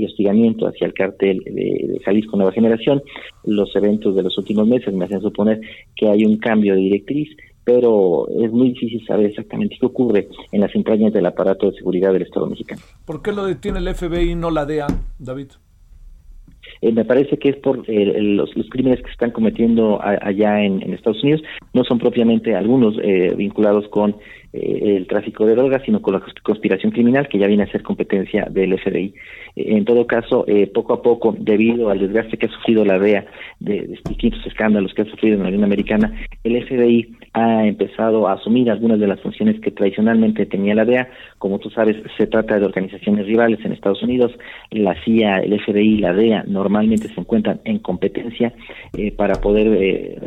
hostigamiento 0.05 0.67
hacia 0.67 0.85
el 0.85 0.93
cartel 0.93 1.39
de, 1.45 1.51
de, 1.53 1.99
Jalisco 2.03 2.35
Nueva 2.35 2.51
Generación. 2.51 3.01
Los 3.45 3.73
eventos 3.75 4.15
de 4.15 4.23
los 4.23 4.37
últimos 4.37 4.67
meses 4.67 4.93
me 4.93 5.05
hacen 5.05 5.21
suponer 5.21 5.61
que 5.95 6.09
hay 6.09 6.25
un 6.25 6.37
cambio 6.37 6.75
de 6.75 6.81
directriz 6.81 7.29
pero 7.69 8.27
es 8.29 8.51
muy 8.51 8.69
difícil 8.69 9.05
saber 9.05 9.27
exactamente 9.27 9.77
qué 9.79 9.85
ocurre 9.85 10.27
en 10.51 10.61
las 10.61 10.73
entrañas 10.73 11.13
del 11.13 11.27
aparato 11.27 11.69
de 11.69 11.77
seguridad 11.77 12.11
del 12.11 12.23
Estado 12.23 12.47
mexicano. 12.47 12.81
¿Por 13.05 13.21
qué 13.21 13.31
lo 13.31 13.45
detiene 13.45 13.77
el 13.77 13.93
FBI 13.93 14.31
y 14.31 14.35
no 14.35 14.49
la 14.49 14.65
DEA, 14.65 14.87
David? 15.19 15.49
Eh, 16.81 16.91
me 16.91 17.03
parece 17.05 17.37
que 17.37 17.49
es 17.49 17.57
por 17.57 17.83
eh, 17.87 18.21
los, 18.21 18.49
crímenes 18.69 18.99
que 18.99 19.07
se 19.07 19.11
están 19.11 19.31
cometiendo 19.31 19.99
allá 20.01 20.61
en, 20.61 20.81
Estados 20.93 21.23
Unidos, 21.23 21.41
no 21.73 21.83
son 21.83 21.99
propiamente 21.99 22.55
algunos 22.55 22.95
eh, 23.03 23.33
vinculados 23.35 23.87
con 23.89 24.15
el 24.51 25.07
tráfico 25.07 25.45
de 25.45 25.55
drogas, 25.55 25.83
sino 25.85 26.01
con 26.01 26.15
la 26.15 26.23
conspiración 26.43 26.91
criminal 26.91 27.27
que 27.27 27.37
ya 27.37 27.47
viene 27.47 27.63
a 27.63 27.71
ser 27.71 27.83
competencia 27.83 28.47
del 28.49 28.77
FBI. 28.79 29.13
en 29.55 29.85
todo 29.85 30.07
caso, 30.07 30.45
poco 30.73 30.93
a 30.93 31.01
poco, 31.01 31.35
debido 31.37 31.89
al 31.89 31.99
desgaste 31.99 32.37
que 32.37 32.47
ha 32.47 32.49
sufrido 32.49 32.83
la 32.85 32.99
DEA 32.99 33.25
de, 33.59 33.97
distintos 34.05 34.45
escándalos 34.45 34.93
que 34.93 35.03
ha 35.03 35.05
sufrido 35.05 35.35
en 35.35 35.43
la 35.43 35.49
Unión 35.49 35.63
Americana, 35.63 36.13
el 36.43 36.63
FBI 36.65 37.15
ha 37.33 37.65
empezado 37.65 38.27
a 38.27 38.33
asumir 38.33 38.69
algunas 38.71 38.99
de 38.99 39.07
las 39.07 39.19
funciones 39.21 39.59
que 39.61 39.71
tradicionalmente 39.71 40.45
tenía 40.45 40.75
la 40.75 40.85
DEA. 40.85 41.09
Como 41.37 41.59
tú 41.59 41.69
sabes, 41.69 41.97
se 42.17 42.27
trata 42.27 42.59
de 42.59 42.65
organizaciones 42.65 43.25
rivales 43.25 43.63
en 43.63 43.71
Estados 43.71 44.01
Unidos, 44.01 44.31
la 44.71 44.95
CIA, 45.03 45.39
el 45.39 45.59
FBI, 45.59 45.97
la 45.97 46.13
DEA 46.13 46.43
normalmente 46.47 47.07
se 47.07 47.19
encuentran 47.19 47.61
en 47.65 47.79
competencia 47.79 48.53
eh, 48.97 49.11
para 49.11 49.35
poder 49.35 49.67
eh, 49.67 50.17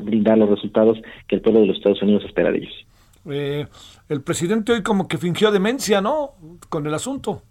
brindar 0.00 0.38
los 0.38 0.50
resultados 0.50 1.00
que 1.28 1.36
el 1.36 1.42
pueblo 1.42 1.60
de 1.60 1.66
los 1.66 1.76
Estados 1.76 2.02
Unidos 2.02 2.24
espera 2.24 2.52
de 2.52 2.58
ellos. 2.58 2.86
Eh, 3.26 3.66
el 4.08 4.22
presidente 4.22 4.72
hoy 4.72 4.82
como 4.82 5.08
que 5.08 5.18
fingió 5.18 5.50
demencia, 5.50 6.00
¿no? 6.00 6.34
Con 6.68 6.86
el 6.86 6.94
asunto 6.94 7.42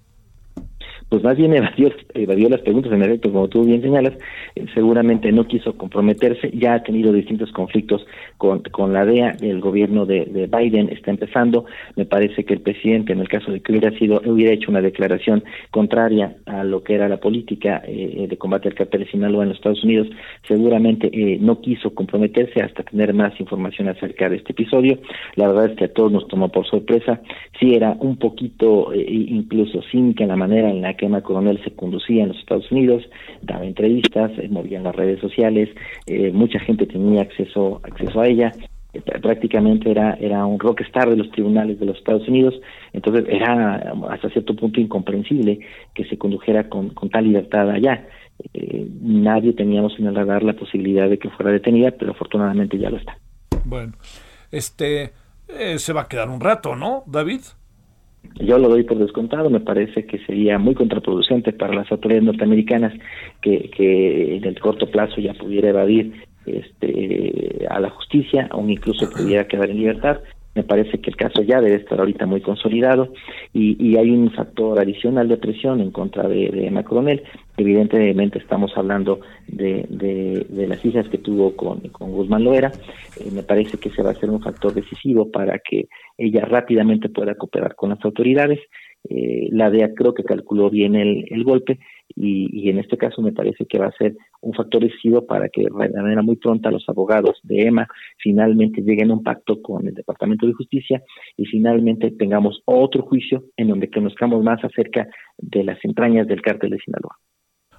pues 1.13 1.23
más 1.23 1.37
bien 1.37 1.53
evadió, 1.53 2.49
las 2.49 2.61
preguntas 2.61 2.91
en 2.91 3.03
efecto, 3.03 3.31
como 3.31 3.47
tú 3.47 3.63
bien 3.65 3.83
señalas, 3.83 4.13
eh, 4.55 4.65
seguramente 4.73 5.31
no 5.31 5.45
quiso 5.45 5.77
comprometerse, 5.77 6.49
ya 6.57 6.73
ha 6.73 6.81
tenido 6.81 7.13
distintos 7.13 7.51
conflictos 7.51 8.03
con, 8.39 8.63
con 8.63 8.93
la 8.93 9.05
DEA, 9.05 9.35
el 9.41 9.61
gobierno 9.61 10.07
de, 10.07 10.49
Biden 10.51 10.89
está 10.89 11.11
empezando, 11.11 11.65
me 11.95 12.05
parece 12.05 12.45
que 12.45 12.55
el 12.55 12.61
presidente, 12.61 13.13
en 13.13 13.19
el 13.19 13.29
caso 13.29 13.51
de 13.51 13.59
que 13.59 13.73
hubiera 13.73 13.95
sido, 13.99 14.23
hubiera 14.25 14.53
hecho 14.53 14.71
una 14.71 14.81
declaración 14.81 15.43
contraria 15.69 16.35
a 16.47 16.63
lo 16.63 16.83
que 16.83 16.95
era 16.95 17.07
la 17.07 17.17
política 17.17 17.83
eh, 17.85 18.25
de 18.27 18.37
combate 18.37 18.69
al 18.69 18.73
cartel 18.73 19.01
de 19.01 19.11
Sinaloa 19.11 19.43
en 19.43 19.49
los 19.49 19.59
Estados 19.59 19.83
Unidos, 19.83 20.07
seguramente 20.47 21.11
eh, 21.13 21.37
no 21.39 21.61
quiso 21.61 21.93
comprometerse 21.93 22.59
hasta 22.59 22.81
tener 22.81 23.13
más 23.13 23.39
información 23.39 23.87
acerca 23.87 24.29
de 24.29 24.37
este 24.37 24.53
episodio, 24.53 24.97
la 25.35 25.47
verdad 25.47 25.65
es 25.69 25.77
que 25.77 25.85
a 25.85 25.93
todos 25.93 26.11
nos 26.11 26.27
tomó 26.27 26.49
por 26.49 26.65
sorpresa, 26.65 27.21
sí 27.59 27.75
era 27.75 27.95
un 27.99 28.17
poquito 28.17 28.91
incluso 28.95 29.83
cínica 29.91 30.25
la 30.25 30.35
manera 30.35 30.71
en 30.71 30.81
la 30.81 30.95
que 30.95 31.02
Emma 31.05 31.21
Coronel 31.21 31.63
se 31.63 31.71
conducía 31.71 32.23
en 32.23 32.29
los 32.29 32.39
Estados 32.39 32.71
Unidos, 32.71 33.03
daba 33.41 33.65
entrevistas, 33.65 34.31
eh, 34.37 34.47
movía 34.49 34.77
en 34.77 34.83
las 34.83 34.95
redes 34.95 35.19
sociales, 35.19 35.69
eh, 36.07 36.31
mucha 36.31 36.59
gente 36.59 36.85
tenía 36.85 37.21
acceso 37.21 37.81
acceso 37.83 38.21
a 38.21 38.27
ella, 38.27 38.51
eh, 38.93 39.01
prácticamente 39.21 39.91
era 39.91 40.13
era 40.19 40.45
un 40.45 40.59
rockstar 40.59 41.09
de 41.09 41.17
los 41.17 41.29
tribunales 41.31 41.79
de 41.79 41.85
los 41.85 41.97
Estados 41.97 42.27
Unidos, 42.27 42.55
entonces 42.93 43.25
era 43.27 43.93
hasta 44.09 44.29
cierto 44.29 44.55
punto 44.55 44.79
incomprensible 44.79 45.59
que 45.93 46.05
se 46.05 46.17
condujera 46.17 46.69
con, 46.69 46.93
tal 47.11 47.25
libertad 47.25 47.69
allá. 47.69 48.07
nadie 49.01 49.53
teníamos 49.53 49.97
en 49.99 50.07
el 50.07 50.15
radar 50.15 50.43
la 50.43 50.53
posibilidad 50.53 51.09
de 51.09 51.19
que 51.19 51.29
fuera 51.29 51.51
detenida, 51.51 51.91
pero 51.91 52.11
afortunadamente 52.11 52.77
ya 52.77 52.89
lo 52.89 52.97
está. 52.97 53.17
Bueno, 53.65 53.93
este 54.51 55.11
se 55.77 55.93
va 55.93 56.01
a 56.01 56.07
quedar 56.07 56.29
un 56.29 56.39
rato, 56.39 56.75
¿no, 56.75 57.03
David? 57.05 57.41
Yo 58.39 58.57
lo 58.57 58.69
doy 58.69 58.83
por 58.83 58.97
descontado, 58.97 59.49
me 59.49 59.59
parece 59.59 60.05
que 60.05 60.17
sería 60.25 60.57
muy 60.57 60.73
contraproducente 60.75 61.53
para 61.53 61.73
las 61.73 61.91
autoridades 61.91 62.23
norteamericanas 62.23 62.93
que, 63.41 63.69
que 63.69 64.37
en 64.37 64.45
el 64.45 64.59
corto 64.59 64.89
plazo 64.89 65.21
ya 65.21 65.33
pudiera 65.33 65.69
evadir 65.69 66.13
este, 66.45 67.65
a 67.69 67.79
la 67.79 67.89
justicia 67.89 68.49
o 68.51 68.67
incluso 68.67 69.09
pudiera 69.09 69.47
quedar 69.47 69.69
en 69.69 69.77
libertad. 69.77 70.19
Me 70.55 70.63
parece 70.63 70.99
que 70.99 71.09
el 71.09 71.15
caso 71.15 71.41
ya 71.41 71.61
debe 71.61 71.77
estar 71.77 71.99
ahorita 71.99 72.25
muy 72.27 72.41
consolidado 72.41 73.11
y, 73.53 73.75
y 73.83 73.97
hay 73.97 74.11
un 74.11 74.31
factor 74.31 74.79
adicional 74.79 75.27
de 75.27 75.37
presión 75.37 75.81
en 75.81 75.91
contra 75.91 76.27
de, 76.27 76.49
de 76.49 76.67
Emma 76.67 76.83
Coronel. 76.83 77.23
Evidentemente 77.57 78.37
estamos 78.37 78.71
hablando 78.75 79.19
de, 79.47 79.85
de, 79.89 80.67
las 80.67 80.83
hijas 80.85 81.07
que 81.09 81.17
tuvo 81.17 81.55
con, 81.55 81.79
con 81.89 82.11
Guzmán 82.11 82.43
Loera. 82.43 82.71
Eh, 83.19 83.29
me 83.31 83.43
parece 83.43 83.77
que 83.77 83.89
ese 83.89 84.03
va 84.03 84.11
a 84.11 84.15
ser 84.15 84.29
un 84.29 84.41
factor 84.41 84.73
decisivo 84.73 85.31
para 85.31 85.59
que 85.59 85.87
ella 86.17 86.45
rápidamente 86.45 87.09
pueda 87.09 87.35
cooperar 87.35 87.75
con 87.75 87.89
las 87.89 88.03
autoridades. 88.05 88.59
Eh, 89.09 89.49
la 89.51 89.69
DEA 89.69 89.93
creo 89.95 90.13
que 90.13 90.23
calculó 90.23 90.69
bien 90.69 90.95
el, 90.95 91.25
el 91.29 91.43
golpe 91.43 91.79
y, 92.15 92.69
en 92.69 92.79
este 92.79 92.97
caso 92.97 93.21
me 93.21 93.31
parece 93.31 93.65
que 93.65 93.79
va 93.79 93.87
a 93.87 93.97
ser 93.97 94.15
un 94.43 94.53
factor 94.53 94.83
decisivo 94.83 95.25
para 95.25 95.49
que 95.49 95.63
de 95.63 95.69
manera 95.69 96.21
muy 96.21 96.35
pronta 96.35 96.69
los 96.69 96.87
abogados 96.87 97.39
de 97.43 97.67
EMA 97.67 97.87
finalmente 98.17 98.81
lleguen 98.81 99.11
a 99.11 99.13
un 99.13 99.23
pacto 99.23 99.61
con 99.61 99.87
el 99.87 99.93
Departamento 99.93 100.45
de 100.45 100.53
Justicia 100.53 101.01
y 101.37 101.45
finalmente 101.45 102.11
tengamos 102.11 102.61
otro 102.65 103.03
juicio 103.03 103.45
en 103.57 103.69
donde 103.69 103.89
conozcamos 103.89 104.43
más 104.43 104.63
acerca 104.63 105.07
de 105.37 105.63
las 105.63 105.83
entrañas 105.83 106.27
del 106.27 106.41
cártel 106.41 106.71
de 106.71 106.79
Sinaloa. 106.79 107.17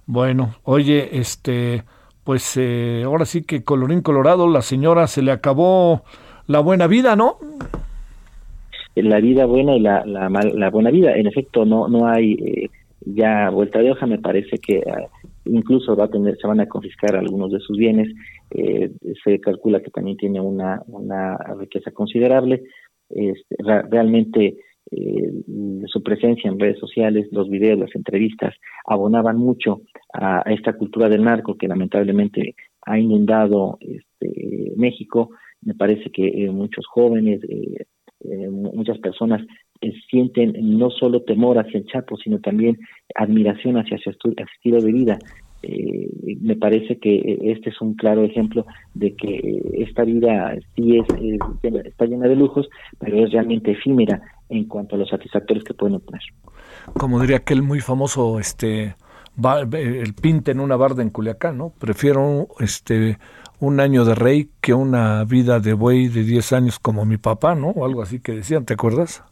Bueno, 0.06 0.56
oye, 0.64 1.18
este, 1.18 1.82
pues 2.24 2.56
eh, 2.56 3.02
ahora 3.04 3.26
sí 3.26 3.44
que 3.44 3.64
colorín 3.64 4.00
colorado, 4.00 4.48
la 4.48 4.62
señora 4.62 5.06
se 5.06 5.22
le 5.22 5.32
acabó 5.32 6.02
la 6.46 6.60
buena 6.60 6.86
vida, 6.86 7.16
¿no? 7.16 7.38
La 8.94 9.20
vida 9.20 9.44
buena 9.46 9.76
y 9.76 9.80
la, 9.80 10.04
la, 10.06 10.28
la 10.28 10.70
buena 10.70 10.90
vida. 10.90 11.16
En 11.16 11.26
efecto, 11.26 11.64
no, 11.64 11.88
no 11.88 12.06
hay 12.06 12.34
eh, 12.34 12.70
ya 13.00 13.50
vuelta 13.50 13.80
de 13.80 13.90
hoja, 13.90 14.06
me 14.06 14.18
parece 14.18 14.58
que 14.58 14.82
ah, 14.86 15.08
incluso 15.44 15.96
va 15.96 16.04
a 16.04 16.10
tener, 16.10 16.36
se 16.38 16.46
van 16.46 16.60
a 16.60 16.68
confiscar 16.68 17.16
algunos 17.16 17.52
de 17.52 17.60
sus 17.60 17.76
bienes, 17.76 18.08
eh, 18.50 18.92
se 19.22 19.40
calcula 19.40 19.80
que 19.80 19.90
también 19.90 20.16
tiene 20.16 20.40
una, 20.40 20.82
una 20.86 21.36
riqueza 21.58 21.90
considerable, 21.90 22.62
este, 23.10 23.56
realmente 23.90 24.56
eh, 24.90 25.32
su 25.86 26.02
presencia 26.02 26.50
en 26.50 26.58
redes 26.58 26.78
sociales, 26.78 27.28
los 27.30 27.48
videos, 27.48 27.78
las 27.78 27.94
entrevistas, 27.94 28.54
abonaban 28.86 29.36
mucho 29.36 29.82
a, 30.12 30.42
esta 30.46 30.74
cultura 30.74 31.08
del 31.08 31.24
narco 31.24 31.56
que 31.56 31.68
lamentablemente 31.68 32.54
ha 32.82 32.98
inundado 32.98 33.78
este, 33.80 34.72
México. 34.76 35.30
Me 35.62 35.74
parece 35.74 36.10
que 36.10 36.26
eh, 36.26 36.50
muchos 36.50 36.86
jóvenes, 36.86 37.40
muchas 38.50 38.98
personas 38.98 39.42
sienten 40.10 40.54
no 40.78 40.90
solo 40.90 41.22
temor 41.22 41.58
hacia 41.58 41.78
el 41.78 41.86
Chapo, 41.86 42.16
sino 42.16 42.38
también 42.40 42.78
admiración 43.14 43.76
hacia 43.76 43.98
su 43.98 44.10
estilo 44.10 44.80
de 44.80 44.92
vida. 44.92 45.18
Eh, 45.62 46.36
me 46.42 46.56
parece 46.56 46.98
que 46.98 47.38
este 47.42 47.70
es 47.70 47.80
un 47.80 47.94
claro 47.94 48.22
ejemplo 48.22 48.66
de 48.92 49.14
que 49.14 49.62
esta 49.78 50.04
vida 50.04 50.56
sí 50.76 50.98
es, 50.98 51.06
está 51.86 52.04
llena 52.04 52.28
de 52.28 52.36
lujos, 52.36 52.68
pero 52.98 53.24
es 53.24 53.32
realmente 53.32 53.70
efímera 53.70 54.20
en 54.50 54.64
cuanto 54.64 54.96
a 54.96 54.98
los 54.98 55.08
satisfactores 55.08 55.64
que 55.64 55.72
pueden 55.72 55.96
obtener. 55.96 56.20
Como 56.98 57.20
diría 57.20 57.38
aquel 57.38 57.62
muy 57.62 57.80
famoso 57.80 58.38
este 58.38 58.94
el 59.72 60.14
pinte 60.14 60.52
en 60.52 60.60
una 60.60 60.76
barda 60.76 61.02
en 61.02 61.10
Culiacán, 61.10 61.58
¿no? 61.58 61.72
Prefiero 61.78 62.46
este 62.60 63.18
un 63.58 63.80
año 63.80 64.04
de 64.04 64.14
rey 64.14 64.50
que 64.60 64.74
una 64.74 65.24
vida 65.24 65.60
de 65.60 65.72
buey 65.72 66.08
de 66.08 66.24
10 66.24 66.52
años 66.52 66.78
como 66.78 67.04
mi 67.04 67.16
papá, 67.16 67.54
¿no? 67.54 67.68
O 67.70 67.84
algo 67.84 68.02
así 68.02 68.20
que 68.20 68.32
decían, 68.32 68.64
¿te 68.64 68.74
acuerdas? 68.74 69.24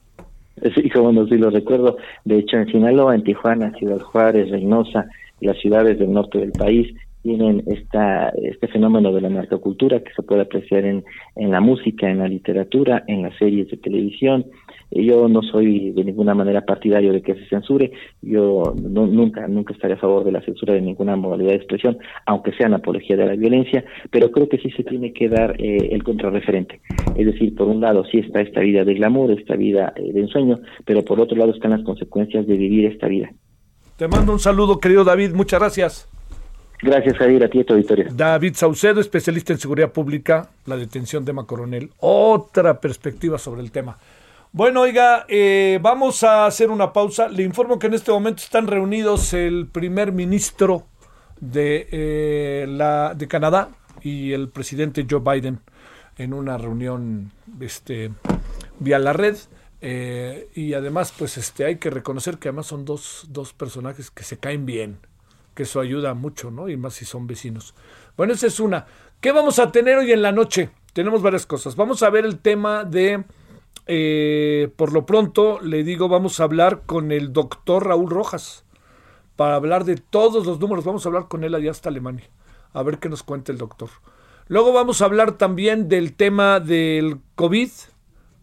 Sí, 0.75 0.91
como 0.95 1.13
no, 1.13 1.27
sí 1.27 1.37
lo 1.37 1.51
recuerdo. 1.51 1.97
De 2.25 2.39
hecho, 2.39 2.57
en 2.57 2.67
Sinaloa, 2.67 3.15
en 3.15 3.25
Tijuana, 3.25 3.73
Ciudad 3.79 4.01
Juárez, 4.01 4.51
Reynosa, 4.51 5.07
las 5.41 5.59
ciudades 5.59 5.99
del 5.99 6.13
norte 6.13 6.39
del 6.39 6.53
país 6.53 6.95
tienen 7.23 7.63
esta, 7.67 8.31
este 8.31 8.67
fenómeno 8.69 9.13
de 9.13 9.21
la 9.21 9.29
narcocultura 9.29 10.01
que 10.01 10.13
se 10.15 10.23
puede 10.23 10.43
apreciar 10.43 10.85
en, 10.85 11.05
en 11.37 11.51
la 11.51 11.61
música, 11.61 12.11
en 12.11 12.19
la 12.19 12.29
literatura, 12.29 13.05
en 13.07 13.23
las 13.23 13.37
series 13.39 13.71
de 13.71 13.77
televisión. 13.77 14.47
Yo 14.95 15.27
no 15.29 15.41
soy 15.43 15.91
de 15.93 16.05
ninguna 16.05 16.35
manera 16.35 16.65
partidario 16.67 17.13
de 17.13 17.23
que 17.23 17.35
se 17.35 17.49
censure. 17.49 17.93
Yo 18.21 18.75
no- 18.77 19.07
nunca, 19.07 19.49
nunca 19.49 19.73
estaré 19.73 19.95
a 19.95 19.99
favor 19.99 20.23
de 20.25 20.33
la 20.33 20.43
censura 20.43 20.75
de 20.75 20.83
ninguna 20.83 21.17
modalidad 21.17 21.51
de 21.51 21.57
expresión, 21.57 21.99
aunque 22.27 22.53
sea 22.53 22.67
en 22.67 22.75
apología 22.75 23.17
de 23.17 23.27
la 23.27 23.35
violencia, 23.37 23.85
pero 24.11 24.31
creo 24.31 24.49
que 24.49 24.59
sí 24.59 24.71
se 24.73 24.85
tiene 24.85 25.13
que 25.13 25.29
dar 25.29 25.55
eh, 25.59 25.89
el 25.93 26.03
contrarreferente. 26.05 26.81
Es 27.17 27.27
decir, 27.27 27.55
por 27.55 27.69
un 27.69 27.81
lado 27.81 28.05
sí 28.11 28.19
está 28.19 28.41
esta 28.43 28.61
vida 28.61 28.85
de 28.85 28.95
glamour, 28.95 29.31
esta 29.31 29.57
vida 29.57 29.93
eh, 29.97 30.13
de 30.13 30.21
ensueño, 30.21 30.61
pero 30.85 31.03
por 31.03 31.21
otro 31.21 31.37
lado 31.37 31.53
están 31.53 31.71
las 31.71 31.83
consecuencias 31.83 32.47
de 32.47 32.57
vivir 32.57 32.87
esta 32.87 33.09
vida. 33.09 33.31
Te 33.97 34.09
mando 34.09 34.33
un 34.33 34.39
saludo, 34.41 34.79
querido 34.79 35.05
David, 35.05 35.33
muchas 35.33 35.61
gracias. 35.61 36.09
Gracias, 36.85 37.17
Javier, 37.17 37.45
a 37.45 37.49
ti 37.49 37.59
y 37.59 37.61
a 37.61 37.65
tu 37.65 37.75
auditorio. 37.75 38.07
David 38.13 38.55
Saucedo, 38.55 39.01
especialista 39.01 39.53
en 39.53 39.59
seguridad 39.61 39.93
pública, 39.93 40.51
la 40.67 40.77
detención 40.77 41.25
de 41.25 41.31
Emma 41.31 41.47
Coronel. 41.47 41.91
Otra 42.01 42.81
perspectiva 42.81 43.39
sobre 43.39 43.61
el 43.61 43.71
tema. 43.71 43.99
Bueno, 44.55 44.83
oiga, 44.83 45.25
eh, 45.29 45.79
vamos 45.81 46.23
a 46.25 46.45
hacer 46.45 46.71
una 46.71 46.93
pausa. 46.93 47.29
Le 47.29 47.43
informo 47.43 47.79
que 47.79 47.87
en 47.87 47.95
este 47.95 48.11
momento 48.13 48.43
están 48.43 48.67
reunidos 48.67 49.33
el 49.33 49.67
primer 49.67 50.13
ministro 50.13 50.87
de, 51.41 51.89
eh, 51.91 52.67
la, 52.69 53.15
de 53.15 53.29
Canadá 53.29 53.71
y 54.03 54.33
el 54.33 54.51
presidente 54.51 55.07
Joe 55.09 55.21
Biden 55.21 55.61
en 56.19 56.35
una 56.35 56.59
reunión 56.59 57.33
este, 57.61 58.13
vía 58.79 58.99
la 58.99 59.15
red. 59.15 59.39
Eh, 59.81 60.51
y 60.55 60.75
además, 60.75 61.15
pues 61.19 61.39
este, 61.39 61.65
hay 61.65 61.77
que 61.77 61.89
reconocer 61.89 62.37
que 62.37 62.49
además 62.49 62.67
son 62.67 62.85
dos, 62.85 63.29
dos 63.31 63.55
personajes 63.55 64.11
que 64.11 64.23
se 64.23 64.37
caen 64.37 64.67
bien 64.67 64.99
que 65.55 65.65
eso 65.65 65.81
ayuda 65.81 66.15
mucho, 66.15 66.51
¿no? 66.51 66.69
Y 66.69 66.77
más 66.77 66.95
si 66.95 67.05
son 67.05 67.27
vecinos. 67.27 67.75
Bueno, 68.17 68.33
esa 68.33 68.47
es 68.47 68.61
una. 68.61 68.87
¿Qué 69.21 69.33
vamos 69.33 69.59
a 69.59 69.71
tener 69.71 69.99
hoy 69.99 70.13
en 70.13 70.23
la 70.23 70.33
noche? 70.33 70.71
Tenemos 70.93 71.23
varias 71.23 71.47
cosas. 71.47 71.77
Vamos 71.77 72.03
a 72.03 72.11
ver 72.11 72.25
el 72.25 72.39
tema 72.39 72.85
de, 72.85 73.25
eh, 73.87 74.73
por 74.77 74.93
lo 74.93 75.07
pronto, 75.07 75.61
le 75.61 75.85
digo, 75.85 76.09
vamos 76.09 76.41
a 76.41 76.45
hablar 76.45 76.83
con 76.87 77.13
el 77.13 77.33
doctor 77.33 77.87
Raúl 77.87 78.11
Rojas 78.11 78.65
para 79.37 79.57
hablar 79.57 79.85
de 79.85 79.97
todos 79.97 80.47
los 80.47 80.61
números. 80.61 80.85
Vamos 80.85 81.05
a 81.05 81.09
hablar 81.09 81.29
con 81.29 81.45
él 81.45 81.55
allá 81.55 81.71
hasta 81.71 81.89
Alemania. 81.89 82.29
A 82.73 82.83
ver 82.83 82.99
qué 82.99 83.09
nos 83.09 83.23
cuenta 83.23 83.53
el 83.53 83.59
doctor. 83.59 83.91
Luego 84.49 84.73
vamos 84.73 85.03
a 85.03 85.07
hablar 85.07 85.33
también 85.33 85.89
del 85.89 86.15
tema 86.15 86.61
del 86.61 87.19
COVID. 87.35 87.71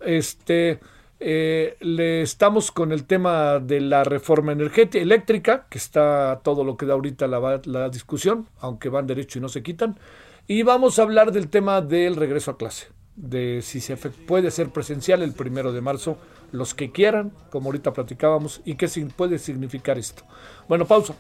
Este, 0.02 0.80
eh, 1.20 1.76
le 1.82 2.22
estamos 2.22 2.72
con 2.72 2.92
el 2.92 3.06
tema 3.06 3.60
de 3.60 3.82
la 3.82 4.04
reforma 4.04 4.54
energética 4.54 5.02
eléctrica, 5.02 5.68
que 5.70 5.78
está 5.78 6.42
todo 6.44 6.64
lo 6.64 6.78
que 6.78 6.86
da 6.86 6.94
ahorita 6.94 7.28
la, 7.28 7.62
la 7.66 7.90
discusión, 7.90 8.48
aunque 8.60 8.90
van 8.90 9.08
derecho 9.08 9.40
y 9.40 9.42
no 9.42 9.50
se 9.50 9.64
quitan. 9.64 10.00
Y 10.48 10.64
vamos 10.64 10.98
a 10.98 11.04
hablar 11.04 11.32
del 11.32 11.50
tema 11.50 11.82
del 11.82 12.16
regreso 12.16 12.52
a 12.52 12.58
clase, 12.58 12.88
de 13.20 13.62
si 13.62 13.82
se 13.82 13.98
puede 13.98 14.50
ser 14.50 14.70
presencial 14.70 15.22
el 15.22 15.34
primero 15.34 15.72
de 15.74 15.82
marzo, 15.82 16.18
los 16.52 16.74
que 16.74 16.92
quieran, 16.92 17.32
como 17.50 17.68
ahorita 17.68 17.94
platicábamos, 17.94 18.62
y 18.66 18.76
qué 18.76 18.88
puede 19.16 19.38
significar 19.40 20.00
esto. 20.00 20.24
Bueno, 20.68 20.86
pausa. 20.86 21.14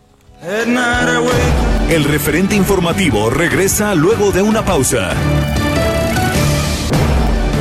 El 1.89 2.03
referente 2.05 2.55
informativo 2.55 3.29
regresa 3.29 3.93
luego 3.95 4.31
de 4.31 4.41
una 4.41 4.63
pausa. 4.63 5.13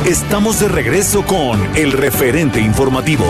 Estamos 0.05 0.61
de 0.61 0.69
regreso 0.69 1.25
con 1.25 1.75
el 1.75 1.91
referente 1.91 2.61
informativo. 2.61 3.25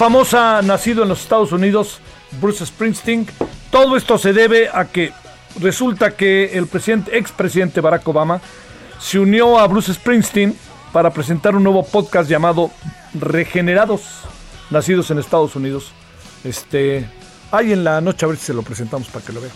Famosa, 0.00 0.62
nacido 0.62 1.02
en 1.02 1.10
los 1.10 1.20
Estados 1.20 1.52
Unidos, 1.52 2.00
Bruce 2.40 2.64
Springsteen. 2.64 3.26
Todo 3.70 3.98
esto 3.98 4.16
se 4.16 4.32
debe 4.32 4.70
a 4.72 4.86
que 4.86 5.12
resulta 5.60 6.12
que 6.16 6.56
el 6.56 6.66
presidente, 6.68 7.18
expresidente 7.18 7.82
Barack 7.82 8.08
Obama 8.08 8.40
se 8.98 9.18
unió 9.18 9.58
a 9.58 9.66
Bruce 9.66 9.92
Springsteen 9.92 10.56
para 10.90 11.10
presentar 11.10 11.54
un 11.54 11.64
nuevo 11.64 11.84
podcast 11.84 12.30
llamado 12.30 12.70
Regenerados, 13.12 14.00
nacidos 14.70 15.10
en 15.10 15.18
Estados 15.18 15.54
Unidos. 15.54 15.92
Este, 16.44 17.06
ahí 17.50 17.74
en 17.74 17.84
la 17.84 18.00
noche 18.00 18.24
a 18.24 18.30
ver 18.30 18.38
si 18.38 18.46
se 18.46 18.54
lo 18.54 18.62
presentamos 18.62 19.08
para 19.08 19.22
que 19.22 19.34
lo 19.34 19.42
vean. 19.42 19.52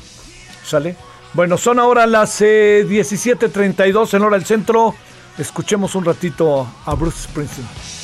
¿Sale? 0.62 0.94
Bueno, 1.32 1.56
son 1.56 1.78
ahora 1.78 2.06
las 2.06 2.42
eh, 2.42 2.84
17:32 2.86 4.12
en 4.12 4.22
hora 4.22 4.36
del 4.36 4.44
centro. 4.44 4.94
Escuchemos 5.38 5.94
un 5.94 6.04
ratito 6.04 6.68
a 6.84 6.94
Bruce 6.94 7.28
Springsteen. 7.28 8.03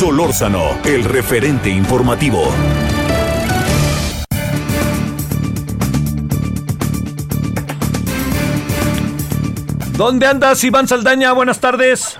Solórzano, 0.00 0.80
el 0.86 1.04
referente 1.04 1.68
informativo. 1.68 2.38
¿Dónde 9.98 10.26
andas, 10.26 10.64
Iván 10.64 10.88
Saldaña? 10.88 11.34
Buenas 11.34 11.60
tardes. 11.60 12.18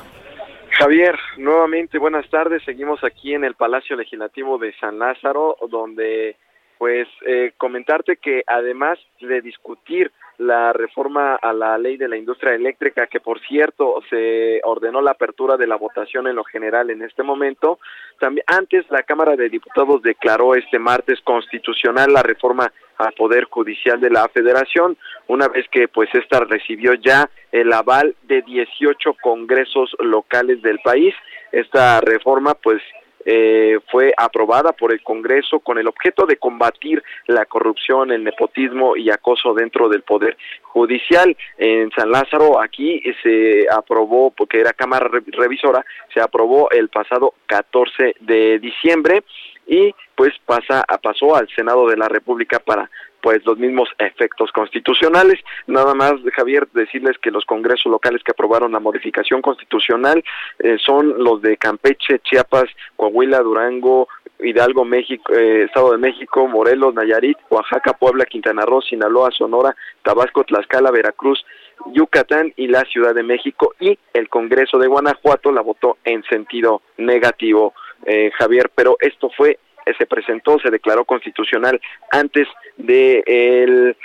Javier, 0.79 1.19
nuevamente 1.39 1.97
buenas 1.97 2.29
tardes. 2.29 2.63
Seguimos 2.65 3.03
aquí 3.03 3.33
en 3.33 3.45
el 3.45 3.55
Palacio 3.55 3.97
Legislativo 3.97 4.59
de 4.59 4.75
San 4.79 4.99
Lázaro, 4.99 5.57
donde 5.71 6.37
pues 6.77 7.09
eh, 7.27 7.53
comentarte 7.57 8.19
que 8.19 8.43
además 8.47 8.99
de 9.23 9.41
discutir 9.41 10.13
la 10.41 10.73
reforma 10.73 11.35
a 11.37 11.53
la 11.53 11.77
ley 11.77 11.99
de 11.99 12.09
la 12.09 12.17
industria 12.17 12.55
eléctrica, 12.55 13.07
que 13.07 13.21
por 13.21 13.41
cierto 13.41 14.01
se 14.09 14.61
ordenó 14.65 15.03
la 15.03 15.11
apertura 15.11 15.59
de 15.59 15.67
la 15.67 15.77
votación 15.77 16.27
en 16.27 16.37
lo 16.37 16.45
general 16.45 16.89
en 16.89 17.03
este 17.03 17.23
momento, 17.23 17.79
también 18.19 18.45
antes 18.47 18.87
la 18.91 19.03
Cámara 19.03 19.37
de 19.37 19.51
Diputados 19.51 20.03
declaró 20.03 20.55
este 20.55 20.79
martes 20.79 21.21
constitucional 21.21 22.13
la 22.13 22.23
reforma 22.23 22.73
al 22.97 23.13
Poder 23.13 23.45
Judicial 23.45 24.01
de 24.01 24.09
la 24.09 24.29
Federación, 24.29 24.97
una 25.29 25.49
vez 25.49 25.67
que 25.71 25.89
pues 25.89 26.09
esta 26.15 26.41
recibió 26.41 26.95
ya 26.95 27.29
el 27.53 27.71
aval 27.73 28.15
de 28.23 28.41
18 28.41 29.17
congresos 29.23 29.95
locales 30.01 30.63
del 30.63 30.79
país. 30.81 31.15
Esta 31.53 32.01
reforma 32.01 32.55
pues 32.55 32.81
eh, 33.25 33.79
fue 33.91 34.13
aprobada 34.17 34.73
por 34.73 34.93
el 34.93 35.03
Congreso 35.03 35.61
con 35.61 35.79
el 35.79 35.87
objeto 35.89 36.27
de 36.27 36.37
combatir 36.37 37.03
la 37.27 37.45
corrupción, 37.47 38.11
el 38.11 38.25
nepotismo 38.25 38.97
y 38.97 39.11
acoso 39.11 39.55
dentro 39.55 39.89
del 39.89 40.03
Poder 40.03 40.37
Judicial. 40.63 41.37
En 41.59 41.91
San 41.93 42.11
Lázaro, 42.11 42.61
aquí 42.61 43.03
se 43.23 43.67
aprobó, 43.71 44.31
porque 44.31 44.61
era 44.61 44.73
Cámara 44.73 45.11
Revisora, 45.11 45.85
se 46.15 46.21
aprobó 46.21 46.71
el 46.71 46.89
pasado 46.89 47.35
14 47.47 48.17
de 48.21 48.59
diciembre 48.59 49.23
y 49.67 49.95
pues 50.17 50.33
pasa 50.45 50.85
pasó 51.01 51.37
al 51.37 51.49
Senado 51.55 51.89
de 51.89 51.97
la 51.97 52.09
República 52.09 52.59
para 52.59 52.91
pues 53.23 53.45
los 53.45 53.59
mismos 53.59 53.89
efectos 53.99 54.51
constitucionales. 54.53 55.41
Nada 55.67 55.95
más, 55.95 56.15
Javier, 56.35 56.69
decirles 56.73 57.17
que 57.19 57.31
los 57.31 57.45
congresos 57.45 57.91
locales 57.91 58.23
que 58.23 58.33
aprobaron 58.33 58.73
la 58.73 58.81
modificación 58.81 59.43
constitucional 59.43 60.23
eh, 60.59 60.77
son 60.85 61.23
los 61.23 61.43
de 61.43 61.57
Campeche, 61.57 62.21
Chiapas, 62.21 62.67
Coahuila, 62.97 63.41
Durango, 63.41 64.09
Hidalgo, 64.43 64.85
México, 64.85 65.33
eh, 65.33 65.65
Estado 65.65 65.93
de 65.93 65.99
México, 65.99 66.47
Morelos, 66.47 66.95
Nayarit, 66.95 67.39
Oaxaca, 67.51 67.93
Puebla, 67.93 68.25
Quintana 68.25 68.63
Roo, 68.63 68.81
Sinaloa, 68.83 69.31
Sonora, 69.31 69.75
Tabasco, 70.03 70.45
Tlaxcala, 70.45 70.91
Veracruz, 70.91 71.45
Yucatán 71.93 72.53
y 72.57 72.69
la 72.69 72.83
Ciudad 72.83 73.15
de 73.15 73.23
México 73.23 73.75
y 73.81 73.99
el 74.13 74.29
Congreso 74.29 74.79
de 74.79 74.89
Guanajuato 74.89 75.53
la 75.53 75.63
votó 75.63 75.99
en 76.05 76.23
sentido 76.25 76.83
negativo, 76.99 77.75
eh, 78.05 78.31
Javier, 78.39 78.71
pero 78.75 78.97
esto 79.01 79.31
fue 79.37 79.59
se 79.99 80.07
presentó, 80.07 80.59
se 80.59 80.71
declaró 80.71 81.05
constitucional 81.05 81.81
antes 82.11 82.47
de, 82.77 83.23
el, 83.27 83.97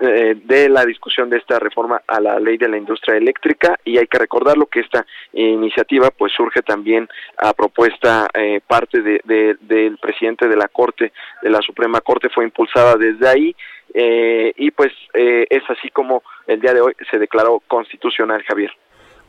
eh, 0.00 0.34
de 0.44 0.68
la 0.68 0.84
discusión 0.84 1.30
de 1.30 1.38
esta 1.38 1.58
reforma 1.58 2.02
a 2.06 2.20
la 2.20 2.38
ley 2.38 2.58
de 2.58 2.68
la 2.68 2.76
industria 2.76 3.16
eléctrica 3.16 3.78
y 3.84 3.98
hay 3.98 4.06
que 4.06 4.18
recordarlo 4.18 4.66
que 4.66 4.80
esta 4.80 5.06
iniciativa 5.32 6.10
pues 6.10 6.32
surge 6.32 6.62
también 6.62 7.08
a 7.38 7.52
propuesta 7.52 8.28
eh, 8.34 8.60
parte 8.66 9.00
de, 9.00 9.56
del 9.60 9.98
presidente 9.98 10.48
de 10.48 10.56
la 10.56 10.68
Corte, 10.68 11.12
de 11.42 11.50
la 11.50 11.60
Suprema 11.62 12.00
Corte, 12.00 12.28
fue 12.28 12.44
impulsada 12.44 12.96
desde 12.96 13.28
ahí 13.28 13.56
eh, 13.94 14.52
y 14.56 14.70
pues 14.70 14.92
es 15.14 15.62
así 15.68 15.90
como 15.90 16.22
el 16.46 16.60
día 16.60 16.74
de 16.74 16.80
hoy 16.80 16.94
se 17.10 17.18
declaró 17.18 17.60
constitucional, 17.66 18.42
Javier. 18.44 18.70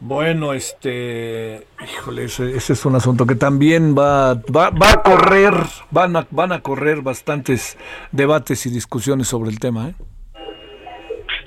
Bueno, 0.04 0.54
este, 0.54 1.62
híjole, 1.80 2.24
ese, 2.24 2.56
es 2.56 2.86
un 2.88 2.96
asunto 2.96 3.28
que 3.28 3.36
también 3.36 3.96
va, 3.96 4.34
va, 4.34 4.72
va 4.72 4.94
a 4.94 5.04
correr, 5.04 5.54
van 5.92 6.16
a, 6.16 6.26
van 6.32 6.52
a 6.52 6.62
correr 6.62 7.02
bastantes 7.04 7.78
debates 8.12 8.66
y 8.66 8.72
discusiones 8.72 9.28
sobre 9.28 9.52
el 9.52 9.60
tema. 9.60 9.90
¿eh? 9.90 9.94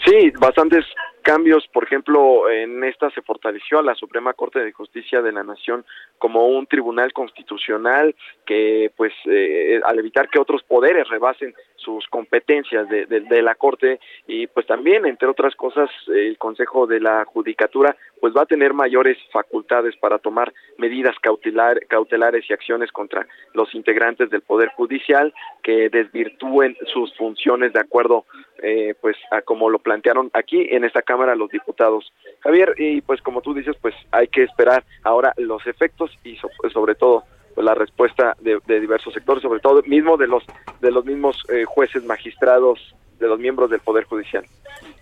Sí, 0.07 0.31
bastantes 0.39 0.85
cambios, 1.23 1.67
por 1.73 1.83
ejemplo, 1.83 2.49
en 2.49 2.85
esta 2.85 3.11
se 3.11 3.23
fortaleció 3.23 3.81
a 3.81 3.83
la 3.83 3.97
Suprema 3.97 4.35
Corte 4.35 4.61
de 4.61 4.73
Justicia 4.73 5.21
de 5.21 5.33
la 5.33 5.43
Nación 5.43 5.85
como 6.19 6.47
un 6.47 6.67
tribunal 6.67 7.13
constitucional 7.13 8.15
que, 8.47 8.93
pues, 8.97 9.13
eh, 9.25 9.81
al 9.85 9.99
evitar 9.99 10.29
que 10.29 10.39
otros 10.39 10.63
poderes 10.63 11.09
rebasen 11.09 11.55
sus 11.85 12.07
competencias 12.09 12.89
de, 12.89 13.07
de, 13.07 13.43
la 13.43 13.55
Corte 13.55 14.01
y, 14.27 14.47
pues, 14.47 14.67
también, 14.67 15.07
entre 15.07 15.29
otras 15.29 15.55
cosas, 15.55 15.91
el 16.09 16.39
Consejo 16.39 16.87
de 16.87 17.01
la 17.01 17.25
Judicatura, 17.25 17.97
pues, 18.21 18.35
va 18.35 18.43
a 18.43 18.47
tener 18.47 18.73
mayores 18.73 19.19
facultades 19.33 19.95
para 19.97 20.19
tomar 20.19 20.53
medidas 20.79 21.15
cautelar, 21.21 21.79
cautelares 21.87 22.49
y 22.49 22.53
acciones 22.53 22.91
contra 22.91 23.27
los 23.53 23.75
integrantes 23.75 24.31
del 24.31 24.41
Poder 24.41 24.71
Judicial 24.71 25.33
que 25.63 25.89
desvirtúen 25.91 26.77
sus 26.93 27.15
funciones 27.17 27.73
de 27.73 27.81
acuerdo, 27.81 28.25
eh, 28.63 28.95
pues, 29.01 29.17
a 29.31 29.43
como 29.43 29.69
lo 29.69 29.79
plantearon 29.79 30.31
aquí 30.33 30.67
en 30.71 30.85
esta 30.85 31.03
Cámara 31.03 31.35
los 31.35 31.51
diputados. 31.51 32.13
Javier, 32.41 32.75
y 32.79 33.01
pues 33.03 33.21
como 33.23 33.41
tú 33.41 33.55
dices, 33.55 33.77
pues 33.81 33.95
hay 34.11 34.29
que 34.29 34.43
esperar 34.43 34.85
ahora 35.03 35.33
los 35.37 35.67
efectos 35.67 36.11
y 36.25 36.37
sobre 36.73 36.95
todo 36.95 37.25
pues, 37.55 37.65
la 37.65 37.75
respuesta 37.75 38.37
de, 38.41 38.59
diversos 38.81 39.15
sectores, 39.15 39.43
sobre 39.43 39.61
todo 39.61 39.83
mismo 39.87 40.17
de 40.17 40.27
los 40.27 40.45
de 40.81 40.91
los 40.91 41.05
mismos 41.05 41.45
eh, 41.49 41.65
jueces, 41.65 42.05
magistrados, 42.05 42.95
de 43.19 43.29
los 43.29 43.39
miembros 43.39 43.71
del 43.71 43.81
Poder 43.81 44.05
Judicial. 44.05 44.45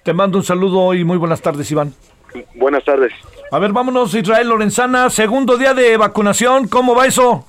Te 0.04 0.12
mando 0.12 0.38
un 0.38 0.44
saludo 0.44 0.94
y 0.94 1.04
muy 1.04 1.16
buenas 1.16 1.42
tardes, 1.42 1.70
Iván. 1.70 1.92
Buenas 2.54 2.84
tardes. 2.84 3.12
A 3.50 3.58
ver, 3.58 3.72
vámonos, 3.72 4.14
Israel 4.14 4.48
Lorenzana, 4.48 5.10
segundo 5.10 5.56
día 5.56 5.74
de 5.74 5.96
vacunación, 5.96 6.68
¿cómo 6.68 6.94
va 6.94 7.06
eso? 7.06 7.44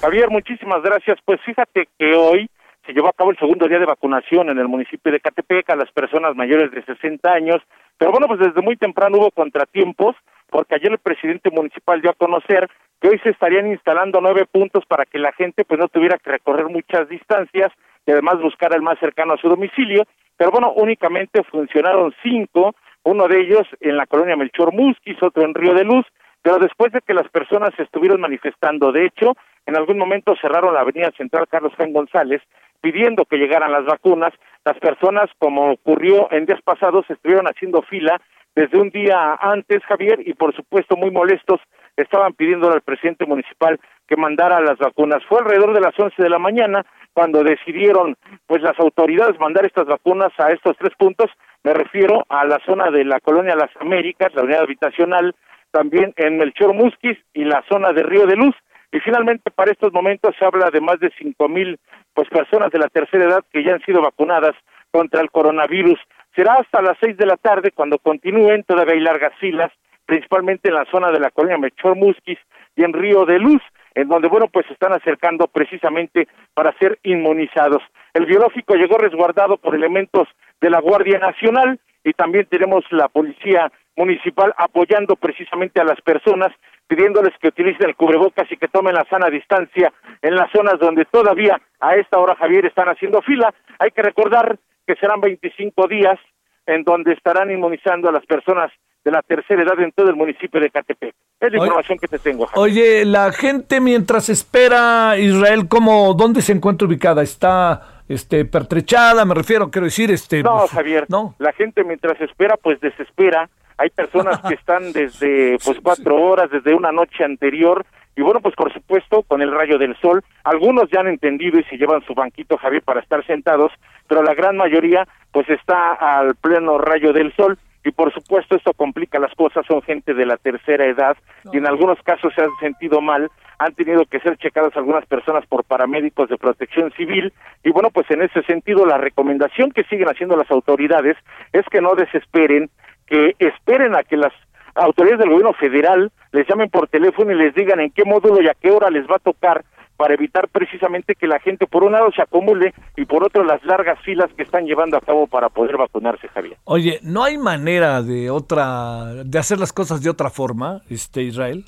Javier, 0.00 0.30
muchísimas 0.30 0.82
gracias. 0.82 1.18
Pues 1.24 1.40
fíjate 1.44 1.88
que 1.98 2.14
hoy 2.14 2.48
se 2.86 2.92
llevó 2.92 3.08
a 3.08 3.12
cabo 3.12 3.30
el 3.30 3.38
segundo 3.38 3.66
día 3.66 3.78
de 3.78 3.86
vacunación 3.86 4.50
en 4.50 4.58
el 4.58 4.68
municipio 4.68 5.10
de 5.10 5.20
Catepec 5.20 5.70
a 5.70 5.76
las 5.76 5.90
personas 5.92 6.36
mayores 6.36 6.70
de 6.70 6.84
60 6.84 7.32
años, 7.32 7.62
pero 7.98 8.10
bueno, 8.10 8.28
pues 8.28 8.40
desde 8.40 8.60
muy 8.60 8.76
temprano 8.76 9.18
hubo 9.18 9.30
contratiempos, 9.30 10.14
porque 10.50 10.74
ayer 10.74 10.92
el 10.92 10.98
presidente 10.98 11.50
municipal 11.50 12.00
dio 12.00 12.10
a 12.10 12.14
conocer 12.14 12.68
hoy 13.08 13.18
se 13.20 13.30
estarían 13.30 13.66
instalando 13.66 14.20
nueve 14.20 14.46
puntos 14.50 14.84
para 14.86 15.04
que 15.04 15.18
la 15.18 15.32
gente 15.32 15.64
pues 15.64 15.80
no 15.80 15.88
tuviera 15.88 16.18
que 16.18 16.30
recorrer 16.30 16.66
muchas 16.66 17.08
distancias 17.08 17.72
y 18.06 18.12
además 18.12 18.40
buscar 18.40 18.74
el 18.74 18.82
más 18.82 18.98
cercano 18.98 19.34
a 19.34 19.38
su 19.38 19.48
domicilio, 19.48 20.04
pero 20.36 20.50
bueno, 20.50 20.72
únicamente 20.72 21.42
funcionaron 21.44 22.14
cinco, 22.22 22.74
uno 23.04 23.28
de 23.28 23.40
ellos 23.40 23.66
en 23.80 23.96
la 23.96 24.06
colonia 24.06 24.36
Melchor 24.36 24.72
Musquis, 24.72 25.22
otro 25.22 25.44
en 25.44 25.54
Río 25.54 25.74
de 25.74 25.84
Luz, 25.84 26.06
pero 26.42 26.58
después 26.58 26.92
de 26.92 27.00
que 27.00 27.14
las 27.14 27.28
personas 27.28 27.70
se 27.76 27.84
estuvieron 27.84 28.20
manifestando, 28.20 28.92
de 28.92 29.06
hecho, 29.06 29.34
en 29.66 29.76
algún 29.76 29.96
momento 29.96 30.34
cerraron 30.40 30.74
la 30.74 30.80
avenida 30.80 31.10
central 31.16 31.48
Carlos 31.48 31.72
Juan 31.76 31.92
González 31.92 32.42
pidiendo 32.82 33.24
que 33.24 33.38
llegaran 33.38 33.72
las 33.72 33.86
vacunas. 33.86 34.34
Las 34.62 34.78
personas, 34.78 35.30
como 35.38 35.72
ocurrió 35.72 36.30
en 36.30 36.44
días 36.44 36.60
pasados, 36.62 37.08
estuvieron 37.08 37.46
haciendo 37.46 37.80
fila 37.80 38.20
desde 38.54 38.78
un 38.78 38.90
día 38.90 39.38
antes, 39.40 39.82
Javier, 39.84 40.20
y 40.26 40.34
por 40.34 40.54
supuesto 40.54 40.96
muy 40.96 41.10
molestos, 41.10 41.60
estaban 41.96 42.32
pidiendo 42.32 42.70
al 42.70 42.82
presidente 42.82 43.26
municipal 43.26 43.78
que 44.06 44.16
mandara 44.16 44.60
las 44.60 44.78
vacunas. 44.78 45.22
Fue 45.28 45.38
alrededor 45.38 45.74
de 45.74 45.80
las 45.80 45.98
once 45.98 46.22
de 46.22 46.30
la 46.30 46.38
mañana 46.38 46.84
cuando 47.12 47.42
decidieron, 47.42 48.16
pues 48.46 48.62
las 48.62 48.78
autoridades 48.78 49.38
mandar 49.38 49.64
estas 49.64 49.86
vacunas 49.86 50.32
a 50.38 50.50
estos 50.50 50.76
tres 50.76 50.94
puntos. 50.98 51.30
Me 51.62 51.72
refiero 51.72 52.24
a 52.28 52.44
la 52.44 52.58
zona 52.66 52.90
de 52.90 53.04
la 53.04 53.20
colonia 53.20 53.56
Las 53.56 53.70
Américas, 53.80 54.34
la 54.34 54.42
unidad 54.42 54.62
habitacional, 54.62 55.34
también 55.70 56.12
en 56.16 56.38
Melchor 56.38 56.74
Musquis 56.74 57.18
y 57.32 57.44
la 57.44 57.64
zona 57.68 57.92
de 57.92 58.02
Río 58.02 58.26
de 58.26 58.36
Luz. 58.36 58.54
Y 58.92 59.00
finalmente, 59.00 59.50
para 59.50 59.72
estos 59.72 59.92
momentos 59.92 60.34
se 60.38 60.44
habla 60.44 60.70
de 60.70 60.80
más 60.80 61.00
de 61.00 61.10
cinco 61.18 61.48
mil 61.48 61.78
pues 62.14 62.28
personas 62.28 62.70
de 62.70 62.78
la 62.78 62.88
tercera 62.88 63.24
edad 63.24 63.44
que 63.52 63.64
ya 63.64 63.72
han 63.72 63.82
sido 63.82 64.00
vacunadas 64.00 64.54
contra 64.92 65.20
el 65.20 65.30
coronavirus. 65.30 65.98
Será 66.36 66.54
hasta 66.54 66.82
las 66.82 66.96
seis 67.00 67.16
de 67.16 67.26
la 67.26 67.36
tarde 67.36 67.72
cuando 67.72 67.98
continúen, 67.98 68.62
todavía 68.64 68.94
hay 68.94 69.00
largas 69.00 69.32
filas, 69.40 69.72
principalmente 70.06 70.68
en 70.68 70.74
la 70.74 70.84
zona 70.90 71.10
de 71.10 71.20
la 71.20 71.30
colonia 71.30 71.58
Mechor 71.58 71.96
Musquis 71.96 72.38
y 72.76 72.84
en 72.84 72.92
Río 72.92 73.24
de 73.24 73.38
Luz, 73.38 73.62
en 73.94 74.08
donde, 74.08 74.28
bueno, 74.28 74.48
pues 74.48 74.66
se 74.66 74.72
están 74.72 74.92
acercando 74.92 75.46
precisamente 75.46 76.28
para 76.52 76.76
ser 76.78 76.98
inmunizados. 77.02 77.82
El 78.12 78.26
biológico 78.26 78.74
llegó 78.74 78.98
resguardado 78.98 79.56
por 79.56 79.74
elementos 79.74 80.28
de 80.60 80.70
la 80.70 80.80
Guardia 80.80 81.18
Nacional 81.18 81.78
y 82.02 82.12
también 82.12 82.46
tenemos 82.46 82.84
la 82.90 83.08
Policía 83.08 83.70
Municipal 83.96 84.52
apoyando 84.56 85.16
precisamente 85.16 85.80
a 85.80 85.84
las 85.84 86.00
personas 86.00 86.52
pidiéndoles 86.86 87.32
que 87.40 87.48
utilicen 87.48 87.88
el 87.88 87.96
cubrebocas 87.96 88.50
y 88.50 88.56
que 88.56 88.68
tomen 88.68 88.94
la 88.94 89.06
sana 89.08 89.30
distancia 89.30 89.92
en 90.20 90.34
las 90.34 90.50
zonas 90.50 90.78
donde 90.78 91.04
todavía 91.06 91.60
a 91.80 91.94
esta 91.96 92.18
hora, 92.18 92.34
Javier, 92.34 92.66
están 92.66 92.88
haciendo 92.88 93.22
fila. 93.22 93.54
Hay 93.78 93.90
que 93.90 94.02
recordar 94.02 94.58
que 94.86 94.96
serán 94.96 95.20
25 95.20 95.86
días 95.88 96.18
en 96.66 96.82
donde 96.84 97.12
estarán 97.12 97.50
inmunizando 97.50 98.08
a 98.08 98.12
las 98.12 98.26
personas 98.26 98.70
de 99.04 99.10
la 99.10 99.22
tercera 99.22 99.62
edad 99.62 99.78
en 99.80 99.92
todo 99.92 100.08
el 100.08 100.16
municipio 100.16 100.60
de 100.60 100.70
Catepec. 100.70 101.14
Es 101.40 101.52
la 101.52 101.58
información 101.58 101.98
que 101.98 102.08
te 102.08 102.18
tengo. 102.18 102.46
Javier. 102.46 102.62
Oye, 102.62 103.04
la 103.04 103.30
gente 103.32 103.80
mientras 103.80 104.28
espera 104.28 105.18
Israel, 105.18 105.68
¿cómo, 105.68 106.14
dónde 106.14 106.40
se 106.40 106.52
encuentra 106.52 106.88
ubicada? 106.88 107.22
¿Está 107.22 108.02
este 108.08 108.44
pertrechada? 108.44 109.24
Me 109.24 109.34
refiero, 109.34 109.70
quiero 109.70 109.84
decir, 109.84 110.10
este. 110.10 110.42
No, 110.42 110.60
pues, 110.60 110.70
Javier. 110.70 111.06
No. 111.08 111.34
La 111.38 111.52
gente 111.52 111.84
mientras 111.84 112.18
espera, 112.20 112.56
pues 112.56 112.80
desespera 112.80 113.50
hay 113.76 113.90
personas 113.90 114.40
que 114.40 114.54
están 114.60 114.92
desde 114.92 115.58
pues 115.64 115.78
cuatro 115.82 116.16
horas, 116.16 116.50
desde 116.50 116.74
una 116.74 116.92
noche 116.92 117.24
anterior, 117.24 117.84
y 118.16 118.22
bueno, 118.22 118.40
pues 118.40 118.54
por 118.54 118.72
supuesto, 118.72 119.22
con 119.22 119.42
el 119.42 119.52
rayo 119.52 119.76
del 119.78 119.96
sol, 120.00 120.22
algunos 120.44 120.88
ya 120.90 121.00
han 121.00 121.08
entendido 121.08 121.58
y 121.58 121.64
se 121.64 121.76
llevan 121.76 122.04
su 122.06 122.14
banquito, 122.14 122.56
Javier, 122.56 122.82
para 122.82 123.00
estar 123.00 123.26
sentados, 123.26 123.72
pero 124.06 124.22
la 124.22 124.34
gran 124.34 124.56
mayoría 124.56 125.06
pues 125.32 125.48
está 125.48 125.94
al 125.94 126.36
pleno 126.36 126.78
rayo 126.78 127.12
del 127.12 127.34
sol 127.34 127.58
y 127.84 127.92
por 127.92 128.12
supuesto 128.12 128.56
esto 128.56 128.72
complica 128.72 129.18
las 129.18 129.34
cosas, 129.34 129.66
son 129.66 129.82
gente 129.82 130.14
de 130.14 130.26
la 130.26 130.36
tercera 130.38 130.86
edad 130.86 131.16
y 131.52 131.58
en 131.58 131.66
algunos 131.66 132.02
casos 132.02 132.32
se 132.34 132.42
han 132.42 132.56
sentido 132.60 133.00
mal 133.00 133.30
han 133.58 133.74
tenido 133.74 134.04
que 134.06 134.20
ser 134.20 134.36
checadas 134.38 134.76
algunas 134.76 135.06
personas 135.06 135.46
por 135.46 135.64
paramédicos 135.64 136.28
de 136.28 136.38
protección 136.38 136.90
civil 136.92 137.32
y 137.62 137.70
bueno, 137.70 137.90
pues 137.90 138.10
en 138.10 138.22
ese 138.22 138.42
sentido 138.42 138.86
la 138.86 138.98
recomendación 138.98 139.70
que 139.70 139.84
siguen 139.84 140.08
haciendo 140.08 140.36
las 140.36 140.50
autoridades 140.50 141.16
es 141.52 141.64
que 141.70 141.80
no 141.80 141.94
desesperen, 141.94 142.70
que 143.06 143.34
esperen 143.38 143.94
a 143.94 144.02
que 144.02 144.16
las 144.16 144.32
autoridades 144.74 145.20
del 145.20 145.30
gobierno 145.30 145.52
federal 145.52 146.10
les 146.32 146.48
llamen 146.48 146.68
por 146.68 146.88
teléfono 146.88 147.30
y 147.30 147.36
les 147.36 147.54
digan 147.54 147.80
en 147.80 147.90
qué 147.90 148.04
módulo 148.04 148.42
y 148.42 148.48
a 148.48 148.54
qué 148.54 148.70
hora 148.70 148.90
les 148.90 149.06
va 149.08 149.16
a 149.16 149.20
tocar 149.20 149.64
para 150.04 150.12
evitar 150.12 150.48
precisamente 150.48 151.14
que 151.14 151.26
la 151.26 151.40
gente 151.40 151.66
por 151.66 151.82
un 151.82 151.92
lado 151.92 152.10
se 152.14 152.20
acumule 152.20 152.74
y 152.94 153.06
por 153.06 153.24
otro 153.24 153.42
las 153.42 153.64
largas 153.64 153.98
filas 154.00 154.30
que 154.36 154.42
están 154.42 154.66
llevando 154.66 154.98
a 154.98 155.00
cabo 155.00 155.26
para 155.26 155.48
poder 155.48 155.78
vacunarse, 155.78 156.28
Javier. 156.28 156.58
Oye, 156.64 156.98
¿no 157.02 157.24
hay 157.24 157.38
manera 157.38 158.02
de 158.02 158.28
otra 158.28 159.14
de 159.24 159.38
hacer 159.38 159.58
las 159.58 159.72
cosas 159.72 160.02
de 160.02 160.10
otra 160.10 160.28
forma, 160.28 160.82
este 160.90 161.22
Israel? 161.22 161.64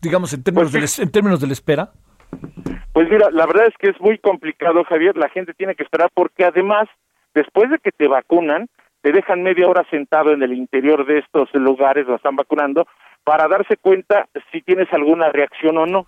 Digamos 0.00 0.32
en 0.34 0.44
términos 0.44 0.70
Pues 0.70 0.96
de 0.98 1.02
en 1.02 1.10
términos 1.10 1.40
de 1.40 1.48
la 1.48 1.52
espera. 1.52 1.90
Pues 2.92 3.10
mira, 3.10 3.28
la 3.32 3.44
verdad 3.44 3.66
es 3.66 3.74
que 3.76 3.90
es 3.90 4.00
muy 4.00 4.18
complicado, 4.18 4.84
Javier. 4.84 5.16
La 5.16 5.28
gente 5.30 5.52
tiene 5.52 5.74
que 5.74 5.82
esperar 5.82 6.10
porque 6.14 6.44
además, 6.44 6.86
después 7.34 7.70
de 7.70 7.80
que 7.80 7.90
te 7.90 8.06
vacunan, 8.06 8.68
te 9.02 9.10
dejan 9.10 9.42
media 9.42 9.66
hora 9.66 9.84
sentado 9.90 10.30
en 10.30 10.44
el 10.44 10.52
interior 10.52 11.04
de 11.06 11.18
estos 11.18 11.52
lugares 11.54 12.06
donde 12.06 12.18
están 12.18 12.36
vacunando 12.36 12.86
para 13.24 13.48
darse 13.48 13.76
cuenta 13.78 14.28
si 14.52 14.62
tienes 14.62 14.92
alguna 14.92 15.30
reacción 15.30 15.76
o 15.76 15.86
no. 15.86 16.06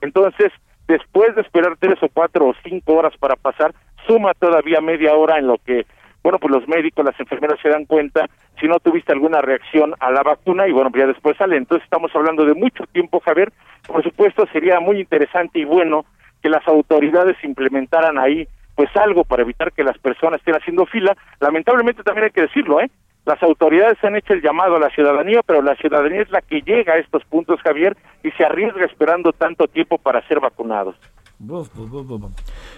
Entonces, 0.00 0.52
después 0.88 1.34
de 1.36 1.42
esperar 1.42 1.76
tres 1.78 2.02
o 2.02 2.08
cuatro 2.08 2.48
o 2.48 2.54
cinco 2.64 2.94
horas 2.94 3.16
para 3.18 3.36
pasar, 3.36 3.72
suma 4.06 4.32
todavía 4.34 4.80
media 4.80 5.14
hora 5.14 5.38
en 5.38 5.46
lo 5.46 5.58
que, 5.58 5.86
bueno, 6.22 6.38
pues 6.38 6.50
los 6.50 6.66
médicos, 6.66 7.04
las 7.04 7.18
enfermeras 7.20 7.60
se 7.62 7.68
dan 7.68 7.84
cuenta 7.84 8.28
si 8.58 8.66
no 8.66 8.80
tuviste 8.80 9.12
alguna 9.12 9.40
reacción 9.40 9.94
a 10.00 10.10
la 10.10 10.22
vacuna 10.22 10.66
y 10.66 10.72
bueno, 10.72 10.90
pues 10.90 11.02
ya 11.02 11.06
después 11.06 11.36
sale. 11.36 11.56
Entonces 11.56 11.84
estamos 11.84 12.10
hablando 12.14 12.44
de 12.44 12.54
mucho 12.54 12.84
tiempo, 12.86 13.20
Javier. 13.20 13.52
Por 13.86 14.02
supuesto, 14.02 14.46
sería 14.52 14.80
muy 14.80 14.98
interesante 14.98 15.60
y 15.60 15.64
bueno 15.64 16.04
que 16.42 16.48
las 16.48 16.66
autoridades 16.66 17.36
implementaran 17.44 18.18
ahí 18.18 18.48
pues 18.74 18.96
algo 18.96 19.24
para 19.24 19.42
evitar 19.42 19.72
que 19.72 19.82
las 19.82 19.98
personas 19.98 20.38
estén 20.38 20.54
haciendo 20.54 20.86
fila. 20.86 21.16
Lamentablemente 21.40 22.04
también 22.04 22.26
hay 22.26 22.30
que 22.30 22.42
decirlo, 22.42 22.80
¿eh? 22.80 22.88
Las 23.28 23.42
autoridades 23.42 24.02
han 24.02 24.16
hecho 24.16 24.32
el 24.32 24.40
llamado 24.40 24.76
a 24.76 24.80
la 24.80 24.88
ciudadanía, 24.88 25.42
pero 25.44 25.60
la 25.60 25.76
ciudadanía 25.76 26.22
es 26.22 26.30
la 26.30 26.40
que 26.40 26.62
llega 26.62 26.94
a 26.94 26.96
estos 26.96 27.22
puntos, 27.26 27.60
Javier, 27.60 27.94
y 28.24 28.30
se 28.30 28.42
arriesga 28.42 28.86
esperando 28.86 29.34
tanto 29.34 29.68
tiempo 29.68 29.98
para 29.98 30.26
ser 30.26 30.40
vacunados. 30.40 30.96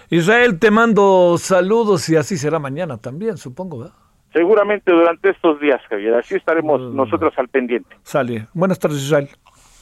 Israel, 0.09 0.59
te 0.59 0.69
mando 0.69 1.37
saludos 1.37 2.09
y 2.09 2.17
así 2.17 2.35
será 2.35 2.59
mañana 2.59 2.97
también, 2.97 3.37
supongo, 3.37 3.79
¿verdad? 3.79 3.95
Seguramente 4.33 4.91
durante 4.91 5.29
estos 5.29 5.57
días, 5.61 5.81
Javier, 5.89 6.15
así 6.15 6.35
estaremos 6.35 6.81
nosotros 6.93 7.33
al 7.37 7.47
pendiente. 7.47 7.95
Sale. 8.03 8.47
Buenas 8.53 8.77
tardes, 8.77 8.97
Israel. 8.97 9.29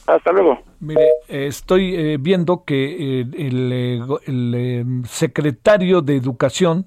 Hasta 0.06 0.30
luego. 0.30 0.60
Mire, 0.78 1.02
eh, 1.26 1.48
estoy 1.48 1.96
eh, 1.96 2.16
viendo 2.20 2.62
que 2.64 3.20
eh, 3.20 3.26
el, 3.36 3.72
eh, 3.72 4.00
el, 4.24 4.54
eh, 4.56 4.84
secretario 5.04 6.00
de 6.00 6.14
Educación 6.14 6.86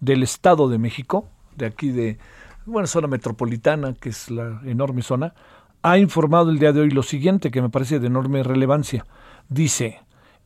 del 0.00 0.24
Estado 0.24 0.68
de 0.68 0.78
México, 0.78 1.28
de 1.56 1.66
aquí 1.66 1.92
de, 1.92 2.18
bueno, 2.70 2.86
zona 2.86 3.08
metropolitana, 3.08 3.94
que 3.94 4.08
es 4.10 4.30
la 4.30 4.60
enorme 4.64 5.02
zona, 5.02 5.34
ha 5.82 5.98
informado 5.98 6.50
el 6.50 6.58
día 6.58 6.72
de 6.72 6.80
hoy 6.80 6.90
lo 6.90 7.02
siguiente, 7.02 7.50
que 7.50 7.62
me 7.62 7.70
parece 7.70 7.98
de 7.98 8.06
enorme 8.06 8.42
relevancia. 8.42 9.06
Dice, 9.48 10.00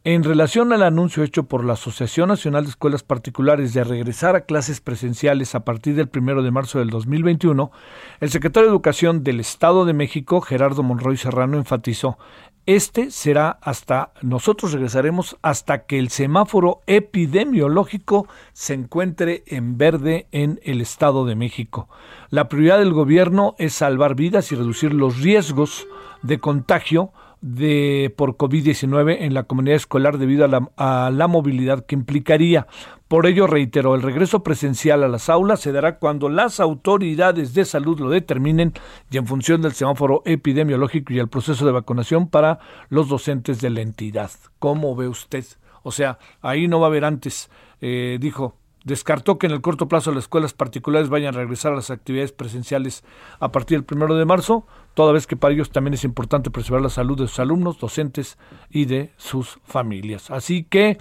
en 0.05 0.23
relación 0.23 0.73
al 0.73 0.83
anuncio 0.83 1.23
hecho 1.23 1.45
por 1.45 1.65
la 1.65 1.73
Asociación 1.73 2.29
Nacional 2.29 2.65
de 2.65 2.71
Escuelas 2.71 3.03
Particulares 3.03 3.73
de 3.73 3.85
regresar 3.85 4.37
a 4.37 4.43
clases 4.43 4.81
presenciales 4.81 5.55
a 5.55 5.65
partir 5.65 5.95
del 5.95 6.09
primero 6.09 6.43
de 6.43 6.51
marzo 6.51 6.79
del 6.79 6.91
2021, 6.91 7.73
el 8.21 8.31
secretario 8.31 8.69
de 8.69 8.75
Educación 8.75 9.25
del 9.25 9.41
Estado 9.41 9.87
de 9.87 9.95
México, 9.95 10.41
Gerardo 10.41 10.83
Monroy 10.83 11.17
Serrano, 11.17 11.57
enfatizó, 11.57 12.19
este 12.67 13.11
será 13.11 13.59
hasta, 13.61 14.13
nosotros 14.23 14.73
regresaremos 14.73 15.37
hasta 15.43 15.85
que 15.85 15.99
el 15.99 16.09
semáforo 16.09 16.81
epidemiológico 16.87 18.27
se 18.53 18.75
encuentre 18.75 19.43
en 19.47 19.77
verde 19.77 20.27
en 20.33 20.61
el 20.65 20.81
Estado 20.81 21.27
de 21.27 21.35
México. 21.35 21.89
La 22.31 22.49
prioridad 22.49 22.79
del 22.79 22.93
gobierno 22.93 23.55
es 23.59 23.75
salvar 23.75 24.15
vidas 24.15 24.51
y 24.51 24.55
reducir 24.55 24.95
los 24.95 25.21
riesgos 25.21 25.87
de 26.23 26.41
contagio 26.41 27.13
de 27.45 28.11
por 28.17 28.39
COVID-19 28.39 29.19
en 29.21 29.35
la 29.35 29.43
comunidad 29.43 29.77
escolar 29.77 30.17
debido 30.17 30.47
a 30.47 30.49
la, 30.49 30.71
a 30.79 31.11
la 31.13 31.29
movilidad 31.29 31.85
que 31.85 31.95
implicaría. 31.95 32.67
Por 33.07 33.27
ello, 33.27 33.47
reitero, 33.47 33.95
el 33.95 34.01
regreso 34.01 34.43
presencial 34.43 35.05
a 35.05 35.09
las 35.09 35.29
aulas 35.29 35.61
se 35.61 35.71
dará 35.71 35.99
cuando 35.99 36.31
las 36.31 36.59
autoridades 36.59 37.53
de 37.53 37.67
salud 37.67 38.01
lo 38.01 38.09
determinen 38.09 38.73
y 39.11 39.19
en 39.19 39.27
función 39.27 39.61
del 39.61 39.75
semáforo 39.75 40.23
epidemiológico 40.25 41.13
y 41.13 41.19
el 41.19 41.29
proceso 41.29 41.67
de 41.67 41.73
vacunación 41.73 42.29
para 42.29 42.61
los 42.89 43.11
docentes 43.11 43.61
de 43.61 43.69
la 43.69 43.83
entidad. 43.83 44.31
¿Cómo 44.59 44.97
ve 44.97 45.09
usted? 45.09 45.45
O 45.83 45.93
sea, 45.93 46.19
ahí 46.41 46.67
no 46.67 46.81
va 46.81 46.87
a 46.87 46.89
haber 46.89 47.05
antes, 47.05 47.51
eh, 47.83 48.17
dijo, 48.23 48.57
descartó 48.85 49.37
que 49.39 49.49
en 49.49 49.53
el 49.53 49.61
corto 49.61 49.87
plazo 49.87 50.13
las 50.13 50.25
escuelas 50.25 50.55
particulares 50.55 51.11
vayan 51.11 51.35
a 51.35 51.39
regresar 51.39 51.73
a 51.73 51.77
las 51.77 51.91
actividades 51.91 52.33
presenciales 52.33 53.05
a 53.39 53.53
partir 53.53 53.77
del 53.77 53.85
primero 53.85 54.15
de 54.15 54.25
marzo, 54.25 54.67
toda 54.95 55.13
vez 55.13 55.27
que 55.27 55.37
para 55.37 55.53
ellos 55.53 55.71
también 55.71 55.95
es 55.95 56.05
importante 56.05 56.51
preservar 56.51 56.83
la 56.83 56.89
salud 56.89 57.19
de 57.19 57.29
sus 57.29 57.41
alumnos, 57.41 57.79
docentes 57.79 58.39
y 58.71 58.87
de 58.87 59.11
sus 59.17 59.59
familias. 59.65 60.31
Así 60.31 60.65
que 60.65 60.99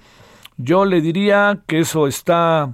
yo 0.58 0.86
le 0.86 1.02
diría 1.02 1.62
que 1.68 1.80
eso 1.80 2.08
está, 2.08 2.74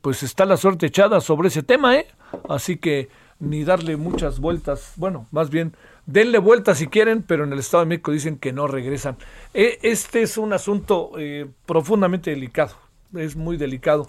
pues 0.00 0.22
está 0.22 0.44
la 0.46 0.56
suerte 0.56 0.86
echada 0.86 1.20
sobre 1.20 1.48
ese 1.48 1.62
tema, 1.62 1.96
¿eh? 1.96 2.06
Así 2.48 2.76
que 2.76 3.08
ni 3.40 3.64
darle 3.64 3.96
muchas 3.96 4.38
vueltas, 4.38 4.92
bueno, 4.96 5.26
más 5.30 5.50
bien 5.50 5.74
denle 6.06 6.38
vueltas 6.38 6.78
si 6.78 6.88
quieren, 6.88 7.22
pero 7.22 7.44
en 7.44 7.52
el 7.52 7.58
Estado 7.58 7.84
de 7.84 7.88
México 7.88 8.12
dicen 8.12 8.36
que 8.36 8.52
no 8.52 8.66
regresan. 8.66 9.16
Eh, 9.54 9.78
Este 9.82 10.22
es 10.22 10.36
un 10.38 10.52
asunto 10.52 11.12
eh, 11.18 11.46
profundamente 11.66 12.30
delicado, 12.30 12.74
es 13.16 13.36
muy 13.36 13.56
delicado, 13.56 14.08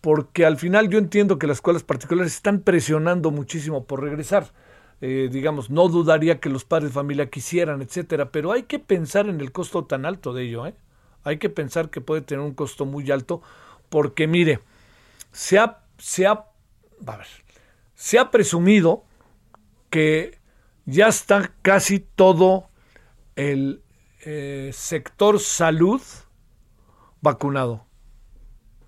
porque 0.00 0.46
al 0.46 0.56
final 0.58 0.88
yo 0.88 0.98
entiendo 0.98 1.38
que 1.38 1.46
las 1.46 1.58
escuelas 1.58 1.82
particulares 1.82 2.34
están 2.34 2.60
presionando 2.60 3.30
muchísimo 3.30 3.84
por 3.84 4.02
regresar. 4.02 4.52
Eh, 5.00 5.28
digamos, 5.30 5.70
no 5.70 5.88
dudaría 5.88 6.40
que 6.40 6.48
los 6.48 6.64
padres 6.64 6.90
de 6.90 6.94
familia 6.94 7.30
quisieran, 7.30 7.82
etcétera, 7.82 8.32
pero 8.32 8.50
hay 8.50 8.64
que 8.64 8.80
pensar 8.80 9.28
en 9.28 9.40
el 9.40 9.52
costo 9.52 9.84
tan 9.84 10.04
alto 10.04 10.32
de 10.32 10.44
ello, 10.44 10.66
¿eh? 10.66 10.74
Hay 11.22 11.38
que 11.38 11.50
pensar 11.50 11.90
que 11.90 12.00
puede 12.00 12.22
tener 12.22 12.44
un 12.44 12.54
costo 12.54 12.84
muy 12.84 13.08
alto, 13.10 13.42
porque 13.90 14.26
mire, 14.26 14.60
se 15.30 15.58
ha, 15.58 15.84
se 15.98 16.26
ha, 16.26 16.46
a 17.06 17.16
ver, 17.16 17.26
se 17.94 18.18
ha 18.18 18.30
presumido 18.30 19.04
que 19.90 20.38
ya 20.84 21.08
está 21.08 21.52
casi 21.62 22.00
todo 22.00 22.68
el 23.36 23.82
eh, 24.24 24.70
sector 24.72 25.38
salud 25.38 26.00
vacunado. 27.20 27.87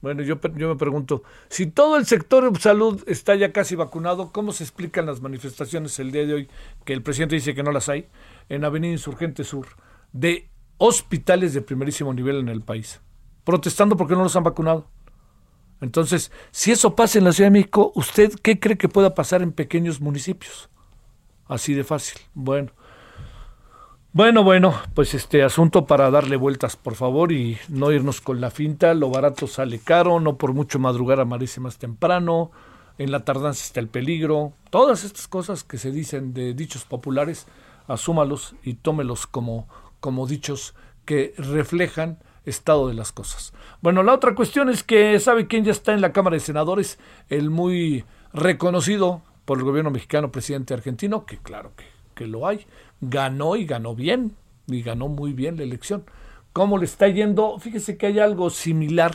Bueno, 0.03 0.23
yo, 0.23 0.41
yo 0.57 0.69
me 0.69 0.77
pregunto, 0.77 1.23
si 1.49 1.67
todo 1.67 1.97
el 1.99 2.07
sector 2.07 2.59
salud 2.59 3.03
está 3.07 3.35
ya 3.35 3.53
casi 3.53 3.77
vacunado, 3.77 4.33
¿cómo 4.33 4.53
se 4.53 4.65
explican 4.65 5.05
las 5.05 5.21
manifestaciones 5.21 5.99
el 5.99 6.11
día 6.11 6.27
de 6.27 6.35
hoy, 6.35 6.49
que 6.85 6.95
el 6.95 7.03
presidente 7.03 7.35
dice 7.35 7.55
que 7.55 7.63
no 7.63 7.71
las 7.71 7.89
hay, 7.91 8.09
en 8.49 8.65
Avenida 8.65 8.93
Insurgente 8.93 9.45
Sur, 9.45 9.67
de 10.13 10.49
hospitales 10.79 11.53
de 11.53 11.61
primerísimo 11.61 12.15
nivel 12.15 12.37
en 12.37 12.49
el 12.49 12.63
país, 12.63 13.01
protestando 13.45 13.97
porque 13.97 14.15
no 14.15 14.23
los 14.23 14.37
han 14.37 14.45
vacunado? 14.45 14.89
Entonces, 15.83 16.33
si 16.51 16.73
eso 16.73 16.95
pasa 16.95 17.19
en 17.19 17.25
la 17.25 17.33
Ciudad 17.33 17.49
de 17.49 17.59
México, 17.59 17.93
¿usted 17.95 18.33
qué 18.43 18.59
cree 18.59 18.79
que 18.79 18.89
pueda 18.89 19.15
pasar 19.15 19.43
en 19.43 19.53
pequeños 19.53 20.01
municipios? 20.01 20.71
Así 21.47 21.75
de 21.75 21.85
fácil. 21.85 22.21
Bueno. 22.35 22.73
Bueno, 24.12 24.43
bueno, 24.43 24.74
pues 24.95 25.15
este 25.15 25.45
asunto 25.45 25.87
para 25.87 26.11
darle 26.11 26.35
vueltas, 26.35 26.74
por 26.74 26.97
favor, 26.97 27.31
y 27.31 27.59
no 27.69 27.93
irnos 27.93 28.20
con 28.20 28.41
la 28.41 28.51
finta. 28.51 28.93
Lo 28.93 29.09
barato 29.09 29.47
sale 29.47 29.78
caro, 29.78 30.19
no 30.19 30.37
por 30.37 30.53
mucho 30.53 30.81
madrugar 30.81 31.20
amanece 31.20 31.61
más 31.61 31.78
temprano. 31.78 32.51
En 32.99 33.12
la 33.12 33.24
tardanza 33.24 33.62
está 33.62 33.78
el 33.78 33.87
peligro. 33.87 34.53
Todas 34.70 35.05
estas 35.05 35.28
cosas 35.28 35.62
que 35.62 35.78
se 35.78 35.93
dicen 35.93 36.35
de 36.35 36.55
dichos 36.55 36.85
populares, 36.85 37.47
asúmalos 37.87 38.57
y 38.65 38.74
tómelos 38.74 39.28
como, 39.28 39.69
como 40.01 40.27
dichos 40.27 40.74
que 41.05 41.32
reflejan 41.39 42.19
estado 42.45 42.89
de 42.89 42.95
las 42.95 43.12
cosas. 43.12 43.53
Bueno, 43.81 44.03
la 44.03 44.15
otra 44.15 44.35
cuestión 44.35 44.70
es 44.70 44.82
que 44.82 45.20
sabe 45.20 45.47
quién 45.47 45.65
ya 45.65 45.70
está 45.70 45.93
en 45.93 46.01
la 46.01 46.12
Cámara 46.12 46.35
de 46.35 46.41
Senadores, 46.41 46.99
el 47.28 47.49
muy 47.49 48.05
reconocido 48.32 49.23
por 49.45 49.59
el 49.59 49.65
gobierno 49.65 49.93
mexicano 49.93 50.32
presidente 50.32 50.74
argentino, 50.74 51.27
que 51.27 51.39
claro 51.39 51.73
que, 51.77 51.85
que 52.16 52.27
lo 52.27 52.49
hay, 52.49 52.66
ganó 53.01 53.57
y 53.57 53.67
ganó 53.67 53.95
bien, 53.95 54.37
y 54.67 54.83
ganó 54.83 55.09
muy 55.09 55.33
bien 55.33 55.57
la 55.57 55.63
elección. 55.63 56.05
¿Cómo 56.53 56.79
le 56.79 56.85
está 56.85 57.09
yendo? 57.09 57.59
Fíjese 57.59 57.97
que 57.97 58.07
hay 58.07 58.19
algo 58.19 58.51
similar 58.51 59.15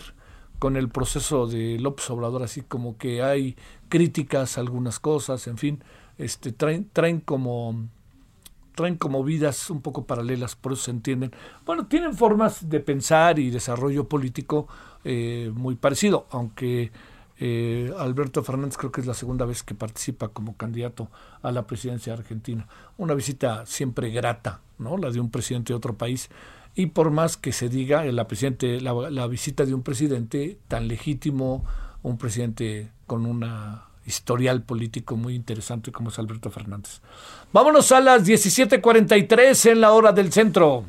con 0.59 0.77
el 0.77 0.89
proceso 0.89 1.47
de 1.47 1.77
López 1.79 2.09
Obrador, 2.09 2.43
así 2.43 2.61
como 2.61 2.97
que 2.97 3.21
hay 3.21 3.55
críticas 3.89 4.57
algunas 4.57 4.99
cosas, 4.99 5.47
en 5.47 5.57
fin, 5.57 5.83
este, 6.17 6.51
traen, 6.51 6.89
traen 6.91 7.19
como 7.19 7.87
traen 8.73 8.97
como 8.97 9.23
vidas 9.23 9.69
un 9.69 9.81
poco 9.81 10.05
paralelas, 10.05 10.55
por 10.55 10.73
eso 10.73 10.83
se 10.83 10.91
entienden. 10.91 11.31
Bueno, 11.65 11.87
tienen 11.87 12.13
formas 12.13 12.69
de 12.69 12.81
pensar 12.81 13.39
y 13.39 13.49
desarrollo 13.49 14.09
político 14.09 14.67
eh, 15.05 15.49
muy 15.53 15.75
parecido, 15.75 16.27
aunque 16.29 16.91
eh, 17.39 17.91
Alberto 17.97 18.43
Fernández 18.43 18.77
creo 18.77 18.91
que 18.91 19.01
es 19.01 19.07
la 19.07 19.13
segunda 19.13 19.45
vez 19.45 19.63
que 19.63 19.75
participa 19.75 20.29
como 20.29 20.55
candidato 20.55 21.09
a 21.41 21.51
la 21.51 21.67
presidencia 21.67 22.13
de 22.13 22.19
Argentina. 22.19 22.67
Una 22.97 23.13
visita 23.13 23.65
siempre 23.65 24.09
grata, 24.09 24.61
¿no? 24.77 24.97
La 24.97 25.11
de 25.11 25.19
un 25.19 25.29
presidente 25.29 25.73
de 25.73 25.77
otro 25.77 25.97
país. 25.97 26.29
y 26.77 26.87
por 26.87 27.09
más 27.09 27.37
que 27.37 27.53
se 27.53 27.69
diga 27.69 28.03
la, 28.03 28.27
presidente, 28.27 28.81
la 28.81 29.27
visita 29.27 29.65
de 29.65 29.73
un 29.73 29.81
presidente 29.81 30.59
tan 30.67 30.89
legítimo, 30.89 31.63
un 32.03 32.17
presidente 32.17 32.91
con 33.07 33.25
una 33.25 33.85
historial 34.05 34.61
político 34.63 35.15
muy 35.15 35.35
interesante 35.35 35.91
como 35.91 36.09
es 36.09 36.19
Alberto 36.19 36.51
Fernández. 36.51 37.01
Vámonos 37.51 37.91
a 37.91 37.99
las 37.99 38.25
17:43 38.25 39.71
en 39.71 39.81
la 39.81 39.91
hora 39.91 40.11
del 40.11 40.31
centro. 40.31 40.83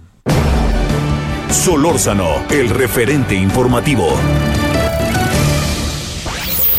Solórzano, 1.51 2.45
el 2.51 2.69
referente 2.71 3.35
informativo. 3.35 4.09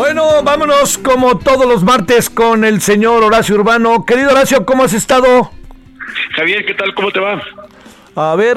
Bueno, 0.00 0.42
vámonos 0.42 0.96
como 0.96 1.36
todos 1.36 1.66
los 1.66 1.84
martes 1.84 2.30
con 2.30 2.64
el 2.64 2.80
señor 2.80 3.22
Horacio 3.22 3.54
Urbano. 3.56 4.06
Querido 4.06 4.30
Horacio, 4.30 4.64
¿cómo 4.64 4.84
has 4.84 4.94
estado? 4.94 5.50
Javier, 6.34 6.64
¿qué 6.64 6.72
tal? 6.72 6.94
¿Cómo 6.94 7.10
te 7.10 7.20
va? 7.20 7.42
A 8.16 8.34
ver, 8.34 8.56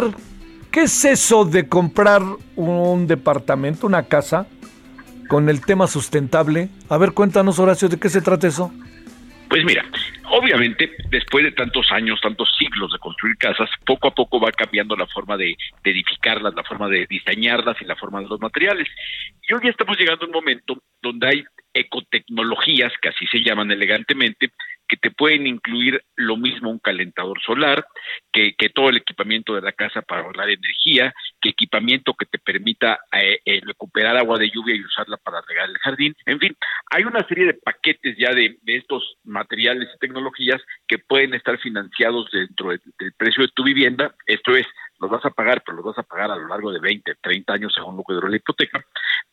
¿qué 0.71 0.83
es 0.83 1.03
eso 1.03 1.43
de 1.43 1.67
comprar 1.67 2.21
un 2.55 3.07
departamento, 3.07 3.85
una 3.85 4.03
casa, 4.03 4.47
con 5.27 5.49
el 5.49 5.59
tema 5.59 5.87
sustentable? 5.87 6.69
A 6.87 6.97
ver, 6.97 7.11
cuéntanos, 7.11 7.59
Horacio, 7.59 7.89
¿de 7.89 7.99
qué 7.99 8.07
se 8.07 8.21
trata 8.21 8.47
eso? 8.47 8.71
Pues 9.53 9.65
mira, 9.65 9.85
obviamente, 10.31 10.89
después 11.11 11.43
de 11.43 11.51
tantos 11.51 11.91
años, 11.91 12.19
tantos 12.19 12.49
siglos 12.57 12.91
de 12.91 12.97
construir 12.97 13.37
casas, 13.37 13.69
poco 13.85 14.07
a 14.07 14.15
poco 14.15 14.39
va 14.39 14.51
cambiando 14.51 14.95
la 14.95 15.05
forma 15.05 15.37
de, 15.37 15.55
edificarlas, 15.83 16.55
la 16.55 16.63
forma 16.63 16.89
de 16.89 17.05
diseñarlas 17.07 17.79
y 17.79 17.85
la 17.85 17.95
forma 17.95 18.19
de 18.19 18.25
los 18.27 18.39
materiales. 18.41 18.87
Y 19.47 19.53
hoy 19.53 19.61
ya 19.65 19.69
estamos 19.69 19.95
llegando 19.95 20.25
a 20.25 20.27
un 20.27 20.33
momento 20.33 20.81
donde 21.03 21.27
hay 21.27 21.43
ecotecnologías, 21.71 22.93
que 22.99 23.09
así 23.09 23.27
se 23.27 23.43
llaman 23.43 23.69
elegantemente, 23.69 24.49
que 24.87 24.97
te 24.97 25.11
pueden 25.11 25.47
incluir 25.47 26.03
lo 26.15 26.37
mismo 26.37 26.69
un 26.69 26.79
calentador 26.79 27.41
solar, 27.41 27.85
que, 28.31 28.55
que, 28.57 28.69
todo 28.69 28.89
el 28.89 28.97
equipamiento 28.97 29.55
de 29.55 29.61
la 29.61 29.71
casa 29.71 30.01
para 30.01 30.21
ahorrar 30.21 30.49
energía, 30.49 31.13
que 31.41 31.49
equipamiento 31.49 32.13
que 32.13 32.25
te 32.25 32.39
permita 32.39 32.99
eh, 33.11 33.39
eh, 33.45 33.61
recuperar 33.63 34.17
agua 34.17 34.37
de 34.37 34.49
lluvia 34.49 34.75
y 34.75 34.83
usarla 34.83 35.17
para 35.17 35.41
regar 35.41 35.69
el 35.69 35.77
jardín. 35.77 36.15
En 36.25 36.39
fin, 36.39 36.55
hay 36.91 37.03
una 37.03 37.25
serie 37.27 37.45
de 37.45 37.53
paquetes 37.53 38.17
ya 38.17 38.33
de, 38.33 38.57
de 38.61 38.77
estos 38.77 39.17
materiales 39.23 39.89
y 39.93 39.99
tecnologías 39.99 40.61
que 40.87 40.99
pueden 40.99 41.33
estar 41.33 41.57
financiados 41.59 42.29
dentro 42.31 42.69
de, 42.69 42.79
del 42.99 43.13
precio 43.13 43.43
de 43.43 43.51
tu 43.53 43.63
vivienda. 43.63 44.13
Esto 44.25 44.55
es, 44.55 44.65
los 44.99 45.09
vas 45.09 45.25
a 45.25 45.31
pagar, 45.31 45.63
pero 45.65 45.77
los 45.77 45.85
vas 45.85 45.97
a 45.97 46.03
pagar 46.03 46.31
a 46.31 46.35
lo 46.35 46.47
largo 46.47 46.71
de 46.71 46.79
20, 46.79 47.15
30 47.21 47.53
años 47.53 47.73
según 47.73 47.97
lo 47.97 48.03
que 48.03 48.13
duró 48.13 48.27
la 48.27 48.37
hipoteca. 48.37 48.83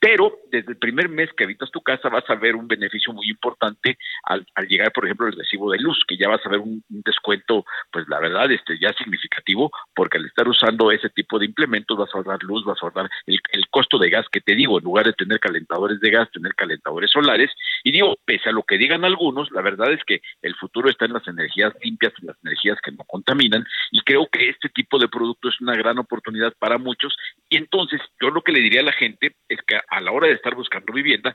Pero 0.01 0.39
desde 0.51 0.73
el 0.73 0.79
primer 0.79 1.09
mes 1.09 1.31
que 1.37 1.45
habitas 1.45 1.71
tu 1.71 1.83
casa 1.83 2.09
vas 2.09 2.25
a 2.29 2.35
ver 2.35 2.57
un 2.57 2.67
beneficio 2.67 3.13
muy 3.13 3.29
importante 3.29 3.99
al, 4.25 4.47
al 4.55 4.67
llegar, 4.67 4.93
por 4.93 5.05
ejemplo, 5.05 5.27
el 5.27 5.37
recibo 5.37 5.71
de 5.71 5.79
luz, 5.79 6.03
que 6.09 6.17
ya 6.17 6.29
vas 6.29 6.45
a 6.45 6.49
ver 6.49 6.61
un, 6.61 6.83
descuento, 6.89 7.65
pues 7.93 8.07
la 8.09 8.19
verdad, 8.19 8.51
este 8.51 8.79
ya 8.79 8.93
significativo, 8.95 9.71
porque 9.95 10.19
al 10.19 10.27
estar 10.27 10.49
usando 10.49 10.91
ese 10.91 11.09
tipo 11.11 11.39
de 11.39 11.47
implementos 11.47 11.97
vas 11.97 12.11
a 12.15 12.19
ahorrar 12.19 12.43
luz, 12.43 12.65
vas 12.65 12.79
a 12.83 12.87
ahorrar 12.87 13.11
el 13.27 13.69
costo 13.71 13.99
de 13.99 14.11
gas 14.11 14.27
que 14.31 14.41
te 14.41 14.55
digo, 14.55 14.79
en 14.79 14.85
lugar 14.85 15.07
de 15.07 15.13
tener 15.13 15.39
calentadores 15.39 16.01
de 16.01 16.11
gas, 16.11 16.31
tener 16.31 16.55
calentadores 16.55 17.11
solares. 17.11 17.51
Y 17.85 17.93
digo, 17.93 18.17
pese 18.25 18.49
a 18.49 18.53
lo 18.53 18.63
que 18.63 18.79
digan 18.79 19.05
algunos, 19.05 19.51
la 19.51 19.63
verdad 19.63 19.93
es 19.93 20.03
que 20.05 20.21
el 20.43 20.55
futuro 20.57 20.89
está 20.89 21.05
en 21.07 21.13
las 21.13 21.27
energías 21.27 21.73
limpias, 21.83 22.13
en 22.21 22.29
las 22.29 22.37
energías 22.45 22.79
que 22.83 22.93
no 22.93 23.05
contaminan, 23.05 23.65
y 23.91 24.01
creo 24.03 24.29
que 24.31 24.49
este 24.49 24.69
tipo 24.69 24.99
de 24.99 25.09
producto 25.09 25.49
es 25.49 25.61
una 25.61 25.75
gran 25.75 25.99
oportunidad 25.99 26.53
para 26.59 26.79
muchos. 26.79 27.17
Y 27.49 27.57
entonces, 27.57 28.01
yo 28.21 28.31
lo 28.31 28.43
que 28.43 28.53
le 28.53 28.61
diría 28.61 28.81
a 28.81 28.85
la 28.85 28.93
gente 28.93 29.37
es 29.49 29.59
que 29.67 29.79
a 29.91 30.01
la 30.01 30.13
hora 30.13 30.29
de 30.29 30.35
estar 30.35 30.55
buscando 30.55 30.93
vivienda, 30.93 31.35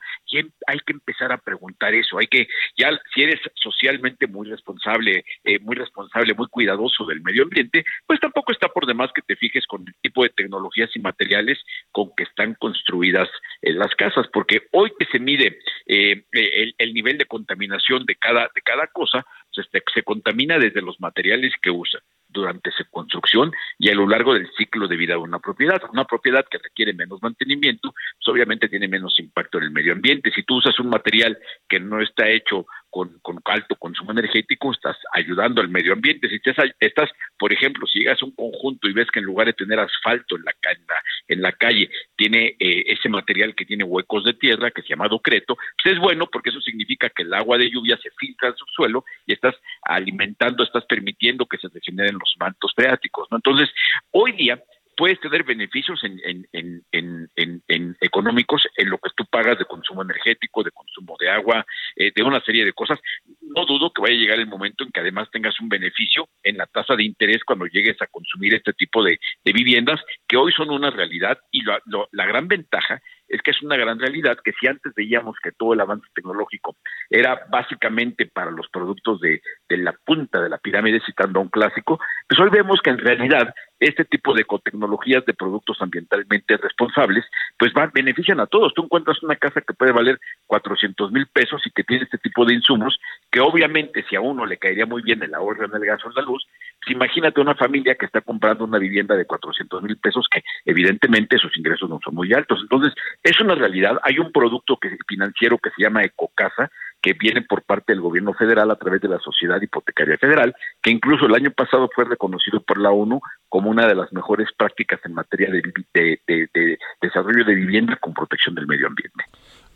hay 0.67 0.79
que 0.79 0.93
empezar 0.93 1.31
a 1.31 1.37
preguntar 1.37 1.93
eso, 1.93 2.17
hay 2.17 2.27
que, 2.27 2.47
ya 2.77 2.89
si 3.13 3.23
eres 3.23 3.39
socialmente 3.55 4.27
muy 4.27 4.49
responsable, 4.49 5.25
eh, 5.43 5.59
muy 5.59 5.75
responsable, 5.75 6.33
muy 6.33 6.47
cuidadoso 6.47 7.05
del 7.05 7.21
medio 7.21 7.43
ambiente, 7.43 7.83
pues 8.07 8.19
tampoco 8.19 8.51
está 8.51 8.69
por 8.69 8.85
demás 8.85 9.11
que 9.13 9.21
te 9.21 9.35
fijes 9.35 9.67
con 9.67 9.83
el 9.87 9.93
tipo 10.01 10.23
de 10.23 10.29
tecnologías 10.29 10.89
y 10.95 10.99
materiales 10.99 11.59
con 11.91 12.15
que 12.15 12.23
están 12.23 12.55
construidas 12.55 13.29
en 13.61 13.77
las 13.77 13.93
casas, 13.95 14.27
porque 14.31 14.67
hoy 14.71 14.91
que 14.97 15.05
se 15.05 15.19
mide 15.19 15.59
eh, 15.85 16.23
el, 16.31 16.75
el, 16.77 16.93
nivel 16.93 17.17
de 17.17 17.25
contaminación 17.25 18.05
de 18.05 18.15
cada, 18.15 18.49
de 18.55 18.61
cada 18.61 18.87
cosa, 18.87 19.25
se, 19.51 19.63
se 19.93 20.03
contamina 20.03 20.57
desde 20.57 20.81
los 20.81 20.99
materiales 20.99 21.53
que 21.61 21.71
usa 21.71 21.99
durante 22.35 22.71
su 22.71 22.83
construcción 22.89 23.51
y 23.79 23.89
a 23.89 23.95
lo 23.95 24.07
largo 24.07 24.33
del 24.33 24.49
ciclo 24.57 24.87
de 24.87 24.95
vida 24.95 25.13
de 25.13 25.19
una 25.19 25.39
propiedad. 25.39 25.81
Una 25.91 26.05
propiedad 26.05 26.45
que 26.49 26.57
requiere 26.57 26.93
menos 26.93 27.21
mantenimiento, 27.21 27.93
pues 27.93 28.27
obviamente 28.27 28.69
tiene 28.69 28.87
menos 28.87 29.19
impacto 29.19 29.57
en 29.57 29.65
el 29.65 29.71
medio 29.71 29.93
ambiente. 29.93 30.31
Si 30.31 30.43
tú 30.43 30.57
usas 30.57 30.79
un 30.79 30.89
material 30.89 31.37
que 31.67 31.79
no 31.79 32.01
está 32.01 32.29
hecho 32.29 32.67
con, 32.95 33.19
con, 33.21 33.41
alto 33.43 33.75
consumo 33.75 34.13
energético, 34.13 34.71
estás 34.71 34.95
ayudando 35.11 35.59
al 35.59 35.67
medio 35.67 35.91
ambiente. 35.91 36.29
Si 36.29 36.35
estás, 36.35 36.71
estás, 36.79 37.09
por 37.37 37.51
ejemplo, 37.51 37.85
si 37.87 37.99
llegas 37.99 38.21
a 38.21 38.25
un 38.25 38.31
conjunto 38.31 38.87
y 38.87 38.93
ves 38.93 39.11
que 39.11 39.19
en 39.19 39.25
lugar 39.25 39.47
de 39.47 39.53
tener 39.53 39.77
asfalto 39.77 40.37
en 40.37 40.45
la, 40.45 40.51
en 40.71 40.87
la, 40.87 40.95
en 41.27 41.41
la 41.41 41.51
calle, 41.51 41.89
tiene 42.15 42.55
eh, 42.57 42.85
ese 42.87 43.09
material 43.09 43.53
que 43.53 43.65
tiene 43.65 43.83
huecos 43.83 44.23
de 44.23 44.33
tierra, 44.33 44.71
que 44.71 44.81
se 44.81 44.87
llama 44.87 45.09
docreto, 45.09 45.57
pues 45.83 45.95
es 45.95 45.99
bueno 45.99 46.29
porque 46.31 46.51
eso 46.51 46.61
significa 46.61 47.09
que 47.09 47.23
el 47.23 47.33
agua 47.33 47.57
de 47.57 47.69
lluvia 47.69 47.97
se 48.01 48.11
filtra 48.11 48.47
al 48.47 48.55
subsuelo 48.55 49.03
y 49.25 49.33
estás 49.33 49.55
alimentando, 49.81 50.63
estás 50.63 50.85
permitiendo 50.85 51.47
que 51.47 51.57
se 51.57 51.67
regeneren 51.67 52.13
los 52.13 52.33
mantos 52.39 52.71
freáticos. 52.73 53.27
¿no? 53.29 53.37
Entonces, 53.39 53.69
hoy 54.11 54.31
día 54.31 54.63
puedes 54.95 55.19
tener 55.19 55.43
beneficios 55.43 56.03
en, 56.03 56.19
en, 56.51 56.83
en, 56.91 57.29
en, 57.67 57.97
económicos 58.01 58.67
en 58.77 58.89
lo 58.89 58.97
que 58.97 59.09
tú 59.15 59.25
pagas 59.25 59.57
de 59.57 59.65
consumo 59.65 60.01
energético, 60.01 60.63
de 60.63 60.71
consumo 60.71 61.15
de 61.19 61.29
agua, 61.29 61.65
eh, 61.95 62.11
de 62.15 62.23
una 62.23 62.41
serie 62.41 62.65
de 62.65 62.73
cosas. 62.73 62.99
No 63.41 63.65
dudo 63.65 63.91
que 63.91 64.01
vaya 64.01 64.15
a 64.15 64.19
llegar 64.19 64.39
el 64.39 64.47
momento 64.47 64.83
en 64.83 64.91
que 64.91 64.99
además 64.99 65.29
tengas 65.31 65.59
un 65.59 65.69
beneficio 65.69 66.27
en 66.43 66.57
la 66.57 66.65
tasa 66.65 66.95
de 66.95 67.03
interés 67.03 67.43
cuando 67.43 67.65
llegues 67.65 68.01
a 68.01 68.07
consumir 68.07 68.53
este 68.53 68.73
tipo 68.73 69.03
de, 69.03 69.19
de 69.43 69.53
viviendas, 69.53 70.01
que 70.27 70.37
hoy 70.37 70.51
son 70.51 70.69
una 70.69 70.89
realidad 70.89 71.37
y 71.51 71.61
lo, 71.61 71.77
lo, 71.85 72.09
la 72.11 72.25
gran 72.25 72.47
ventaja 72.47 73.01
es 73.27 73.41
que 73.41 73.51
es 73.51 73.61
una 73.61 73.77
gran 73.77 73.99
realidad 73.99 74.37
que 74.43 74.53
si 74.59 74.67
antes 74.67 74.93
veíamos 74.95 75.35
que 75.41 75.51
todo 75.51 75.73
el 75.73 75.81
avance 75.81 76.07
tecnológico 76.13 76.75
era 77.09 77.45
básicamente 77.49 78.27
para 78.27 78.51
los 78.51 78.67
productos 78.69 79.19
de, 79.19 79.41
de 79.67 79.77
la 79.77 79.93
punta 79.93 80.41
de 80.41 80.49
la 80.49 80.57
pirámide, 80.57 81.01
citando 81.05 81.39
a 81.39 81.43
un 81.43 81.49
clásico, 81.49 81.99
pues 82.27 82.39
hoy 82.39 82.49
vemos 82.49 82.79
que 82.83 82.91
en 82.91 82.97
realidad 82.97 83.53
este 83.79 84.05
tipo 84.05 84.33
de 84.33 84.41
ecotecnologías 84.41 85.25
de 85.25 85.33
productos 85.33 85.77
ambientalmente 85.81 86.57
responsables, 86.57 87.25
pues 87.57 87.73
van, 87.73 87.91
benefician 87.93 88.39
a 88.39 88.47
todos. 88.47 88.73
Tú 88.73 88.83
encuentras 88.83 89.21
una 89.21 89.35
casa 89.35 89.61
que 89.61 89.73
puede 89.73 89.91
valer 89.91 90.19
400 90.47 91.11
mil 91.11 91.27
pesos 91.27 91.61
y 91.65 91.71
que 91.71 91.83
tiene 91.83 92.03
este 92.03 92.17
tipo 92.17 92.45
de 92.45 92.53
insumos, 92.53 92.97
que 93.31 93.41
obviamente 93.41 94.05
si 94.09 94.15
a 94.15 94.21
uno 94.21 94.45
le 94.45 94.57
caería 94.57 94.85
muy 94.85 95.01
bien 95.01 95.21
el 95.23 95.33
ahorro 95.33 95.65
en 95.65 95.75
el 95.75 95.85
gas 95.85 96.03
o 96.05 96.09
en 96.09 96.15
la 96.15 96.21
luz, 96.21 96.45
pues 96.81 96.95
imagínate 96.95 97.41
una 97.41 97.55
familia 97.55 97.95
que 97.95 98.05
está 98.05 98.21
comprando 98.21 98.63
una 98.63 98.79
vivienda 98.79 99.15
de 99.15 99.25
400 99.25 99.83
mil 99.83 99.97
pesos, 99.97 100.27
que 100.31 100.41
evidentemente 100.65 101.37
sus 101.37 101.55
ingresos 101.57 101.89
no 101.89 101.99
son 102.03 102.15
muy 102.15 102.33
altos. 102.33 102.59
Entonces, 102.61 102.93
es 103.23 103.39
una 103.39 103.55
realidad. 103.55 103.99
Hay 104.03 104.19
un 104.19 104.31
producto 104.31 104.77
que, 104.77 104.97
financiero 105.07 105.57
que 105.57 105.71
se 105.71 105.83
llama 105.83 106.03
Ecocasa, 106.03 106.71
que 107.05 107.13
viene 107.13 107.43
por 107.43 107.61
parte 107.61 107.93
del 107.93 108.01
gobierno 108.01 108.33
federal 108.33 108.71
a 108.71 108.77
través 108.77 108.99
de 108.99 109.07
la 109.07 109.19
Sociedad 109.19 109.61
Hipotecaria 109.61 110.17
Federal, 110.17 110.55
que 110.81 110.89
incluso 110.89 111.27
el 111.27 111.35
año 111.35 111.51
pasado 111.51 111.87
fue 111.93 112.03
reconocido 112.05 112.63
por 112.63 112.79
la 112.79 112.89
ONU 112.89 113.21
como 113.47 113.69
una 113.69 113.87
de 113.87 113.93
las 113.93 114.11
mejores 114.11 114.49
prácticas 114.57 114.99
en 115.05 115.13
materia 115.13 115.51
de, 115.51 115.61
de, 115.93 116.19
de, 116.25 116.49
de 116.51 116.79
desarrollo 116.99 117.45
de 117.45 117.53
vivienda 117.53 117.95
con 117.97 118.15
protección 118.15 118.55
del 118.55 118.65
medio 118.65 118.87
ambiente. 118.87 119.23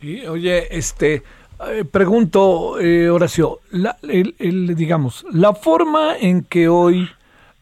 Y, 0.01 0.25
oye, 0.25 0.75
este, 0.75 1.21
eh, 1.67 1.85
pregunto, 1.85 2.79
eh, 2.79 3.11
Horacio, 3.11 3.59
la, 3.73 3.95
el, 4.01 4.33
el, 4.39 4.75
digamos, 4.75 5.23
la 5.31 5.53
forma 5.53 6.17
en 6.17 6.43
que 6.43 6.67
hoy 6.67 7.11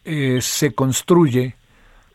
eh, 0.05 0.37
se 0.39 0.73
construye 0.73 1.57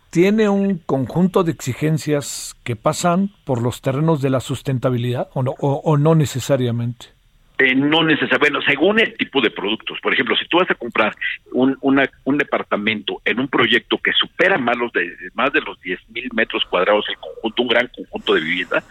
tiene 0.09 0.49
un 0.49 0.79
conjunto 0.79 1.45
de 1.45 1.53
exigencias 1.53 2.57
que 2.65 2.77
pasan 2.77 3.31
por 3.45 3.61
los 3.61 3.83
terrenos 3.83 4.23
de 4.23 4.31
la 4.31 4.41
sustentabilidad 4.41 5.29
o 5.35 5.97
no 5.99 6.15
necesariamente. 6.15 7.22
Eh, 7.59 7.75
no 7.75 8.03
necesariamente, 8.03 8.51
bueno, 8.51 8.63
según 8.63 8.99
el 8.99 9.15
tipo 9.17 9.41
de 9.41 9.51
productos. 9.51 9.99
Por 10.01 10.13
ejemplo, 10.13 10.35
si 10.37 10.47
tú 10.49 10.59
vas 10.59 10.71
a 10.71 10.75
comprar 10.75 11.15
un, 11.53 11.77
una, 11.81 12.11
un 12.25 12.39
departamento 12.39 13.21
en 13.25 13.39
un 13.39 13.49
proyecto 13.49 13.99
que 13.99 14.13
supera 14.13 14.59
más, 14.59 14.77
los 14.77 14.93
de, 14.93 15.09
más 15.35 15.53
de 15.53 15.61
los 15.61 15.81
10 15.81 16.01
mil 16.09 16.29
metros 16.35 16.65
cuadrados 16.65 17.05
el 17.09 17.17
conjunto, 17.19 17.63
un 17.63 17.69
gran 17.69 17.89
conjunto 17.89 18.35
de 18.35 18.41
vivienda, 18.41 18.83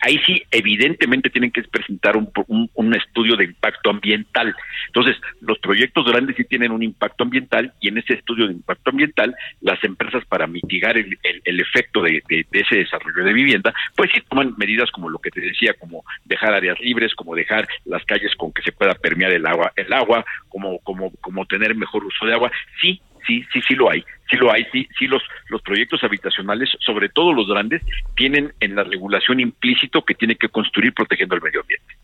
ahí 0.00 0.20
sí, 0.24 0.42
evidentemente 0.50 1.30
tienen 1.30 1.50
que 1.50 1.62
presentar 1.62 2.16
un, 2.16 2.30
un, 2.74 2.94
estudio 2.94 3.36
de 3.36 3.44
impacto 3.44 3.90
ambiental. 3.90 4.54
Entonces, 4.86 5.16
los 5.40 5.58
proyectos 5.58 6.04
grandes 6.06 6.36
sí 6.36 6.44
tienen 6.44 6.70
un 6.70 6.82
impacto 6.82 7.24
ambiental 7.24 7.72
y 7.80 7.88
en 7.88 7.98
ese 7.98 8.14
estudio 8.14 8.46
de 8.46 8.52
impacto 8.52 8.90
ambiental, 8.90 9.34
las 9.60 9.82
empresas 9.82 10.24
para 10.26 10.46
mitigar 10.46 10.96
el, 10.96 11.18
el, 11.22 11.60
efecto 11.60 12.02
de, 12.02 12.22
de, 12.28 12.46
ese 12.52 12.76
desarrollo 12.76 13.24
de 13.24 13.32
vivienda, 13.32 13.74
pues 13.96 14.10
sí 14.14 14.20
toman 14.28 14.54
medidas 14.56 14.90
como 14.90 15.10
lo 15.10 15.18
que 15.18 15.30
te 15.30 15.40
decía, 15.40 15.74
como 15.74 16.04
dejar 16.24 16.54
áreas 16.54 16.78
libres, 16.80 17.14
como 17.14 17.34
dejar 17.34 17.66
las 17.84 18.04
calles 18.04 18.34
con 18.36 18.52
que 18.52 18.62
se 18.62 18.72
pueda 18.72 18.94
permear 18.94 19.32
el 19.32 19.46
agua, 19.46 19.72
el 19.76 19.92
agua, 19.92 20.24
como, 20.48 20.78
como, 20.80 21.10
como 21.20 21.46
tener 21.46 21.74
mejor 21.74 22.04
uso 22.04 22.26
de 22.26 22.34
agua. 22.34 22.50
Sí, 22.80 23.00
sí, 23.26 23.44
sí, 23.52 23.60
sí 23.66 23.74
lo 23.74 23.90
hay, 23.90 24.04
sí 24.30 24.36
lo 24.36 24.52
hay, 24.52 24.64
sí, 24.72 24.88
sí 24.98 25.06
los, 25.06 25.22
los 25.48 25.62
proyectos 25.62 26.02
habitacionales, 26.02 26.70
sobre 26.80 27.08
todo 27.08 27.32
los 27.32 27.46
grandes, 27.46 27.82
tienen 28.16 28.52
en 28.60 28.74
la 28.74 28.84
regulación 28.84 29.40
implícito 29.40 30.04
que 30.04 30.14
tiene 30.14 30.36
que 30.36 30.48
construir 30.48 30.94
protegiendo 30.94 31.34
el 31.34 31.42
medio 31.42 31.60
ambiente. 31.60 31.94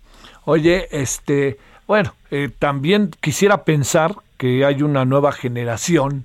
Oye, 0.45 0.87
este, 0.91 1.59
bueno, 1.87 2.15
eh, 2.31 2.49
también 2.59 3.11
quisiera 3.21 3.65
pensar 3.65 4.13
que 4.39 4.65
hay 4.65 4.83
una 4.83 5.05
nueva 5.05 5.33
generación 5.33 6.25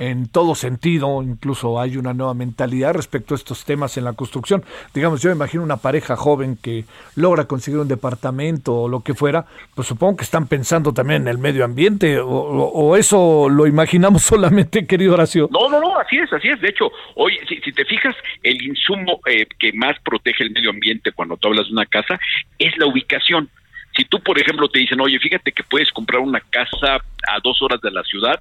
en 0.00 0.28
todo 0.28 0.54
sentido, 0.54 1.22
incluso 1.22 1.78
hay 1.78 1.98
una 1.98 2.14
nueva 2.14 2.32
mentalidad 2.32 2.94
respecto 2.94 3.34
a 3.34 3.36
estos 3.36 3.66
temas 3.66 3.98
en 3.98 4.04
la 4.04 4.14
construcción. 4.14 4.64
Digamos, 4.94 5.20
yo 5.20 5.30
imagino 5.30 5.62
una 5.62 5.76
pareja 5.76 6.16
joven 6.16 6.56
que 6.56 6.86
logra 7.16 7.44
conseguir 7.44 7.80
un 7.80 7.86
departamento 7.86 8.74
o 8.74 8.88
lo 8.88 9.02
que 9.02 9.12
fuera, 9.12 9.44
pues 9.74 9.86
supongo 9.86 10.16
que 10.16 10.24
están 10.24 10.48
pensando 10.48 10.94
también 10.94 11.22
en 11.22 11.28
el 11.28 11.36
medio 11.36 11.66
ambiente, 11.66 12.18
o, 12.18 12.96
eso 12.96 13.48
lo 13.50 13.66
imaginamos 13.66 14.22
solamente, 14.30 14.86
querido 14.86 15.12
Horacio. 15.12 15.50
No, 15.52 15.68
no, 15.68 15.78
no, 15.78 15.98
así 15.98 16.16
es, 16.16 16.32
así 16.32 16.48
es. 16.48 16.58
De 16.62 16.70
hecho, 16.70 16.90
hoy, 17.16 17.38
si, 17.46 17.60
te 17.60 17.84
fijas, 17.84 18.16
el 18.42 18.62
insumo 18.62 19.20
eh, 19.26 19.46
que 19.58 19.70
más 19.74 19.98
protege 20.02 20.44
el 20.44 20.50
medio 20.50 20.70
ambiente 20.70 21.12
cuando 21.12 21.36
tú 21.36 21.48
hablas 21.48 21.66
de 21.66 21.72
una 21.72 21.84
casa 21.84 22.18
es 22.58 22.74
la 22.78 22.86
ubicación. 22.86 23.50
Si 23.94 24.06
tú, 24.06 24.18
por 24.20 24.40
ejemplo, 24.40 24.66
te 24.70 24.78
dicen, 24.78 24.98
oye, 25.00 25.18
fíjate 25.18 25.52
que 25.52 25.62
puedes 25.62 25.90
comprar 25.92 26.22
una 26.22 26.40
casa 26.40 26.94
a 27.28 27.40
dos 27.42 27.60
horas 27.60 27.82
de 27.82 27.90
la 27.90 28.02
ciudad, 28.04 28.40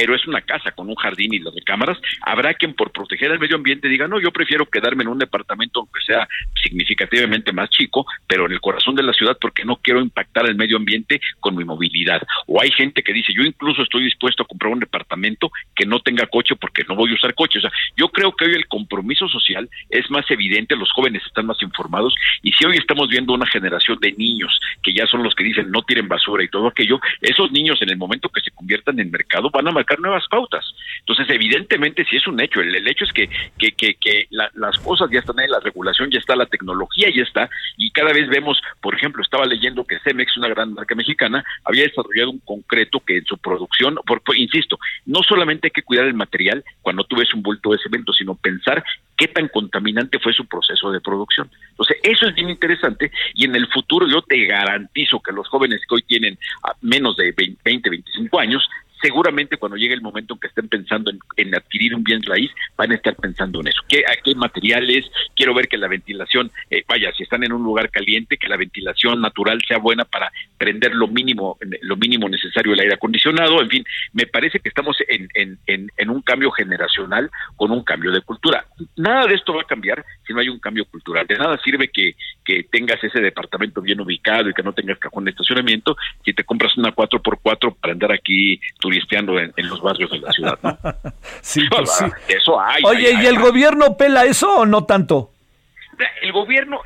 pero 0.00 0.14
es 0.14 0.24
una 0.28 0.42
casa 0.42 0.70
con 0.70 0.88
un 0.88 0.94
jardín 0.94 1.34
y 1.34 1.40
las 1.40 1.52
recámaras, 1.52 1.98
habrá 2.22 2.54
quien 2.54 2.72
por 2.72 2.92
proteger 2.92 3.32
el 3.32 3.40
medio 3.40 3.56
ambiente 3.56 3.88
diga, 3.88 4.06
no, 4.06 4.20
yo 4.20 4.30
prefiero 4.30 4.64
quedarme 4.64 5.02
en 5.02 5.08
un 5.08 5.18
departamento 5.18 5.80
aunque 5.80 6.00
sea 6.06 6.28
significativamente 6.62 7.50
más 7.50 7.68
chico, 7.70 8.06
pero 8.28 8.46
en 8.46 8.52
el 8.52 8.60
corazón 8.60 8.94
de 8.94 9.02
la 9.02 9.12
ciudad 9.12 9.36
porque 9.40 9.64
no 9.64 9.74
quiero 9.82 10.00
impactar 10.00 10.46
el 10.46 10.54
medio 10.54 10.76
ambiente 10.76 11.20
con 11.40 11.56
mi 11.56 11.64
movilidad. 11.64 12.22
O 12.46 12.62
hay 12.62 12.70
gente 12.70 13.02
que 13.02 13.12
dice, 13.12 13.32
yo 13.34 13.42
incluso 13.42 13.82
estoy 13.82 14.04
dispuesto 14.04 14.44
a 14.44 14.46
comprar 14.46 14.72
un 14.72 14.78
departamento 14.78 15.50
que 15.74 15.84
no 15.84 15.98
tenga 15.98 16.26
coche 16.26 16.54
porque 16.54 16.84
no 16.88 16.94
voy 16.94 17.10
a 17.10 17.14
usar 17.14 17.34
coche. 17.34 17.58
O 17.58 17.62
sea, 17.62 17.72
yo 17.96 18.08
creo 18.10 18.36
que 18.36 18.44
hoy 18.44 18.52
el 18.52 18.68
compromiso 18.68 19.26
social 19.26 19.68
es 19.90 20.08
más 20.12 20.30
evidente, 20.30 20.76
los 20.76 20.92
jóvenes 20.92 21.24
están 21.26 21.46
más 21.46 21.60
informados 21.60 22.14
y 22.44 22.52
si 22.52 22.64
hoy 22.64 22.76
estamos 22.76 23.08
viendo 23.08 23.32
una 23.32 23.46
generación 23.46 23.98
de 24.00 24.12
niños 24.12 24.60
que 24.80 24.92
ya 24.92 25.08
son 25.08 25.24
los 25.24 25.34
que 25.34 25.42
dicen 25.42 25.72
no 25.72 25.82
tiren 25.82 26.06
basura 26.06 26.44
y 26.44 26.48
todo 26.48 26.68
aquello, 26.68 27.00
esos 27.20 27.50
niños 27.50 27.82
en 27.82 27.90
el 27.90 27.96
momento 27.96 28.28
que 28.28 28.42
se 28.42 28.52
conviertan 28.52 29.00
en 29.00 29.10
mercado 29.10 29.50
van 29.50 29.66
a 29.66 29.72
nuevas 29.98 30.26
pautas. 30.28 30.64
Entonces, 31.00 31.26
evidentemente, 31.30 32.04
si 32.04 32.16
es 32.16 32.26
un 32.26 32.40
hecho, 32.40 32.60
el, 32.60 32.86
hecho 32.86 33.04
es 33.04 33.12
que, 33.12 33.28
que, 33.58 33.72
que, 33.72 34.28
las 34.30 34.78
cosas 34.78 35.08
ya 35.10 35.20
están 35.20 35.40
ahí, 35.40 35.48
la 35.48 35.60
regulación 35.60 36.10
ya 36.10 36.18
está, 36.18 36.36
la 36.36 36.46
tecnología 36.46 37.08
ya 37.14 37.22
está, 37.22 37.48
y 37.76 37.90
cada 37.90 38.12
vez 38.12 38.28
vemos, 38.28 38.60
por 38.80 38.94
ejemplo, 38.94 39.22
estaba 39.22 39.46
leyendo 39.46 39.84
que 39.84 39.98
Cemex, 40.00 40.36
una 40.36 40.48
gran 40.48 40.74
marca 40.74 40.94
mexicana, 40.94 41.44
había 41.64 41.84
desarrollado 41.84 42.30
un 42.30 42.40
concreto 42.40 43.00
que 43.00 43.18
en 43.18 43.24
su 43.24 43.38
producción, 43.38 43.98
por, 44.06 44.20
insisto, 44.36 44.78
no 45.06 45.22
solamente 45.22 45.68
hay 45.68 45.70
que 45.70 45.82
cuidar 45.82 46.06
el 46.06 46.14
material 46.14 46.64
cuando 46.82 47.04
tú 47.04 47.16
ves 47.16 47.32
un 47.34 47.42
bulto 47.42 47.72
de 47.72 47.78
cemento, 47.78 48.12
sino 48.12 48.34
pensar 48.34 48.84
qué 49.16 49.28
tan 49.28 49.48
contaminante 49.48 50.18
fue 50.18 50.32
su 50.32 50.46
proceso 50.46 50.90
de 50.92 51.00
producción. 51.00 51.50
Entonces, 51.70 51.96
eso 52.02 52.26
es 52.26 52.34
bien 52.34 52.50
interesante 52.50 53.10
y 53.34 53.44
en 53.44 53.56
el 53.56 53.66
futuro 53.68 54.06
yo 54.06 54.22
te 54.22 54.44
garantizo 54.46 55.20
que 55.20 55.32
los 55.32 55.48
jóvenes 55.48 55.80
que 55.88 55.96
hoy 55.96 56.02
tienen 56.02 56.38
menos 56.80 57.16
de 57.16 57.32
20, 57.32 57.90
25 57.90 58.38
años 58.38 58.68
seguramente 59.00 59.56
cuando 59.56 59.76
llegue 59.76 59.94
el 59.94 60.00
momento 60.00 60.34
en 60.34 60.40
que 60.40 60.48
estén 60.48 60.68
pensando 60.68 61.10
en, 61.36 61.54
adquirir 61.54 61.94
un 61.94 62.04
bien 62.04 62.22
raíz, 62.22 62.50
van 62.76 62.92
a 62.92 62.94
estar 62.94 63.14
pensando 63.16 63.60
en 63.60 63.68
eso. 63.68 63.82
¿Qué, 63.88 64.04
a 64.06 64.16
qué 64.22 64.34
materiales? 64.34 65.10
Quiero 65.34 65.54
ver 65.54 65.68
que 65.68 65.78
la 65.78 65.88
ventilación, 65.88 66.50
eh, 66.70 66.84
vaya, 66.86 67.12
si 67.16 67.22
están 67.22 67.44
en 67.44 67.52
un 67.52 67.62
lugar 67.62 67.90
caliente, 67.90 68.36
que 68.36 68.48
la 68.48 68.56
ventilación 68.56 69.20
natural 69.20 69.60
sea 69.66 69.78
buena 69.78 70.04
para 70.04 70.30
prender 70.56 70.94
lo 70.94 71.08
mínimo, 71.08 71.58
lo 71.82 71.96
mínimo 71.96 72.28
necesario 72.28 72.72
el 72.72 72.80
aire 72.80 72.94
acondicionado. 72.94 73.62
En 73.62 73.68
fin, 73.68 73.84
me 74.12 74.26
parece 74.26 74.60
que 74.60 74.68
estamos 74.68 74.96
en, 75.08 76.10
un 76.10 76.22
cambio 76.22 76.50
generacional 76.50 77.30
con 77.56 77.70
un 77.70 77.82
cambio 77.82 78.10
de 78.10 78.20
cultura. 78.22 78.66
Nada 78.96 79.26
de 79.26 79.34
esto 79.34 79.54
va 79.54 79.62
a 79.62 79.66
cambiar 79.66 80.04
si 80.26 80.32
no 80.32 80.40
hay 80.40 80.48
un 80.48 80.58
cambio 80.58 80.84
cultural. 80.86 81.26
De 81.26 81.36
nada 81.36 81.58
sirve 81.62 81.88
que, 81.88 82.14
que 82.44 82.64
tengas 82.64 83.02
ese 83.02 83.20
departamento 83.20 83.80
bien 83.80 84.00
ubicado 84.00 84.48
y 84.48 84.54
que 84.54 84.62
no 84.62 84.72
tengas 84.72 84.98
cajón 84.98 85.24
de 85.24 85.30
estacionamiento 85.30 85.96
si 86.24 86.32
te 86.32 86.44
compras 86.44 86.76
una 86.76 86.94
4x4 86.94 87.76
para 87.80 87.92
andar 87.92 88.12
aquí 88.12 88.60
turisteando 88.88 89.38
en, 89.38 89.52
los 89.68 89.82
barrios 89.82 90.10
de 90.10 90.18
la 90.18 90.32
ciudad. 90.32 90.58
sí, 91.42 91.60
pues 91.68 91.92
sí. 91.98 92.04
Eso 92.28 92.58
hay. 92.58 92.82
Oye, 92.84 93.12
¿y 93.22 93.26
el 93.26 93.38
gobierno 93.38 93.98
pela 93.98 94.24
eso 94.24 94.60
o 94.60 94.66
no 94.66 94.84
tanto? 94.84 95.32
El 96.22 96.30
gobierno 96.30 96.80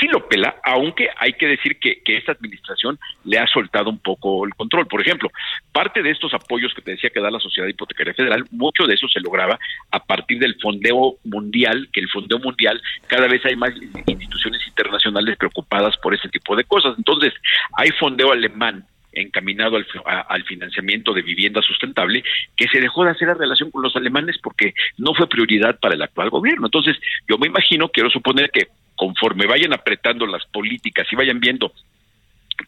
sí 0.00 0.06
lo 0.06 0.28
pela, 0.28 0.54
aunque 0.62 1.08
hay 1.18 1.32
que 1.32 1.48
decir 1.48 1.80
que, 1.80 2.00
que, 2.04 2.16
esta 2.16 2.30
administración 2.30 2.96
le 3.24 3.40
ha 3.40 3.46
soltado 3.48 3.90
un 3.90 3.98
poco 3.98 4.46
el 4.46 4.54
control. 4.54 4.86
Por 4.86 5.00
ejemplo, 5.00 5.32
parte 5.72 6.00
de 6.00 6.12
estos 6.12 6.32
apoyos 6.32 6.72
que 6.72 6.80
te 6.80 6.92
decía 6.92 7.10
que 7.10 7.20
da 7.20 7.28
la 7.28 7.40
Sociedad 7.40 7.68
Hipotecaria 7.68 8.14
Federal, 8.14 8.44
mucho 8.52 8.86
de 8.86 8.94
eso 8.94 9.08
se 9.08 9.18
lograba 9.18 9.58
a 9.90 9.98
partir 10.04 10.38
del 10.38 10.54
fondeo 10.62 11.16
mundial, 11.24 11.88
que 11.92 11.98
el 11.98 12.08
fondeo 12.08 12.38
mundial 12.38 12.80
cada 13.08 13.26
vez 13.26 13.44
hay 13.44 13.56
más 13.56 13.72
instituciones 14.06 14.64
internacionales 14.68 15.36
preocupadas 15.36 15.96
por 15.96 16.14
ese 16.14 16.28
tipo 16.28 16.54
de 16.54 16.62
cosas. 16.62 16.94
Entonces, 16.96 17.34
hay 17.76 17.90
fondeo 17.98 18.30
alemán 18.30 18.86
encaminado 19.12 19.76
al, 19.76 20.44
financiamiento 20.44 21.12
de 21.12 21.22
vivienda 21.22 21.62
sustentable, 21.62 22.24
que 22.56 22.68
se 22.68 22.80
dejó 22.80 23.04
de 23.04 23.10
hacer 23.10 23.28
la 23.28 23.34
relación 23.34 23.70
con 23.70 23.82
los 23.82 23.94
alemanes 23.96 24.38
porque 24.42 24.74
no 24.98 25.14
fue 25.14 25.28
prioridad 25.28 25.78
para 25.78 25.94
el 25.94 26.02
actual 26.02 26.30
gobierno. 26.30 26.66
Entonces, 26.66 26.96
yo 27.28 27.38
me 27.38 27.46
imagino, 27.46 27.88
quiero 27.88 28.10
suponer 28.10 28.50
que 28.50 28.68
conforme 28.96 29.46
vayan 29.46 29.72
apretando 29.72 30.26
las 30.26 30.44
políticas 30.46 31.06
y 31.10 31.16
vayan 31.16 31.40
viendo 31.40 31.72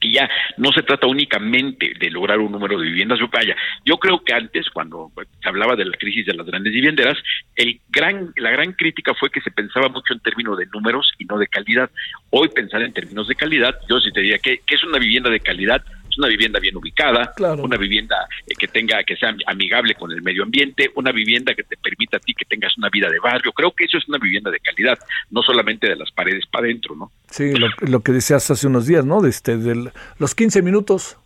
que 0.01 0.11
ya 0.11 0.29
no 0.57 0.73
se 0.73 0.83
trata 0.83 1.07
únicamente 1.07 1.93
de 1.99 2.11
lograr 2.11 2.39
un 2.39 2.53
número 2.53 2.79
de 2.79 2.87
viviendas. 2.87 3.19
Yo, 3.19 3.29
vaya, 3.29 3.57
yo 3.85 3.97
creo 3.99 4.23
que 4.23 4.35
antes, 4.35 4.69
cuando 4.71 5.11
se 5.43 5.49
hablaba 5.49 5.77
de 5.77 5.85
la 5.85 5.97
crisis 5.97 6.27
de 6.27 6.35
las 6.35 6.47
grandes 6.47 6.73
vivienderas, 6.73 7.17
el 7.57 7.81
gran, 7.91 8.33
la 8.37 8.51
gran 8.51 8.73
crítica 8.73 9.15
fue 9.15 9.31
que 9.31 9.41
se 9.41 9.51
pensaba 9.51 9.89
mucho 9.89 10.13
en 10.13 10.21
términos 10.21 10.59
de 10.59 10.67
números 10.67 11.13
y 11.19 11.25
no 11.25 11.39
de 11.39 11.47
calidad. 11.47 11.91
Hoy 12.31 12.49
pensar 12.49 12.83
en 12.83 12.93
términos 12.93 13.29
de 13.29 13.35
calidad, 13.35 13.75
yo 13.89 14.01
sí 14.01 14.13
te 14.13 14.21
diría 14.21 14.39
que, 14.39 14.59
que 14.67 14.75
es 14.75 14.85
una 14.85 14.99
vivienda 14.99 15.31
de 15.31 15.41
calidad, 15.41 15.85
una 16.19 16.29
vivienda 16.29 16.61
bien 16.61 16.77
ubicada, 16.77 17.33
una 17.59 17.77
vivienda 17.77 18.17
eh, 18.47 18.55
que 18.59 18.69
tenga, 18.69 19.03
que 19.05 19.17
sea 19.17 19.35
amigable 19.47 19.95
con 19.95 20.13
el 20.13 20.23
medio 20.23 20.43
ambiente, 20.43 20.91
una 20.95 21.13
vivienda 21.13 21.55
que 21.55 21.65
te 21.65 21.77
permita 21.77 22.17
a 22.17 22.21
ti 22.21 22.35
que 22.35 22.45
tengas 22.45 22.77
una 22.77 22.89
vida 22.91 23.09
de 23.09 23.19
barrio. 23.19 23.53
Creo 23.53 23.73
que 23.73 23.85
eso 23.85 23.99
es 23.99 24.09
una 24.09 24.19
vivienda 24.19 24.51
de 24.51 24.61
calidad, 24.61 24.99
no 25.31 25.43
solamente 25.43 25.89
de 25.89 25.97
las 25.97 26.11
paredes 26.11 26.47
para 26.47 26.67
adentro, 26.67 26.95
¿no? 26.95 27.11
Sí, 27.31 27.53
lo, 27.55 28.01
que 28.01 28.13
decías 28.13 28.51
hace 28.51 28.67
unos 28.67 28.87
días, 28.87 29.05
¿no? 29.05 29.21
De 29.21 29.31
este, 29.31 29.57
de 29.57 29.91
los 30.19 30.35
15 30.35 30.63
minutos 30.63 31.17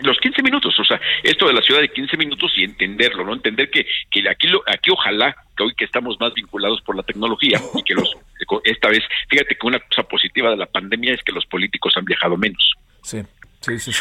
los 0.00 0.18
15 0.18 0.42
minutos, 0.42 0.78
o 0.78 0.84
sea, 0.84 1.00
esto 1.22 1.46
de 1.46 1.54
la 1.54 1.62
ciudad 1.62 1.80
de 1.80 1.90
15 1.90 2.18
minutos 2.18 2.52
y 2.56 2.64
entenderlo, 2.64 3.24
¿no? 3.24 3.32
Entender 3.32 3.70
que, 3.70 3.86
que 4.10 4.28
aquí, 4.28 4.46
lo, 4.48 4.62
aquí 4.66 4.90
ojalá, 4.90 5.34
que 5.56 5.62
hoy 5.62 5.74
que 5.74 5.86
estamos 5.86 6.20
más 6.20 6.34
vinculados 6.34 6.82
por 6.82 6.96
la 6.96 7.02
tecnología 7.02 7.58
y 7.74 7.82
que 7.82 7.94
los, 7.94 8.14
esta 8.64 8.88
vez, 8.88 9.02
fíjate 9.30 9.56
que 9.56 9.66
una 9.66 9.78
cosa 9.80 10.02
positiva 10.02 10.50
de 10.50 10.56
la 10.56 10.66
pandemia 10.66 11.14
es 11.14 11.22
que 11.22 11.32
los 11.32 11.46
políticos 11.46 11.94
han 11.96 12.04
viajado 12.04 12.36
menos. 12.36 12.74
Sí. 13.02 13.22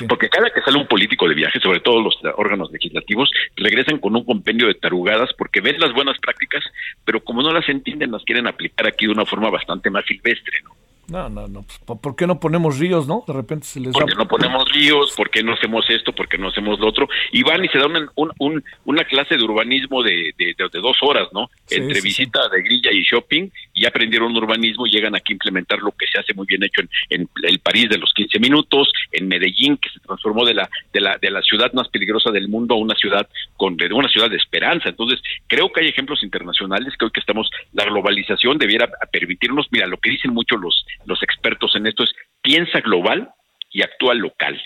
Porque 0.08 0.30
cada 0.30 0.50
que 0.50 0.62
sale 0.62 0.78
un 0.78 0.88
político 0.88 1.28
de 1.28 1.36
viaje, 1.36 1.60
sobre 1.60 1.80
todo 1.80 2.02
los 2.02 2.18
órganos 2.36 2.72
legislativos, 2.72 3.32
regresan 3.56 4.00
con 4.00 4.16
un 4.16 4.24
compendio 4.24 4.68
de 4.68 4.76
tarugadas 4.76 5.30
porque 5.38 5.62
ven 5.62 5.80
las 5.80 5.94
buenas 5.94 6.18
prácticas, 6.20 6.64
pero 7.04 7.24
como 7.24 7.42
no 7.42 7.52
las 7.52 7.68
entienden, 7.68 8.12
las 8.12 8.24
quieren 8.24 8.48
aplicar 8.48 8.88
aquí 8.88 9.06
de 9.06 9.14
una 9.14 9.26
forma 9.26 9.50
bastante 9.50 9.90
más 9.90 10.06
silvestre, 10.06 10.60
¿no? 10.64 10.85
No, 11.08 11.30
no, 11.30 11.48
no. 11.48 11.66
Pues, 11.86 12.00
¿Por 12.00 12.16
qué 12.16 12.26
no 12.26 12.40
ponemos 12.40 12.80
ríos, 12.80 13.08
no? 13.08 13.24
De 13.28 13.34
repente 13.34 13.66
se 13.68 13.80
les 13.80 13.94
¿Por 13.94 14.06
qué 14.06 14.16
no 14.16 14.28
ponemos 14.28 14.72
ríos? 14.72 15.14
¿Por 15.16 15.30
qué 15.30 15.44
no 15.44 15.54
hacemos 15.54 15.86
esto? 15.90 16.14
¿Por 16.14 16.28
qué 16.28 16.38
no 16.38 16.48
hacemos 16.48 16.80
lo 16.80 16.88
otro? 16.88 17.08
Y 17.32 17.44
van 17.44 17.64
y 17.64 17.68
se 17.68 17.78
dan 17.78 18.10
un, 18.16 18.64
una 18.86 19.04
clase 19.04 19.38
de 19.38 19.44
urbanismo 19.44 20.02
de, 20.02 20.34
de, 20.38 20.56
dos 20.58 20.98
horas, 21.02 21.28
¿no? 21.32 21.50
Entre 21.70 22.02
visita 22.02 22.40
de 22.50 22.62
grilla 22.64 22.92
y 22.92 23.04
shopping, 23.04 23.50
y 23.74 23.86
aprendieron 23.86 24.36
urbanismo 24.36 24.88
y 24.88 24.92
llegan 24.92 25.16
aquí 25.16 25.34
a 25.34 25.36
implementar 25.36 25.80
lo 25.80 25.92
que 25.92 26.08
se 26.08 26.20
hace 26.20 26.34
muy 26.34 26.48
bien 26.48 26.64
hecho 26.64 26.82
en, 27.10 27.30
el 27.44 27.60
París 27.60 27.90
de 27.90 27.98
los 27.98 28.12
15 28.14 28.40
minutos, 28.40 28.92
en 29.12 29.28
Medellín, 29.28 29.78
que 29.78 29.90
se 29.90 30.00
transformó 30.00 30.44
de 30.46 30.56
la, 30.56 30.70
de 30.92 31.02
la, 31.02 31.18
de 31.18 31.30
la 31.30 31.42
ciudad 31.42 31.72
más 31.74 31.88
peligrosa 31.90 32.32
del 32.32 32.48
mundo 32.48 32.76
a 32.76 32.78
una 32.78 32.96
ciudad 32.96 33.28
con 33.58 33.76
de 33.78 33.94
una 33.94 34.10
ciudad 34.10 34.30
de 34.30 34.38
esperanza. 34.38 34.90
Entonces, 34.90 35.22
creo 35.48 35.72
que 35.72 35.82
hay 35.82 35.88
ejemplos 35.88 36.24
internacionales, 36.24 36.94
creo 36.98 37.12
que 37.12 37.20
estamos, 37.20 37.50
la 37.74 37.86
globalización 37.86 38.58
debiera 38.58 38.90
permitirnos, 39.12 39.68
mira, 39.72 39.86
lo 39.88 39.98
que 39.98 40.12
dicen 40.12 40.34
mucho 40.34 40.56
los 40.58 40.86
los 41.06 41.22
expertos 41.24 41.76
en 41.76 41.88
esto 41.88 42.04
es 42.04 42.12
piensa 42.42 42.80
global 42.82 43.30
y 43.72 43.84
actúa 43.84 44.14
local. 44.14 44.62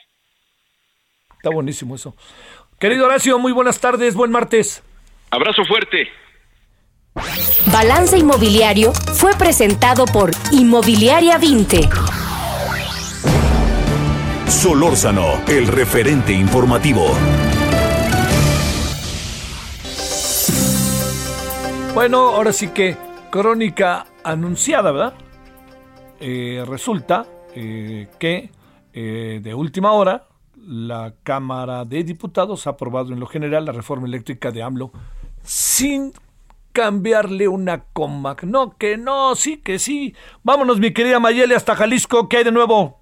Está 1.38 1.50
buenísimo 1.50 1.96
eso. 1.96 2.16
Querido 2.80 3.06
Horacio, 3.06 3.40
muy 3.40 3.52
buenas 3.52 3.80
tardes, 3.80 4.16
buen 4.16 4.32
martes. 4.32 4.84
Abrazo 5.32 5.64
fuerte. 5.66 6.10
Balance 7.72 8.18
Inmobiliario 8.18 8.94
fue 8.94 9.34
presentado 9.36 10.06
por 10.06 10.32
Inmobiliaria 10.52 11.38
20. 11.38 11.90
Solórzano, 14.48 15.44
el 15.48 15.68
referente 15.68 16.34
informativo. 16.34 17.16
Bueno, 21.94 22.30
ahora 22.30 22.54
sí 22.54 22.70
que 22.70 22.98
crónica 23.30 24.06
anunciada, 24.24 24.92
¿verdad? 24.92 25.14
Eh, 26.22 26.66
resulta 26.68 27.26
eh, 27.56 28.08
que 28.20 28.50
eh, 28.94 29.40
de 29.42 29.54
última 29.54 29.94
hora 29.94 30.24
la 30.58 31.14
Cámara 31.24 31.86
de 31.86 32.04
Diputados 32.04 32.68
ha 32.68 32.72
aprobado 32.72 33.14
en 33.14 33.22
lo 33.22 33.26
general 33.26 33.66
la 33.66 33.72
reforma 33.72 34.06
eléctrica 34.06 34.52
de 34.52 34.62
AMLO 34.62 34.92
sin 35.42 36.12
cambiarle 36.74 37.48
una 37.48 37.84
coma. 37.94 38.36
No, 38.44 38.78
que 38.78 38.98
no, 38.98 39.36
sí, 39.36 39.62
que 39.62 39.80
sí. 39.80 40.14
Vámonos, 40.44 40.80
mi 40.80 40.94
querida 40.94 41.20
Mayele, 41.20 41.56
hasta 41.56 41.76
Jalisco. 41.76 42.28
¿Qué 42.28 42.38
hay 42.38 42.44
de 42.44 42.52
nuevo? 42.52 43.00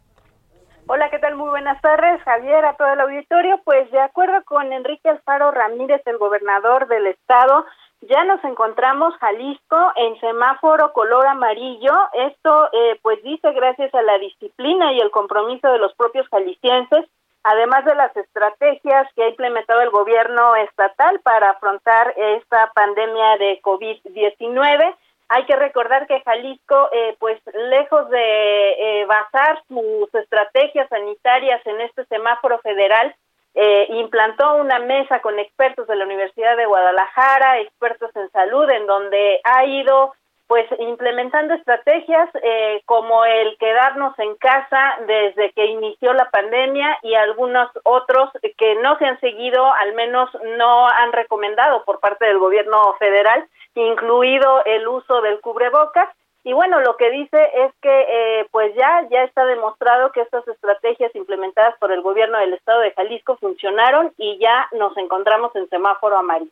Hola, 0.87 1.09
¿qué 1.09 1.19
tal? 1.19 1.35
Muy 1.35 1.49
buenas 1.49 1.81
tardes, 1.81 2.21
Javier, 2.23 2.63
a 2.63 2.77
todo 2.77 2.93
el 2.93 3.01
auditorio. 3.01 3.59
Pues 3.65 3.91
de 3.91 3.99
acuerdo 3.99 4.43
con 4.45 4.71
Enrique 4.71 5.09
Alfaro 5.09 5.51
Ramírez, 5.51 6.01
el 6.05 6.17
gobernador 6.17 6.87
del 6.87 7.07
estado, 7.07 7.65
ya 8.01 8.23
nos 8.25 8.43
encontramos 8.43 9.15
Jalisco 9.17 9.91
en 9.95 10.19
semáforo 10.19 10.93
color 10.93 11.25
amarillo. 11.27 11.93
Esto, 12.13 12.69
eh, 12.71 12.99
pues 13.01 13.21
dice, 13.23 13.51
gracias 13.53 13.93
a 13.93 14.01
la 14.01 14.17
disciplina 14.19 14.93
y 14.93 14.99
el 14.99 15.11
compromiso 15.11 15.71
de 15.71 15.79
los 15.79 15.93
propios 15.95 16.27
jaliscienses, 16.29 17.05
además 17.43 17.85
de 17.85 17.95
las 17.95 18.15
estrategias 18.15 19.07
que 19.15 19.23
ha 19.23 19.29
implementado 19.29 19.81
el 19.81 19.89
gobierno 19.89 20.55
estatal 20.55 21.19
para 21.21 21.51
afrontar 21.51 22.13
esta 22.15 22.71
pandemia 22.73 23.37
de 23.37 23.61
COVID-19. 23.61 24.95
Hay 25.29 25.45
que 25.45 25.55
recordar 25.55 26.07
que 26.07 26.21
Jalisco, 26.21 26.89
eh, 26.93 27.15
pues 27.19 27.41
lejos 27.53 28.09
de 28.09 29.01
eh, 29.01 29.05
basar 29.05 29.61
sus 29.67 30.13
estrategias 30.13 30.87
sanitarias 30.89 31.65
en 31.65 31.81
este 31.81 32.05
semáforo 32.05 32.59
federal, 32.59 33.13
eh, 33.59 33.87
implantó 33.89 34.55
una 34.57 34.77
mesa 34.77 35.19
con 35.19 35.39
expertos 35.39 35.87
de 35.87 35.95
la 35.95 36.05
Universidad 36.05 36.55
de 36.55 36.67
Guadalajara, 36.67 37.59
expertos 37.59 38.15
en 38.15 38.29
salud, 38.29 38.69
en 38.69 38.85
donde 38.85 39.41
ha 39.43 39.65
ido 39.65 40.13
pues 40.45 40.65
implementando 40.79 41.55
estrategias 41.55 42.29
eh, 42.43 42.81
como 42.85 43.25
el 43.25 43.57
quedarnos 43.57 44.17
en 44.19 44.35
casa 44.35 44.99
desde 45.07 45.51
que 45.53 45.65
inició 45.65 46.13
la 46.13 46.29
pandemia 46.29 46.99
y 47.01 47.15
algunos 47.15 47.69
otros 47.83 48.29
que 48.57 48.75
no 48.75 48.95
se 48.99 49.05
han 49.05 49.19
seguido, 49.21 49.73
al 49.73 49.93
menos 49.93 50.29
no 50.57 50.87
han 50.87 51.11
recomendado 51.11 51.83
por 51.83 51.99
parte 51.99 52.25
del 52.25 52.37
gobierno 52.37 52.93
federal, 52.99 53.43
incluido 53.73 54.63
el 54.65 54.87
uso 54.87 55.21
del 55.21 55.41
cubrebocas. 55.41 56.07
Y 56.47 56.53
bueno, 56.53 56.79
lo 56.79 56.95
que 56.95 57.11
dice 57.11 57.37
es 57.37 57.73
que 57.81 57.89
eh, 57.91 58.47
pues 58.51 58.73
ya 58.73 59.05
ya 59.11 59.23
está 59.23 59.43
demostrado 59.43 60.13
que 60.13 60.21
estas 60.21 60.47
estrategias 60.47 61.13
implementadas 61.13 61.77
por 61.77 61.91
el 61.91 62.01
gobierno 62.01 62.37
del 62.37 62.53
estado 62.53 62.79
de 62.79 62.93
Jalisco 62.93 63.35
funcionaron 63.35 64.13
y 64.17 64.39
ya 64.39 64.69
nos 64.71 64.95
encontramos 64.95 65.53
en 65.57 65.67
semáforo 65.67 66.17
amarillo. 66.17 66.49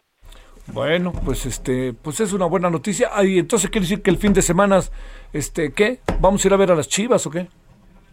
Bueno, 0.73 1.13
pues 1.23 1.45
este, 1.45 1.93
pues 1.93 2.19
es 2.19 2.33
una 2.33 2.45
buena 2.45 2.69
noticia. 2.69 3.09
Ay, 3.13 3.39
entonces 3.39 3.69
quiere 3.69 3.85
decir 3.85 4.03
que 4.03 4.09
el 4.09 4.17
fin 4.17 4.33
de 4.33 4.41
semana, 4.41 4.81
este, 5.31 5.73
¿qué? 5.73 5.99
¿Vamos 6.19 6.43
a 6.43 6.47
ir 6.49 6.53
a 6.53 6.57
ver 6.57 6.73
a 6.73 6.75
las 6.75 6.89
Chivas 6.89 7.25
o 7.25 7.31
qué? 7.31 7.47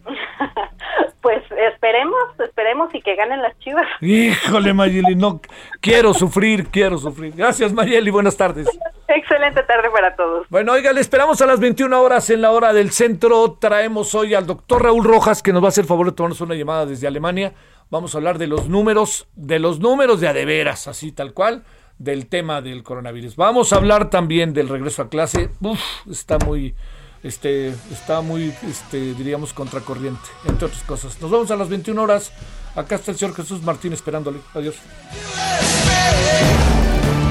pues 1.23 1.41
esperemos, 1.73 2.19
esperemos 2.37 2.93
y 2.93 3.01
que 3.01 3.15
ganen 3.15 3.41
las 3.41 3.57
Chivas. 3.59 3.87
Híjole, 4.01 4.73
Mayeli, 4.73 5.15
no 5.15 5.41
quiero 5.81 6.13
sufrir, 6.13 6.67
quiero 6.67 6.97
sufrir. 6.99 7.33
Gracias, 7.35 7.73
Mayeli, 7.73 8.11
buenas 8.11 8.37
tardes. 8.37 8.67
Excelente 9.07 9.63
tarde 9.63 9.89
para 9.89 10.15
todos. 10.15 10.45
Bueno, 10.49 10.73
oiga, 10.73 10.91
le 10.93 11.01
esperamos 11.01 11.41
a 11.41 11.45
las 11.45 11.59
21 11.59 12.01
horas 12.01 12.29
en 12.29 12.41
la 12.41 12.51
hora 12.51 12.73
del 12.73 12.91
centro. 12.91 13.57
Traemos 13.59 14.13
hoy 14.13 14.33
al 14.35 14.45
doctor 14.45 14.83
Raúl 14.83 15.03
Rojas, 15.03 15.41
que 15.41 15.53
nos 15.53 15.63
va 15.63 15.67
a 15.67 15.69
hacer 15.69 15.85
favor 15.85 16.07
de 16.07 16.11
tomarnos 16.11 16.41
una 16.41 16.55
llamada 16.55 16.85
desde 16.85 17.07
Alemania. 17.07 17.53
Vamos 17.89 18.13
a 18.13 18.17
hablar 18.17 18.37
de 18.37 18.47
los 18.47 18.67
números, 18.67 19.27
de 19.35 19.59
los 19.59 19.79
números 19.79 20.19
de 20.19 20.27
adeveras, 20.27 20.87
así 20.87 21.11
tal 21.11 21.33
cual 21.33 21.63
del 21.97 22.27
tema 22.27 22.61
del 22.61 22.83
coronavirus. 22.83 23.35
Vamos 23.37 23.71
a 23.71 23.77
hablar 23.77 24.09
también 24.09 24.53
del 24.53 24.67
regreso 24.67 25.03
a 25.03 25.09
clase. 25.09 25.49
Uf, 25.61 25.79
está 26.09 26.37
muy, 26.39 26.75
este, 27.23 27.69
está 27.91 28.21
muy, 28.21 28.53
este, 28.69 29.13
diríamos, 29.13 29.53
contracorriente, 29.53 30.29
entre 30.45 30.67
otras 30.67 30.83
cosas. 30.83 31.19
Nos 31.21 31.31
vamos 31.31 31.49
a 31.51 31.55
las 31.55 31.69
21 31.69 32.01
horas. 32.01 32.31
Acá 32.75 32.95
está 32.95 33.11
el 33.11 33.17
señor 33.17 33.35
Jesús 33.35 33.61
Martín 33.61 33.93
esperándole. 33.93 34.39
Adiós. 34.53 34.75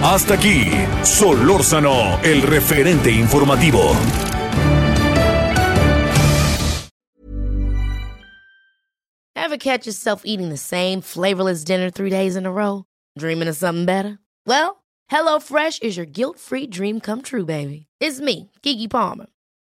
Hasta 0.03 0.35
aquí, 0.35 0.65
Solórzano, 1.05 2.19
el 2.23 2.43
referente 2.43 3.11
informativo. 3.11 3.95
Ever 9.37 9.59
catch 9.59 9.87
yourself 9.87 10.23
eating 10.25 10.49
the 10.49 10.57
same 10.57 11.03
flavorless 11.03 11.63
dinner 11.63 11.91
three 11.91 12.11
days 12.11 12.37
in 12.37 12.47
a 12.47 12.53
row? 12.53 12.85
Dreaming 13.19 13.49
of 13.49 13.57
something 13.57 13.85
better? 13.85 14.19
Well, 14.47 14.83
HelloFresh 15.11 15.83
is 15.83 15.97
your 15.97 16.07
guilt-free 16.07 16.69
dream 16.69 17.01
come 17.01 17.23
true, 17.23 17.45
baby. 17.45 17.87
It's 18.01 18.19
me, 18.19 18.51
Kiki 18.63 18.89
Palmer. 18.89 19.27